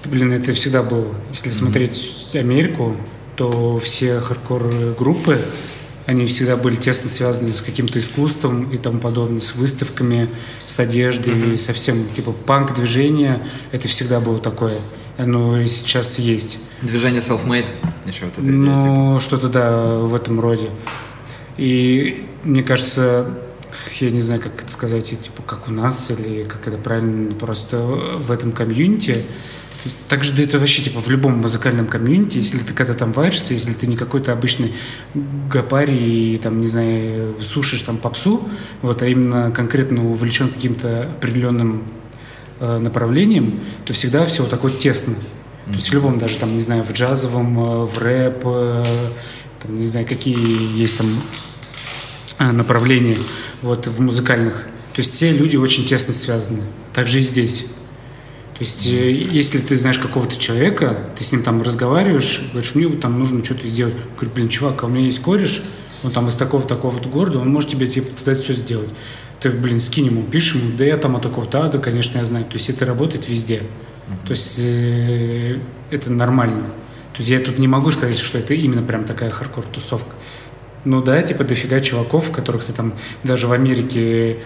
Блин, 0.05 0.33
это 0.33 0.53
всегда 0.53 0.83
было. 0.83 1.15
Если 1.31 1.51
смотреть 1.51 2.29
Америку, 2.33 2.97
то 3.37 3.79
все 3.79 4.19
хардкор-группы, 4.19 5.39
они 6.07 6.25
всегда 6.25 6.57
были 6.57 6.75
тесно 6.75 7.09
связаны 7.09 7.49
с 7.49 7.61
каким-то 7.61 7.99
искусством 7.99 8.71
и 8.71 8.77
тому 8.77 8.99
подобное, 8.99 9.41
с 9.41 9.55
выставками, 9.55 10.29
с 10.65 10.79
одеждой, 10.79 11.53
и 11.53 11.57
со 11.57 11.73
всем. 11.73 12.07
Типа 12.15 12.31
панк-движение, 12.31 13.41
это 13.71 13.87
всегда 13.87 14.19
было 14.19 14.39
такое. 14.39 14.75
Оно 15.17 15.59
и 15.59 15.67
сейчас 15.67 16.17
есть. 16.17 16.57
Движение 16.81 17.21
self-made, 17.21 17.67
еще 18.05 18.25
вот 18.25 18.33
это 18.33 18.41
идея, 18.41 18.53
типа. 18.53 18.85
Ну, 18.85 19.19
что-то, 19.19 19.49
да, 19.49 19.97
в 19.97 20.15
этом 20.15 20.39
роде. 20.39 20.69
И 21.57 22.25
мне 22.43 22.63
кажется, 22.63 23.27
я 23.99 24.09
не 24.11 24.21
знаю, 24.21 24.41
как 24.41 24.63
это 24.63 24.71
сказать, 24.71 25.11
и, 25.11 25.15
типа, 25.15 25.41
как 25.45 25.67
у 25.67 25.71
нас, 25.71 26.09
или 26.09 26.43
как 26.43 26.67
это 26.67 26.77
правильно, 26.77 27.33
просто 27.33 27.77
в 27.77 28.31
этом 28.31 28.51
комьюнити, 28.51 29.25
также 30.07 30.33
да 30.33 30.43
это 30.43 30.59
вообще 30.59 30.81
типа 30.81 31.01
в 31.01 31.09
любом 31.09 31.39
музыкальном 31.39 31.87
комьюнити, 31.87 32.37
если 32.37 32.59
ты 32.59 32.73
когда 32.73 32.93
там 32.93 33.11
варишься, 33.11 33.53
если 33.53 33.73
ты 33.73 33.87
не 33.87 33.97
какой-то 33.97 34.31
обычный 34.31 34.73
гапари 35.49 35.95
и 35.95 36.37
там, 36.37 36.61
не 36.61 36.67
знаю, 36.67 37.35
сушишь 37.41 37.81
там 37.81 37.97
попсу, 37.97 38.47
вот, 38.81 39.01
а 39.01 39.07
именно 39.07 39.51
конкретно 39.51 40.09
увлечен 40.09 40.49
каким-то 40.49 41.03
определенным 41.03 41.83
э, 42.59 42.77
направлением, 42.79 43.59
то 43.85 43.93
всегда 43.93 44.25
все 44.25 44.43
вот 44.43 44.49
такое 44.49 44.71
тесно. 44.71 45.15
То 45.67 45.73
есть 45.73 45.89
в 45.89 45.93
любом 45.93 46.17
даже 46.17 46.37
там, 46.37 46.53
не 46.55 46.61
знаю, 46.61 46.83
в 46.83 46.93
джазовом, 46.93 47.59
э, 47.59 47.85
в 47.85 47.97
рэп, 47.97 48.41
э, 48.45 48.85
там, 49.61 49.79
не 49.79 49.87
знаю, 49.87 50.07
какие 50.07 50.77
есть 50.79 50.97
там 50.97 51.07
э, 52.39 52.51
направления 52.51 53.17
вот, 53.61 53.87
в 53.87 53.99
музыкальных. 54.01 54.65
То 54.93 55.01
есть 55.01 55.13
все 55.13 55.31
люди 55.31 55.57
очень 55.57 55.85
тесно 55.85 56.13
связаны. 56.13 56.63
Также 56.93 57.19
и 57.19 57.23
здесь. 57.23 57.67
То 58.57 58.63
есть, 58.63 58.87
э, 58.87 59.11
если 59.11 59.59
ты 59.59 59.75
знаешь 59.75 59.99
какого-то 59.99 60.35
человека, 60.37 60.97
ты 61.15 61.23
с 61.23 61.31
ним 61.31 61.43
там 61.43 61.61
разговариваешь, 61.61 62.49
говоришь, 62.51 62.73
мне 62.73 62.87
вот 62.87 63.01
там 63.01 63.19
нужно 63.19 63.45
что-то 63.45 63.67
сделать. 63.67 63.93
Говорю, 64.15 64.33
блин, 64.33 64.49
чувак, 64.49 64.83
а 64.83 64.87
у 64.87 64.89
меня 64.89 65.05
есть 65.05 65.21
кореш, 65.21 65.63
он 66.03 66.11
там 66.11 66.27
из 66.27 66.35
такого-такого-то 66.35 67.07
города, 67.07 67.39
он 67.39 67.49
может 67.49 67.69
тебе 67.69 67.87
типа, 67.87 68.07
дать 68.25 68.41
все 68.41 68.53
сделать. 68.53 68.89
Ты, 69.39 69.51
блин, 69.51 69.79
скинь 69.79 70.07
ему, 70.07 70.23
пишем, 70.23 70.61
ему, 70.61 70.77
да 70.77 70.85
я 70.85 70.97
там 70.97 71.15
от 71.15 71.21
такого-то 71.21 71.65
ада, 71.65 71.77
конечно, 71.77 72.17
я 72.17 72.25
знаю. 72.25 72.45
То 72.45 72.53
есть 72.53 72.69
это 72.69 72.85
работает 72.85 73.29
везде. 73.29 73.61
То 74.25 74.31
есть 74.31 74.59
э, 74.59 75.57
это 75.91 76.11
нормально. 76.11 76.63
То 77.13 77.19
есть 77.19 77.29
я 77.29 77.39
тут 77.39 77.59
не 77.59 77.67
могу 77.67 77.91
сказать, 77.91 78.17
что 78.17 78.39
это 78.39 78.55
именно 78.55 78.81
прям 78.81 79.03
такая 79.03 79.29
хардкор-тусовка. 79.29 80.15
Ну 80.85 81.01
да, 81.01 81.21
типа 81.21 81.43
дофига 81.43 81.79
чуваков, 81.79 82.31
которых 82.31 82.63
ты 82.63 82.73
там 82.73 82.93
даже 83.23 83.47
в 83.47 83.51
Америке, 83.51 84.37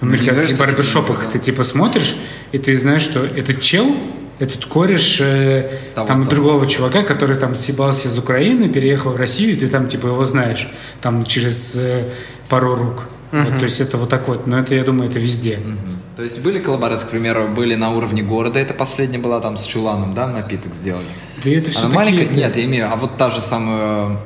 в 0.00 0.04
американских 0.04 0.58
барбершопах 0.58 1.26
ты 1.32 1.38
типа 1.38 1.64
смотришь, 1.64 2.16
и 2.54 2.58
ты 2.58 2.78
знаешь, 2.78 3.02
что 3.02 3.24
этот 3.24 3.60
чел, 3.60 3.96
этот 4.38 4.66
кореш 4.66 5.20
э, 5.20 5.80
Того, 5.92 6.06
там 6.06 6.20
того. 6.20 6.30
другого 6.30 6.66
чувака, 6.68 7.02
который 7.02 7.34
там 7.34 7.56
съебался 7.56 8.06
из 8.06 8.16
Украины, 8.16 8.68
переехал 8.68 9.10
в 9.10 9.16
Россию, 9.16 9.54
и 9.54 9.56
ты 9.56 9.66
там 9.66 9.88
типа 9.88 10.06
его 10.06 10.24
знаешь, 10.24 10.70
там 11.00 11.24
через 11.24 11.74
э, 11.74 12.04
пару 12.48 12.76
рук. 12.76 13.08
Вот, 13.32 13.58
то 13.58 13.64
есть 13.64 13.80
это 13.80 13.96
вот 13.96 14.08
так 14.08 14.28
вот. 14.28 14.46
Но 14.46 14.60
это, 14.60 14.76
я 14.76 14.84
думаю, 14.84 15.10
это 15.10 15.18
везде. 15.18 15.56
Мгм. 15.56 16.00
То 16.14 16.22
есть 16.22 16.40
были 16.42 16.60
коллаборации, 16.60 17.06
к 17.06 17.10
примеру, 17.10 17.48
были 17.48 17.74
на 17.74 17.90
уровне 17.90 18.22
города, 18.22 18.60
это 18.60 18.72
последняя 18.72 19.18
была 19.18 19.40
там 19.40 19.58
с 19.58 19.64
Чуланом, 19.64 20.14
да, 20.14 20.28
напиток 20.28 20.74
сделали? 20.74 21.08
Да 21.42 21.50
это 21.50 21.72
все 21.72 21.86
Она 21.86 21.96
маленькая? 21.96 22.28
Нет, 22.28 22.56
я 22.56 22.64
имею, 22.66 22.92
а 22.92 22.94
вот 22.94 23.16
та 23.16 23.30
же 23.30 23.40
самая 23.40 24.10
э, 24.10 24.16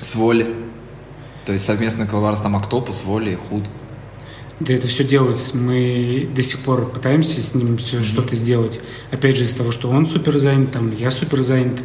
с 0.00 0.16
Воли. 0.16 0.48
То 1.46 1.52
есть 1.52 1.64
совместная 1.64 2.08
коллаборация 2.08 2.42
там 2.42 2.56
Октопус, 2.56 3.02
Воли, 3.04 3.38
Худ. 3.48 3.62
Да 4.60 4.74
это 4.74 4.86
все 4.88 5.04
делается. 5.04 5.56
Мы 5.56 6.28
до 6.34 6.42
сих 6.42 6.60
пор 6.60 6.90
пытаемся 6.90 7.42
с 7.42 7.54
ним 7.54 7.78
все 7.78 8.02
что-то 8.02 8.36
сделать. 8.36 8.78
Опять 9.10 9.36
же, 9.36 9.46
из 9.46 9.54
того, 9.54 9.72
что 9.72 9.88
он 9.88 10.06
супер 10.06 10.38
занят, 10.38 10.70
там 10.72 10.94
я 10.96 11.10
супер 11.10 11.42
занят. 11.42 11.78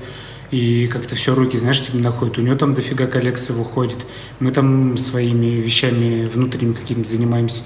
И 0.51 0.87
как-то 0.87 1.15
все 1.15 1.33
руки, 1.33 1.57
знаешь, 1.57 1.83
типа 1.83 1.97
находят. 1.97 2.37
У 2.37 2.41
него 2.41 2.55
там 2.55 2.73
дофига 2.73 3.07
коллекция 3.07 3.55
выходит. 3.55 3.97
Мы 4.39 4.51
там 4.51 4.97
своими 4.97 5.61
вещами 5.61 6.29
внутренними 6.31 6.73
какими-то 6.73 7.09
занимаемся. 7.09 7.61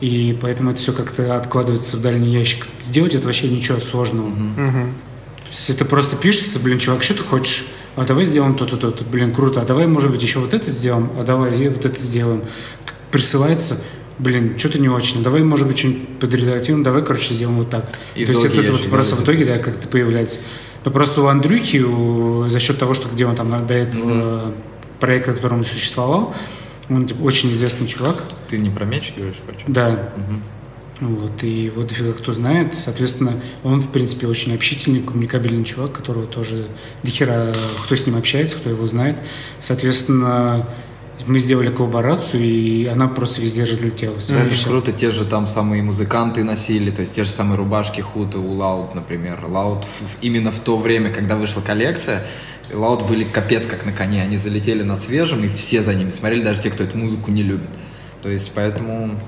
И 0.00 0.36
поэтому 0.40 0.70
это 0.70 0.80
все 0.80 0.92
как-то 0.92 1.36
откладывается 1.36 1.96
в 1.96 2.02
дальний 2.02 2.32
ящик. 2.32 2.66
Сделать 2.80 3.14
это 3.14 3.26
вообще 3.26 3.48
ничего 3.48 3.78
сложного. 3.78 4.30
То 4.30 5.50
есть 5.50 5.70
это 5.70 5.84
просто 5.84 6.16
пишется, 6.16 6.58
блин, 6.58 6.78
чувак, 6.78 7.02
что 7.02 7.14
ты 7.14 7.22
хочешь? 7.22 7.68
А 7.94 8.04
давай 8.04 8.24
сделаем 8.24 8.54
то-то, 8.54 8.76
то-то. 8.76 9.04
Блин, 9.04 9.32
круто. 9.32 9.62
А 9.62 9.64
давай, 9.64 9.86
может 9.86 10.10
быть, 10.10 10.22
еще 10.22 10.38
вот 10.38 10.52
это 10.52 10.70
сделаем? 10.70 11.10
А 11.18 11.24
давай 11.24 11.50
вот 11.68 11.84
это 11.84 12.02
сделаем. 12.02 12.42
Присылается, 13.10 13.80
блин, 14.18 14.54
что-то 14.58 14.78
не 14.78 14.88
очень. 14.88 15.22
Давай, 15.22 15.42
может 15.42 15.66
быть, 15.66 15.78
что-нибудь 15.78 16.18
подредактируем. 16.20 16.82
Давай, 16.82 17.02
короче, 17.02 17.34
сделаем 17.34 17.58
вот 17.58 17.70
так. 17.70 17.86
И 18.14 18.24
то 18.24 18.32
есть 18.32 18.44
это 18.44 18.72
вот 18.72 18.88
просто 18.90 19.16
в 19.16 19.24
итоге, 19.24 19.44
да, 19.44 19.58
как-то 19.58 19.88
появляется. 19.88 20.40
Но 20.84 20.90
просто 20.90 21.22
у 21.22 21.26
Андрюхи, 21.26 21.78
у- 21.78 22.48
за 22.48 22.60
счет 22.60 22.78
того, 22.78 22.94
что 22.94 23.08
где 23.08 23.26
он 23.26 23.34
там 23.36 23.66
до 23.66 23.74
этого 23.74 24.54
проекта, 25.00 25.32
который 25.32 25.54
он 25.58 25.64
существовал, 25.64 26.34
он 26.88 27.06
типа, 27.06 27.22
очень 27.22 27.52
известный 27.52 27.88
чувак. 27.88 28.22
Ты 28.48 28.58
не 28.58 28.70
про 28.70 28.84
меч 28.84 29.12
говоришь, 29.16 29.36
чё? 29.46 29.64
Да. 29.66 30.12
Вот, 31.00 31.42
и 31.42 31.70
вот 31.74 31.88
дофига 31.88 32.12
кто 32.12 32.32
знает. 32.32 32.78
Соответственно, 32.78 33.32
он, 33.64 33.82
в 33.82 33.90
принципе, 33.90 34.26
очень 34.28 34.54
общительный, 34.54 35.02
коммуникабельный 35.02 35.62
чувак, 35.64 35.92
которого 35.92 36.24
тоже 36.26 36.68
дохера, 37.02 37.52
кто 37.84 37.96
с 37.96 38.06
ним 38.06 38.16
общается, 38.16 38.56
кто 38.56 38.70
его 38.70 38.86
знает. 38.86 39.16
Соответственно, 39.60 40.66
мы 41.26 41.38
сделали 41.38 41.70
коллаборацию, 41.70 42.42
и 42.42 42.84
она 42.86 43.08
просто 43.08 43.40
везде 43.40 43.64
разлетелась. 43.64 44.26
Да, 44.26 44.42
И 44.42 44.46
это 44.46 44.54
ж 44.54 44.58
всё. 44.58 44.68
круто, 44.70 44.92
те 44.92 45.10
же 45.10 45.24
там 45.24 45.46
самые 45.46 45.82
музыканты 45.82 46.44
носили, 46.44 46.90
то 46.90 47.00
есть 47.00 47.14
те 47.14 47.24
же 47.24 47.30
самые 47.30 47.56
рубашки 47.56 48.00
Худ 48.00 48.34
у 48.36 48.52
Лаут, 48.52 48.94
например. 48.94 49.38
Лаут 49.48 49.86
именно 50.20 50.50
в 50.52 50.60
то 50.60 50.76
время, 50.76 51.10
когда 51.10 51.36
вышла 51.36 51.60
коллекция, 51.60 52.22
Лаут 52.72 53.02
были 53.06 53.24
капец 53.24 53.64
как 53.66 53.86
на 53.86 53.92
коне, 53.92 54.22
они 54.22 54.36
залетели 54.38 54.82
на 54.82 54.96
свежем, 54.96 55.44
и 55.44 55.48
все 55.48 55.82
за 55.82 55.94
ними 55.94 56.10
смотрели, 56.10 56.42
даже 56.42 56.60
те, 56.62 56.70
кто 56.70 56.84
эту 56.84 56.98
музыку 56.98 57.30
не 57.30 57.42
любит. 57.42 57.70
То 58.22 58.28
есть, 58.28 58.52
поэтому... 58.54 59.18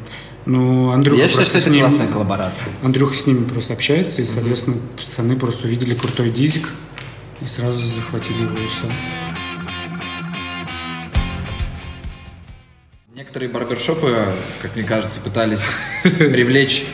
Ну, 0.47 0.91
Андрюха 0.93 1.21
Я 1.23 1.29
считаю, 1.29 1.47
что 1.47 1.59
это 1.59 1.71
ним- 1.71 1.81
классная 1.83 2.07
коллаборация. 2.09 2.69
Андрюха 2.83 3.15
с 3.17 3.27
ними 3.27 3.45
просто 3.45 3.75
общается, 3.75 4.23
и, 4.23 4.25
соответственно, 4.25 4.77
пацаны 4.97 5.37
просто 5.37 5.67
увидели 5.67 5.95
крутой 5.95 6.31
дизик 6.31 6.69
и 7.43 7.47
сразу 7.47 7.87
захватили 7.87 8.43
его, 8.43 8.57
и 8.59 8.67
все. 8.67 8.87
Некоторые 13.29 13.51
барбершопы, 13.51 14.17
как 14.63 14.75
мне 14.75 14.85
кажется, 14.85 15.21
пытались 15.21 15.61
привлечь 16.03 16.87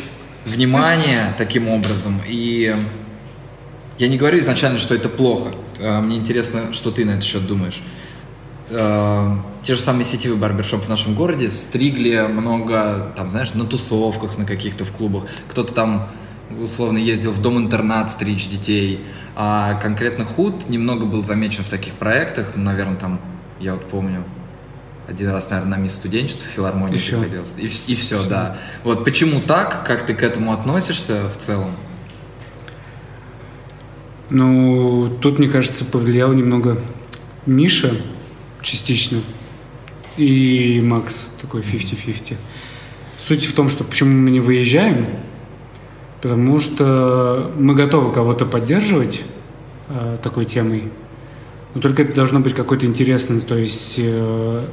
внимание 0.44 1.32
таким 1.38 1.68
образом. 1.68 2.20
И 2.26 2.74
я 3.98 4.08
не 4.08 4.18
говорю 4.18 4.40
изначально, 4.40 4.80
что 4.80 4.96
это 4.96 5.08
плохо. 5.08 5.52
Э, 5.78 6.00
Мне 6.00 6.16
интересно, 6.16 6.72
что 6.72 6.90
ты 6.90 7.04
на 7.04 7.12
этот 7.12 7.22
счет 7.22 7.46
думаешь. 7.46 7.84
э, 8.68 9.36
те 9.62 9.76
же 9.76 9.80
самые 9.80 10.04
сетевые 10.04 10.36
барбершопы 10.36 10.86
в 10.86 10.88
нашем 10.88 11.14
городе 11.14 11.52
стригли 11.52 12.26
много, 12.28 13.12
там, 13.14 13.30
знаешь, 13.30 13.54
на 13.54 13.64
тусовках, 13.64 14.36
на 14.36 14.44
каких-то 14.44 14.84
в 14.84 14.90
клубах. 14.90 15.26
Кто-то 15.48 15.72
там 15.72 16.08
условно 16.60 16.98
ездил 16.98 17.30
в 17.30 17.40
дом-интернат 17.40 18.10
стричь 18.10 18.48
детей. 18.48 19.04
А 19.36 19.74
конкретно 19.74 20.24
худ 20.24 20.68
немного 20.68 21.04
был 21.06 21.22
замечен 21.22 21.62
в 21.62 21.68
таких 21.68 21.92
проектах, 21.92 22.54
ну, 22.56 22.64
наверное, 22.64 22.96
там, 22.96 23.20
я 23.60 23.74
вот 23.74 23.88
помню, 23.88 24.24
один 25.08 25.30
раз, 25.30 25.50
наверное, 25.50 25.76
на 25.76 25.82
мисс 25.82 25.94
студенчества 25.94 26.46
в 26.48 26.54
филармонии 26.54 26.96
всё. 26.96 27.18
приходилось. 27.18 27.54
И, 27.58 27.66
и 27.92 27.94
все, 27.94 28.22
да. 28.28 28.56
Вот 28.84 29.04
почему 29.04 29.40
так? 29.40 29.86
Как 29.86 30.06
ты 30.06 30.14
к 30.14 30.22
этому 30.22 30.52
относишься 30.52 31.28
в 31.28 31.36
целом? 31.36 31.70
Ну, 34.30 35.14
тут, 35.20 35.38
мне 35.38 35.48
кажется, 35.48 35.84
повлиял 35.84 36.32
немного 36.32 36.80
Миша 37.46 37.94
частично 38.62 39.20
и 40.16 40.80
Макс, 40.82 41.26
такой 41.40 41.60
50-50. 41.60 42.36
Суть 43.20 43.46
в 43.46 43.54
том, 43.54 43.68
что 43.68 43.84
почему 43.84 44.12
мы 44.12 44.30
не 44.30 44.40
выезжаем, 44.40 45.06
потому 46.22 46.60
что 46.60 47.52
мы 47.58 47.74
готовы 47.74 48.12
кого-то 48.12 48.46
поддерживать 48.46 49.20
э, 49.88 50.18
такой 50.22 50.46
темой, 50.46 50.90
но 51.74 51.80
только 51.80 52.02
это 52.02 52.14
должно 52.14 52.40
быть 52.40 52.54
какой-то 52.54 52.86
интересный, 52.86 53.40
то 53.40 53.56
есть 53.56 53.96
э, 53.98 54.64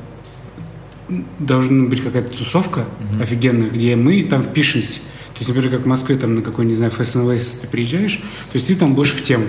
должна 1.40 1.86
быть 1.86 2.02
какая-то 2.02 2.38
тусовка 2.38 2.86
офигенная, 3.22 3.70
где 3.70 3.96
мы 3.96 4.24
там 4.24 4.44
впишемся. 4.44 5.00
То 5.34 5.40
есть, 5.40 5.50
например, 5.50 5.78
как 5.78 5.86
в 5.86 5.90
Москве, 5.90 6.18
там 6.18 6.36
на 6.36 6.42
какой, 6.42 6.66
не 6.66 6.76
знаю, 6.76 6.92
если 6.98 7.62
ты 7.62 7.68
приезжаешь, 7.68 8.18
то 8.18 8.56
есть 8.56 8.68
ты 8.68 8.76
там 8.76 8.94
будешь 8.94 9.12
в 9.12 9.24
тему. 9.24 9.46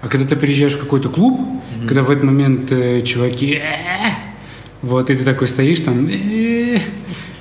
А 0.00 0.08
когда 0.08 0.26
ты 0.26 0.36
приезжаешь 0.36 0.74
в 0.74 0.80
какой-то 0.80 1.08
клуб, 1.08 1.40
когда 1.86 2.02
в 2.02 2.10
этот 2.10 2.24
момент 2.24 2.70
э, 2.70 3.02
чуваки 3.02 3.54
«Э-э-э», 3.54 4.10
вот, 4.82 5.10
и 5.10 5.14
ты 5.14 5.24
такой 5.24 5.48
стоишь 5.48 5.80
там 5.80 6.06
«Э-э-э», 6.06 6.80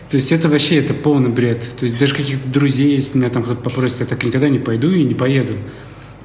то 0.09 0.15
есть 0.15 0.31
это 0.31 0.47
вообще 0.47 0.77
это 0.77 0.93
полный 0.93 1.29
бред. 1.29 1.67
То 1.79 1.85
есть 1.85 1.99
даже 1.99 2.15
каких-то 2.15 2.47
друзей, 2.49 2.95
если 2.95 3.17
меня 3.17 3.29
там 3.29 3.43
кто-то 3.43 3.61
попросит, 3.61 3.99
я 3.99 4.05
так 4.05 4.23
никогда 4.23 4.47
не 4.47 4.59
пойду 4.59 4.89
и 4.89 5.03
не 5.03 5.13
поеду. 5.13 5.57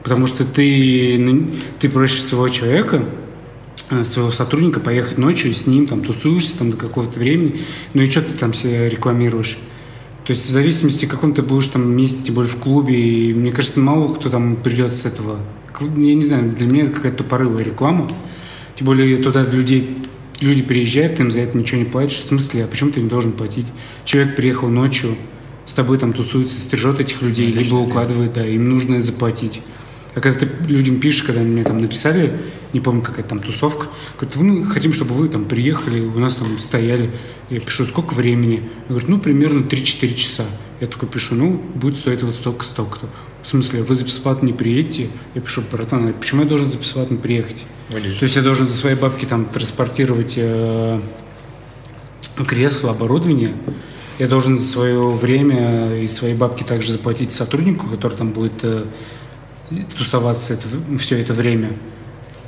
Потому 0.02 0.26
что 0.26 0.44
ты, 0.44 1.16
ну, 1.18 1.50
ты 1.80 1.88
просишь 1.88 2.22
своего 2.22 2.48
человека, 2.48 2.96
э, 2.96 3.31
своего 4.04 4.32
сотрудника 4.32 4.80
поехать 4.80 5.18
ночью 5.18 5.50
и 5.50 5.54
с 5.54 5.66
ним 5.66 5.86
там 5.86 6.02
тусуешься 6.02 6.58
там 6.58 6.70
до 6.70 6.76
какого-то 6.76 7.18
времени, 7.18 7.60
ну 7.94 8.02
и 8.02 8.10
что 8.10 8.22
ты 8.22 8.32
там 8.32 8.54
себя 8.54 8.88
рекламируешь? 8.88 9.58
То 10.24 10.32
есть 10.32 10.46
в 10.46 10.50
зависимости, 10.50 11.06
в 11.06 11.08
каком 11.08 11.34
ты 11.34 11.42
будешь 11.42 11.66
там 11.68 11.94
месте, 11.96 12.20
тем 12.24 12.36
более 12.36 12.50
в 12.50 12.56
клубе, 12.56 12.94
и 12.94 13.34
мне 13.34 13.50
кажется, 13.50 13.80
мало 13.80 14.14
кто 14.14 14.28
там 14.28 14.56
придет 14.56 14.94
с 14.94 15.04
этого. 15.04 15.38
Я 15.80 16.14
не 16.14 16.24
знаю, 16.24 16.50
для 16.50 16.66
меня 16.66 16.84
это 16.84 16.94
какая-то 16.94 17.18
тупорылая 17.18 17.64
реклама. 17.64 18.08
Тем 18.76 18.86
более 18.86 19.16
туда 19.16 19.42
людей, 19.42 19.96
люди 20.40 20.62
приезжают, 20.62 21.16
ты 21.16 21.24
им 21.24 21.30
за 21.30 21.40
это 21.40 21.58
ничего 21.58 21.80
не 21.80 21.86
платишь. 21.86 22.20
В 22.20 22.24
смысле, 22.24 22.64
а 22.64 22.66
почему 22.68 22.90
ты 22.90 23.00
не 23.00 23.08
должен 23.08 23.32
платить? 23.32 23.66
Человек 24.04 24.36
приехал 24.36 24.68
ночью, 24.68 25.16
с 25.66 25.74
тобой 25.74 25.98
там 25.98 26.12
тусуется, 26.12 26.58
стрижет 26.60 27.00
этих 27.00 27.20
людей, 27.22 27.50
либо 27.50 27.74
укладывает, 27.74 28.34
да, 28.34 28.46
им 28.46 28.68
нужно 28.70 29.02
заплатить. 29.02 29.60
А 30.14 30.20
когда 30.20 30.40
ты 30.40 30.48
людям 30.68 31.00
пишешь, 31.00 31.22
когда 31.22 31.40
мне 31.40 31.64
там 31.64 31.80
написали, 31.80 32.32
не 32.72 32.80
помню, 32.80 33.02
какая 33.02 33.24
там 33.24 33.38
тусовка, 33.38 33.86
говорят, 34.18 34.36
мы 34.36 34.66
хотим, 34.66 34.92
чтобы 34.92 35.14
вы 35.14 35.28
там 35.28 35.46
приехали, 35.46 36.00
у 36.00 36.18
нас 36.18 36.36
там 36.36 36.58
стояли. 36.58 37.10
Я 37.48 37.60
пишу, 37.60 37.86
сколько 37.86 38.14
времени? 38.14 38.62
Я 38.88 38.90
говорю, 38.90 39.06
ну, 39.08 39.18
примерно 39.18 39.60
3-4 39.60 40.14
часа. 40.14 40.44
Я 40.80 40.86
такой 40.86 41.08
пишу, 41.08 41.34
ну, 41.34 41.62
будет 41.74 41.96
стоить 41.96 42.22
вот 42.22 42.34
столько, 42.34 42.64
столько-то. 42.64 43.06
В 43.42 43.48
смысле, 43.48 43.82
вы 43.82 43.94
за 43.94 44.04
бесплатно 44.04 44.46
не 44.46 44.52
приедете? 44.52 45.08
Я 45.34 45.40
пишу, 45.40 45.62
братан, 45.70 46.08
а 46.08 46.12
почему 46.12 46.42
я 46.42 46.48
должен 46.48 46.68
за 46.68 46.78
бесплатно 46.78 47.16
приехать? 47.16 47.64
То 47.90 48.24
есть 48.24 48.36
я 48.36 48.42
должен 48.42 48.66
за 48.66 48.74
свои 48.74 48.94
бабки 48.94 49.24
там 49.24 49.46
транспортировать 49.46 50.34
э, 50.36 51.00
кресло, 52.46 52.90
оборудование. 52.90 53.52
Я 54.18 54.28
должен 54.28 54.58
за 54.58 54.64
свое 54.64 55.10
время 55.10 55.96
и 56.02 56.08
свои 56.08 56.34
бабки 56.34 56.62
также 56.62 56.92
заплатить 56.92 57.32
сотруднику, 57.32 57.86
который 57.86 58.16
там 58.16 58.30
будет 58.30 58.52
э, 58.62 58.84
тусоваться 59.96 60.54
это, 60.54 60.66
все 60.98 61.20
это 61.20 61.32
время. 61.32 61.76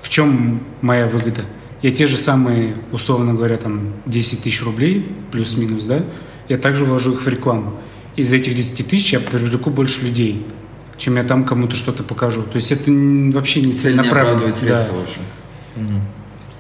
В 0.03 0.09
чем 0.09 0.61
моя 0.81 1.07
выгода? 1.07 1.43
Я 1.83 1.91
те 1.91 2.07
же 2.07 2.17
самые, 2.17 2.77
условно 2.93 3.35
говоря, 3.35 3.57
там 3.57 3.93
10 4.07 4.43
тысяч 4.43 4.63
рублей, 4.63 5.07
плюс-минус, 5.33 5.85
да, 5.85 6.03
я 6.49 6.57
также 6.59 6.85
вложу 6.85 7.13
их 7.13 7.23
в 7.23 7.29
рекламу. 7.29 7.75
Из 8.17 8.33
этих 8.33 8.55
10 8.55 8.87
тысяч 8.89 9.13
я 9.13 9.21
привлеку 9.21 9.71
больше 9.71 10.03
людей, 10.05 10.47
чем 10.97 11.17
я 11.17 11.25
там 11.25 11.45
кому-то 11.45 11.75
что-то 11.75 12.03
покажу. 12.03 12.43
То 12.43 12.57
есть 12.57 12.71
это 12.73 12.91
вообще 12.91 13.61
не 13.61 13.73
Цель 13.73 13.73
не 13.73 13.79
целенаправленно. 13.79 14.37
оправдывает 14.37 14.55
да. 14.55 14.61
средства, 14.61 14.95
в 14.95 15.03
общем. 15.03 16.01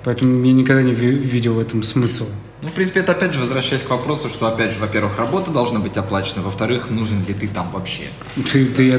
Поэтому 0.04 0.44
я 0.44 0.52
никогда 0.52 0.82
не 0.82 0.92
ви- 0.92 1.16
видел 1.18 1.54
в 1.54 1.58
этом 1.58 1.82
смысла. 1.82 2.26
Ну, 2.64 2.70
в 2.70 2.72
принципе, 2.72 3.00
это 3.00 3.12
опять 3.12 3.34
же 3.34 3.40
возвращаясь 3.40 3.82
к 3.82 3.90
вопросу, 3.90 4.30
что, 4.30 4.46
опять 4.48 4.72
же, 4.72 4.80
во-первых, 4.80 5.18
работа 5.18 5.50
должна 5.50 5.80
быть 5.80 5.98
оплачена, 5.98 6.42
во-вторых, 6.42 6.88
нужен 6.88 7.22
ли 7.26 7.34
ты 7.34 7.46
там 7.46 7.70
вообще. 7.70 8.04
Ты, 8.50 8.64
ты, 8.64 8.88
я 8.88 8.98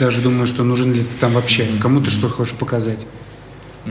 даже 0.00 0.20
думаю, 0.20 0.48
что 0.48 0.64
нужен 0.64 0.92
ли 0.92 1.00
ты 1.00 1.14
там 1.20 1.32
вообще, 1.32 1.66
кому 1.80 2.00
ты 2.00 2.10
что 2.10 2.28
хочешь 2.28 2.54
показать. 2.54 2.98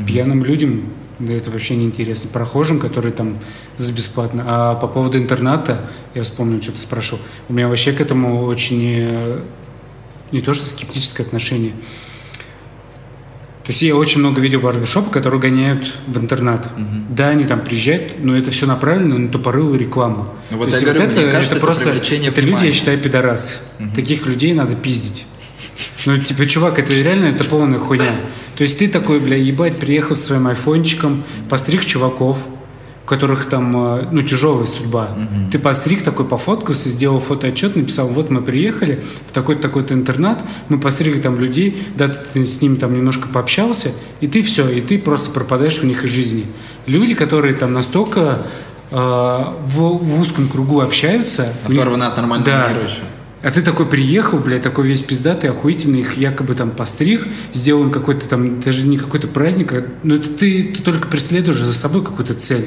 Пьяным 0.06 0.44
людям, 0.44 0.90
да 1.20 1.34
это 1.34 1.50
вообще 1.50 1.78
не 1.78 1.86
интересно. 1.86 2.30
Прохожим, 2.34 2.78
которые 2.78 3.14
там 3.14 3.40
за 3.78 3.94
бесплатно. 3.94 4.44
А 4.46 4.76
по 4.76 4.88
поводу 4.88 5.18
интерната, 5.18 5.80
я 6.14 6.24
вспомнил, 6.24 6.62
что 6.62 6.74
ты 6.74 6.82
спрашивал. 6.82 7.22
У 7.48 7.54
меня 7.54 7.70
вообще 7.70 7.94
к 7.94 8.02
этому 8.02 8.44
очень 8.44 8.84
э, 8.84 9.42
не 10.34 10.42
то 10.42 10.54
что 10.54 10.66
скептическое 10.66 11.26
отношение. 11.26 11.72
То 13.66 13.72
есть 13.72 13.82
я 13.82 13.96
очень 13.96 14.20
много 14.20 14.40
видел 14.42 14.60
барбершопов, 14.60 15.10
которые 15.12 15.42
гоняют 15.42 15.92
в 16.06 16.20
интернат. 16.20 16.70
Да, 17.10 17.30
они 17.30 17.46
там 17.46 17.62
приезжают, 17.62 18.24
но 18.24 18.38
это 18.38 18.52
все 18.52 18.68
направлено 18.68 19.18
на 19.18 19.28
тупорылую 19.28 19.80
рекламу. 19.80 20.28
Ну 20.52 20.58
вот 20.58 20.66
То 20.66 20.78
я 20.78 20.82
есть 20.82 20.94
говорю, 20.94 21.12
мне 21.12 21.32
кажется, 21.32 21.56
это 21.56 21.66
привлечение 21.66 22.30
это 22.30 22.42
люди, 22.42 22.66
я 22.66 22.72
считаю, 22.72 23.00
пидорасы. 23.00 23.58
Таких 23.96 24.28
людей 24.28 24.54
надо 24.54 24.76
пиздить. 24.76 25.26
Ну, 26.06 26.18
типа, 26.20 26.46
чувак, 26.46 26.78
это 26.78 26.94
реально, 26.94 27.26
это 27.26 27.44
полная 27.44 27.80
хуйня. 27.80 28.16
То 28.56 28.64
есть 28.64 28.78
ты 28.78 28.88
такой, 28.88 29.20
бля, 29.20 29.36
ебать, 29.36 29.78
приехал 29.78 30.16
со 30.16 30.28
своим 30.28 30.48
айфончиком, 30.48 31.24
постриг 31.50 31.84
чуваков, 31.84 32.38
у 33.06 33.08
которых 33.08 33.46
там, 33.50 33.98
э, 34.00 34.08
ну, 34.12 34.24
тяжелая 34.24 34.66
судьба. 34.66 35.10
Ты 35.52 35.60
постриг 35.60 36.04
такой, 36.04 36.26
пофоткался, 36.26 36.90
сделал 36.90 37.20
фотоотчет, 37.20 37.76
написал, 37.76 38.08
вот 38.08 38.32
мы 38.32 38.42
приехали 38.42 39.04
в 39.28 39.32
такой-то, 39.32 39.62
такой-то 39.62 39.94
интернат, 39.94 40.44
мы 40.70 40.80
постригли 40.80 41.22
там 41.22 41.40
людей, 41.40 41.88
да, 41.96 42.08
ты 42.08 42.48
с 42.48 42.62
ними 42.62 42.76
там 42.78 42.94
немножко 42.96 43.28
пообщался, 43.28 43.92
и 44.22 44.28
ты 44.28 44.42
все, 44.42 44.68
и 44.68 44.82
ты 44.82 44.98
просто 44.98 45.30
пропадаешь 45.30 45.78
в 45.80 45.84
них 45.86 46.04
из 46.04 46.10
жизни. 46.10 46.46
Люди, 46.88 47.14
которые 47.14 47.54
там 47.54 47.74
настолько 47.74 48.42
э, 48.92 48.96
в, 48.96 49.76
в 49.78 50.22
узком 50.22 50.48
кругу 50.48 50.80
общаются. 50.82 51.48
у 51.68 51.72
них- 51.72 51.80
Оторваны 51.82 52.06
от 52.06 52.18
нормального 52.18 52.50
Да. 52.52 52.70
мира 52.70 52.84
еще. 52.86 53.02
А 53.46 53.52
ты 53.52 53.62
такой 53.62 53.86
приехал, 53.86 54.40
блядь, 54.40 54.64
такой 54.64 54.88
весь 54.88 55.04
пиздатый, 55.04 55.52
охуительный, 55.52 56.00
их 56.00 56.18
якобы 56.18 56.56
там 56.56 56.72
постриг, 56.72 57.28
сделал 57.54 57.84
им 57.84 57.92
какой-то 57.92 58.28
там, 58.28 58.60
даже 58.60 58.88
не 58.88 58.98
какой-то 58.98 59.28
праздник, 59.28 59.72
а, 59.72 59.86
ну 60.02 60.16
это 60.16 60.30
ты, 60.30 60.74
ты 60.76 60.82
только 60.82 61.08
преследуешь 61.08 61.60
за 61.60 61.76
собой 61.76 62.04
какую-то 62.04 62.34
цель. 62.34 62.66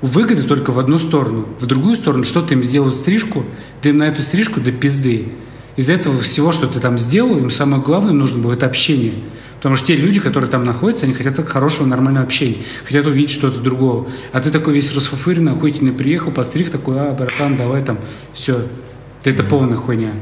Выгода 0.00 0.42
только 0.42 0.72
в 0.72 0.80
одну 0.80 0.98
сторону. 0.98 1.46
В 1.60 1.66
другую 1.66 1.94
сторону, 1.94 2.24
что 2.24 2.42
ты 2.42 2.54
им 2.54 2.64
сделал 2.64 2.92
стрижку, 2.92 3.44
ты 3.80 3.90
им 3.90 3.98
на 3.98 4.08
эту 4.08 4.22
стрижку 4.22 4.60
до 4.60 4.72
пизды. 4.72 5.28
Из 5.76 5.88
этого 5.88 6.20
всего, 6.20 6.50
что 6.50 6.66
ты 6.66 6.80
там 6.80 6.98
сделал, 6.98 7.38
им 7.38 7.48
самое 7.48 7.80
главное 7.80 8.12
нужно 8.12 8.42
было 8.42 8.54
это 8.54 8.66
общение. 8.66 9.12
Потому 9.58 9.76
что 9.76 9.86
те 9.86 9.94
люди, 9.94 10.18
которые 10.18 10.50
там 10.50 10.64
находятся, 10.64 11.04
они 11.04 11.14
хотят 11.14 11.38
хорошего, 11.46 11.86
нормального 11.86 12.26
общения, 12.26 12.56
хотят 12.84 13.06
увидеть 13.06 13.30
что-то 13.30 13.60
другого. 13.60 14.08
А 14.32 14.40
ты 14.40 14.50
такой 14.50 14.74
весь 14.74 14.92
расфуфыренный, 14.92 15.52
охуительный, 15.52 15.92
приехал, 15.92 16.32
постриг, 16.32 16.70
такой, 16.70 16.98
а, 16.98 17.12
братан, 17.12 17.56
давай 17.56 17.84
там, 17.84 17.98
все. 18.34 18.62
Это 19.24 19.42
полная 19.42 19.76
хуйня. 19.76 20.12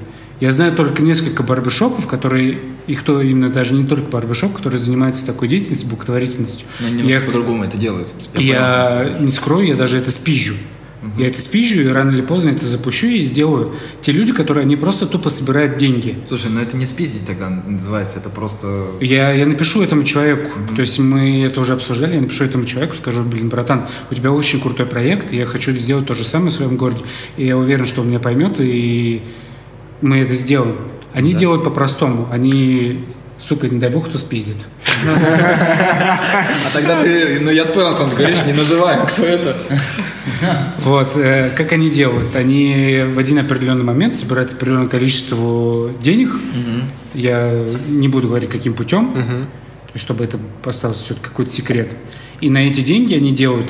Я 0.41 0.53
знаю 0.53 0.73
только 0.73 1.03
несколько 1.03 1.43
барбершопов, 1.43 2.07
которые, 2.07 2.61
и 2.87 2.95
кто 2.95 3.21
именно 3.21 3.51
даже 3.51 3.75
не 3.75 3.85
только 3.85 4.09
барбершоп, 4.09 4.55
который 4.57 4.79
занимается 4.79 5.27
такой 5.27 5.49
деятельностью, 5.49 5.89
благотворительностью. 5.89 6.65
Но 6.81 6.89
немножко 6.89 7.11
Я- 7.11 7.21
по-другому 7.21 7.65
это 7.65 7.77
делают. 7.77 8.09
Я 8.35 9.05
я 9.05 9.17
не 9.19 9.31
скрою, 9.31 9.67
я 9.67 9.75
даже 9.75 9.99
это 9.99 10.13
спизжу. 10.13 10.55
Я 11.17 11.29
это 11.29 11.41
спизжу, 11.41 11.81
и 11.81 11.87
рано 11.87 12.11
или 12.11 12.23
поздно 12.23 12.51
это 12.51 12.67
запущу 12.67 13.07
и 13.07 13.23
сделаю. 13.23 13.73
Те 14.01 14.11
люди, 14.11 14.33
которые, 14.33 14.65
они 14.65 14.77
просто 14.77 15.07
тупо 15.07 15.31
собирают 15.31 15.77
деньги. 15.77 16.19
Слушай, 16.27 16.51
ну 16.51 16.61
это 16.61 16.77
не 16.77 16.87
спиздить 16.87 17.25
тогда 17.25 17.49
называется, 17.49 18.19
это 18.19 18.31
просто... 18.31 18.87
Я, 19.01 19.33
я 19.33 19.47
напишу 19.47 19.83
этому 19.83 20.03
человеку, 20.03 20.51
то 20.75 20.81
есть 20.81 20.99
мы 20.99 21.45
это 21.45 21.61
уже 21.61 21.75
обсуждали, 21.75 22.15
я 22.15 22.21
напишу 22.21 22.45
этому 22.45 22.65
человеку, 22.65 22.97
скажу, 22.97 23.23
блин, 23.23 23.49
братан, 23.49 23.87
у 24.11 24.15
тебя 24.15 24.33
очень 24.33 24.61
крутой 24.61 24.87
проект, 24.87 25.33
я 25.33 25.45
хочу 25.45 25.73
сделать 25.77 26.07
то 26.07 26.15
же 26.15 26.25
самое 26.25 26.51
в 26.51 26.55
своем 26.55 26.77
городе, 26.77 27.03
и 27.37 27.47
я 27.47 27.57
уверен, 27.57 27.87
что 27.87 28.01
он 28.01 28.09
меня 28.09 28.19
поймет, 28.19 28.57
и 28.59 29.23
мы 30.01 30.19
это 30.19 30.35
сделаем. 30.35 30.77
Они 31.13 31.33
делают 31.33 31.63
по-простому, 31.63 32.29
они, 32.33 33.05
сука, 33.39 33.69
не 33.69 33.79
дай 33.79 33.91
бог, 33.91 34.09
кто 34.09 34.19
спиздит. 34.19 34.57
А 35.01 36.75
тогда 36.75 37.01
ты, 37.01 37.41
ну 37.41 37.51
я 37.51 37.65
понял, 37.65 37.97
как 37.97 38.11
ты 38.11 38.17
говоришь, 38.17 38.45
не 38.47 38.53
называем, 38.53 39.07
кто 39.07 39.25
это. 39.25 39.57
Вот, 40.81 41.17
э, 41.17 41.51
как 41.57 41.73
они 41.73 41.91
делают? 41.91 42.35
Они 42.37 43.05
в 43.15 43.19
один 43.19 43.39
определенный 43.39 43.85
момент 43.85 44.17
собирают 44.17 44.53
определенное 44.53 44.87
количество 44.87 45.91
денег. 46.03 46.31
Я 47.15 47.65
не 47.89 48.09
буду 48.09 48.29
говорить, 48.29 48.49
каким 48.49 48.75
путем, 48.75 49.47
чтобы 49.95 50.25
это 50.25 50.39
осталось 50.65 50.99
все 50.99 51.15
какой-то 51.15 51.51
секрет. 51.51 51.89
И 52.41 52.51
на 52.51 52.59
эти 52.59 52.81
деньги 52.81 53.15
они 53.15 53.33
делают 53.33 53.67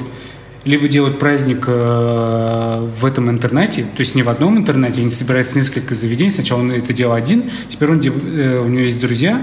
либо 0.65 0.87
делают 0.89 1.19
праздник 1.19 1.65
э, 1.67 2.91
в 3.01 3.05
этом 3.07 3.31
интернете, 3.31 3.83
то 3.83 4.01
есть 4.01 4.15
не 4.15 4.23
в 4.23 4.29
одном 4.29 4.59
интернете, 4.59 5.01
они 5.01 5.11
собираются 5.11 5.59
несколько 5.59 5.95
заведений. 5.95 6.31
Сначала 6.31 6.61
он 6.61 6.73
это 6.73 6.93
делал 6.93 7.15
один, 7.15 7.45
теперь 7.71 7.91
он, 7.91 8.01
э, 8.01 8.61
у 8.61 8.69
него 8.69 8.83
есть 8.83 9.01
друзья, 9.01 9.41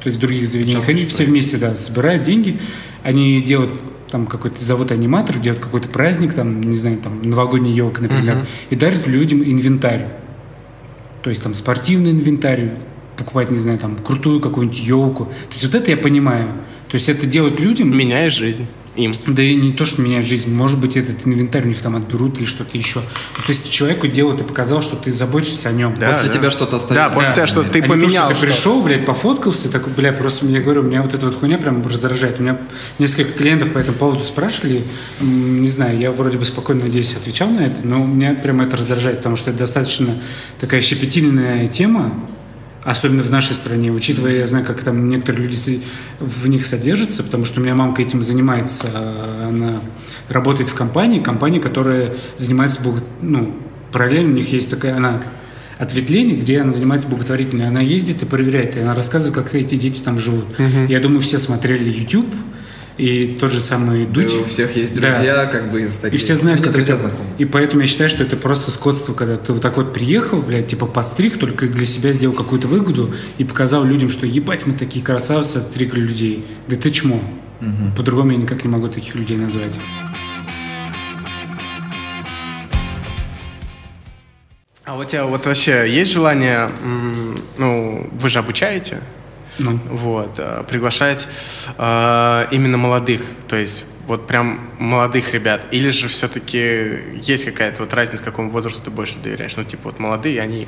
то 0.00 0.06
есть 0.06 0.18
в 0.18 0.20
других 0.20 0.46
заведениях. 0.46 0.88
Они 0.88 1.04
все 1.06 1.24
вместе 1.24 1.56
да, 1.56 1.74
собирают 1.74 2.22
деньги, 2.22 2.60
они 3.02 3.40
делают 3.40 3.72
там 4.10 4.26
какой-то 4.26 4.62
завод 4.62 4.92
аниматор 4.92 5.38
делает 5.38 5.62
какой-то 5.62 5.88
праздник, 5.88 6.34
там, 6.34 6.60
не 6.60 6.76
знаю, 6.76 6.98
там, 6.98 7.22
новогодний 7.22 7.72
елка, 7.72 8.02
например, 8.02 8.36
uh-huh. 8.36 8.46
и 8.70 8.76
дарит 8.76 9.06
людям 9.06 9.42
инвентарь. 9.42 10.08
То 11.22 11.30
есть 11.30 11.42
там 11.42 11.54
спортивный 11.54 12.12
инвентарь, 12.12 12.70
покупать, 13.16 13.50
не 13.50 13.58
знаю, 13.58 13.78
там, 13.78 13.96
крутую 13.96 14.40
какую-нибудь 14.40 14.78
елку. 14.78 15.24
То 15.24 15.52
есть 15.52 15.64
вот 15.64 15.74
это 15.74 15.90
я 15.90 15.96
понимаю. 15.96 16.48
То 16.88 16.94
есть 16.94 17.08
это 17.08 17.26
делать 17.26 17.60
людям... 17.60 17.96
Меняешь 17.96 18.34
жизнь 18.34 18.66
им. 18.98 19.14
Да 19.26 19.42
и 19.42 19.54
не 19.54 19.72
то, 19.72 19.86
что 19.86 20.02
меняет 20.02 20.26
жизнь. 20.26 20.52
Может 20.52 20.80
быть, 20.80 20.96
этот 20.96 21.26
инвентарь 21.26 21.64
у 21.64 21.68
них 21.68 21.80
там 21.80 21.96
отберут 21.96 22.38
или 22.38 22.46
что-то 22.46 22.76
еще. 22.76 23.00
То 23.00 23.48
есть 23.48 23.70
человеку 23.70 24.06
дело, 24.08 24.36
ты 24.36 24.44
показал, 24.44 24.82
что 24.82 24.96
ты 24.96 25.12
заботишься 25.12 25.68
о 25.68 25.72
нем. 25.72 25.96
Да, 25.98 26.08
после 26.08 26.28
да. 26.28 26.34
тебя 26.34 26.50
что-то 26.50 26.76
остается. 26.76 27.08
Да, 27.08 27.14
после 27.14 27.34
тебя 27.34 27.46
что-то 27.46 27.70
ты 27.70 27.80
а 27.80 27.88
поменял. 27.88 28.28
Не 28.28 28.34
то, 28.34 28.38
что 28.38 28.46
ты 28.46 28.52
пришел, 28.52 28.82
блядь, 28.82 29.06
пофоткался, 29.06 29.70
так, 29.70 29.88
бля, 29.88 30.12
просто 30.12 30.46
я 30.46 30.60
говорю, 30.60 30.82
меня 30.82 31.02
вот 31.02 31.14
эта 31.14 31.26
вот 31.26 31.38
хуйня 31.38 31.58
прям 31.58 31.86
раздражает. 31.86 32.40
У 32.40 32.42
меня 32.42 32.58
несколько 32.98 33.32
клиентов 33.32 33.72
по 33.72 33.78
этому 33.78 33.96
поводу 33.96 34.24
спрашивали. 34.24 34.82
Не 35.20 35.68
знаю, 35.68 35.98
я 35.98 36.10
вроде 36.10 36.36
бы 36.36 36.44
спокойно, 36.44 36.84
надеюсь, 36.84 37.14
отвечал 37.14 37.48
на 37.48 37.60
это, 37.60 37.76
но 37.84 38.04
меня 38.04 38.34
прям 38.34 38.60
это 38.60 38.76
раздражает, 38.76 39.18
потому 39.18 39.36
что 39.36 39.50
это 39.50 39.60
достаточно 39.60 40.14
такая 40.60 40.80
щепетильная 40.80 41.68
тема, 41.68 42.12
особенно 42.90 43.22
в 43.22 43.30
нашей 43.30 43.54
стране, 43.54 43.92
учитывая, 43.92 44.38
я 44.38 44.46
знаю, 44.46 44.64
как 44.64 44.82
там 44.82 45.10
некоторые 45.10 45.44
люди 45.44 45.82
в 46.20 46.48
них 46.48 46.64
содержатся, 46.64 47.22
потому 47.22 47.44
что 47.44 47.60
у 47.60 47.62
меня 47.62 47.74
мамка 47.74 48.00
этим 48.00 48.22
занимается, 48.22 48.88
она 49.46 49.80
работает 50.30 50.70
в 50.70 50.74
компании, 50.74 51.20
компании, 51.20 51.58
которая 51.58 52.14
занимается, 52.38 52.80
ну, 53.20 53.54
параллельно 53.92 54.30
у 54.30 54.36
них 54.36 54.50
есть 54.52 54.70
такая, 54.70 54.96
она 54.96 55.22
ответвление, 55.78 56.36
где 56.36 56.60
она 56.60 56.72
занимается 56.72 57.08
благотворительной. 57.08 57.68
Она 57.68 57.80
ездит 57.80 58.22
и 58.22 58.26
проверяет, 58.26 58.76
и 58.76 58.80
она 58.80 58.94
рассказывает, 58.94 59.34
как 59.34 59.54
эти 59.54 59.76
дети 59.76 60.00
там 60.00 60.18
живут. 60.18 60.46
Угу. 60.58 60.86
Я 60.88 60.98
думаю, 60.98 61.20
все 61.20 61.38
смотрели 61.38 61.88
YouTube, 61.88 62.26
и 62.98 63.36
тот 63.40 63.52
же 63.52 63.60
самый 63.60 64.06
Дудь. 64.06 64.28
Да, 64.28 64.40
у 64.40 64.44
всех 64.44 64.76
есть 64.76 64.92
друзья, 64.94 65.36
да. 65.36 65.46
как 65.46 65.70
бы 65.70 65.82
из 65.82 65.98
таких. 65.98 66.20
И 66.20 66.22
все 66.22 66.34
знают, 66.34 66.62
как 66.62 66.72
друзья 66.72 66.96
знакомы. 66.96 67.28
И 67.38 67.44
поэтому 67.44 67.82
я 67.82 67.88
считаю, 67.88 68.10
что 68.10 68.24
это 68.24 68.36
просто 68.36 68.72
скотство, 68.72 69.14
когда 69.14 69.36
ты 69.36 69.52
вот 69.52 69.62
так 69.62 69.76
вот 69.76 69.94
приехал, 69.94 70.42
блядь, 70.42 70.66
типа 70.66 70.86
подстриг, 70.86 71.38
только 71.38 71.68
для 71.68 71.86
себя 71.86 72.12
сделал 72.12 72.34
какую-то 72.34 72.66
выгоду 72.66 73.14
и 73.38 73.44
показал 73.44 73.84
людям, 73.84 74.10
что 74.10 74.26
ебать, 74.26 74.66
мы 74.66 74.74
такие 74.74 75.04
красавцы, 75.04 75.58
отстригли 75.58 76.00
людей. 76.00 76.44
Да 76.66 76.74
ты 76.74 76.90
чмо. 76.90 77.22
Угу. 77.60 77.96
По-другому 77.96 78.32
я 78.32 78.36
никак 78.36 78.64
не 78.64 78.70
могу 78.70 78.88
таких 78.88 79.14
людей 79.14 79.38
назвать. 79.38 79.72
А 84.84 84.96
у 84.96 85.04
тебя 85.04 85.24
вот 85.26 85.46
вообще 85.46 85.86
есть 85.88 86.12
желание, 86.12 86.70
ну, 87.58 88.08
вы 88.10 88.28
же 88.28 88.38
обучаете? 88.38 89.00
Ну. 89.58 89.78
Вот, 89.90 90.38
э, 90.38 90.64
приглашать 90.68 91.26
э, 91.76 92.46
именно 92.50 92.76
молодых, 92.76 93.22
то 93.48 93.56
есть 93.56 93.84
вот 94.06 94.26
прям 94.26 94.60
молодых 94.78 95.34
ребят, 95.34 95.66
или 95.70 95.90
же 95.90 96.08
все-таки 96.08 97.20
есть 97.20 97.44
какая-то 97.44 97.82
вот 97.82 97.92
разница, 97.92 98.22
какому 98.24 98.50
возрасту 98.50 98.84
ты 98.84 98.90
больше 98.90 99.16
доверяешь? 99.22 99.54
Ну, 99.56 99.64
типа 99.64 99.90
вот 99.90 99.98
молодые, 99.98 100.40
они 100.40 100.66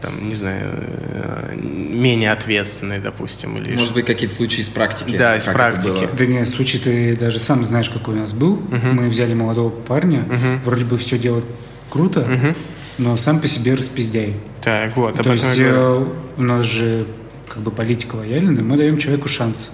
там, 0.00 0.28
не 0.28 0.34
знаю, 0.34 0.70
э, 0.74 1.56
менее 1.56 2.32
ответственные, 2.32 3.00
допустим. 3.00 3.56
Или 3.56 3.76
Может 3.76 3.94
быть, 3.94 4.06
какие-то 4.06 4.34
случаи 4.34 4.60
из 4.60 4.68
практики? 4.68 5.16
Да, 5.16 5.36
из 5.36 5.44
практики. 5.44 6.08
Да 6.16 6.26
нет, 6.26 6.48
случай 6.48 6.78
ты 6.78 7.16
даже 7.16 7.38
сам 7.38 7.64
знаешь, 7.64 7.90
какой 7.90 8.14
у 8.14 8.18
нас 8.18 8.32
был. 8.32 8.56
Uh-huh. 8.56 8.92
Мы 8.92 9.08
взяли 9.08 9.34
молодого 9.34 9.70
парня, 9.70 10.26
uh-huh. 10.28 10.60
вроде 10.64 10.84
бы 10.84 10.98
все 10.98 11.18
делает 11.18 11.44
круто, 11.90 12.20
uh-huh. 12.20 12.56
но 12.98 13.16
сам 13.16 13.40
по 13.40 13.46
себе 13.46 13.74
распиздяй. 13.74 14.34
Так, 14.62 14.96
вот. 14.96 15.16
То 15.16 15.32
есть 15.32 15.58
э, 15.58 16.06
у 16.36 16.42
нас 16.42 16.64
же 16.64 17.06
как 17.50 17.62
бы 17.64 17.72
политика 17.72 18.14
лояльная, 18.14 18.62
мы 18.62 18.76
даем 18.76 18.96
человеку 18.96 19.28
шанс. 19.28 19.70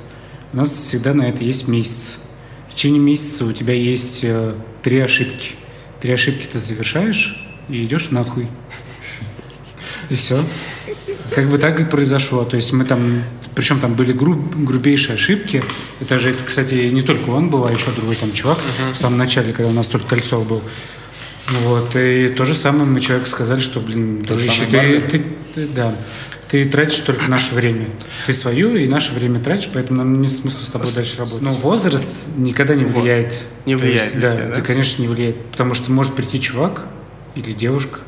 У 0.52 0.56
нас 0.56 0.70
всегда 0.70 1.12
на 1.12 1.28
это 1.28 1.44
есть 1.44 1.68
месяц. 1.68 2.20
В 2.70 2.74
течение 2.74 3.00
месяца 3.00 3.44
у 3.44 3.52
тебя 3.52 3.74
есть 3.74 4.20
э, 4.22 4.54
три 4.82 4.98
ошибки. 5.00 5.50
Три 6.00 6.12
ошибки 6.12 6.48
ты 6.50 6.58
завершаешь 6.58 7.38
и 7.68 7.84
идешь 7.84 8.10
нахуй. 8.10 8.48
И 10.08 10.14
все. 10.14 10.42
Как 11.34 11.50
бы 11.50 11.58
так 11.58 11.78
и 11.80 11.84
произошло. 11.84 12.44
То 12.44 12.56
есть 12.56 12.72
мы 12.72 12.84
там, 12.84 13.22
причем 13.54 13.78
там 13.78 13.94
были 13.94 14.12
груб, 14.12 14.56
грубейшие 14.56 15.16
ошибки. 15.16 15.62
Это 16.00 16.18
же, 16.18 16.34
кстати, 16.46 16.74
не 16.74 17.02
только 17.02 17.28
он 17.30 17.50
был, 17.50 17.66
а 17.66 17.72
еще 17.72 17.90
другой 17.94 18.16
там 18.16 18.32
чувак 18.32 18.58
uh-huh. 18.58 18.92
в 18.92 18.96
самом 18.96 19.18
начале, 19.18 19.52
когда 19.52 19.70
у 19.70 19.74
нас 19.74 19.86
только 19.86 20.08
Кольцов 20.08 20.48
был. 20.48 20.62
Вот, 21.62 21.94
и 21.94 22.28
то 22.28 22.44
же 22.44 22.54
самое 22.54 22.84
мы 22.84 23.00
человеку 23.00 23.28
сказали, 23.28 23.60
что, 23.60 23.80
блин, 23.80 24.22
дружище, 24.22 24.64
ты, 24.70 25.00
ты, 25.00 25.22
ты, 25.54 25.66
да, 25.68 25.94
ты 26.48 26.64
тратишь 26.64 27.00
только 27.00 27.28
наше 27.30 27.54
время. 27.54 27.86
Ты 28.26 28.32
свое 28.32 28.84
и 28.84 28.88
наше 28.88 29.12
время 29.12 29.40
тратишь, 29.40 29.70
поэтому 29.72 29.98
нам 29.98 30.20
нет 30.20 30.32
смысла 30.32 30.64
с 30.64 30.70
тобой 30.70 30.92
дальше 30.94 31.18
работать. 31.18 31.42
Но 31.42 31.50
возраст 31.50 32.28
никогда 32.36 32.74
не 32.74 32.84
влияет. 32.84 33.34
Не 33.64 33.74
влияет. 33.74 34.02
Есть, 34.02 34.20
да, 34.20 34.32
тебя, 34.32 34.48
да, 34.48 34.56
ты, 34.56 34.62
конечно, 34.62 35.02
не 35.02 35.08
влияет. 35.08 35.36
Потому 35.46 35.74
что 35.74 35.90
может 35.90 36.14
прийти 36.14 36.40
чувак 36.40 36.86
или 37.34 37.52
девушка, 37.52 38.00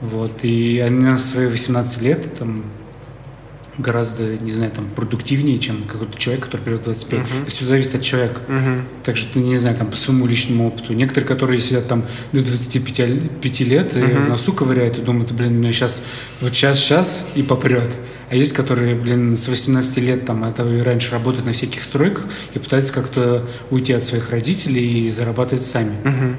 вот, 0.00 0.32
и 0.42 0.80
они 0.80 0.98
на 0.98 1.18
свои 1.18 1.46
18 1.46 2.02
лет 2.02 2.38
там 2.38 2.64
гораздо, 3.78 4.36
не 4.36 4.52
знаю, 4.52 4.70
там, 4.70 4.88
продуктивнее, 4.94 5.58
чем 5.58 5.84
какой-то 5.84 6.18
человек, 6.18 6.44
который 6.44 6.60
придет 6.60 6.80
в 6.80 6.84
25. 6.84 7.20
Uh-huh. 7.20 7.42
Это 7.42 7.50
все 7.50 7.64
зависит 7.64 7.94
от 7.94 8.02
человека. 8.02 8.40
Uh-huh. 8.48 8.82
Так 9.04 9.16
что, 9.16 9.38
не 9.38 9.58
знаю, 9.58 9.76
там, 9.76 9.88
по 9.88 9.96
своему 9.96 10.26
личному 10.26 10.68
опыту. 10.68 10.92
Некоторые, 10.92 11.26
которые 11.26 11.60
сидят 11.60 11.88
там 11.88 12.04
до 12.32 12.42
25 12.42 13.40
5 13.40 13.60
лет 13.60 13.96
uh-huh. 13.96 14.10
и 14.10 14.14
в 14.14 14.28
носу 14.28 14.52
ковыряют 14.52 14.98
и 14.98 15.00
думают, 15.00 15.32
блин, 15.32 15.54
меня 15.54 15.72
сейчас, 15.72 16.02
вот 16.40 16.54
сейчас, 16.54 16.78
сейчас 16.78 17.32
и 17.34 17.42
попрет. 17.42 17.90
А 18.28 18.34
есть, 18.34 18.52
которые, 18.52 18.94
блин, 18.94 19.36
с 19.36 19.48
18 19.48 19.98
лет 19.98 20.26
там, 20.26 20.44
это 20.44 20.66
и 20.66 20.80
раньше 20.80 21.12
работают 21.12 21.44
на 21.46 21.52
всяких 21.52 21.82
стройках 21.82 22.24
и 22.54 22.58
пытаются 22.58 22.92
как-то 22.92 23.46
уйти 23.70 23.92
от 23.92 24.04
своих 24.04 24.30
родителей 24.30 25.06
и 25.06 25.10
зарабатывать 25.10 25.64
сами. 25.64 25.92
Uh-huh. 26.04 26.34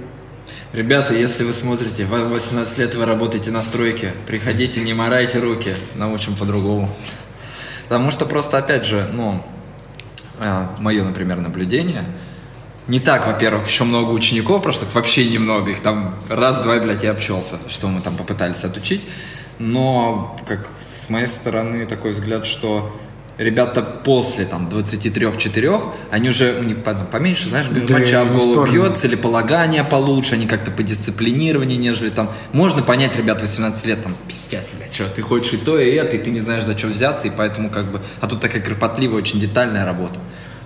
Ребята, 0.74 1.14
если 1.14 1.44
вы 1.44 1.54
смотрите, 1.54 2.06
в 2.06 2.10
18 2.10 2.80
лет 2.80 2.96
вы 2.96 3.06
работаете 3.06 3.52
на 3.52 3.62
стройке, 3.64 4.12
приходите, 4.26 4.82
не 4.82 4.96
морайте 4.96 5.40
руки, 5.40 5.72
научим 5.94 6.36
по-другому. 6.36 6.90
Потому 7.94 8.10
что 8.10 8.26
просто, 8.26 8.58
опять 8.58 8.88
же, 8.88 9.08
ну, 9.14 9.40
э, 10.40 10.66
мое, 10.80 11.04
например, 11.04 11.38
наблюдение, 11.38 12.04
не 12.88 13.00
так, 13.00 13.28
во-первых, 13.28 13.68
еще 13.68 13.84
много 13.84 14.10
учеников, 14.10 14.64
просто 14.64 14.88
вообще 14.96 15.30
немного, 15.30 15.70
их 15.70 15.80
там 15.80 16.16
раз-два, 16.28 16.80
блядь, 16.80 17.04
я 17.04 17.12
обчелся, 17.12 17.60
что 17.68 17.90
мы 17.90 18.02
там 18.02 18.16
попытались 18.16 18.64
отучить, 18.64 19.08
но, 19.60 20.36
как 20.48 20.68
с 20.80 21.08
моей 21.10 21.28
стороны, 21.28 21.86
такой 21.86 22.14
взгляд, 22.14 22.48
что 22.48 23.00
ребята 23.38 23.82
после 23.82 24.46
там 24.46 24.70
23-4, 24.70 25.82
они 26.12 26.30
уже 26.30 26.60
не, 26.62 26.76
поменьше, 26.76 27.50
знаешь, 27.50 27.68
да 27.68 27.82
моча 27.94 28.24
в 28.24 28.38
голову 28.38 28.72
бьет, 28.72 28.98
целеполагание 28.98 29.84
получше, 29.84 30.36
они 30.36 30.46
как-то 30.46 30.72
по 30.72 30.84
дисциплинированию, 30.84 31.80
нежели 31.80 32.10
там... 32.10 32.32
Можно 32.52 32.82
понять 32.82 33.16
ребят 33.18 33.42
18 33.42 33.86
лет, 33.88 34.04
там, 34.04 34.16
пиздец, 34.28 34.72
блядь, 34.78 34.94
что 34.94 35.06
ты 35.06 35.22
хочешь 35.22 35.54
и 35.54 35.58
то, 35.58 35.80
и 35.80 35.92
это, 35.92 36.16
и 36.16 36.20
ты 36.20 36.32
не 36.32 36.42
знаешь, 36.42 36.64
за 36.66 36.78
что 36.78 36.88
взяться, 36.88 37.28
и 37.28 37.32
поэтому 37.36 37.70
как 37.70 37.92
бы... 37.92 38.02
А 38.22 38.28
тут 38.28 38.42
такая 38.42 38.62
кропотливая, 38.62 39.18
очень 39.18 39.40
детальная 39.40 39.86
работа. 39.86 40.20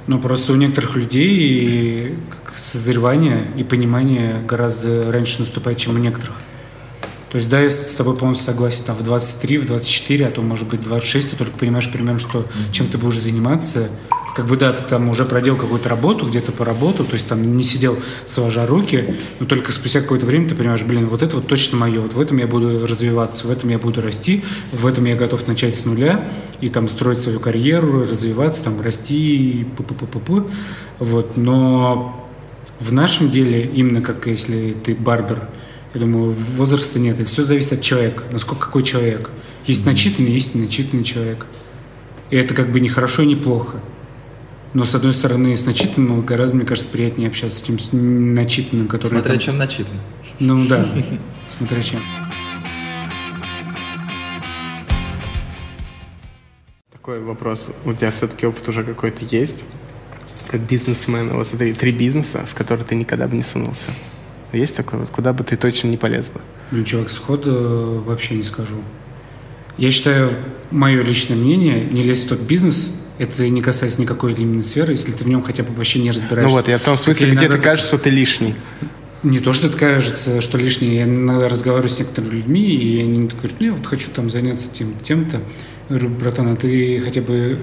Ну, 0.08 0.20
просто 0.20 0.54
у 0.54 0.56
некоторых 0.56 0.96
людей 0.96 2.18
созревание 2.56 3.46
и 3.56 3.64
понимание 3.64 4.42
гораздо 4.48 5.12
раньше 5.12 5.42
наступает, 5.42 5.78
чем 5.78 5.96
у 5.96 6.00
некоторых. 6.00 6.36
То 7.38 7.40
есть, 7.40 7.52
да, 7.52 7.62
я 7.62 7.70
с 7.70 7.94
тобой 7.94 8.18
полностью 8.18 8.52
согласен, 8.52 8.84
там, 8.88 8.96
в 8.96 9.04
23, 9.04 9.60
в 9.60 9.68
24, 9.68 10.26
а 10.26 10.32
то, 10.32 10.42
может 10.42 10.68
быть, 10.70 10.82
26, 10.82 11.30
ты 11.30 11.36
только 11.36 11.56
понимаешь 11.56 11.88
примерно, 11.92 12.20
что, 12.20 12.48
чем 12.72 12.88
ты 12.88 12.98
будешь 12.98 13.20
заниматься. 13.20 13.90
Как 14.36 14.48
бы, 14.48 14.58
да, 14.58 14.74
ты 14.74 14.84
там 14.84 15.08
уже 15.08 15.24
проделал 15.24 15.60
какую-то 15.60 15.88
работу, 15.88 16.26
где-то 16.26 16.52
поработал, 16.52 17.06
то 17.06 17.14
есть 17.14 17.28
там 17.28 17.56
не 17.56 17.64
сидел 17.64 17.96
сложа 18.26 18.66
руки, 18.66 19.18
но 19.40 19.46
только 19.46 19.72
спустя 19.72 20.02
какое-то 20.02 20.26
время 20.26 20.50
ты 20.50 20.56
понимаешь, 20.56 20.82
блин, 20.82 21.10
вот 21.10 21.22
это 21.22 21.36
вот 21.36 21.46
точно 21.46 21.78
мое, 21.78 22.02
вот 22.02 22.14
в 22.14 22.20
этом 22.20 22.38
я 22.38 22.48
буду 22.48 22.88
развиваться, 22.88 23.46
в 23.46 23.52
этом 23.52 23.70
я 23.70 23.78
буду 23.78 24.02
расти, 24.02 24.44
в 24.72 24.88
этом 24.88 25.06
я 25.06 25.16
готов 25.16 25.48
начать 25.48 25.76
с 25.76 25.86
нуля 25.86 26.32
и 26.60 26.70
там 26.70 26.88
строить 26.88 27.20
свою 27.20 27.40
карьеру, 27.40 28.02
развиваться, 28.02 28.64
там, 28.64 28.82
расти, 28.82 29.68
п 29.78 29.84
-п 29.84 29.94
-п 29.94 30.08
-п 30.12 30.26
-п. 30.26 30.52
вот, 30.98 31.38
но 31.38 32.28
в 32.80 32.92
нашем 32.92 33.30
деле, 33.30 33.62
именно 33.62 34.02
как 34.02 34.26
если 34.26 34.72
ты 34.84 34.96
барбер, 34.96 35.48
я 35.98 36.06
думаю, 36.06 36.32
возраста 36.32 37.00
нет. 37.00 37.20
Это 37.20 37.28
все 37.28 37.44
зависит 37.44 37.74
от 37.74 37.82
человека, 37.82 38.24
насколько 38.30 38.68
какой 38.68 38.84
человек. 38.84 39.32
Есть 39.66 39.88
начитанный, 39.88 40.32
есть 40.32 40.54
начитанный 40.54 41.04
человек. 41.04 41.48
И 42.30 42.36
это 42.36 42.54
как 42.54 42.72
бы 42.72 42.80
не 42.80 42.88
хорошо 42.88 43.24
и 43.24 43.26
не 43.26 43.36
плохо. 43.36 43.80
Но, 44.76 44.86
с 44.86 44.94
одной 44.94 45.16
стороны, 45.16 45.58
с 45.58 45.66
начитанным 45.66 46.22
гораздо, 46.22 46.58
мне 46.58 46.66
кажется, 46.66 46.92
приятнее 46.92 47.30
общаться 47.30 47.58
с 47.58 47.62
тем 47.64 47.80
с 47.80 47.90
начитанным, 47.94 48.88
который... 48.88 49.14
Смотря 49.14 49.34
там... 49.34 49.40
чем 49.40 49.58
начитан. 49.58 49.98
Ну 50.40 50.68
да, 50.68 50.86
смотря 51.58 51.82
чем. 51.82 52.02
Такой 56.92 57.22
вопрос. 57.22 57.70
У 57.86 57.94
тебя 57.94 58.12
все-таки 58.12 58.46
опыт 58.46 58.70
уже 58.70 58.84
какой-то 58.84 59.26
есть? 59.26 59.64
про 60.48 60.58
бизнесмена. 60.58 61.34
Вот 61.34 61.48
смотри, 61.48 61.74
три 61.74 61.92
бизнеса, 61.92 62.46
в 62.46 62.56
которые 62.56 62.86
ты 62.86 62.96
никогда 62.96 63.28
бы 63.28 63.36
не 63.36 63.44
сунулся. 63.44 63.92
Есть 64.54 64.76
такое? 64.76 65.00
Вот 65.02 65.10
куда 65.10 65.34
бы 65.34 65.44
ты 65.44 65.56
точно 65.58 65.88
не 65.90 65.98
полез 65.98 66.30
бы? 66.30 66.40
Блин, 66.72 66.86
чувак, 66.86 67.10
сходу 67.12 67.52
э, 67.52 68.00
вообще 68.06 68.36
не 68.36 68.44
скажу. 68.44 68.78
Я 69.78 69.92
считаю, 69.92 70.32
мое 70.72 71.04
личное 71.04 71.38
мнение, 71.38 71.86
не 71.86 72.04
лезть 72.04 72.26
в 72.26 72.30
тот 72.30 72.42
бизнес, 72.42 72.90
это 73.20 73.48
не 73.48 73.62
касается 73.62 74.02
никакой 74.02 74.34
именно 74.34 74.64
сферы, 74.64 74.92
если 74.94 75.12
ты 75.12 75.24
в 75.24 75.28
нем 75.28 75.42
хотя 75.44 75.64
бы 75.64 75.74
вообще 75.74 76.00
не 76.00 76.12
разбираешься. 76.12 76.50
Ну 76.50 76.56
вот, 76.56 76.68
я 76.68 76.78
в 76.78 76.82
том 76.82 76.98
смысле, 76.98 77.32
где 77.32 77.40
иногда- 77.46 77.56
ты 77.58 77.62
кажется, 77.62 77.88
что 77.90 77.98
ты 77.98 78.10
лишний. 78.10 78.56
Не 79.24 79.40
то, 79.40 79.52
что 79.54 79.68
это 79.68 79.78
кажется, 79.78 80.42
что 80.42 80.58
лишнее. 80.58 80.96
Я 80.98 81.04
иногда 81.06 81.50
разговариваю 81.50 81.90
с 81.90 81.98
некоторыми 82.00 82.36
людьми, 82.36 82.62
и 82.64 83.02
они 83.02 83.28
говорят, 83.28 83.54
ну, 83.60 83.66
я 83.66 83.74
вот 83.74 83.86
хочу 83.86 84.10
там 84.12 84.30
заняться 84.30 84.70
тем, 84.72 84.94
тем-то. 85.04 85.38
Я 85.90 85.98
говорю, 85.98 86.10
братан, 86.10 86.48
а 86.50 86.56
ты 86.56 87.00
хотя 87.04 87.22
бы 87.22 87.58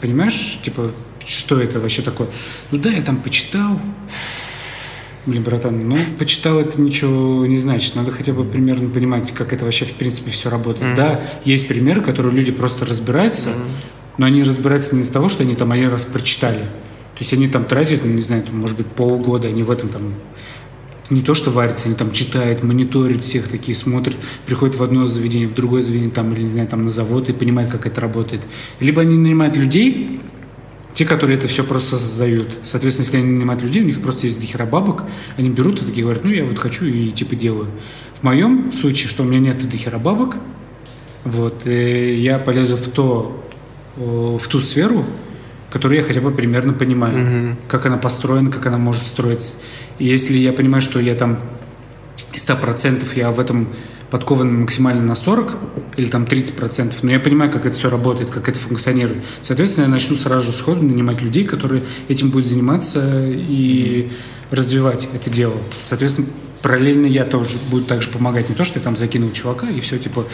понимаешь, 0.00 0.58
типа, 0.64 0.90
что 1.24 1.60
это 1.60 1.78
вообще 1.78 2.02
такое? 2.02 2.28
Ну 2.72 2.78
да, 2.78 2.90
я 2.90 3.02
там 3.02 3.16
почитал. 3.18 3.80
Блин, 5.26 5.42
братан, 5.42 5.88
ну, 5.88 5.96
почитал 6.18 6.60
это 6.60 6.80
ничего 6.80 7.44
не 7.46 7.58
значит. 7.58 7.96
Надо 7.96 8.12
хотя 8.12 8.32
бы 8.32 8.44
примерно 8.44 8.88
понимать, 8.88 9.32
как 9.32 9.52
это 9.52 9.64
вообще, 9.64 9.84
в 9.84 9.92
принципе, 9.92 10.30
все 10.30 10.50
работает. 10.50 10.94
Да, 10.94 11.20
есть 11.44 11.66
примеры, 11.66 12.00
которые 12.00 12.32
люди 12.32 12.52
просто 12.52 12.86
разбираются, 12.86 13.50
но 14.18 14.26
они 14.26 14.44
разбираются 14.44 14.94
не 14.94 15.02
из 15.02 15.08
того, 15.08 15.28
что 15.28 15.42
они 15.42 15.56
там 15.56 15.72
один 15.72 15.90
раз 15.90 16.04
прочитали. 16.04 16.58
То 16.58 17.20
есть 17.20 17.32
они 17.32 17.48
там 17.48 17.64
тратят, 17.64 18.04
ну, 18.04 18.12
не 18.12 18.22
знаю, 18.22 18.44
там, 18.44 18.58
может 18.58 18.76
быть, 18.76 18.86
полгода, 18.86 19.48
они 19.48 19.64
в 19.64 19.70
этом 19.70 19.88
там 19.88 20.14
не 21.10 21.22
то, 21.22 21.34
что 21.34 21.50
варятся, 21.50 21.86
они 21.86 21.94
там 21.94 22.12
читают, 22.12 22.62
мониторят 22.62 23.22
всех 23.22 23.48
такие, 23.48 23.76
смотрят, 23.76 24.16
приходят 24.44 24.76
в 24.76 24.82
одно 24.82 25.06
заведение, 25.06 25.48
в 25.48 25.54
другое 25.54 25.82
заведение, 25.82 26.10
там, 26.10 26.32
или, 26.34 26.42
не 26.42 26.48
знаю, 26.48 26.68
там 26.68 26.84
на 26.84 26.90
завод 26.90 27.28
и 27.28 27.32
понимают, 27.32 27.70
как 27.70 27.86
это 27.86 28.00
работает. 28.00 28.42
Либо 28.80 29.02
они 29.02 29.16
нанимают 29.16 29.56
людей, 29.56 30.20
те, 30.96 31.04
которые 31.04 31.36
это 31.36 31.46
все 31.46 31.62
просто 31.62 31.98
создают. 31.98 32.48
Соответственно, 32.64 33.04
если 33.04 33.18
они 33.18 33.32
нанимают 33.32 33.62
людей, 33.62 33.82
у 33.82 33.84
них 33.84 34.00
просто 34.00 34.28
есть 34.28 34.40
дохера 34.40 34.64
бабок, 34.64 35.02
они 35.36 35.50
берут 35.50 35.82
и 35.82 35.84
такие 35.84 36.04
говорят, 36.04 36.24
ну, 36.24 36.30
я 36.30 36.42
вот 36.42 36.56
хочу 36.56 36.86
и 36.86 37.10
типа 37.10 37.36
делаю. 37.36 37.66
В 38.18 38.22
моем 38.22 38.72
случае, 38.72 39.08
что 39.08 39.22
у 39.22 39.26
меня 39.26 39.38
нет 39.38 39.68
дохера 39.68 39.98
бабок, 39.98 40.36
вот, 41.24 41.66
э, 41.66 42.14
я 42.14 42.38
полезу 42.38 42.78
в 42.78 42.88
то, 42.88 43.46
в 43.96 44.48
ту 44.48 44.62
сферу, 44.62 45.04
которую 45.70 45.98
я 45.98 46.02
хотя 46.02 46.22
бы 46.22 46.30
примерно 46.30 46.72
понимаю, 46.72 47.58
как 47.68 47.84
она 47.84 47.98
построена, 47.98 48.50
как 48.50 48.64
она 48.64 48.78
может 48.78 49.02
строиться. 49.02 49.52
И 49.98 50.06
если 50.06 50.38
я 50.38 50.54
понимаю, 50.54 50.80
что 50.80 50.98
я 50.98 51.14
там 51.14 51.38
из 52.32 52.48
100% 52.48 53.04
я 53.16 53.30
в 53.30 53.38
этом 53.38 53.68
подкован 54.10 54.60
максимально 54.62 55.02
на 55.02 55.14
40 55.14 55.56
или 55.96 56.06
там 56.06 56.24
30%, 56.24 56.94
но 57.02 57.10
я 57.10 57.20
понимаю, 57.20 57.50
как 57.50 57.66
это 57.66 57.74
все 57.74 57.90
работает, 57.90 58.30
как 58.30 58.48
это 58.48 58.58
функционирует. 58.58 59.18
Соответственно, 59.42 59.84
я 59.84 59.90
начну 59.90 60.16
сразу 60.16 60.46
же 60.46 60.52
сходу 60.52 60.82
нанимать 60.82 61.20
людей, 61.20 61.44
которые 61.44 61.82
этим 62.08 62.30
будут 62.30 62.46
заниматься 62.46 63.26
и 63.26 64.08
развивать 64.50 65.08
это 65.12 65.28
дело. 65.30 65.56
Соответственно, 65.80 66.28
параллельно 66.62 67.06
я 67.06 67.24
тоже 67.24 67.56
буду 67.70 67.84
также 67.84 68.10
помогать. 68.10 68.48
Не 68.48 68.54
то, 68.54 68.64
что 68.64 68.78
я 68.78 68.84
там 68.84 68.96
закинул 68.96 69.32
чувака 69.32 69.68
и 69.68 69.80
все, 69.80 69.98
типа, 69.98 70.24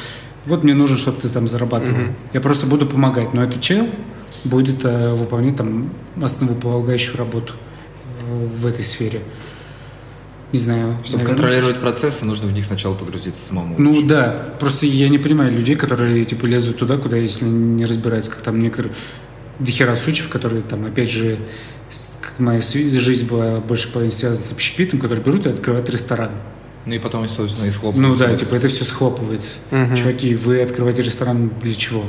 вот 0.47 0.65
мне 0.65 0.75
нужно, 0.75 0.97
чтобы 0.97 1.21
ты 1.21 1.29
там 1.29 1.49
зарабатывал. 1.49 1.99
Я 2.33 2.41
просто 2.41 2.67
буду 2.67 2.87
помогать. 2.87 3.33
Но 3.33 3.43
этот 3.43 3.61
чел 3.61 3.87
будет 4.45 4.85
э, 4.85 5.15
выполнять 5.15 5.57
там 5.57 5.91
основополагающую 6.21 7.17
работу 7.17 7.55
э, 8.27 8.47
в 8.61 8.67
этой 8.67 8.85
сфере. 8.85 9.21
Не 10.53 10.59
знаю. 10.59 10.97
Чтобы 11.05 11.23
наверное, 11.23 11.27
контролировать 11.27 11.81
процессы, 11.81 12.25
нужно 12.27 12.47
в 12.49 12.53
них 12.53 12.65
сначала 12.67 12.95
погрузиться 12.95 13.45
самому. 13.47 13.75
ну 13.79 14.03
да, 14.03 14.53
просто 14.61 14.87
я 14.87 15.09
не 15.09 15.19
понимаю 15.19 15.51
людей, 15.53 15.77
которые 15.77 16.25
типа 16.25 16.45
лезут 16.47 16.77
туда, 16.79 16.99
куда 16.99 17.17
если 17.17 17.47
не 17.47 17.87
разбираются, 17.87 18.31
как 18.31 18.41
там 18.43 18.59
некоторые 18.59 18.93
дохера 19.59 19.95
случаев, 19.95 20.29
которые 20.29 20.63
там 20.63 20.85
опять 20.87 21.11
же 21.11 21.39
как 22.21 22.39
моя 22.39 22.61
жизнь 22.61 23.27
была 23.27 23.61
больше 23.61 23.91
половины 23.93 24.13
связана 24.13 24.45
с 24.47 24.53
общепитом, 24.53 24.99
которые 24.99 25.23
берут 25.25 25.47
и 25.47 25.51
открывают 25.51 25.89
ресторан. 25.91 26.31
Ну 26.85 26.95
и 26.95 26.99
потом, 26.99 27.29
собственно, 27.29 27.65
и 27.65 27.69
Ну 27.69 27.73
схлопнуться. 27.73 28.27
да, 28.27 28.37
типа 28.37 28.55
это 28.57 28.69
все 28.69 28.85
схлопывается. 28.85 29.59
Чуваки, 29.97 30.35
вы 30.35 30.63
открываете 30.63 31.03
ресторан 31.03 31.51
для 31.63 31.75
чего? 31.75 32.05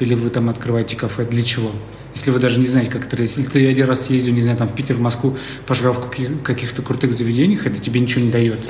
Или 0.00 0.14
вы 0.14 0.30
там 0.30 0.48
открываете 0.48 0.96
кафе 0.96 1.24
для 1.24 1.42
чего? 1.42 1.70
Если 2.14 2.30
вы 2.30 2.38
даже 2.38 2.60
не 2.60 2.66
знаете, 2.68 2.90
как 2.90 3.06
это... 3.06 3.20
Если 3.20 3.42
ты 3.42 3.68
один 3.68 3.86
раз 3.88 4.06
съездил, 4.06 4.34
не 4.34 4.42
знаю, 4.42 4.56
там 4.56 4.68
в 4.68 4.74
Питер, 4.74 4.94
в 4.94 5.00
Москву, 5.00 5.36
пожрал 5.66 5.92
в 5.94 6.08
каких- 6.08 6.42
каких-то 6.42 6.80
крутых 6.82 7.12
заведениях, 7.12 7.66
это 7.66 7.80
тебе 7.80 7.98
ничего 8.00 8.24
не 8.24 8.30
дает. 8.30 8.60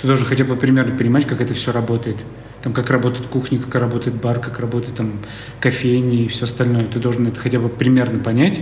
Ты 0.00 0.06
должен 0.06 0.24
хотя 0.24 0.44
бы 0.44 0.56
примерно 0.56 0.96
понимать, 0.96 1.26
как 1.26 1.40
это 1.42 1.52
все 1.52 1.72
работает. 1.72 2.16
Там, 2.62 2.72
как 2.72 2.90
работает 2.90 3.26
кухня, 3.26 3.58
как 3.58 3.74
работает 3.74 4.16
бар, 4.16 4.38
как 4.38 4.60
работает 4.60 4.96
там 4.96 5.12
кофейни 5.60 6.24
и 6.24 6.28
все 6.28 6.44
остальное. 6.44 6.86
Ты 6.86 6.98
должен 6.98 7.26
это 7.26 7.38
хотя 7.38 7.58
бы 7.58 7.68
примерно 7.68 8.18
понять, 8.18 8.60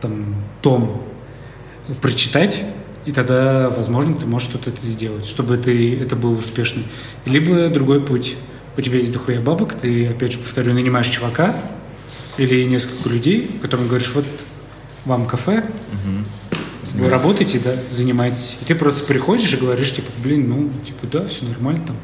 там, 0.00 0.34
том 0.62 1.02
прочитать, 2.00 2.62
и 3.04 3.12
тогда, 3.12 3.68
возможно, 3.68 4.14
ты 4.14 4.24
можешь 4.26 4.48
что-то 4.48 4.70
это 4.70 4.84
сделать, 4.84 5.26
чтобы 5.26 5.58
ты, 5.58 5.94
это 5.98 6.16
был 6.16 6.32
успешный. 6.38 6.84
Либо 7.26 7.68
другой 7.68 8.00
путь. 8.02 8.36
У 8.76 8.80
тебя 8.80 8.98
есть 8.98 9.12
дохуя 9.12 9.40
бабок, 9.40 9.74
ты, 9.74 10.06
опять 10.06 10.32
же, 10.32 10.38
повторю, 10.38 10.72
нанимаешь 10.72 11.08
чувака 11.08 11.54
или 12.38 12.64
несколько 12.64 13.08
людей, 13.08 13.50
которым 13.62 13.88
говоришь, 13.88 14.12
вот 14.14 14.26
вам 15.04 15.26
кафе, 15.26 15.64
вы 16.94 17.08
работаете, 17.08 17.58
да, 17.58 17.74
занимаетесь. 17.90 18.56
И 18.62 18.64
ты 18.66 18.74
просто 18.74 19.04
приходишь 19.06 19.52
и 19.52 19.56
говоришь, 19.56 19.94
типа, 19.94 20.10
блин, 20.22 20.48
ну, 20.48 20.70
типа, 20.86 21.06
да, 21.06 21.26
все 21.26 21.44
нормально, 21.44 21.84
там, 21.86 21.96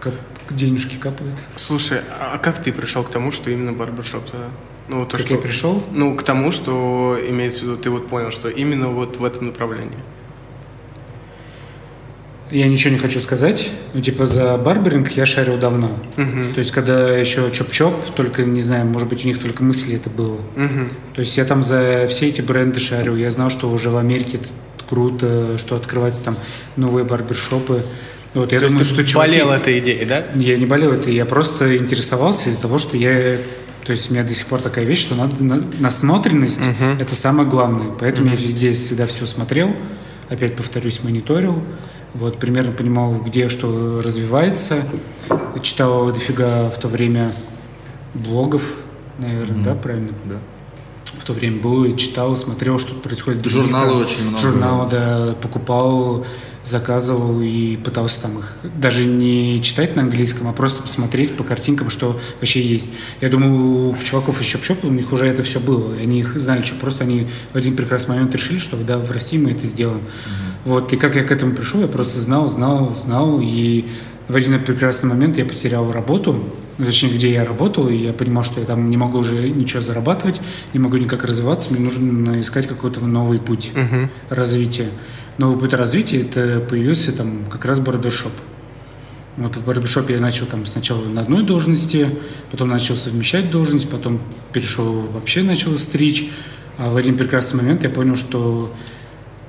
кап- 0.00 0.14
денежки 0.50 0.96
капают. 0.96 1.34
Слушай, 1.56 2.00
а 2.20 2.38
как 2.38 2.62
ты 2.62 2.72
пришел 2.72 3.02
к 3.04 3.10
тому, 3.10 3.32
что 3.32 3.50
именно 3.50 3.72
барбершоп 3.72 4.30
тогда? 4.30 4.46
Ну, 4.88 5.04
то, 5.04 5.16
Как 5.18 5.26
что... 5.26 5.34
я 5.34 5.40
пришел, 5.40 5.82
Ну, 5.92 6.16
к 6.16 6.22
тому, 6.22 6.50
что 6.52 7.18
имеется 7.28 7.60
в 7.60 7.62
виду, 7.64 7.76
ты 7.76 7.90
вот 7.90 8.08
понял, 8.08 8.30
что 8.30 8.48
именно 8.48 8.88
вот 8.88 9.18
в 9.18 9.24
этом 9.24 9.46
направлении. 9.48 9.98
Я 12.50 12.66
ничего 12.68 12.92
не 12.92 12.98
хочу 12.98 13.20
сказать. 13.20 13.70
Ну, 13.94 14.00
типа, 14.00 14.24
за 14.26 14.56
барберинг 14.56 15.10
я 15.12 15.26
шарил 15.26 15.58
давно. 15.58 15.98
То 16.16 16.58
есть, 16.60 16.70
когда 16.70 17.10
еще 17.16 17.50
чоп-чоп, 17.52 17.94
только, 18.16 18.42
не 18.44 18.62
знаю, 18.62 18.86
может 18.86 19.08
быть, 19.08 19.24
у 19.24 19.28
них 19.28 19.38
только 19.40 19.62
мысли 19.62 19.94
это 19.96 20.08
было. 20.10 20.38
То 21.14 21.20
есть, 21.20 21.36
я 21.36 21.44
там 21.44 21.62
за 21.62 22.06
все 22.08 22.28
эти 22.28 22.40
бренды 22.40 22.80
шарил. 22.80 23.16
Я 23.16 23.30
знал, 23.30 23.50
что 23.50 23.70
уже 23.70 23.90
в 23.90 23.96
Америке 23.98 24.38
это 24.38 24.48
круто, 24.88 25.58
что 25.58 25.76
открываются 25.76 26.24
там 26.24 26.36
новые 26.76 27.04
барбершопы. 27.04 27.82
Вот, 28.34 28.52
я 28.52 28.58
То 28.58 28.64
есть 28.64 28.76
думаю, 28.76 28.86
ты 28.88 28.94
что 28.94 29.02
чуваки- 29.04 29.14
болел 29.16 29.50
этой 29.50 29.78
идеей, 29.80 30.04
да? 30.04 30.24
Я 30.34 30.56
не 30.56 30.66
болел 30.66 30.92
это, 30.92 31.10
я 31.10 31.24
просто 31.26 31.76
интересовался 31.76 32.48
из-за 32.50 32.62
того, 32.62 32.78
что 32.78 32.96
я... 32.96 33.36
То 33.84 33.92
есть 33.92 34.10
у 34.10 34.14
меня 34.14 34.22
до 34.22 34.32
сих 34.34 34.46
пор 34.46 34.60
такая 34.60 34.84
вещь, 34.84 35.00
что 35.00 35.14
надо 35.14 35.42
на- 35.42 35.62
насмотренность– 35.80 36.60
это 37.00 37.14
самое 37.14 37.48
главное. 37.48 37.88
Поэтому 37.98 38.28
я 38.30 38.36
везде 38.36 38.72
всегда 38.74 39.06
все 39.06 39.26
смотрел, 39.26 39.74
опять 40.28 40.56
повторюсь, 40.56 41.02
мониторил, 41.02 41.62
вот, 42.18 42.38
примерно 42.38 42.72
понимал, 42.72 43.14
где 43.14 43.48
что 43.48 44.02
развивается. 44.04 44.82
Читал 45.62 46.12
дофига 46.12 46.70
в 46.70 46.78
то 46.78 46.88
время 46.88 47.32
блогов, 48.14 48.62
наверное, 49.18 49.64
да, 49.64 49.74
правильно? 49.74 50.10
Да. 50.24 50.36
В 51.04 51.24
то 51.24 51.32
время 51.32 51.60
был, 51.60 51.84
и 51.84 51.96
читал, 51.96 52.36
смотрел, 52.36 52.78
что 52.78 52.94
происходит 52.94 53.44
Журналы 53.44 54.02
очень 54.02 54.22
много. 54.22 54.38
Журналы, 54.38 54.90
да, 54.90 55.34
покупал, 55.40 56.24
заказывал 56.64 57.40
и 57.40 57.76
пытался 57.76 58.22
там 58.22 58.38
их 58.38 58.56
даже 58.76 59.04
не 59.04 59.60
читать 59.62 59.96
на 59.96 60.02
английском, 60.02 60.48
а 60.48 60.52
просто 60.52 60.82
посмотреть 60.82 61.36
по 61.36 61.44
картинкам, 61.44 61.90
что 61.90 62.18
вообще 62.40 62.60
есть. 62.60 62.90
Я 63.20 63.28
думаю, 63.28 63.90
у 63.90 63.96
чуваков 63.96 64.40
из 64.40 64.46
Чоп-Чопа 64.46 64.86
у 64.86 64.90
них 64.90 65.12
уже 65.12 65.26
это 65.26 65.42
все 65.42 65.60
было. 65.60 65.94
Они 65.94 66.20
их 66.20 66.38
знали, 66.38 66.62
что 66.62 66.78
просто 66.78 67.04
они 67.04 67.26
в 67.52 67.56
один 67.56 67.76
прекрасный 67.76 68.16
момент 68.16 68.34
решили, 68.34 68.58
что 68.58 68.76
да, 68.76 68.98
в 68.98 69.10
России 69.10 69.38
мы 69.38 69.52
это 69.52 69.66
сделаем. 69.66 70.02
Вот, 70.64 70.92
и 70.92 70.96
как 70.96 71.16
я 71.16 71.24
к 71.24 71.30
этому 71.30 71.54
пришел, 71.54 71.80
я 71.80 71.88
просто 71.88 72.20
знал, 72.20 72.48
знал, 72.48 72.94
знал, 72.94 73.40
и 73.40 73.86
в 74.28 74.36
один 74.36 74.62
прекрасный 74.62 75.08
момент 75.08 75.38
я 75.38 75.46
потерял 75.46 75.90
работу, 75.90 76.44
точнее, 76.76 77.10
где 77.10 77.32
я 77.32 77.44
работал, 77.44 77.88
и 77.88 77.96
я 77.96 78.12
понимал, 78.12 78.44
что 78.44 78.60
я 78.60 78.66
там 78.66 78.90
не 78.90 78.98
могу 78.98 79.20
уже 79.20 79.48
ничего 79.48 79.80
зарабатывать, 79.80 80.40
не 80.74 80.78
могу 80.78 80.98
никак 80.98 81.24
развиваться, 81.24 81.72
мне 81.72 81.80
нужно 81.80 82.38
искать 82.40 82.66
какой-то 82.66 83.00
новый 83.06 83.38
путь 83.38 83.72
развития. 84.28 84.88
Новый 85.38 85.58
путь 85.58 85.72
развития 85.72 86.22
это 86.22 86.60
появился 86.68 87.12
там 87.16 87.44
как 87.50 87.64
раз 87.64 87.78
барбершоп. 87.80 88.32
Вот 89.36 89.54
в 89.56 89.64
барбершопе 89.64 90.14
я 90.14 90.20
начал 90.20 90.46
там 90.46 90.66
сначала 90.66 91.04
на 91.04 91.20
одной 91.20 91.44
должности, 91.44 92.08
потом 92.50 92.68
начал 92.70 92.96
совмещать 92.96 93.50
должность, 93.52 93.88
потом 93.88 94.20
перешел 94.52 95.02
вообще 95.12 95.42
начал 95.42 95.78
стричь. 95.78 96.28
А 96.76 96.90
в 96.90 96.96
один 96.96 97.16
прекрасный 97.16 97.58
момент 97.62 97.84
я 97.84 97.88
понял, 97.88 98.16
что 98.16 98.72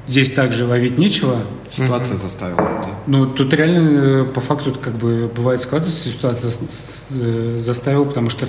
здесь 0.08 0.32
также 0.32 0.66
ловить 0.66 0.98
нечего, 1.00 1.38
Ситуация 1.70 2.18
заставила. 2.18 2.58
да. 2.58 2.90
ну, 3.08 3.26
тут 3.28 3.52
реально, 3.54 4.22
э, 4.22 4.26
по 4.26 4.42
факту, 4.42 4.76
как 4.80 4.94
бы, 4.96 5.30
бывает 5.36 5.60
складывается 5.60 6.08
ситуация, 6.10 6.50
зас- 6.50 6.64
с- 6.70 7.08
э, 7.20 7.58
заставил, 7.60 8.06
потому 8.06 8.30
что 8.30 8.48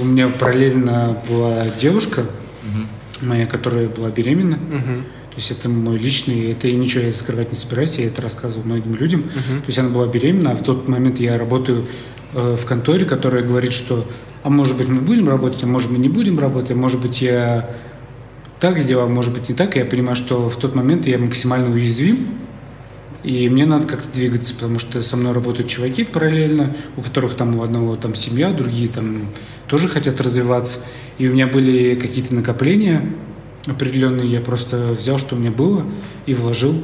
у 0.00 0.04
меня 0.04 0.28
параллельно 0.28 1.16
была 1.28 1.66
девушка 1.80 2.24
моя, 3.20 3.46
которая 3.46 3.88
была 3.88 4.10
беременна. 4.10 4.58
То 5.38 5.40
есть 5.40 5.52
это 5.52 5.68
мой 5.68 5.98
личный, 5.98 6.50
это 6.50 6.66
я 6.66 6.74
ничего 6.74 7.04
я 7.04 7.14
скрывать 7.14 7.52
не 7.52 7.56
собираюсь, 7.56 7.96
я 8.00 8.06
это 8.06 8.20
рассказывал 8.20 8.64
многим 8.66 8.96
людям. 8.96 9.22
То 9.60 9.66
есть 9.68 9.78
она 9.78 9.88
была 9.88 10.08
беременна, 10.08 10.50
а 10.50 10.56
в 10.56 10.64
тот 10.64 10.88
момент 10.88 11.20
я 11.20 11.38
работаю 11.38 11.86
э, 12.34 12.56
в 12.60 12.66
конторе, 12.66 13.04
которая 13.04 13.44
говорит, 13.44 13.72
что 13.72 14.04
а 14.42 14.50
может 14.50 14.76
быть 14.76 14.88
мы 14.88 15.00
будем 15.00 15.28
работать, 15.28 15.62
а 15.62 15.66
может 15.68 15.92
мы 15.92 15.98
не 15.98 16.08
будем 16.08 16.40
работать, 16.40 16.72
а 16.72 16.74
может 16.74 17.00
быть 17.00 17.22
я 17.22 17.70
так 18.58 18.80
сделал, 18.80 19.08
может 19.08 19.32
быть, 19.32 19.48
не 19.48 19.54
так. 19.54 19.76
И 19.76 19.78
я 19.78 19.84
понимаю, 19.84 20.16
что 20.16 20.48
в 20.48 20.56
тот 20.56 20.74
момент 20.74 21.06
я 21.06 21.18
максимально 21.18 21.72
уязвим, 21.72 22.16
и 23.22 23.48
мне 23.48 23.64
надо 23.64 23.86
как-то 23.86 24.12
двигаться, 24.12 24.54
потому 24.54 24.80
что 24.80 25.04
со 25.04 25.16
мной 25.16 25.34
работают 25.34 25.68
чуваки 25.68 26.02
параллельно, 26.02 26.74
у 26.96 27.02
которых 27.02 27.34
там 27.34 27.56
у 27.60 27.62
одного 27.62 27.94
там 27.94 28.16
семья, 28.16 28.50
другие 28.50 28.88
там 28.88 29.28
тоже 29.68 29.86
хотят 29.86 30.20
развиваться. 30.20 30.78
И 31.18 31.28
у 31.28 31.32
меня 31.32 31.46
были 31.46 31.94
какие-то 31.94 32.34
накопления 32.34 33.08
определенные, 33.66 34.30
я 34.30 34.40
просто 34.40 34.92
взял, 34.92 35.18
что 35.18 35.36
у 35.36 35.38
меня 35.38 35.50
было, 35.50 35.84
и 36.26 36.34
вложил. 36.34 36.74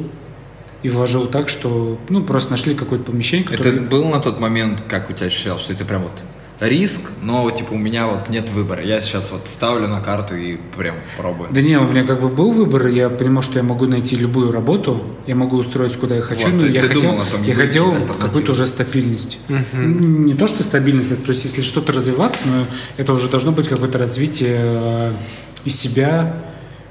И 0.82 0.90
вложил 0.90 1.26
так, 1.26 1.48
что, 1.48 1.98
ну, 2.10 2.22
просто 2.22 2.50
нашли 2.50 2.74
какое-то 2.74 3.10
помещение, 3.10 3.46
которое... 3.48 3.70
Это 3.70 3.80
был 3.82 4.04
на 4.06 4.20
тот 4.20 4.40
момент, 4.40 4.82
как 4.86 5.08
у 5.08 5.14
тебя 5.14 5.28
ощущалось, 5.28 5.62
что 5.62 5.72
это 5.72 5.86
прям 5.86 6.02
вот 6.02 6.22
риск, 6.60 7.10
но 7.22 7.50
типа 7.50 7.72
у 7.72 7.78
меня 7.78 8.06
вот 8.06 8.28
нет 8.28 8.50
выбора. 8.50 8.82
Я 8.82 9.00
сейчас 9.00 9.30
вот 9.32 9.48
ставлю 9.48 9.88
на 9.88 10.00
карту 10.00 10.36
и 10.36 10.56
прям 10.76 10.94
пробую. 11.16 11.50
Да 11.52 11.60
не, 11.60 11.78
у 11.78 11.84
меня 11.84 12.04
как 12.04 12.20
бы 12.20 12.28
был 12.28 12.52
выбор, 12.52 12.86
я 12.88 13.08
понимал, 13.08 13.42
что 13.42 13.58
я 13.58 13.64
могу 13.64 13.86
найти 13.86 14.16
любую 14.16 14.52
работу, 14.52 15.02
я 15.26 15.34
могу 15.34 15.56
устроиться 15.56 15.98
куда 15.98 16.16
я 16.16 16.22
хочу, 16.22 16.44
Вот, 16.44 16.52
но 16.54 16.60
то 16.60 16.64
есть 16.66 16.76
я 16.76 16.82
ты 16.82 16.88
хотел, 16.88 17.10
думал 17.10 17.22
о 17.22 17.26
том, 17.26 17.42
я 17.42 17.54
хотел 17.54 17.94
какую-то 18.20 18.52
уже 18.52 18.66
стабильность. 18.66 19.38
Не 19.72 20.34
то, 20.34 20.46
что 20.46 20.62
стабильность, 20.62 21.12
а 21.12 21.16
то 21.16 21.30
есть 21.30 21.44
если 21.44 21.62
что-то 21.62 21.92
развиваться, 21.92 22.42
но 22.46 22.66
это 22.96 23.12
уже 23.12 23.28
должно 23.28 23.52
быть 23.52 23.68
какое-то 23.68 23.98
развитие 23.98 24.58
э, 24.60 25.12
из 25.64 25.76
себя 25.78 26.34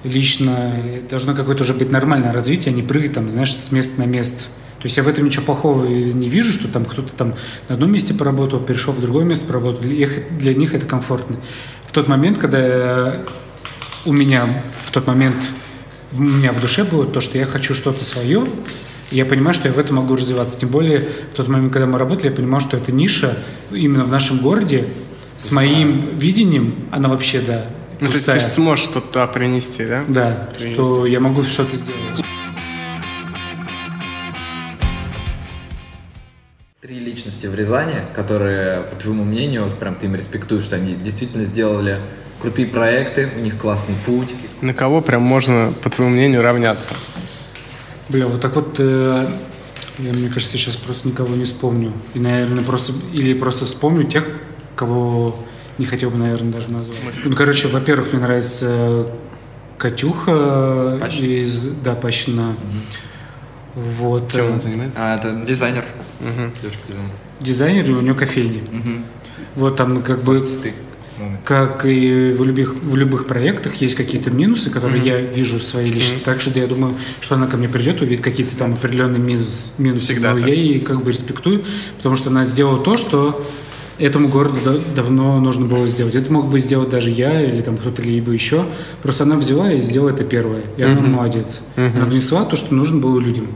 лично, 0.04 0.76
должно 1.10 1.34
какое-то 1.34 1.64
уже 1.64 1.74
быть 1.74 1.92
нормальное 1.92 2.34
развитие, 2.34 2.74
а 2.74 2.76
не 2.76 2.84
прыгать 2.84 3.14
там, 3.14 3.30
знаешь, 3.30 3.56
с 3.56 3.72
места 3.72 4.02
на 4.02 4.06
место. 4.06 4.44
То 4.80 4.88
есть 4.88 4.98
я 4.98 5.04
в 5.04 5.08
этом 5.08 5.26
ничего 5.26 5.46
плохого 5.46 5.86
не 5.86 6.28
вижу, 6.28 6.52
что 6.52 6.68
там 6.68 6.84
кто-то 6.84 7.14
там 7.14 7.36
на 7.70 7.76
одном 7.76 7.92
месте 7.92 8.14
поработал, 8.14 8.60
перешел 8.60 8.94
в 8.94 9.00
другое 9.00 9.24
место 9.24 9.48
поработал. 9.48 9.82
Для 9.82 10.08
для 10.40 10.54
них 10.54 10.74
это 10.74 10.86
комфортно. 10.86 11.38
В 11.88 11.94
тот 11.94 12.10
момент, 12.10 12.38
когда 12.38 13.16
у 14.06 14.12
меня 14.12 14.46
в 14.84 14.92
тот 14.92 15.08
момент 15.08 15.38
у 16.12 16.22
меня 16.22 16.52
в 16.52 16.60
душе 16.60 16.84
было 16.84 17.06
то, 17.06 17.22
что 17.22 17.38
я 17.38 17.46
хочу 17.46 17.74
что-то 17.74 18.04
свое, 18.04 18.46
и 19.12 19.16
я 19.18 19.26
понимаю, 19.26 19.54
что 19.54 19.68
я 19.68 19.74
в 19.74 19.80
этом 19.80 19.96
могу 19.96 20.16
развиваться. 20.16 20.60
Тем 20.60 20.70
более 20.70 21.08
в 21.32 21.36
тот 21.36 21.48
момент, 21.48 21.72
когда 21.72 21.88
мы 21.88 21.98
работали, 21.98 22.28
я 22.28 22.36
понимал, 22.36 22.60
что 22.60 22.78
эта 22.78 22.92
ниша 22.92 23.38
именно 23.72 24.04
в 24.04 24.12
нашем 24.12 24.40
городе 24.40 24.86
с 25.38 25.52
моим 25.52 26.18
видением, 26.18 26.76
она 26.92 27.10
вообще, 27.10 27.42
да, 27.42 27.66
Ну, 28.04 28.10
то 28.10 28.16
есть 28.16 28.26
ты 28.26 28.40
сможешь 28.42 28.84
что-то 28.84 29.08
туда 29.08 29.28
принести, 29.28 29.86
да? 29.86 30.04
Да, 30.10 30.50
Принести. 30.58 30.74
что 30.74 31.06
я 31.06 31.22
могу 31.22 31.42
что-то 31.44 31.78
сделать. 31.78 32.22
Три 36.82 37.00
личности 37.00 37.48
в 37.48 37.56
Рязани, 37.56 38.02
которые, 38.14 38.82
по 38.82 38.98
твоему 38.98 39.24
мнению, 39.24 39.64
вот 39.64 39.80
прям 39.80 39.96
ты 39.96 40.08
им 40.08 40.16
респектуешь, 40.16 40.66
что 40.66 40.76
они 40.76 40.96
действительно 40.96 41.46
сделали 41.46 41.98
крутые 42.42 42.68
проекты, 42.68 43.30
у 43.38 43.40
них 43.40 43.58
классный 43.58 43.96
путь. 44.06 44.34
На 44.60 44.74
кого 44.74 45.00
прям 45.00 45.22
можно, 45.22 45.74
по 45.82 45.90
твоему 45.90 46.14
мнению, 46.14 46.42
равняться? 46.42 46.94
Бля, 48.10 48.28
вот 48.28 48.42
так 48.42 48.54
вот, 48.58 48.76
э, 48.80 49.30
я, 50.00 50.12
мне 50.12 50.28
кажется, 50.28 50.58
сейчас 50.58 50.76
просто 50.76 51.08
никого 51.08 51.34
не 51.38 51.46
вспомню. 51.46 51.94
И, 52.16 52.20
наверное, 52.20 52.66
просто, 52.66 52.92
или 53.14 53.34
просто 53.34 53.64
вспомню 53.66 54.04
тех, 54.04 54.28
кого 54.76 55.34
не 55.78 55.86
хотел 55.86 56.10
бы, 56.10 56.18
наверное, 56.18 56.52
даже 56.52 56.72
назвать. 56.72 56.98
Ну, 57.24 57.36
короче, 57.36 57.68
во-первых, 57.68 58.14
мне 58.14 58.22
нравится 58.22 58.68
э, 58.70 59.06
Катюха 59.78 60.98
Пащина. 61.00 61.26
из, 61.26 61.68
да, 61.84 61.96
Пащина. 61.96 62.56
Вот. 63.76 64.32
Чем 64.32 64.46
э, 64.46 64.50
она 64.50 64.60
занимается? 64.60 65.00
А, 65.02 65.16
это 65.16 65.34
дизайнер. 65.48 65.86
Девушка-дизайнер. 66.62 67.12
Дизайнер, 67.40 67.90
и 67.90 67.94
у 67.94 68.02
нее 68.02 68.14
кофейня. 68.14 68.62
Вот 69.56 69.76
там 69.76 70.02
как 70.02 70.22
бы... 70.24 70.40
Цветы. 70.40 70.74
Как 71.46 71.86
и 71.86 72.34
в 72.38 72.44
любых, 72.44 72.76
в 72.76 72.96
любых 72.96 73.28
проектах 73.28 73.76
есть 73.76 73.96
какие-то 73.96 74.32
минусы, 74.32 74.70
которые 74.70 75.04
я 75.04 75.20
вижу 75.20 75.60
свои 75.60 75.90
лично. 75.90 76.18
Так 76.26 76.42
что 76.42 76.58
я 76.58 76.68
думаю, 76.68 76.96
что 77.22 77.36
она 77.36 77.48
ко 77.48 77.56
мне 77.56 77.70
придет, 77.70 78.02
увидит 78.02 78.24
какие-то 78.24 78.58
там 78.58 78.74
определенные 78.74 79.22
минус, 79.22 79.76
минусы. 79.78 80.06
Всегда 80.06 80.34
Но 80.34 80.40
так. 80.40 80.50
я 80.50 80.56
ей 80.56 80.80
как 80.80 81.04
бы 81.04 81.12
респектую, 81.12 81.64
потому 81.98 82.16
что 82.16 82.30
она 82.30 82.46
сделала 82.46 82.84
то, 82.84 82.98
что 82.98 83.46
этому 83.98 84.28
городу 84.28 84.58
да- 84.66 84.80
давно 84.96 85.40
нужно 85.40 85.66
было 85.66 85.88
сделать. 85.88 86.16
Это 86.16 86.32
мог 86.32 86.50
бы 86.50 86.60
сделать 86.60 86.90
даже 86.90 87.12
я 87.12 87.40
или 87.40 87.62
там 87.62 87.78
кто-то 87.78 88.02
либо 88.02 88.32
еще. 88.32 88.66
Просто 89.02 89.24
она 89.24 89.36
взяла 89.36 89.72
и 89.72 89.82
сделала 89.82 90.10
это 90.10 90.24
первое. 90.24 90.64
И 90.78 90.82
она 90.84 91.02
молодец. 91.02 91.62
Она 91.76 92.06
внесла 92.06 92.46
то, 92.46 92.56
что 92.56 92.74
нужно 92.74 93.00
было 93.00 93.20
людям. 93.20 93.48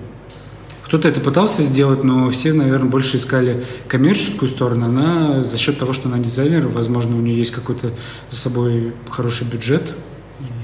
Кто-то 0.86 1.10
это 1.10 1.20
пытался 1.20 1.64
сделать, 1.64 2.06
но 2.06 2.30
все, 2.30 2.54
наверное, 2.54 2.90
больше 2.90 3.18
искали 3.18 3.66
коммерческую 3.90 4.48
сторону. 4.48 4.86
Она 4.86 5.44
за 5.44 5.58
счет 5.58 5.78
того, 5.78 5.92
что 5.92 6.08
она 6.08 6.18
дизайнер, 6.18 6.66
возможно, 6.68 7.18
у 7.18 7.20
нее 7.20 7.38
есть 7.38 7.52
какой-то 7.52 7.92
за 8.30 8.38
собой 8.38 8.94
хороший 9.10 9.48
бюджет 9.48 9.84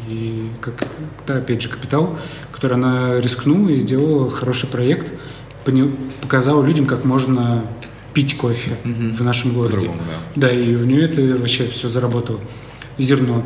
и, 0.08 0.50
как, 0.62 0.76
да, 1.28 1.36
опять 1.38 1.62
же, 1.62 1.68
капитал, 1.68 2.18
который 2.54 2.74
она 2.74 3.20
рискнула 3.20 3.68
и 3.70 3.76
сделала 3.76 4.30
хороший 4.30 4.70
проект, 4.70 5.08
показала 6.22 6.64
людям, 6.64 6.86
как 6.86 7.04
можно 7.04 7.66
пить 8.14 8.38
кофе 8.38 8.72
в 8.84 9.24
нашем 9.24 9.54
городе. 9.54 9.88
По-другому, 9.88 10.02
да. 10.36 10.48
Да, 10.48 10.52
и 10.54 10.76
у 10.76 10.86
нее 10.86 11.06
это 11.06 11.22
вообще 11.40 11.68
все 11.68 11.90
заработало. 11.90 12.40
Зерно. 12.98 13.44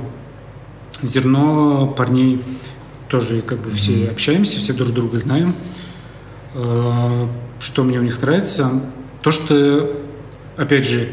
Зерно 1.02 1.88
парней 1.95 2.41
тоже 3.07 3.41
как 3.41 3.60
бы 3.60 3.72
все 3.72 4.10
общаемся, 4.10 4.60
все 4.60 4.73
друг 4.73 4.91
друга 4.94 5.18
знаем. 5.18 5.53
Э, 6.53 7.27
Что 7.60 7.84
мне 7.84 7.99
у 7.99 8.03
них 8.03 8.22
нравится? 8.22 8.69
То, 9.22 9.31
что, 9.31 9.95
опять 10.57 10.85
же, 10.88 11.07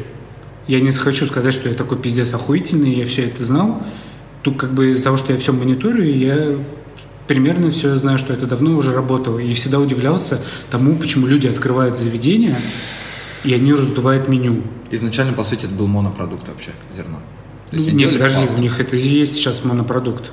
я 0.67 0.81
не 0.81 0.91
хочу 0.91 1.27
сказать, 1.27 1.55
что 1.55 1.69
я 1.69 1.75
такой 1.75 1.99
пиздец 1.99 2.33
охуительный, 2.35 2.95
я 2.95 3.05
все 3.05 3.27
это 3.27 3.43
знал. 3.43 3.83
Тут 4.43 4.57
как 4.59 4.73
бы 4.75 4.91
из-за 4.93 5.05
того, 5.05 5.17
что 5.17 5.33
я 5.33 5.39
все 5.39 5.53
мониторю, 5.53 6.03
я 6.05 6.57
примерно 7.27 7.71
все 7.71 7.97
знаю, 7.97 8.19
что 8.19 8.33
это 8.33 8.47
давно 8.47 8.77
уже 8.77 8.93
работало. 8.95 9.39
И 9.39 9.55
всегда 9.55 9.79
удивлялся 9.79 10.41
тому, 10.71 10.95
почему 10.97 11.27
люди 11.27 11.47
открывают 11.47 11.99
заведения, 11.99 12.57
и 13.45 13.55
они 13.55 13.73
раздувают 13.73 14.29
меню. 14.29 14.63
Изначально, 14.91 15.33
по 15.33 15.43
сути, 15.45 15.67
это 15.67 15.75
был 15.75 15.87
монопродукт 15.87 16.49
вообще, 16.49 16.71
зерно. 16.97 17.21
То 17.71 17.77
есть 17.77 17.93
Нет, 17.93 18.13
подожди, 18.13 18.43
пасту. 18.43 18.59
у 18.59 18.61
них 18.61 18.79
это 18.81 18.97
и 18.97 19.07
есть 19.07 19.35
сейчас 19.35 19.65
монопродукт. 19.65 20.31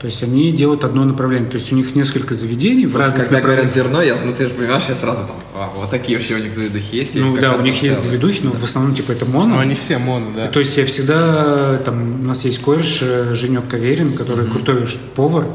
То 0.00 0.06
есть 0.06 0.22
они 0.22 0.50
делают 0.50 0.82
одно 0.84 1.04
направление. 1.04 1.50
То 1.50 1.58
есть 1.58 1.70
у 1.72 1.76
них 1.76 1.94
несколько 1.94 2.34
заведений 2.34 2.86
в 2.86 2.92
Просто 2.92 3.08
разных 3.08 3.28
когда 3.28 3.42
говорят 3.42 3.70
зерно, 3.70 4.00
я, 4.00 4.16
ну 4.24 4.32
ты 4.32 4.44
же 4.48 4.54
понимаешь, 4.54 4.84
я 4.88 4.94
сразу 4.94 5.24
там, 5.26 5.36
а, 5.54 5.70
вот 5.76 5.90
такие 5.90 6.16
вообще 6.16 6.36
у 6.36 6.38
них 6.38 6.54
заведухи 6.54 6.96
есть. 6.96 7.14
Ну 7.16 7.36
да, 7.36 7.54
у 7.56 7.60
них 7.60 7.74
есть 7.82 8.00
целое? 8.00 8.00
заведухи, 8.08 8.40
но 8.44 8.52
в 8.52 8.64
основном 8.64 8.94
типа 8.94 9.12
это 9.12 9.26
моно. 9.26 9.56
Ну, 9.56 9.58
они 9.60 9.74
все 9.74 9.98
моно, 9.98 10.28
да. 10.34 10.46
То 10.46 10.60
есть 10.60 10.74
я 10.78 10.86
всегда, 10.86 11.76
там, 11.84 12.20
у 12.22 12.24
нас 12.24 12.46
есть 12.46 12.62
кореш 12.62 13.00
э, 13.02 13.34
Женек 13.34 13.68
Каверин, 13.68 14.14
который 14.14 14.46
крутой 14.46 14.86
ш- 14.86 14.96
повар. 15.14 15.46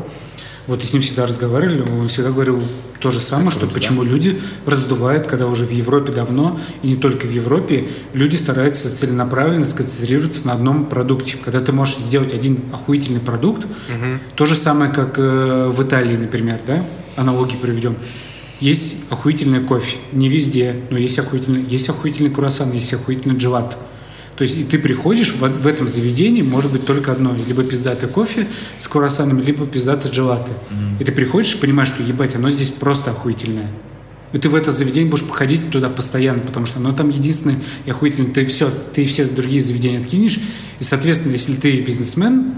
Вот 0.68 0.84
и 0.84 0.86
с 0.86 0.94
ним 0.94 1.02
всегда 1.04 1.28
разговаривали, 1.28 1.82
он 1.92 2.08
всегда 2.08 2.32
говорил 2.32 2.62
то 3.00 3.12
же 3.12 3.22
самое, 3.22 3.52
что 3.52 3.68
почему 3.68 4.04
люди 4.04 4.42
раздувают, 4.66 5.28
когда 5.28 5.46
уже 5.46 5.66
в 5.66 5.72
Европе 5.72 6.12
давно, 6.12 6.60
и 6.82 6.88
не 6.88 6.96
только 6.96 7.28
в 7.28 7.32
Европе, 7.32 7.88
люди 8.14 8.36
стараются 8.36 8.96
целенаправленно 8.96 9.66
сконцентрироваться 9.66 10.48
на 10.48 10.54
одном 10.54 10.86
продукте. 10.86 11.38
Когда 11.44 11.60
ты 11.60 11.72
можешь 11.72 11.98
сделать 11.98 12.34
один 12.34 12.60
охуительный 12.74 13.20
продукт, 13.20 13.68
то 14.36 14.46
же 14.46 14.56
самое, 14.56 14.92
как 14.92 15.20
э, 15.20 15.70
в 15.72 15.84
Италии, 15.84 16.18
например, 16.18 16.60
да, 16.66 16.84
аналогии 17.16 17.58
приведем. 17.62 17.96
Есть 18.60 19.12
охуительный 19.12 19.62
кофе, 19.62 19.98
не 20.14 20.30
везде, 20.30 20.76
но 20.90 20.98
есть 20.98 21.20
охуительный, 21.20 21.64
есть 21.64 21.90
охуительный 21.90 22.32
круассан, 22.32 22.72
есть 22.72 22.94
охуительный 22.94 23.36
джелат. 23.36 23.78
То 24.38 24.44
есть 24.44 24.58
и 24.58 24.64
ты 24.64 24.78
приходишь 24.80 25.34
в, 25.34 25.42
в 25.42 25.66
этом 25.68 25.88
заведении, 25.88 26.42
может 26.42 26.72
быть 26.72 26.86
только 26.86 27.12
одно, 27.12 27.36
либо 27.48 27.64
пиздатый 27.64 28.10
кофе 28.10 28.48
с 28.80 28.88
круассанами, 28.88 29.42
либо 29.42 29.66
пиздатый 29.66 30.12
джелаты. 30.12 30.52
И 31.00 31.04
ты 31.04 31.12
приходишь 31.12 31.56
и 31.56 31.58
понимаешь, 31.60 31.90
что 31.90 32.04
ебать, 32.04 32.36
оно 32.36 32.52
здесь 32.52 32.70
просто 32.70 33.12
охуительное. 33.12 33.70
И 34.34 34.38
ты 34.38 34.50
в 34.50 34.56
это 34.56 34.72
заведение 34.72 35.10
будешь 35.10 35.24
походить 35.26 35.70
туда 35.70 35.90
постоянно, 35.90 36.42
потому 36.42 36.66
что 36.66 36.80
оно 36.80 36.92
там 36.92 37.10
единственное 37.10 37.58
и 37.86 37.92
охуительное. 37.92 38.32
Ты 38.34 38.46
все, 38.46 38.70
ты 38.94 39.06
все 39.06 39.24
другие 39.26 39.62
заведения 39.62 40.02
откинешь. 40.02 40.40
И, 40.80 40.84
соответственно, 40.84 41.32
если 41.34 41.54
ты 41.54 41.80
бизнесмен, 41.80 42.54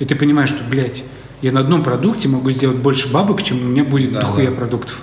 и 0.00 0.04
ты 0.04 0.16
понимаешь, 0.16 0.48
что, 0.48 0.64
блядь, 0.68 1.04
я 1.40 1.52
на 1.52 1.60
одном 1.60 1.84
продукте 1.84 2.26
могу 2.26 2.50
сделать 2.50 2.78
больше 2.78 3.12
бабок, 3.12 3.42
чем 3.44 3.60
у 3.60 3.64
меня 3.68 3.84
будет 3.84 4.12
Да, 4.12 4.22
дохуя 4.22 4.50
да. 4.50 4.56
продуктов. 4.56 5.00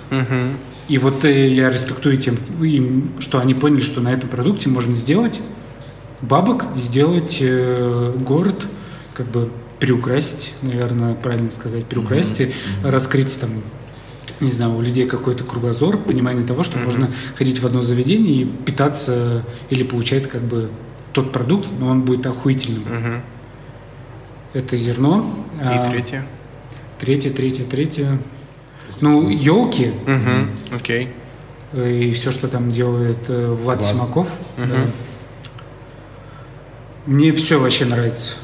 И 0.88 0.98
вот 0.98 1.24
э, 1.24 1.54
я 1.54 1.70
респектую 1.70 2.18
тем, 2.18 2.36
им, 2.60 3.12
что 3.20 3.38
они 3.38 3.54
поняли, 3.54 3.80
что 3.80 4.00
на 4.02 4.12
этом 4.12 4.28
продукте 4.28 4.68
можно 4.68 4.96
сделать 4.96 5.40
бабок 6.22 6.64
и 6.76 6.80
сделать 6.80 7.38
э, 7.40 8.14
город, 8.18 8.66
как 9.14 9.26
бы 9.26 9.50
приукрасить, 9.78 10.52
наверное, 10.62 11.14
правильно 11.14 11.50
сказать, 11.50 11.86
приукрасить, 11.86 12.40
и 12.40 12.52
раскрыть 12.84 13.38
там, 13.40 13.50
не 14.40 14.50
знаю, 14.50 14.76
у 14.76 14.80
людей 14.82 15.06
какой-то 15.06 15.44
кругозор, 15.44 15.96
понимание 15.96 16.46
того, 16.46 16.62
что 16.62 16.78
можно 16.78 17.08
ходить 17.36 17.60
в 17.60 17.66
одно 17.66 17.80
заведение 17.82 18.42
и 18.42 18.44
питаться 18.44 19.42
или 19.70 19.82
получать 19.82 20.28
как 20.28 20.42
бы 20.42 20.68
тот 21.12 21.32
продукт, 21.32 21.66
но 21.78 21.88
он 21.88 22.02
будет 22.02 22.26
охуительным. 22.26 22.82
Мгм. 22.82 23.22
Это 24.52 24.76
зерно. 24.76 25.24
И 25.54 25.64
А, 25.64 25.90
третье. 25.90 26.26
Третье, 26.98 27.30
третье, 27.30 27.64
третье. 27.64 28.18
Ну, 29.00 29.30
елки. 29.30 29.92
Окей. 30.74 31.08
и 31.72 32.10
все, 32.12 32.32
что 32.32 32.48
там 32.48 32.70
делает 32.72 33.18
э, 33.28 33.46
Влад 33.46 33.78
Влад. 33.78 33.82
Симаков. 33.82 34.28
Мгм. 34.56 34.68
да. 34.70 34.86
Мне 37.10 37.32
все 37.32 37.58
вообще 37.58 37.86
нравится. 37.86 38.34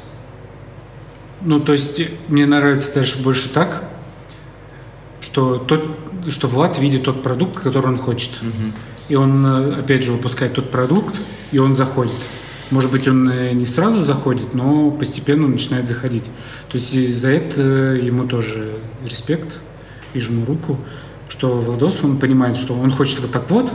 Ну, 1.40 1.60
то 1.60 1.70
есть 1.70 2.02
мне 2.26 2.46
нравится 2.46 2.92
дальше 2.92 3.22
больше 3.22 3.48
так, 3.48 3.84
что, 5.20 5.58
тот, 5.58 5.96
что 6.30 6.48
Влад 6.48 6.76
видит 6.76 7.04
тот 7.04 7.22
продукт, 7.22 7.62
который 7.62 7.86
он 7.86 7.96
хочет. 7.96 8.32
И 9.08 9.14
он, 9.14 9.46
э, 9.46 9.78
опять 9.78 10.02
же, 10.02 10.10
выпускает 10.10 10.54
тот 10.54 10.72
продукт, 10.72 11.14
и 11.52 11.58
он 11.58 11.74
заходит. 11.74 12.16
Может 12.72 12.90
быть, 12.90 13.06
он 13.06 13.30
э, 13.30 13.52
не 13.52 13.66
сразу 13.66 14.02
заходит, 14.02 14.52
но 14.52 14.90
постепенно 14.90 15.46
начинает 15.46 15.86
заходить. 15.86 16.24
То 16.68 16.76
есть 16.76 17.16
за 17.16 17.28
это 17.28 17.62
ему 17.62 18.26
тоже 18.26 18.72
респект 19.04 19.60
и 20.12 20.18
жму 20.18 20.44
руку, 20.44 20.76
что 21.28 21.60
Владос, 21.60 22.02
он 22.02 22.18
понимает, 22.18 22.56
что 22.56 22.74
он 22.74 22.90
хочет 22.90 23.20
вот 23.20 23.30
так 23.30 23.48
вот, 23.48 23.72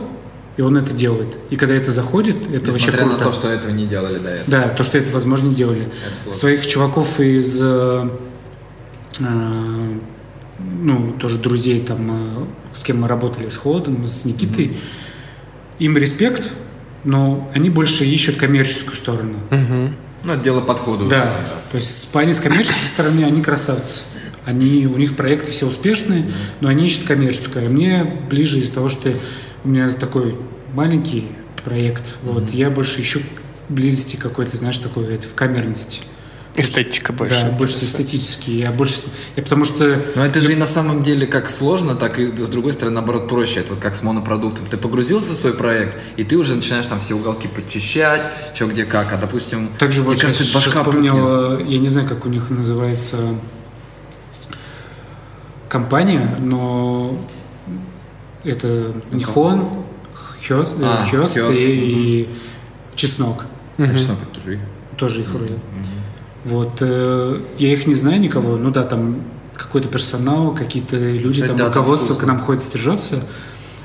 и 0.57 0.61
он 0.61 0.78
это 0.78 0.94
делает. 0.94 1.30
И 1.49 1.56
когда 1.56 1.76
это 1.76 1.91
заходит, 1.91 2.36
это 2.53 2.72
вообще 2.72 2.88
Несмотря 2.88 3.03
круто. 3.03 3.18
на 3.18 3.23
то, 3.23 3.32
что 3.32 3.48
этого 3.49 3.72
не 3.72 3.86
делали 3.88 4.18
до 4.18 4.30
этого. 4.30 4.44
Да, 4.48 4.69
то, 4.69 4.84
что 4.84 4.98
это, 4.98 5.11
возможно, 5.11 5.48
не 5.49 5.56
делали. 5.56 5.88
Своих 6.34 6.68
чуваков 6.68 7.19
из, 7.19 7.57
э, 7.61 8.10
э, 9.19 9.23
ну, 10.60 11.14
тоже 11.19 11.38
друзей, 11.38 11.82
там, 11.82 12.10
э, 12.41 12.45
с 12.76 12.84
кем 12.84 13.02
мы 13.02 13.07
работали, 13.07 13.49
с 13.49 13.56
Холодом, 13.57 14.07
с 14.07 14.26
Никитой, 14.26 14.78
им 15.80 15.98
респект, 15.98 16.52
но 17.03 17.49
они 17.53 17.69
больше 17.69 18.06
ищут 18.06 18.36
коммерческую 18.38 18.95
сторону. 18.95 19.38
Ну, 20.23 20.34
это 20.34 20.44
дело 20.44 20.61
подхода. 20.61 21.06
Да, 21.06 21.34
то 21.72 21.78
есть 21.78 22.03
с- 22.03 22.06
парни 22.06 22.32
с 22.32 22.40
коммерческой 22.40 22.86
стороны, 22.86 23.23
они 23.23 23.41
красавцы. 23.41 24.02
Они, 24.45 24.86
у 24.88 24.98
них 24.98 25.15
проекты 25.15 25.52
все 25.52 25.65
успешные, 25.68 26.26
но 26.61 26.69
они 26.69 26.86
ищут 26.88 27.07
коммерческую. 27.07 27.65
А 27.65 27.69
мне 27.69 28.03
ближе 28.30 28.60
из 28.60 28.69
того, 28.72 28.90
что 28.90 29.11
у 29.64 29.68
меня 29.68 29.90
такой 29.90 30.38
маленький 30.74 31.28
проект, 31.64 32.16
вот, 32.24 32.52
я 32.52 32.70
больше 32.70 33.02
ищу 33.02 33.22
близости 33.70 34.16
какой-то, 34.16 34.58
знаешь, 34.58 34.78
такой, 34.78 35.14
это, 35.14 35.28
в 35.28 35.34
камерности. 35.34 36.02
Эстетика 36.54 37.14
больше. 37.14 37.34
да, 37.34 37.52
больше 37.52 37.76
интересует. 37.78 38.02
эстетический. 38.02 38.60
Я 38.60 38.72
больше, 38.72 38.98
я 39.38 39.44
потому 39.44 39.64
что 39.64 39.98
Но 40.16 40.26
это 40.26 40.42
же 40.42 40.52
и 40.52 40.56
на 40.58 40.68
самом 40.68 41.02
деле 41.02 41.26
как 41.26 41.50
сложно, 41.50 41.96
так 41.96 42.20
и 42.20 42.36
с 42.36 42.50
другой 42.50 42.74
стороны, 42.74 42.96
наоборот, 42.96 43.30
проще. 43.30 43.62
Это 43.62 43.74
вот 43.74 43.82
как 43.82 43.96
с 43.96 44.04
монопродуктом. 44.04 44.66
Ты 44.66 44.76
погрузился 44.76 45.32
в 45.32 45.36
свой 45.36 45.54
проект, 45.54 45.96
и 46.18 46.26
ты 46.26 46.36
уже 46.36 46.56
начинаешь 46.56 46.88
там 46.88 47.00
все 47.00 47.14
уголки 47.14 47.48
подчищать, 47.48 48.30
что 48.54 48.66
где 48.66 48.84
как. 48.84 49.14
А 49.14 49.18
допустим, 49.18 49.70
также 49.80 50.02
вот 50.02 50.12
мне 50.12 50.22
кажется, 50.22 50.44
сейчас, 50.44 50.56
башка 50.56 50.72
сейчас 50.72 50.86
вспомнил, 50.86 51.60
я 51.60 51.78
не 51.78 51.88
знаю, 51.88 52.10
как 52.10 52.26
у 52.26 52.30
них 52.30 52.50
называется 52.50 53.18
компания, 55.70 56.36
но 56.38 57.18
это 58.44 58.94
Нихон, 59.12 59.66
Хёст, 60.48 60.74
э, 60.80 60.84
А, 60.84 61.06
Хёст 61.10 61.36
Хёст, 61.36 61.58
и, 61.58 61.64
и 61.64 62.30
Чеснок. 62.96 63.46
А 63.78 63.98
что, 63.98 64.14
который? 64.16 64.60
Тоже 64.98 65.22
их 65.22 65.30
вроде. 65.30 65.56
Вот, 66.44 66.78
э, 66.80 67.40
я 67.60 67.72
их 67.72 67.86
не 67.88 67.96
знаю 67.96 68.20
никого, 68.20 68.58
ну 68.58 68.72
да, 68.72 68.84
там 68.84 69.22
какой-то 69.56 69.88
персонал, 69.88 70.56
какие-то 70.56 70.98
люди, 70.98 71.34
Кстати, 71.34 71.50
там 71.50 71.58
да, 71.58 71.68
руководство 71.68 72.16
к 72.16 72.24
нам 72.26 72.40
ходит, 72.40 72.64
стрижется. 72.64 73.24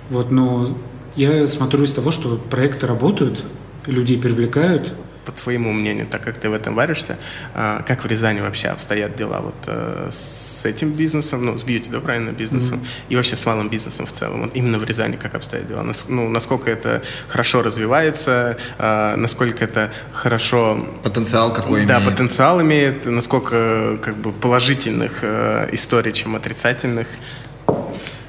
Вот, 0.09 0.31
но 0.31 0.75
я 1.17 1.47
смотрю 1.47 1.83
из 1.85 1.93
того, 1.93 2.11
что 2.11 2.37
проекты 2.51 2.87
работают, 2.87 3.45
людей 3.85 4.19
привлекают, 4.19 4.93
По 5.27 5.33
твоему 5.33 5.73
мнению, 5.73 6.07
так 6.07 6.23
как 6.23 6.39
ты 6.39 6.49
в 6.49 6.53
этом 6.53 6.75
варишься, 6.75 7.19
а, 7.53 7.83
как 7.83 8.05
в 8.05 8.07
Рязани 8.07 8.41
вообще 8.41 8.69
обстоят 8.69 9.17
дела 9.17 9.41
вот 9.41 9.57
э, 9.67 10.09
с 10.13 10.65
этим 10.65 10.93
бизнесом, 10.93 11.45
ну, 11.45 11.59
с 11.59 11.65
бьюти, 11.65 11.91
да, 11.91 12.01
правильно, 12.01 12.31
бизнесом, 12.31 12.81
и 13.09 13.17
вообще 13.17 13.37
с 13.37 13.45
малым 13.45 13.69
бизнесом 13.69 14.07
в 14.07 14.13
целом? 14.13 14.43
Вот 14.43 14.57
именно 14.57 14.79
в 14.79 14.85
Рязани 14.85 15.17
как 15.17 15.35
обстоят 15.35 15.67
дела? 15.67 15.85
Ну, 16.09 16.29
насколько 16.29 16.71
это 16.71 17.03
хорошо 17.29 17.63
развивается, 17.63 18.57
а, 18.79 19.17
насколько 19.17 19.65
это 19.65 19.93
хорошо 20.13 20.87
Потенциал 21.03 21.53
какой 21.53 21.87
да, 21.87 21.99
имеет. 21.99 22.11
потенциал 22.11 22.63
имеет, 22.63 23.05
насколько 23.07 23.99
как 24.03 24.17
бы 24.17 24.33
положительных 24.33 25.19
э, 25.23 25.69
историй, 25.73 26.13
чем 26.13 26.37
отрицательных. 26.37 27.09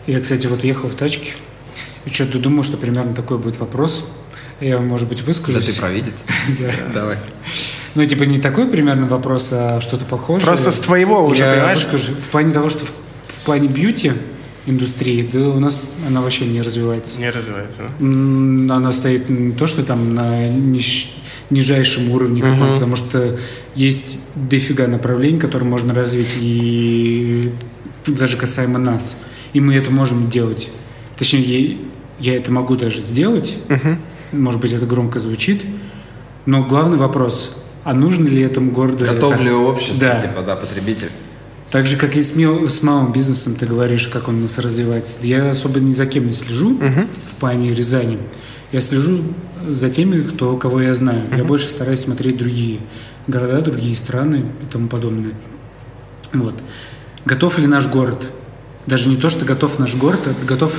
Я, 0.07 0.19
кстати, 0.19 0.47
вот 0.47 0.63
ехал 0.63 0.89
в 0.89 0.95
тачке 0.95 1.33
и 2.05 2.09
что-то 2.09 2.39
думал, 2.39 2.63
что 2.63 2.77
примерно 2.77 3.13
такой 3.13 3.37
будет 3.37 3.59
вопрос. 3.59 4.16
Я, 4.59 4.79
может 4.79 5.07
быть, 5.07 5.19
Да 5.19 5.23
выскажусь. 5.25 5.65
ты 5.65 5.79
провидец. 5.79 6.23
Да. 6.59 6.73
Давай. 6.93 7.17
Ну, 7.95 8.05
типа, 8.05 8.23
не 8.23 8.39
такой 8.39 8.67
примерно 8.67 9.07
вопрос, 9.07 9.49
а 9.51 9.79
что-то 9.81 10.05
похожее. 10.05 10.45
Просто 10.45 10.71
с 10.71 10.79
твоего 10.79 11.25
уже, 11.25 11.43
Я 11.43 11.53
понимаешь? 11.53 11.79
выскажу. 11.83 12.13
В 12.13 12.29
плане 12.29 12.51
того, 12.53 12.69
что 12.69 12.85
в, 12.85 12.89
в 13.27 13.45
плане 13.45 13.67
бьюти 13.67 14.13
индустрии, 14.65 15.27
да 15.31 15.39
у 15.49 15.59
нас 15.59 15.81
она 16.07 16.21
вообще 16.21 16.45
не 16.45 16.61
развивается. 16.61 17.19
Не 17.19 17.29
развивается. 17.29 17.77
да? 17.99 18.75
Она 18.75 18.91
стоит 18.91 19.29
не 19.29 19.51
то, 19.53 19.65
что 19.65 19.83
там 19.83 20.13
на 20.13 20.43
ниж- 20.43 21.09
нижайшем 21.49 22.11
уровне, 22.11 22.41
каком, 22.41 22.73
потому 22.73 22.95
что 22.97 23.39
есть 23.75 24.17
дофига 24.35 24.87
направлений, 24.87 25.39
которые 25.39 25.69
можно 25.69 25.93
развить, 25.93 26.27
и 26.39 27.51
даже 28.05 28.37
касаемо 28.37 28.77
нас. 28.77 29.15
И 29.53 29.59
мы 29.61 29.73
это 29.75 29.89
можем 29.91 30.29
делать. 30.29 30.69
Точнее, 31.17 31.41
я, 31.41 31.77
я 32.33 32.35
это 32.35 32.51
могу 32.51 32.75
даже 32.75 33.01
сделать. 33.01 33.55
Может 34.31 34.59
быть, 34.61 34.73
это 34.73 34.85
громко 34.85 35.19
звучит. 35.19 35.63
Но 36.45 36.63
главный 36.65 36.97
вопрос, 36.97 37.55
а 37.83 37.93
нужно 37.93 38.27
ли 38.27 38.41
этому 38.41 38.71
городу 38.71 39.05
Готов 39.05 39.33
это? 39.33 39.43
ли 39.43 39.51
общество, 39.51 39.99
Да. 39.99 40.19
типа, 40.21 40.41
да, 40.41 40.55
потребитель? 40.55 41.11
Так 41.71 41.85
же, 41.85 41.97
как 41.97 42.15
и 42.15 42.21
с, 42.21 42.35
мел- 42.35 42.69
с 42.69 42.81
малым 42.81 43.11
бизнесом, 43.11 43.55
ты 43.55 43.65
говоришь, 43.65 44.07
как 44.07 44.29
он 44.29 44.37
у 44.37 44.41
нас 44.43 44.57
развивается. 44.57 45.17
Я 45.25 45.49
особо 45.49 45.79
ни 45.81 45.91
за 45.91 46.05
кем 46.05 46.25
не 46.27 46.33
слежу 46.33 46.77
в 46.77 47.35
плане 47.39 47.73
Рязани. 47.73 48.17
Я 48.71 48.79
слежу 48.81 49.21
за 49.65 49.89
теми, 49.89 50.21
кто, 50.21 50.55
кого 50.55 50.81
я 50.81 50.93
знаю. 50.93 51.21
Я 51.35 51.43
больше 51.43 51.69
стараюсь 51.69 51.99
смотреть 52.01 52.37
другие 52.37 52.79
города, 53.27 53.61
другие 53.61 53.95
страны 53.97 54.45
и 54.61 54.65
тому 54.71 54.87
подобное. 54.87 55.33
Вот. 56.33 56.55
Готов 57.25 57.57
ли 57.57 57.67
наш 57.67 57.87
город? 57.87 58.27
Даже 58.85 59.09
не 59.09 59.17
то, 59.17 59.29
что 59.29 59.43
готов 59.43 59.79
наш 59.79 59.95
город, 59.95 60.19
а 60.25 60.45
готов, 60.45 60.73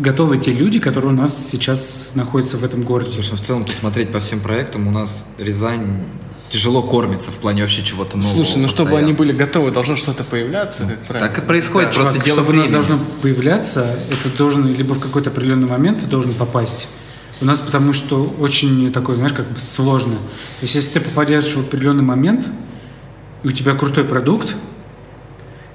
готовы 0.00 0.38
те 0.38 0.52
люди, 0.52 0.80
которые 0.80 1.12
у 1.12 1.16
нас 1.16 1.50
сейчас 1.50 2.12
находятся 2.14 2.56
в 2.56 2.64
этом 2.64 2.82
городе. 2.82 3.10
Потому 3.10 3.24
что 3.24 3.36
в 3.36 3.40
целом 3.40 3.62
посмотреть 3.62 4.10
по 4.10 4.20
всем 4.20 4.40
проектам, 4.40 4.88
у 4.88 4.90
нас 4.90 5.28
Рязань 5.38 6.02
тяжело 6.48 6.82
кормится 6.82 7.30
в 7.30 7.34
плане 7.34 7.62
вообще 7.62 7.82
чего-то 7.84 8.16
нового. 8.16 8.34
Слушай, 8.34 8.58
ну 8.58 8.66
чтобы 8.66 8.90
постоянно. 8.90 9.06
они 9.06 9.16
были 9.16 9.32
готовы, 9.32 9.70
должно 9.70 9.94
что-то 9.96 10.24
появляться. 10.24 10.84
как 10.84 10.98
правильно. 11.06 11.28
Так 11.28 11.44
и 11.44 11.46
происходит, 11.46 11.90
Да, 11.90 11.94
просто 11.94 12.14
чувак, 12.14 12.26
дело 12.26 12.36
чтобы 12.38 12.52
у 12.52 12.56
нас 12.56 12.66
времени. 12.66 12.86
должно 12.86 13.04
появляться, 13.22 13.98
это 14.10 14.36
должен 14.36 14.66
либо 14.74 14.94
в 14.94 14.98
какой-то 14.98 15.30
определенный 15.30 15.68
момент 15.68 16.00
ты 16.00 16.06
должен 16.06 16.34
попасть. 16.34 16.88
У 17.40 17.44
нас 17.44 17.60
потому 17.60 17.92
что 17.92 18.24
очень 18.40 18.92
такой, 18.92 19.14
знаешь, 19.14 19.32
как 19.32 19.48
бы 19.48 19.58
сложно. 19.60 20.14
То 20.14 20.62
есть 20.62 20.74
если 20.74 20.98
ты 20.98 21.00
попадешь 21.00 21.54
в 21.54 21.60
определенный 21.60 22.02
момент, 22.02 22.46
и 23.42 23.48
у 23.48 23.50
тебя 23.52 23.74
крутой 23.74 24.04
продукт, 24.04 24.56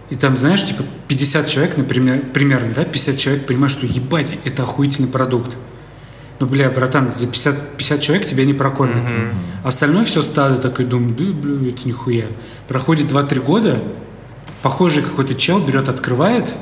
и 0.10 0.15
там, 0.15 0.38
знаешь, 0.38 0.65
типа 0.65 0.84
50 1.07 1.48
человек, 1.48 1.77
например, 1.77 2.22
примерно, 2.34 2.72
да, 2.73 2.84
50 2.86 3.18
человек 3.18 3.45
понимают, 3.45 3.72
что 3.72 3.86
ебать, 3.86 4.38
это 4.44 4.64
охуительный 4.64 5.07
продукт. 5.07 5.56
Ну, 6.40 6.48
бля, 6.48 6.69
братан, 6.69 7.10
за 7.11 7.27
50, 7.27 7.77
50 7.77 8.02
человек 8.02 8.27
тебя 8.27 8.45
не 8.45 8.53
прокормят. 8.53 9.03
Остальное 9.64 10.03
все 10.03 10.22
стадо 10.22 10.57
такое 10.57 10.86
думает, 10.86 11.15
да, 11.18 11.23
бля, 11.34 11.69
это 11.69 11.88
нихуя. 11.88 12.27
Проходит 12.68 13.11
2-3 13.11 13.41
года, 13.41 13.84
похожий 14.61 15.02
какой-то 15.02 15.34
чел 15.36 15.60
берет, 15.60 15.90
открывает 15.90 16.53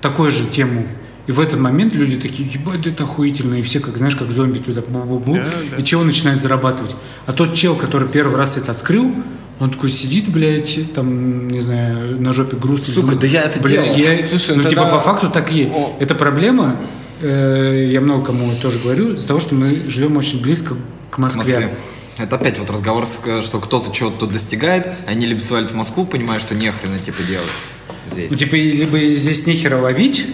такую 0.00 0.30
же 0.30 0.46
тему, 0.46 0.86
и 1.26 1.32
в 1.32 1.40
этот 1.40 1.58
момент 1.58 1.92
люди 1.94 2.16
такие, 2.20 2.48
ебать, 2.48 2.82
да 2.82 2.90
это 2.90 3.02
охуительно, 3.04 3.54
и 3.54 3.62
все, 3.62 3.80
как 3.80 3.96
знаешь, 3.96 4.14
как 4.14 4.30
зомби 4.30 4.58
туда 4.58 4.80
бу-бу-бу, 4.80 5.34
Да, 5.36 5.44
да. 5.72 5.76
и 5.76 5.84
чел 5.84 6.02
начинает 6.04 6.38
зарабатывать. 6.38 6.94
А 7.26 7.32
тот 7.32 7.54
чел, 7.54 7.74
который 7.74 8.06
первый 8.08 8.36
раз 8.36 8.56
это 8.56 8.70
открыл, 8.70 9.12
он 9.58 9.70
такой 9.70 9.90
сидит, 9.90 10.28
блядь, 10.28 10.92
там, 10.94 11.48
не 11.48 11.60
знаю, 11.60 12.20
на 12.20 12.32
жопе 12.32 12.56
грустно. 12.56 12.92
Сука, 12.92 13.00
думает, 13.06 13.20
да 13.20 13.26
я 13.26 13.42
это 13.44 13.60
«Бля, 13.60 13.82
делал». 13.82 13.96
я- 13.96 14.26
Слушай, 14.26 14.56
ну, 14.56 14.62
ну 14.62 14.68
типа, 14.68 14.82
тогда- 14.82 14.96
по 14.96 15.00
факту 15.00 15.30
так 15.30 15.50
и 15.52 15.58
есть. 15.60 15.70
О. 15.74 15.96
Это 15.98 16.14
проблема, 16.14 16.76
э, 17.22 17.88
я 17.90 18.00
много 18.00 18.26
кому 18.26 18.52
тоже 18.60 18.78
говорю, 18.78 19.14
из-за 19.14 19.26
того, 19.28 19.40
что 19.40 19.54
мы 19.54 19.70
живем 19.88 20.16
очень 20.18 20.42
близко 20.42 20.74
к 21.10 21.18
Москве. 21.18 21.38
Москве. 21.40 21.70
Это 22.18 22.36
опять 22.36 22.58
вот 22.58 22.70
разговор, 22.70 23.06
с- 23.06 23.42
что 23.44 23.58
кто-то 23.60 23.90
чего-то 23.92 24.26
достигает, 24.26 24.86
они 25.06 25.26
либо 25.26 25.40
свалят 25.40 25.70
в 25.70 25.74
Москву, 25.74 26.04
понимая, 26.04 26.38
что 26.38 26.54
нехрена 26.54 26.98
типа 26.98 27.22
делать 27.22 27.46
здесь. 28.10 28.30
Ну, 28.30 28.36
типа, 28.36 28.54
либо 28.54 28.98
здесь 29.14 29.46
нехера 29.46 29.76
ловить, 29.80 30.26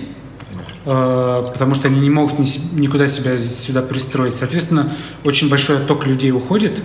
э, 0.84 1.44
потому 1.52 1.74
что 1.74 1.88
они 1.88 2.00
не 2.00 2.10
могут 2.10 2.38
ни 2.38 2.46
никуда 2.80 3.08
себя 3.08 3.38
сюда 3.38 3.82
пристроить. 3.82 4.34
Соответственно, 4.34 4.92
очень 5.24 5.48
большой 5.48 5.78
отток 5.78 6.06
людей 6.06 6.32
уходит 6.32 6.80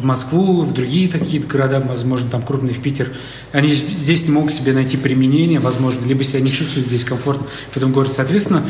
в 0.00 0.04
Москву, 0.04 0.62
в 0.62 0.72
другие 0.72 1.08
такие 1.08 1.42
города, 1.42 1.80
возможно, 1.80 2.30
там 2.30 2.42
крупные, 2.42 2.72
в 2.74 2.80
Питер. 2.80 3.12
Они 3.52 3.72
здесь 3.72 4.26
не 4.26 4.32
могут 4.32 4.52
себе 4.52 4.72
найти 4.72 4.96
применение, 4.96 5.60
возможно, 5.60 6.04
либо 6.06 6.24
себя 6.24 6.40
не 6.40 6.50
чувствуют 6.50 6.86
здесь 6.86 7.04
комфортно 7.04 7.46
в 7.70 7.76
этом 7.76 7.92
городе. 7.92 8.14
Соответственно, 8.14 8.62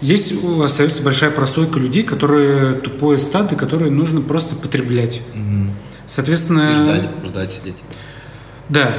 здесь 0.00 0.32
остается 0.62 1.02
большая 1.02 1.30
прослойка 1.30 1.78
людей, 1.78 2.02
которые 2.02 2.74
тупое 2.74 3.18
стадо, 3.18 3.54
которые 3.56 3.90
нужно 3.90 4.20
просто 4.20 4.56
потреблять. 4.56 5.20
Соответственно, 6.06 6.70
И 6.70 6.74
ждать, 6.74 7.08
ждать, 7.26 7.52
сидеть. 7.52 7.76
да. 8.68 8.94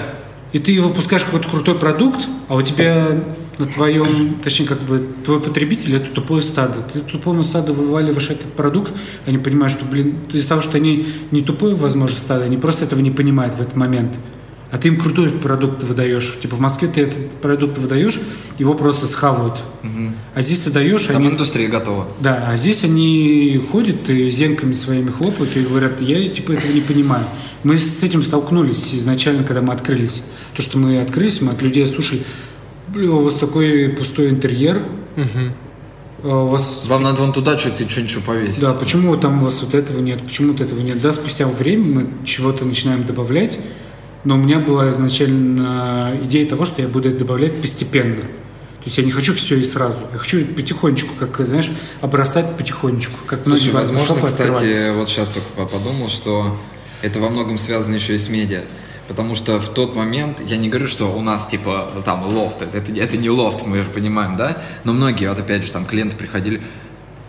И 0.51 0.59
ты 0.59 0.81
выпускаешь 0.81 1.23
какой-то 1.23 1.47
крутой 1.49 1.75
продукт, 1.75 2.27
а 2.47 2.55
у 2.55 2.61
тебя 2.61 3.23
на 3.59 3.65
твоем, 3.65 4.35
точнее, 4.43 4.65
как 4.65 4.79
бы 4.81 5.05
твой 5.23 5.39
потребитель 5.39 5.95
это 5.95 6.07
тупое 6.07 6.41
стадо. 6.41 6.81
Ты 6.93 7.01
тупому 7.01 7.43
стаду 7.43 7.73
вываливаешь 7.73 8.29
этот 8.29 8.53
продукт, 8.53 8.93
они 9.25 9.37
понимают, 9.37 9.73
что, 9.73 9.85
блин, 9.85 10.15
из-за 10.31 10.49
того, 10.49 10.61
что 10.61 10.77
они 10.77 11.07
не 11.31 11.41
тупое, 11.41 11.75
возможно, 11.75 12.17
стадо, 12.17 12.45
они 12.45 12.57
просто 12.57 12.85
этого 12.85 13.01
не 13.01 13.11
понимают 13.11 13.55
в 13.55 13.61
этот 13.61 13.75
момент. 13.75 14.13
А 14.71 14.77
ты 14.77 14.89
им 14.89 14.99
крутой 14.99 15.29
продукт 15.29 15.83
выдаешь. 15.83 16.37
Типа 16.41 16.55
в 16.55 16.59
Москве 16.59 16.87
ты 16.87 17.01
этот 17.01 17.31
продукт 17.41 17.77
выдаешь, 17.79 18.21
его 18.59 18.75
просто 18.75 19.07
схавают. 19.07 19.55
А 20.35 20.41
здесь 20.41 20.59
ты 20.59 20.69
даешь, 20.69 21.05
Там 21.05 21.17
они... 21.17 21.29
индустрия 21.29 21.67
готова. 21.67 22.07
Да, 22.19 22.45
а 22.47 22.55
здесь 22.55 22.83
они 22.83 23.61
ходят 23.71 24.09
и 24.09 24.29
зенками 24.29 24.75
своими 24.75 25.09
хлопают 25.09 25.57
и 25.57 25.61
говорят, 25.61 26.01
я 26.01 26.29
типа 26.29 26.53
этого 26.53 26.71
не 26.71 26.81
понимаю. 26.81 27.25
Мы 27.63 27.77
с 27.77 28.01
этим 28.03 28.23
столкнулись 28.23 28.93
изначально, 28.93 29.43
когда 29.43 29.61
мы 29.61 29.73
открылись. 29.73 30.23
То, 30.55 30.61
что 30.61 30.77
мы 30.77 31.01
открылись, 31.01 31.41
мы 31.41 31.51
от 31.51 31.61
людей, 31.61 31.85
слушай, 31.87 32.23
бля, 32.87 33.11
у 33.11 33.21
вас 33.21 33.35
такой 33.35 33.89
пустой 33.89 34.29
интерьер, 34.29 34.81
а 36.23 36.43
у 36.43 36.47
вас 36.47 36.83
Вам 36.87 37.03
надо 37.03 37.21
вон 37.21 37.31
туда 37.33 37.57
что-то 37.57 37.87
что-нибудь 37.89 38.23
повесить. 38.23 38.59
да, 38.59 38.73
почему 38.73 39.15
там 39.17 39.41
у 39.41 39.45
вас 39.45 39.61
вот 39.61 39.73
этого 39.73 39.99
нет, 40.01 40.21
почему 40.23 40.51
вот 40.53 40.61
этого 40.61 40.79
нет. 40.81 41.01
Да, 41.01 41.13
спустя 41.13 41.47
время 41.47 41.83
мы 41.85 42.07
чего-то 42.25 42.65
начинаем 42.65 43.03
добавлять, 43.05 43.57
но 44.25 44.35
у 44.35 44.37
меня 44.37 44.59
была 44.59 44.89
изначально 44.89 46.11
идея 46.23 46.45
того, 46.47 46.65
что 46.65 46.81
я 46.81 46.87
буду 46.89 47.07
это 47.09 47.19
добавлять 47.19 47.59
постепенно. 47.61 48.21
То 48.21 48.85
есть 48.85 48.97
я 48.97 49.03
не 49.03 49.11
хочу 49.11 49.33
все 49.33 49.57
и 49.57 49.63
сразу. 49.63 49.99
Я 50.11 50.17
хочу 50.17 50.45
потихонечку, 50.45 51.09
как, 51.19 51.45
знаешь, 51.47 51.69
обрастать 52.01 52.57
потихонечку. 52.57 53.13
Как 53.25 53.41
Слушай, 53.45 53.71
возможно, 53.73 54.15
кстати, 54.25 54.91
вот 54.97 55.09
сейчас 55.09 55.27
только 55.29 55.47
по- 55.55 55.65
подумал, 55.65 56.07
что 56.09 56.57
это 57.01 57.19
во 57.19 57.29
многом 57.29 57.57
связано 57.57 57.95
еще 57.95 58.15
и 58.15 58.17
с 58.17 58.29
медиа. 58.29 58.61
Потому 59.07 59.35
что 59.35 59.59
в 59.59 59.69
тот 59.69 59.95
момент, 59.95 60.39
я 60.45 60.57
не 60.57 60.69
говорю, 60.69 60.87
что 60.87 61.07
у 61.07 61.21
нас 61.21 61.47
типа 61.47 61.91
там 62.05 62.27
лофт, 62.27 62.61
это, 62.61 62.77
это, 62.77 63.17
не 63.17 63.29
лофт, 63.29 63.65
мы 63.65 63.79
же 63.79 63.89
понимаем, 63.89 64.35
да? 64.35 64.57
Но 64.83 64.93
многие, 64.93 65.27
вот 65.29 65.39
опять 65.39 65.63
же, 65.63 65.71
там 65.71 65.85
клиенты 65.85 66.15
приходили, 66.15 66.61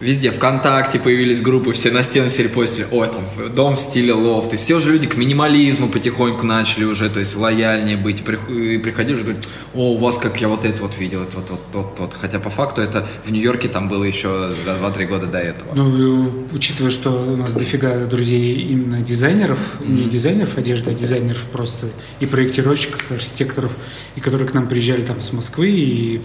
Везде, 0.00 0.30
ВКонтакте 0.30 0.98
появились 0.98 1.42
группы, 1.42 1.72
все 1.74 1.90
на 1.90 2.02
стены 2.02 2.30
сели 2.30 2.48
постили, 2.48 2.86
ой, 2.90 3.06
там, 3.08 3.54
дом 3.54 3.76
в 3.76 3.80
стиле 3.80 4.14
лофт, 4.14 4.54
и 4.54 4.56
все 4.56 4.76
уже 4.76 4.92
люди 4.92 5.06
к 5.06 5.18
минимализму 5.18 5.90
потихоньку 5.90 6.46
начали 6.46 6.84
уже, 6.84 7.10
то 7.10 7.20
есть 7.20 7.36
лояльнее 7.36 7.98
быть, 7.98 8.20
и 8.20 8.22
прих- 8.22 8.48
и 8.48 8.78
приходили 8.78 9.16
уже 9.16 9.24
говорят, 9.24 9.46
о, 9.74 9.92
у 9.92 9.98
вас 9.98 10.16
как 10.16 10.40
я 10.40 10.48
вот 10.48 10.64
это 10.64 10.80
вот 10.80 10.98
видел, 10.98 11.22
это 11.22 11.36
вот, 11.36 11.50
вот, 11.50 11.60
вот, 11.74 11.98
вот. 11.98 12.14
Хотя 12.18 12.40
по 12.40 12.48
факту 12.48 12.80
это 12.80 13.06
в 13.26 13.30
Нью-Йорке 13.30 13.68
там 13.68 13.90
было 13.90 14.04
еще 14.04 14.54
за 14.64 14.72
2-3 14.72 15.06
года 15.06 15.26
до 15.26 15.38
этого. 15.38 15.74
Ну, 15.74 16.46
учитывая, 16.52 16.90
что 16.90 17.10
у 17.10 17.36
нас 17.36 17.52
дофига 17.52 18.06
друзей 18.06 18.54
именно 18.70 19.02
дизайнеров, 19.02 19.58
не 19.86 20.04
дизайнеров 20.04 20.56
одежды, 20.56 20.92
а 20.92 20.94
дизайнеров 20.94 21.42
просто 21.52 21.88
и 22.20 22.26
проектировщиков, 22.26 23.04
архитекторов, 23.10 23.72
и 24.16 24.20
которые 24.20 24.48
к 24.48 24.54
нам 24.54 24.66
приезжали 24.66 25.02
там 25.02 25.20
с 25.20 25.34
Москвы, 25.34 25.68
и, 25.68 26.20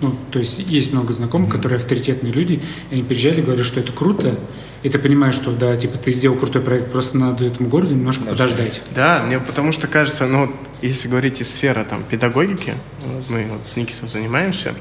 ну, 0.00 0.16
то 0.30 0.38
есть 0.38 0.58
есть 0.70 0.94
много 0.94 1.12
знакомых, 1.12 1.52
которые 1.52 1.76
авторитетные 1.76 2.32
люди, 2.32 2.62
и 2.90 2.94
они 2.94 3.02
приезжали, 3.10 3.40
говорят, 3.40 3.66
что 3.66 3.80
это 3.80 3.90
круто, 3.90 4.38
и 4.84 4.88
ты 4.88 4.96
понимаешь, 5.00 5.34
что, 5.34 5.50
да, 5.50 5.76
типа, 5.76 5.98
ты 5.98 6.12
сделал 6.12 6.36
крутой 6.36 6.62
проект, 6.62 6.92
просто 6.92 7.18
надо 7.18 7.44
этому 7.44 7.68
городу 7.68 7.92
немножко 7.92 8.22
подождать. 8.22 8.80
Да, 8.94 9.20
мне 9.26 9.40
потому 9.40 9.72
что 9.72 9.88
кажется, 9.88 10.26
ну, 10.26 10.46
вот 10.46 10.54
если 10.80 11.08
говорить 11.08 11.40
из 11.40 11.50
сферы 11.50 11.84
там 11.84 12.04
педагогики, 12.08 12.74
вот 13.04 13.28
мы 13.28 13.46
вот 13.50 13.66
с 13.66 13.76
Никисом 13.76 14.08
занимаемся, 14.08 14.74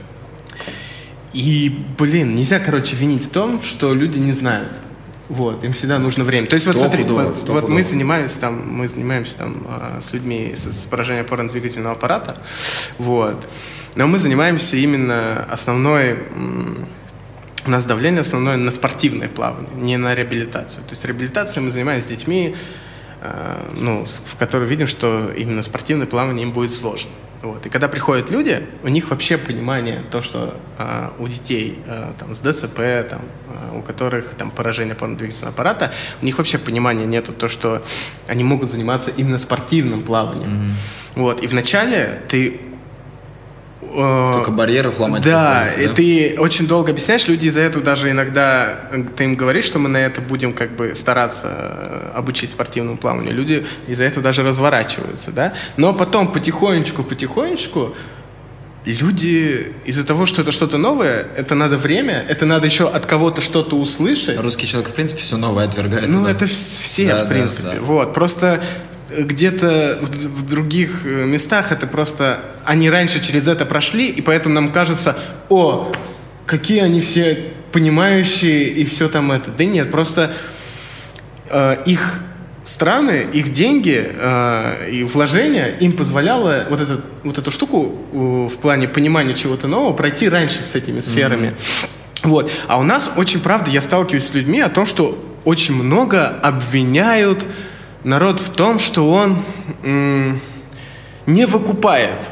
и, 1.34 1.86
блин, 1.98 2.36
нельзя, 2.36 2.60
короче, 2.60 2.96
винить 2.96 3.26
в 3.26 3.30
том, 3.30 3.64
что 3.64 3.96
люди 3.96 4.20
не 4.20 4.34
знают. 4.34 4.78
Вот, 5.28 5.64
им 5.64 5.74
всегда 5.74 5.98
нужно 5.98 6.24
время. 6.24 6.48
То 6.48 6.56
есть 6.56 6.68
вот 6.68 6.76
смотри, 6.76 7.04
Стопудово, 7.04 7.30
вот, 7.30 7.50
вот 7.50 7.70
мы 7.70 7.84
занимаемся 7.84 8.40
там, 8.42 8.72
мы 8.72 8.88
занимаемся 8.88 9.36
там 9.36 9.64
а, 9.68 10.00
с 10.02 10.14
людьми 10.14 10.54
с, 10.56 10.72
с 10.72 10.86
поражением 10.86 11.26
опорно-двигательного 11.26 11.94
аппарата, 11.94 12.38
вот. 13.00 13.48
Но 13.96 14.08
мы 14.08 14.18
занимаемся 14.18 14.76
именно 14.78 15.46
основной, 15.50 16.20
у 17.70 17.72
нас 17.72 17.86
давление 17.86 18.22
основное 18.22 18.58
на 18.58 18.72
спортивное 18.72 19.30
плавание, 19.30 19.70
не 19.76 19.98
на 19.98 20.16
реабилитацию. 20.16 20.84
То 20.86 20.92
есть 20.92 21.06
реабилитацией 21.06 21.64
мы 21.64 21.72
занимаемся 21.72 22.08
с 22.08 22.10
детьми, 22.10 22.56
э, 23.22 23.72
ну, 23.78 24.08
в 24.26 24.36
которых 24.38 24.68
видим, 24.68 24.88
что 24.88 25.32
именно 25.38 25.62
спортивное 25.62 26.08
плавание 26.08 26.44
им 26.44 26.52
будет 26.52 26.72
сложно. 26.72 27.12
Вот. 27.44 27.68
И 27.68 27.70
когда 27.70 27.88
приходят 27.88 28.32
люди, 28.32 28.66
у 28.84 28.88
них 28.88 29.12
вообще 29.12 29.38
понимание 29.38 30.02
то, 30.10 30.22
что 30.22 30.56
э, 30.80 31.10
у 31.20 31.28
детей 31.28 31.78
э, 31.86 32.12
там, 32.18 32.34
с 32.34 32.40
ДЦП, 32.40 33.08
там, 33.08 33.22
э, 33.22 33.78
у 33.78 33.82
которых 33.84 34.34
там 34.34 34.50
поражение 34.50 34.96
опорно-двигательного 34.96 35.50
аппарата, 35.50 35.94
у 36.24 36.26
них 36.26 36.40
вообще 36.40 36.58
понимания 36.58 37.06
нету 37.06 37.34
то, 37.34 37.48
что 37.48 37.84
они 38.26 38.44
могут 38.44 38.72
заниматься 38.72 39.12
именно 39.12 39.38
спортивным 39.38 40.02
плаванием. 40.02 40.74
Вот. 41.16 41.44
И 41.44 41.48
вначале 41.48 42.20
ты 42.28 42.60
Столько 43.92 44.52
барьеров 44.52 45.00
ломать 45.00 45.24
да, 45.24 45.68
и 45.78 45.88
да? 45.88 45.94
ты 45.94 46.36
очень 46.38 46.68
долго 46.68 46.92
объясняешь, 46.92 47.28
люди 47.28 47.48
из-за 47.48 47.62
этого 47.62 47.84
даже 47.84 48.10
иногда, 48.12 48.80
э, 48.92 49.04
ты 49.16 49.24
им 49.24 49.36
говоришь, 49.36 49.66
что 49.66 49.80
мы 49.80 49.90
на 49.90 49.98
это 49.98 50.22
будем 50.22 50.54
как 50.54 50.72
бы 50.72 50.94
стараться 50.96 51.48
э, 51.52 52.12
обучить 52.16 52.50
спортивному 52.52 52.98
плаванию, 52.98 53.34
люди 53.34 53.66
из-за 53.88 54.04
этого 54.06 54.24
даже 54.24 54.44
разворачиваются, 54.44 55.32
да, 55.32 55.54
но 55.78 55.94
потом 55.94 56.32
потихонечку, 56.32 57.04
потихонечку 57.04 57.96
люди 58.86 59.74
из-за 59.86 60.06
того, 60.06 60.26
что 60.26 60.42
это 60.42 60.52
что-то 60.52 60.78
новое, 60.78 61.28
это 61.36 61.54
надо 61.56 61.78
время, 61.78 62.26
это 62.28 62.46
надо 62.46 62.66
еще 62.66 62.88
от 62.88 63.06
кого-то 63.06 63.42
что-то 63.42 63.76
услышать, 63.78 64.40
Русский 64.40 64.68
человек, 64.68 64.90
в 64.92 64.94
принципе, 64.94 65.22
все 65.22 65.38
новое 65.38 65.66
отвергает. 65.66 66.08
ну, 66.08 66.26
это 66.28 66.46
вс- 66.46 66.82
все, 66.82 67.08
Да, 67.10 67.18
в 67.18 67.20
да, 67.20 67.26
принципе. 67.26 67.70
да. 67.76 67.82
Вот. 67.82 68.14
Просто 68.14 68.62
э, 68.62 68.66
где-то 69.18 70.00
в, 70.02 70.10
в 70.10 70.48
других 70.48 71.06
э, 71.06 71.26
местах 71.26 71.72
это 71.72 71.88
просто... 71.88 72.40
Они 72.66 72.90
раньше 72.90 73.22
через 73.22 73.48
это 73.48 73.66
прошли, 73.66 74.08
и 74.08 74.22
поэтому 74.22 74.56
нам 74.56 74.72
кажется, 74.72 75.18
о, 75.50 75.92
какие 76.46 76.82
они 76.82 77.02
все 77.02 77.52
понимающие 77.72 78.64
и 78.66 78.86
все 78.86 79.10
там 79.10 79.32
это. 79.32 79.52
Да 79.52 79.66
нет, 79.66 79.92
просто 79.92 80.32
э, 81.50 81.78
их 81.86 82.22
страны, 82.64 83.26
их 83.34 83.52
деньги 83.52 84.12
э, 84.12 84.90
и 84.92 85.04
вложения 85.04 85.68
им 85.80 85.94
позволяло 85.94 86.66
вот, 86.70 86.82
этот, 86.82 87.04
вот 87.24 87.38
эту 87.38 87.52
штуку 87.52 87.96
э, 88.12 88.16
в 88.18 88.58
плане 88.58 88.88
понимания 88.88 89.34
чего-то 89.34 89.68
нового 89.68 89.94
пройти 89.94 90.30
раньше 90.30 90.62
с 90.62 90.76
этими 90.76 91.00
сферами. 91.00 91.54
Вот. 92.24 92.52
А 92.68 92.80
у 92.80 92.84
нас 92.84 93.12
очень, 93.16 93.40
правда, 93.40 93.72
я 93.72 93.82
сталкиваюсь 93.82 94.28
с 94.28 94.34
людьми 94.34 94.60
о 94.60 94.70
том, 94.70 94.86
что 94.86 95.18
очень 95.46 95.74
много 95.74 96.28
обвиняют 96.28 97.46
народ 98.04 98.40
в 98.40 98.50
том, 98.52 98.80
что 98.80 99.12
он 99.12 99.38
не 101.26 101.46
выкупает. 101.46 102.32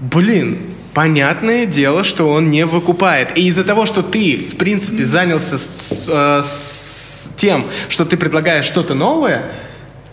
Блин, 0.00 0.60
понятное 0.94 1.66
дело, 1.66 2.04
что 2.04 2.30
он 2.30 2.50
не 2.50 2.64
выкупает. 2.64 3.36
И 3.36 3.46
из-за 3.48 3.64
того, 3.64 3.86
что 3.86 4.02
ты, 4.02 4.36
в 4.36 4.56
принципе, 4.56 5.04
занялся 5.04 5.58
с, 5.58 6.08
э, 6.08 6.42
с 6.44 7.32
тем, 7.36 7.64
что 7.88 8.04
ты 8.04 8.16
предлагаешь 8.16 8.64
что-то 8.64 8.94
новое, 8.94 9.42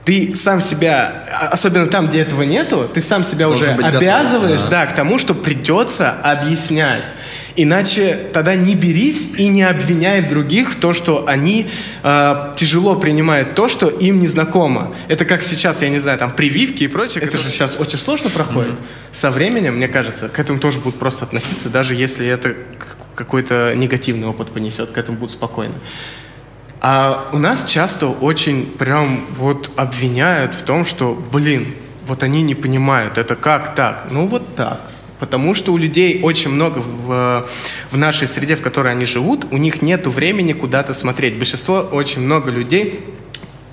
ты 0.05 0.35
сам 0.35 0.61
себя, 0.61 1.23
а- 1.31 1.47
особенно 1.47 1.87
там, 1.87 2.07
где 2.07 2.21
этого 2.21 2.43
нету, 2.43 2.89
ты 2.93 3.01
сам 3.01 3.23
себя 3.23 3.47
Должен 3.47 3.69
уже 3.69 3.75
быть 3.75 3.85
готов, 3.85 4.01
обязываешь, 4.01 4.61
да. 4.63 4.69
да, 4.69 4.85
к 4.85 4.95
тому, 4.95 5.17
что 5.17 5.33
придется 5.33 6.11
объяснять. 6.11 7.03
Иначе 7.57 8.17
тогда 8.33 8.55
не 8.55 8.75
берись 8.75 9.35
и 9.37 9.47
не 9.47 9.63
обвиняй 9.63 10.21
других 10.21 10.71
в 10.71 10.75
то, 10.75 10.91
что 10.91 11.25
они 11.27 11.69
э, 12.03 12.53
тяжело 12.57 12.95
принимают 12.95 13.55
то, 13.55 13.69
что 13.69 13.87
им 13.87 14.19
не 14.19 14.27
знакомо. 14.27 14.93
Это 15.07 15.23
как 15.23 15.41
сейчас, 15.41 15.81
я 15.81 15.89
не 15.89 15.99
знаю, 15.99 16.19
там 16.19 16.31
прививки 16.31 16.83
и 16.83 16.87
прочее. 16.87 17.23
Это 17.23 17.37
же 17.37 17.49
сейчас 17.49 17.79
очень 17.79 17.97
сложно 17.97 18.29
проходит. 18.29 18.73
Со 19.13 19.31
временем, 19.31 19.77
мне 19.77 19.87
кажется, 19.87 20.27
к 20.27 20.37
этому 20.37 20.59
тоже 20.59 20.79
будут 20.79 20.99
просто 20.99 21.23
относиться, 21.23 21.69
даже 21.69 21.95
если 21.95 22.27
это 22.27 22.55
какой-то 23.15 23.73
негативный 23.75 24.27
опыт 24.27 24.49
понесет, 24.49 24.91
к 24.91 24.97
этому 24.97 25.17
будут 25.17 25.31
спокойно. 25.31 25.75
А 26.81 27.29
у 27.31 27.37
нас 27.37 27.65
часто 27.65 28.07
очень 28.07 28.65
прям 28.65 29.25
вот 29.31 29.71
обвиняют 29.77 30.55
в 30.55 30.61
том, 30.63 30.83
что, 30.83 31.19
блин, 31.31 31.73
вот 32.05 32.21
они 32.21 32.41
не 32.41 32.53
понимают, 32.53 33.17
это 33.17 33.35
как 33.35 33.75
так? 33.75 34.07
Ну 34.11 34.27
вот 34.27 34.55
так. 34.55 34.81
Потому 35.25 35.55
что 35.55 35.73
у 35.73 35.77
людей 35.77 36.19
очень 36.21 36.51
много 36.51 36.77
в, 36.77 37.47
в 37.89 37.97
нашей 37.97 38.27
среде, 38.27 38.55
в 38.55 38.61
которой 38.61 38.91
они 38.91 39.05
живут, 39.05 39.47
у 39.49 39.57
них 39.57 39.81
нет 39.81 40.05
времени 40.05 40.53
куда-то 40.53 40.93
смотреть. 40.93 41.35
Большинство, 41.35 41.79
очень 41.79 42.21
много 42.21 42.51
людей 42.51 42.99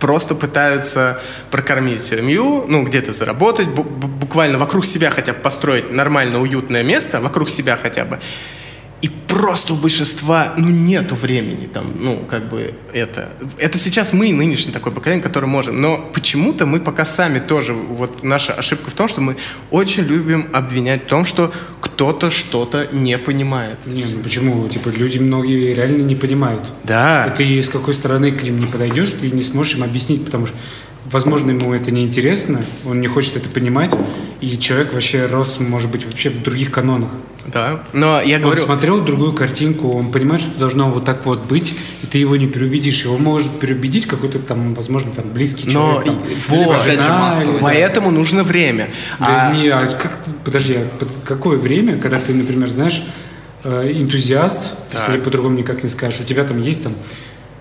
просто 0.01 0.35
пытаются 0.35 1.21
прокормить 1.51 2.01
семью, 2.01 2.65
ну, 2.69 2.85
где-то 2.85 3.13
заработать, 3.13 3.69
бу- 3.69 3.85
бу- 3.85 4.09
буквально 4.09 4.57
вокруг 4.57 4.87
себя 4.87 5.11
хотя 5.11 5.35
бы 5.35 5.41
построить 5.41 5.91
нормально 5.91 6.41
уютное 6.41 6.83
место, 6.83 7.21
вокруг 7.21 7.51
себя 7.51 7.77
хотя 7.77 8.07
бы. 8.07 8.19
И 9.03 9.09
просто 9.09 9.75
у 9.75 9.77
большинства, 9.77 10.55
ну, 10.57 10.69
нету 10.69 11.17
времени 11.17 11.67
там, 11.67 11.87
ну, 11.99 12.25
как 12.29 12.49
бы 12.49 12.73
это. 12.93 13.31
Это 13.59 13.77
сейчас 13.77 14.13
мы, 14.13 14.33
нынешнее 14.33 14.73
такое 14.73 14.93
поколение, 14.93 15.23
которое 15.23 15.49
можем. 15.49 15.81
Но 15.81 16.09
почему-то 16.15 16.67
мы 16.67 16.79
пока 16.79 17.05
сами 17.05 17.41
тоже, 17.41 17.73
вот 17.73 18.23
наша 18.23 18.53
ошибка 18.53 18.91
в 18.91 18.95
том, 18.95 19.09
что 19.09 19.21
мы 19.21 19.37
очень 19.73 20.05
любим 20.05 20.49
обвинять 20.53 21.03
в 21.05 21.07
том, 21.07 21.25
что 21.25 21.53
кто-то 21.81 22.31
что-то 22.31 22.89
не 22.93 23.19
понимает. 23.19 23.77
Не, 23.87 24.05
ну 24.05 24.23
почему? 24.23 24.69
Типа 24.69 24.91
люди 24.91 25.19
многие 25.19 25.75
реально 25.75 26.03
не 26.03 26.15
понимают. 26.15 26.63
Да. 26.85 27.27
И 27.27 27.37
ты 27.37 27.61
с 27.61 27.69
какой 27.69 27.95
стороны 27.95 28.31
к 28.31 28.45
ним 28.45 28.61
не 28.61 28.67
подойдешь, 28.67 29.11
ты 29.11 29.33
не 29.33 29.43
сможешь 29.43 29.75
им 29.75 29.83
объяснить, 29.83 30.25
потому 30.25 30.47
что, 30.47 30.57
возможно, 31.07 31.51
ему 31.51 31.75
это 31.75 31.91
не 31.91 32.05
интересно, 32.05 32.63
он 32.87 33.01
не 33.01 33.09
хочет 33.09 33.37
это 33.37 33.49
понимать, 33.49 33.93
и 34.41 34.57
человек 34.59 34.93
вообще 34.95 35.27
рос, 35.27 35.59
может 35.59 35.91
быть, 35.91 36.07
вообще 36.07 36.31
в 36.31 36.41
других 36.41 36.71
канонах. 36.71 37.11
Да, 37.47 37.83
но 37.93 38.21
я 38.23 38.37
Он 38.37 38.43
говорю... 38.43 38.63
смотрел 38.63 39.01
другую 39.01 39.33
картинку, 39.33 39.93
он 39.97 40.13
понимает, 40.13 40.43
что 40.43 40.59
должно 40.61 40.89
вот 40.91 41.05
так 41.05 41.27
вот 41.27 41.43
быть, 41.47 41.75
и 42.03 42.07
ты 42.07 42.19
его 42.19 42.37
не 42.37 42.47
переубедишь. 42.47 43.03
Его 43.05 43.19
может 43.19 43.51
переубедить 43.59 44.07
какой-то 44.07 44.39
там, 44.39 44.75
возможно, 44.75 45.11
там 45.11 45.29
близкий 45.31 45.67
Но 45.71 46.03
человек. 46.05 46.25
или 46.31 46.37
вот, 46.49 46.77
опять 46.77 46.97
же, 46.99 47.03
жена, 47.03 47.19
массовость. 47.19 47.57
или- 47.57 47.63
Поэтому 47.65 48.11
нужно 48.13 48.45
время. 48.45 48.89
Да 49.19 49.49
А- 49.49 49.53
не, 49.57 49.69
а 49.69 49.87
как, 49.87 50.19
подожди, 50.45 50.75
а 50.75 50.89
какое 51.25 51.59
время, 51.59 51.99
когда 51.99 52.19
ты, 52.21 52.33
например, 52.33 52.69
знаешь, 52.69 53.03
э, 53.65 53.91
энтузиаст, 53.93 54.75
если 54.93 55.13
Так. 55.13 55.23
по-другому 55.25 55.57
никак 55.59 55.83
не 55.83 55.89
скажешь, 55.89 56.21
у 56.21 56.25
тебя 56.25 56.45
там 56.45 56.61
есть 56.63 56.85
там 56.85 56.93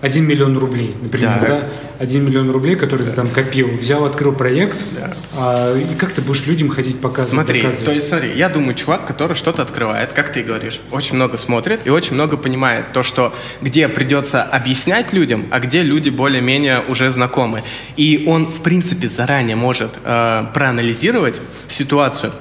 1 0.02 0.24
миллион 0.26 0.58
рублей, 0.58 0.96
например, 1.00 1.30
Так. 1.38 1.48
да? 1.48 1.68
1 2.00 2.24
миллион 2.24 2.50
рублей, 2.50 2.74
который 2.74 3.06
ты 3.06 3.12
там 3.12 3.28
копил, 3.28 3.68
взял, 3.68 4.04
открыл 4.04 4.32
проект, 4.32 4.76
Да. 4.98 5.14
а, 5.36 5.78
и 5.78 5.94
как 5.94 6.12
ты 6.12 6.20
будешь 6.20 6.44
людям 6.46 6.68
ходить 6.70 7.00
показывать, 7.00 7.32
Смотри, 7.34 7.62
доказывать? 7.62 7.84
то 7.86 7.92
есть 7.92 8.08
смотри, 8.08 8.32
я 8.34 8.48
думаю, 8.48 8.74
чувак, 8.74 9.06
который 9.06 9.34
что-то 9.36 9.62
открывает, 9.62 10.10
как 10.12 10.32
ты 10.32 10.42
говоришь, 10.42 10.80
очень 10.90 11.14
много 11.14 11.36
смотрит 11.36 11.80
и 11.84 11.90
очень 11.90 12.14
много 12.14 12.36
понимает 12.36 12.92
то, 12.92 13.04
что 13.04 13.32
где 13.60 13.88
придется 13.88 14.42
объяснять 14.42 15.12
людям, 15.12 15.46
а 15.50 15.60
где 15.60 15.82
люди 15.82 16.10
более-менее 16.10 16.80
уже 16.88 17.10
знакомы. 17.12 17.62
И 17.96 18.24
он, 18.26 18.46
в 18.50 18.60
принципе, 18.62 19.08
заранее 19.08 19.54
может 19.54 19.92
э, 20.04 20.44
проанализировать 20.52 21.40
ситуацию. 21.68 22.32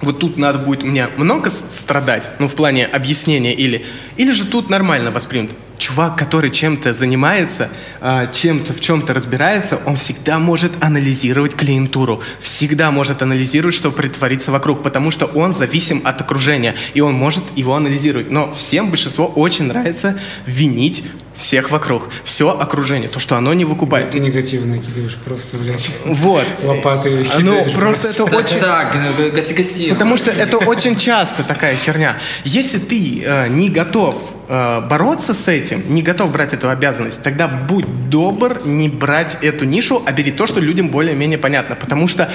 Вот 0.00 0.18
тут 0.20 0.38
надо 0.38 0.58
будет 0.58 0.82
мне 0.84 1.08
много 1.18 1.50
страдать, 1.50 2.22
ну, 2.38 2.48
в 2.48 2.54
плане 2.54 2.86
объяснения 2.86 3.52
или... 3.52 3.84
Или 4.16 4.32
же 4.32 4.46
тут 4.46 4.70
нормально 4.70 5.10
воспринят. 5.10 5.50
Чувак, 5.80 6.18
который 6.18 6.50
чем-то 6.50 6.92
занимается, 6.92 7.70
а, 8.02 8.26
чем-то 8.26 8.74
в 8.74 8.80
чем-то 8.80 9.14
разбирается, 9.14 9.80
он 9.86 9.96
всегда 9.96 10.38
может 10.38 10.72
анализировать 10.84 11.54
клиентуру, 11.54 12.20
всегда 12.38 12.90
может 12.90 13.22
анализировать, 13.22 13.74
что 13.74 13.90
притворится 13.90 14.52
вокруг, 14.52 14.82
потому 14.82 15.10
что 15.10 15.24
он 15.24 15.54
зависим 15.54 16.02
от 16.04 16.20
окружения, 16.20 16.74
и 16.92 17.00
он 17.00 17.14
может 17.14 17.42
его 17.56 17.74
анализировать. 17.74 18.30
Но 18.30 18.52
всем 18.52 18.90
большинство 18.90 19.26
очень 19.26 19.64
нравится 19.64 20.20
винить 20.44 21.02
всех 21.40 21.70
вокруг, 21.70 22.08
все 22.24 22.50
окружение, 22.50 23.08
то, 23.08 23.18
что 23.20 23.36
оно 23.36 23.54
не 23.54 23.64
выкупает. 23.64 24.10
Ты 24.10 24.20
негативно 24.20 24.78
кидаешь 24.78 25.16
просто, 25.16 25.56
блядь, 25.56 25.90
Вот. 26.04 26.44
лопатой 26.62 27.26
А, 27.32 27.38
Ну, 27.40 27.70
просто 27.72 28.08
это 28.08 28.24
очень... 28.24 28.58
Так, 28.58 28.96
э, 29.18 29.30
гаси-гаси. 29.30 29.90
Потому 29.90 30.16
что 30.16 30.30
это 30.30 30.58
очень 30.58 30.96
часто 30.96 31.42
такая 31.42 31.76
херня. 31.76 32.18
Если 32.44 32.78
ты 32.78 33.22
э, 33.24 33.48
не 33.48 33.70
готов 33.70 34.16
э, 34.48 34.80
бороться 34.88 35.34
с 35.34 35.48
этим, 35.48 35.82
не 35.92 36.02
готов 36.02 36.30
брать 36.32 36.52
эту 36.52 36.68
обязанность, 36.68 37.22
тогда 37.22 37.48
будь 37.48 38.08
добр 38.08 38.60
не 38.64 38.88
брать 38.88 39.38
эту 39.42 39.64
нишу, 39.64 40.02
а 40.04 40.12
бери 40.12 40.32
то, 40.32 40.46
что 40.46 40.60
людям 40.60 40.88
более-менее 40.88 41.38
понятно. 41.38 41.74
Потому 41.74 42.08
что, 42.08 42.30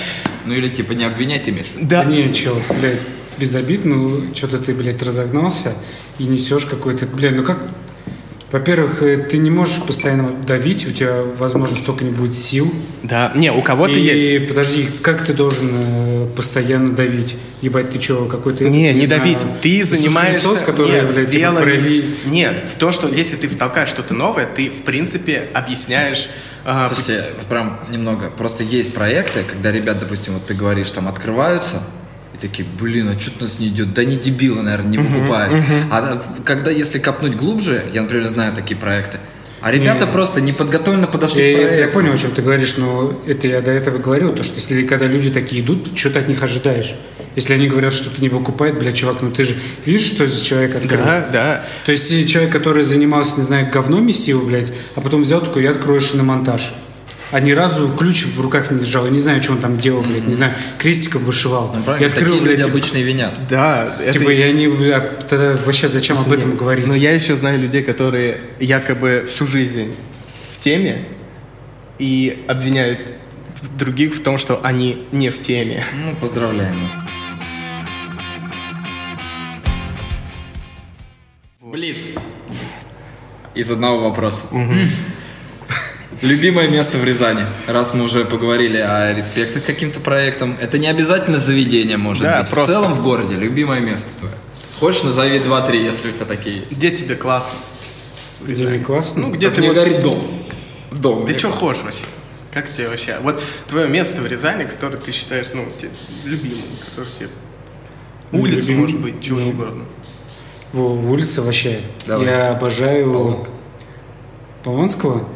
Ну 0.45 0.53
или 0.53 0.69
типа 0.69 0.93
не 0.93 1.05
обвинять 1.05 1.45
ты 1.45 1.51
имеешь? 1.51 1.67
Да 1.79 1.95
да, 2.03 2.03
не, 2.05 2.33
чел, 2.33 2.59
блядь, 2.79 2.99
без 3.37 3.55
обид, 3.55 3.85
ну, 3.85 4.33
что-то 4.33 4.57
ты, 4.57 4.73
блядь, 4.73 5.01
разогнался 5.01 5.73
и 6.17 6.25
несешь 6.25 6.65
какой-то, 6.65 7.05
блядь, 7.05 7.35
ну 7.35 7.43
как... 7.43 7.59
Во-первых, 8.55 9.03
э, 9.03 9.17
ты 9.17 9.37
не 9.37 9.51
можешь 9.51 9.83
постоянно 9.83 10.29
давить, 10.31 10.87
у 10.87 10.91
тебя, 10.93 11.23
возможно, 11.37 11.75
столько 11.75 12.05
не 12.05 12.11
будет 12.11 12.37
сил. 12.37 12.73
да, 13.03 13.33
не, 13.35 13.51
у 13.51 13.61
кого-то 13.61 13.91
и, 13.91 13.99
есть. 13.99 14.47
подожди, 14.47 14.87
как 15.01 15.25
ты 15.25 15.33
должен 15.33 15.69
э, 15.73 16.27
постоянно 16.37 16.95
давить? 16.95 17.35
Ебать, 17.59 17.91
ты 17.91 18.01
что, 18.01 18.27
какой-то... 18.27 18.63
Не, 18.63 18.93
не, 18.93 19.07
знаю, 19.07 19.21
давить. 19.23 19.39
Ты 19.61 19.69
Иисус 19.71 19.99
занимаешься... 19.99 20.47
Христос, 20.47 20.59
который, 20.65 20.89
Нет, 20.89 21.05
блядь, 21.13 21.25
типа, 21.31 21.37
дело 21.37 21.59
не- 21.59 21.65
прояви- 21.65 22.05
Нет, 22.27 22.63
в 22.73 22.79
то, 22.79 22.93
что 22.93 23.09
если 23.09 23.35
ты 23.35 23.49
втолкаешь 23.49 23.89
что-то 23.89 24.13
новое, 24.13 24.45
ты, 24.45 24.69
в 24.69 24.83
принципе, 24.83 25.49
объясняешь... 25.53 26.29
э, 26.63 26.85
Слушайте, 26.87 27.25
прям 27.49 27.77
немного. 27.91 28.31
Просто 28.37 28.63
есть 28.63 28.93
проекты, 28.93 29.43
когда 29.43 29.69
ребят, 29.73 29.99
допустим, 29.99 30.33
вот 30.35 30.45
ты 30.45 30.53
говоришь, 30.53 30.89
там 30.91 31.09
открываются, 31.09 31.83
и 32.35 32.37
такие, 32.41 32.67
блин, 32.79 33.09
а 33.09 33.19
что-то 33.19 33.37
у 33.39 33.41
нас 33.43 33.59
не 33.59 33.67
идет? 33.67 33.93
Да 33.93 34.03
не 34.03 34.17
дебилы, 34.17 34.61
наверное, 34.61 34.91
не 34.91 34.97
выкупают. 34.97 35.65
А 35.91 36.21
когда, 36.43 36.71
если 36.71 36.99
копнуть 36.99 37.35
глубже, 37.35 37.83
я, 37.93 38.01
например, 38.01 38.27
знаю 38.27 38.53
такие 38.53 38.77
проекты, 38.77 39.19
а 39.61 39.71
ребята 39.71 40.05
просто 40.05 40.41
неподготовленно 40.41 41.07
подошли 41.07 41.51
Я, 41.51 41.53
к 41.53 41.61
проекту. 41.61 41.79
я 41.81 41.87
понял, 41.87 42.13
о 42.13 42.17
чем 42.17 42.31
ты 42.31 42.43
говоришь, 42.43 42.77
но 42.77 43.19
это 43.25 43.47
я 43.47 43.61
до 43.61 43.71
этого 43.71 43.97
говорил, 43.97 44.31
то, 44.33 44.43
что 44.43 44.55
если 44.55 44.83
когда 44.83 45.07
люди 45.07 45.31
такие 45.31 45.63
идут, 45.63 45.97
что 45.97 46.11
ты 46.11 46.19
от 46.19 46.27
них 46.27 46.43
ожидаешь? 46.43 46.93
Если 47.35 47.53
они 47.53 47.67
говорят, 47.67 47.91
что 47.91 48.09
ты 48.15 48.21
не 48.21 48.29
выкупает, 48.29 48.77
бля, 48.77 48.91
чувак, 48.93 49.17
ну 49.21 49.31
ты 49.31 49.43
же 49.43 49.57
видишь, 49.85 50.05
что 50.05 50.27
за 50.27 50.43
человек 50.43 50.75
открыл? 50.75 51.03
Да, 51.03 51.29
да. 51.33 51.63
То 51.85 51.91
есть 51.91 52.29
человек, 52.29 52.51
который 52.51 52.83
занимался, 52.83 53.37
не 53.37 53.43
знаю, 53.43 53.69
говном 53.71 54.05
месил, 54.05 54.45
блядь, 54.45 54.71
а 54.93 55.01
потом 55.01 55.23
взял 55.23 55.41
такой, 55.41 55.63
я 55.63 55.71
открою 55.71 55.99
шиномонтаж. 55.99 56.73
А 57.31 57.39
ни 57.39 57.51
разу 57.51 57.89
ключ 57.89 58.25
в 58.25 58.39
руках 58.41 58.71
не 58.71 58.79
держал. 58.79 59.05
Я 59.05 59.11
не 59.11 59.19
знаю, 59.19 59.41
что 59.43 59.53
он 59.53 59.59
там 59.59 59.77
делал, 59.77 60.01
блядь. 60.03 60.27
Не 60.27 60.33
знаю, 60.33 60.53
крестиком 60.77 61.23
вышивал. 61.23 61.73
Ну, 61.73 61.97
я 61.99 62.07
открыл, 62.07 62.11
такие 62.11 62.41
блядь, 62.41 62.51
люди 62.59 62.63
типа, 62.63 62.69
обычно 62.77 62.97
винят. 62.99 63.47
Да, 63.49 63.95
это- 63.99 64.19
типа, 64.19 64.29
я 64.29 64.51
не... 64.51 64.67
а 64.91 65.01
тогда 65.27 65.57
вообще 65.65 65.89
зачем 65.89 66.17
об 66.17 66.31
этом 66.31 66.55
говорить? 66.55 66.87
Но 66.87 66.93
я 66.95 67.11
еще 67.11 67.35
знаю 67.35 67.59
людей, 67.59 67.83
которые 67.83 68.41
якобы 68.59 69.25
всю 69.27 69.47
жизнь 69.47 69.93
в 70.51 70.63
теме 70.63 71.05
и 71.99 72.43
обвиняют 72.47 72.99
других 73.77 74.15
в 74.15 74.21
том, 74.21 74.37
что 74.37 74.59
они 74.63 75.05
не 75.11 75.29
в 75.31 75.41
теме. 75.41 75.83
Ну, 76.05 76.15
поздравляем. 76.15 76.75
Блиц. 81.61 82.09
Из 83.55 83.71
одного 83.71 84.09
вопроса. 84.09 84.45
Любимое 86.25 86.67
место 86.67 86.97
в 86.97 87.03
Рязани. 87.03 87.45
Раз 87.67 87.93
мы 87.93 88.03
уже 88.03 88.25
поговорили 88.25 88.77
о 88.77 89.13
респектах 89.13 89.61
к 89.61 89.65
каким-то 89.67 89.99
проектам, 89.99 90.57
это 90.59 90.79
не 90.79 90.87
обязательно 90.87 91.37
заведение, 91.39 91.97
может 91.97 92.23
Да, 92.23 92.41
быть. 92.41 92.49
просто. 92.49 92.71
В 92.71 92.75
целом 92.75 92.93
в 92.95 93.03
городе. 93.03 93.35
Любимое 93.35 93.79
место 93.79 94.09
твое. 94.19 94.33
Хочешь, 94.79 95.03
назови 95.03 95.37
2-3, 95.39 95.83
если 95.83 96.09
у 96.09 96.11
тебя 96.13 96.25
такие 96.25 96.55
есть. 96.61 96.71
Где 96.71 96.89
тебе 96.89 97.15
классно? 97.15 97.59
Где 98.41 98.65
мне 98.67 98.79
классно? 98.79 99.27
Ну, 99.27 99.33
где 99.35 99.45
Как 99.47 99.55
ты 99.55 99.61
мне 99.61 99.69
вот- 99.69 99.75
говорит 99.75 100.01
дом. 100.01 100.19
Дом. 100.91 101.27
Ты 101.27 101.37
что 101.37 101.51
хочешь 101.51 101.83
вообще? 101.83 102.01
Как 102.51 102.73
тебе 102.73 102.87
вообще? 102.89 103.17
Вот 103.21 103.39
твое 103.69 103.87
место 103.87 104.21
в 104.21 104.27
Рязани, 104.27 104.63
которое 104.63 104.97
ты 104.97 105.11
считаешь, 105.11 105.47
ну, 105.53 105.67
любимым, 106.25 106.57
которое 106.89 107.09
тебе... 107.19 107.29
Улица, 108.31 108.59
Любимым? 108.71 108.81
может 108.81 108.99
быть, 108.99 109.21
чего 109.23 109.39
Не. 109.41 109.49
угодно. 109.51 109.83
Во, 110.73 110.87
улица 110.91 111.43
вообще. 111.43 111.81
Давай. 112.07 112.25
Я 112.27 112.49
обожаю 112.49 113.11
Полонка. 113.13 113.49
Полонского. 114.63 115.27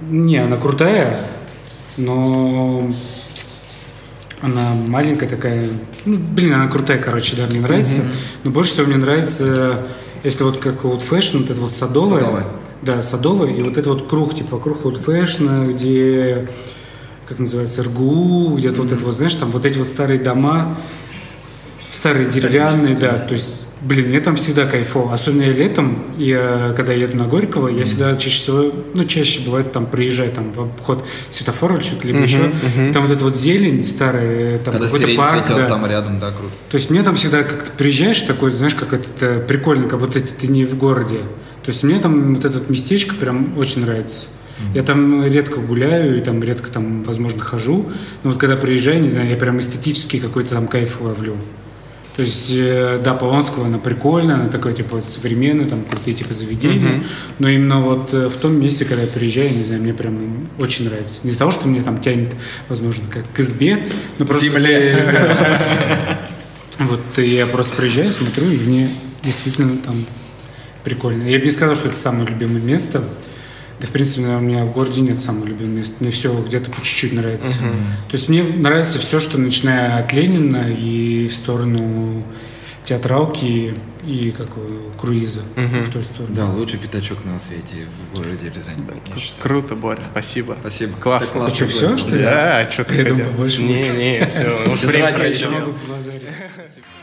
Не, 0.00 0.38
она 0.38 0.56
крутая, 0.56 1.16
но 1.96 2.90
она 4.42 4.74
маленькая 4.86 5.28
такая. 5.28 5.68
Ну, 6.04 6.18
блин, 6.18 6.54
она 6.54 6.68
крутая, 6.68 6.98
короче, 6.98 7.36
да, 7.36 7.46
мне 7.46 7.60
нравится. 7.60 8.02
Но 8.44 8.50
больше 8.50 8.72
всего 8.72 8.86
мне 8.86 8.96
нравится, 8.96 9.86
если 10.22 10.44
вот 10.44 10.58
как 10.58 10.84
вот 10.84 11.02
fashion, 11.02 11.38
вот 11.38 11.50
это 11.50 11.60
вот 11.60 11.72
садовое. 11.72 12.20
Садовое. 12.20 12.44
Да, 12.82 13.02
садовое. 13.02 13.54
И 13.54 13.62
вот 13.62 13.78
это 13.78 13.88
вот 13.90 14.06
круг, 14.06 14.34
типа 14.34 14.56
вокруг 14.56 14.84
вот 14.84 14.98
фэшна, 14.98 15.66
где 15.72 16.48
как 17.26 17.38
называется, 17.38 17.82
РГУ, 17.82 18.54
где-то 18.56 18.82
вот 18.82 18.92
это 18.92 19.04
вот, 19.04 19.16
знаешь, 19.16 19.34
там 19.34 19.50
вот 19.50 19.66
эти 19.66 19.78
вот 19.78 19.88
старые 19.88 20.20
дома, 20.20 20.76
старые 21.82 22.26
деревянные, 22.30 22.96
да, 22.96 23.18
то 23.18 23.32
есть, 23.32 23.65
блин, 23.80 24.08
мне 24.08 24.20
там 24.20 24.36
всегда 24.36 24.66
кайфово, 24.66 25.12
особенно 25.12 25.42
я 25.42 25.52
летом, 25.52 25.98
я, 26.16 26.72
когда 26.76 26.92
еду 26.92 27.16
на 27.16 27.24
Горького, 27.24 27.68
я 27.68 27.84
всегда 27.84 28.16
чаще 28.16 28.38
всего, 28.38 28.72
ну, 28.94 29.04
чаще 29.04 29.40
бывает 29.44 29.72
там 29.72 29.86
приезжаю 29.86 30.32
там 30.32 30.52
в 30.52 30.60
обход 30.60 31.04
светофора 31.30 31.76
или 31.76 31.82
что-то, 31.82 32.06
либо 32.06 32.20
еще, 32.20 32.50
там 32.92 33.02
вот 33.02 33.10
эта 33.10 33.24
вот 33.24 33.36
зелень 33.36 33.84
старая, 33.84 34.58
там 34.58 34.74
Когда 34.74 34.88
какой-то 34.88 35.16
парк, 35.16 35.46
цветет 35.46 35.56
да. 35.56 35.68
там 35.68 35.86
рядом, 35.86 36.18
да, 36.18 36.30
круто. 36.30 36.52
То 36.70 36.76
есть 36.76 36.90
мне 36.90 37.02
там 37.02 37.14
всегда 37.16 37.42
как-то 37.42 37.70
приезжаешь 37.72 38.20
такой, 38.22 38.52
знаешь, 38.52 38.74
как 38.74 38.92
это 38.92 39.08
э, 39.20 39.40
прикольно, 39.40 39.88
как 39.88 40.00
будто 40.00 40.20
ты 40.20 40.46
не 40.48 40.64
в 40.64 40.76
городе. 40.76 41.20
То 41.64 41.72
есть 41.72 41.82
мне 41.82 41.98
там 41.98 42.34
вот 42.34 42.44
это 42.44 42.58
вот 42.58 42.70
местечко 42.70 43.14
прям 43.14 43.58
очень 43.58 43.82
нравится. 43.82 44.28
Я 44.74 44.82
там 44.82 45.26
редко 45.26 45.60
гуляю 45.60 46.16
и 46.16 46.20
там 46.22 46.42
редко 46.42 46.70
там, 46.70 47.02
возможно, 47.02 47.42
хожу. 47.42 47.90
Но 48.22 48.30
вот 48.30 48.38
когда 48.38 48.56
приезжаю, 48.56 49.02
не 49.02 49.10
знаю, 49.10 49.28
я 49.28 49.36
прям 49.36 49.60
эстетический 49.60 50.18
какой-то 50.18 50.54
там 50.54 50.66
кайф 50.66 51.00
ловлю. 51.00 51.36
То 52.16 52.22
есть, 52.22 52.50
э, 52.54 52.98
да, 53.04 53.12
Полонского 53.12 53.66
она 53.66 53.76
прикольная, 53.76 54.36
она 54.36 54.48
такая, 54.48 54.72
типа, 54.72 55.02
современная, 55.02 55.66
там, 55.66 55.84
крутые, 55.84 56.14
типа, 56.14 56.32
заведения. 56.32 57.04
Но 57.38 57.48
именно 57.48 57.80
вот 57.80 58.14
э, 58.14 58.28
в 58.28 58.36
том 58.36 58.58
месте, 58.58 58.86
когда 58.86 59.02
я 59.02 59.08
приезжаю, 59.08 59.54
не 59.54 59.64
знаю, 59.64 59.82
мне 59.82 59.92
прям 59.92 60.48
очень 60.58 60.86
нравится. 60.86 61.20
Не 61.24 61.30
из-за 61.30 61.40
того, 61.40 61.50
что 61.50 61.68
мне 61.68 61.82
там 61.82 62.00
тянет, 62.00 62.30
возможно, 62.68 63.04
как 63.12 63.24
к 63.34 63.40
избе, 63.40 63.86
но 64.18 64.24
просто... 64.24 64.46
Земле. 64.46 64.98
Вот 66.78 67.00
и 67.18 67.34
я 67.34 67.46
просто 67.46 67.74
приезжаю, 67.74 68.12
смотрю, 68.12 68.50
и 68.50 68.58
мне 68.58 68.90
действительно 69.22 69.78
там 69.78 69.94
прикольно. 70.84 71.22
Я 71.22 71.38
бы 71.38 71.46
не 71.46 71.50
сказал, 71.50 71.74
что 71.74 71.88
это 71.88 71.96
самое 71.96 72.28
любимое 72.28 72.60
место. 72.60 73.02
Да, 73.80 73.86
в 73.86 73.90
принципе, 73.90 74.22
наверное, 74.22 74.46
у 74.46 74.48
меня 74.48 74.64
в 74.64 74.72
городе 74.72 75.00
нет 75.02 75.20
самого 75.20 75.44
любимого 75.46 75.74
места. 75.76 75.96
Мне 76.00 76.10
все 76.10 76.34
где-то 76.42 76.70
по 76.70 76.80
чуть-чуть 76.80 77.12
нравится. 77.12 77.54
То 78.08 78.16
есть 78.16 78.28
мне 78.28 78.42
нравится 78.42 78.98
все, 78.98 79.20
что 79.20 79.38
начиная 79.38 79.98
от 79.98 80.12
Ленина 80.12 80.70
и 80.72 81.28
в 81.28 81.34
сторону 81.34 82.24
театралки 82.84 83.74
и 84.06 84.30
как 84.30 84.48
круиза 85.00 85.42
в 85.56 85.90
той 85.92 86.04
сторону. 86.04 86.34
Да, 86.34 86.46
лучший 86.50 86.78
пятачок 86.78 87.24
на 87.24 87.38
свете 87.40 87.86
в 88.12 88.16
городе 88.16 88.52
Рязань. 88.54 88.76
считаю. 89.18 89.42
Круто, 89.42 89.74
Борь, 89.74 89.98
спасибо. 90.12 90.56
Спасибо. 90.60 90.96
Классно. 90.98 91.46
А 91.46 91.50
что, 91.50 91.66
говоришь. 91.66 92.00
что 92.00 92.16
ли? 92.16 92.22
Да, 92.22 92.68
что 92.70 92.84
ты 92.84 92.94
Я 92.94 93.04
думал, 93.04 93.24
хотел? 93.24 93.36
больше 93.38 93.62
Не, 93.62 93.74
не, 93.74 94.26
все. 94.26 94.72
Без 94.72 94.84
время 94.84 95.12
пройдет. 95.12 95.36
еще. 95.36 95.48
Могу 95.50 95.72
побазарить. 95.72 96.22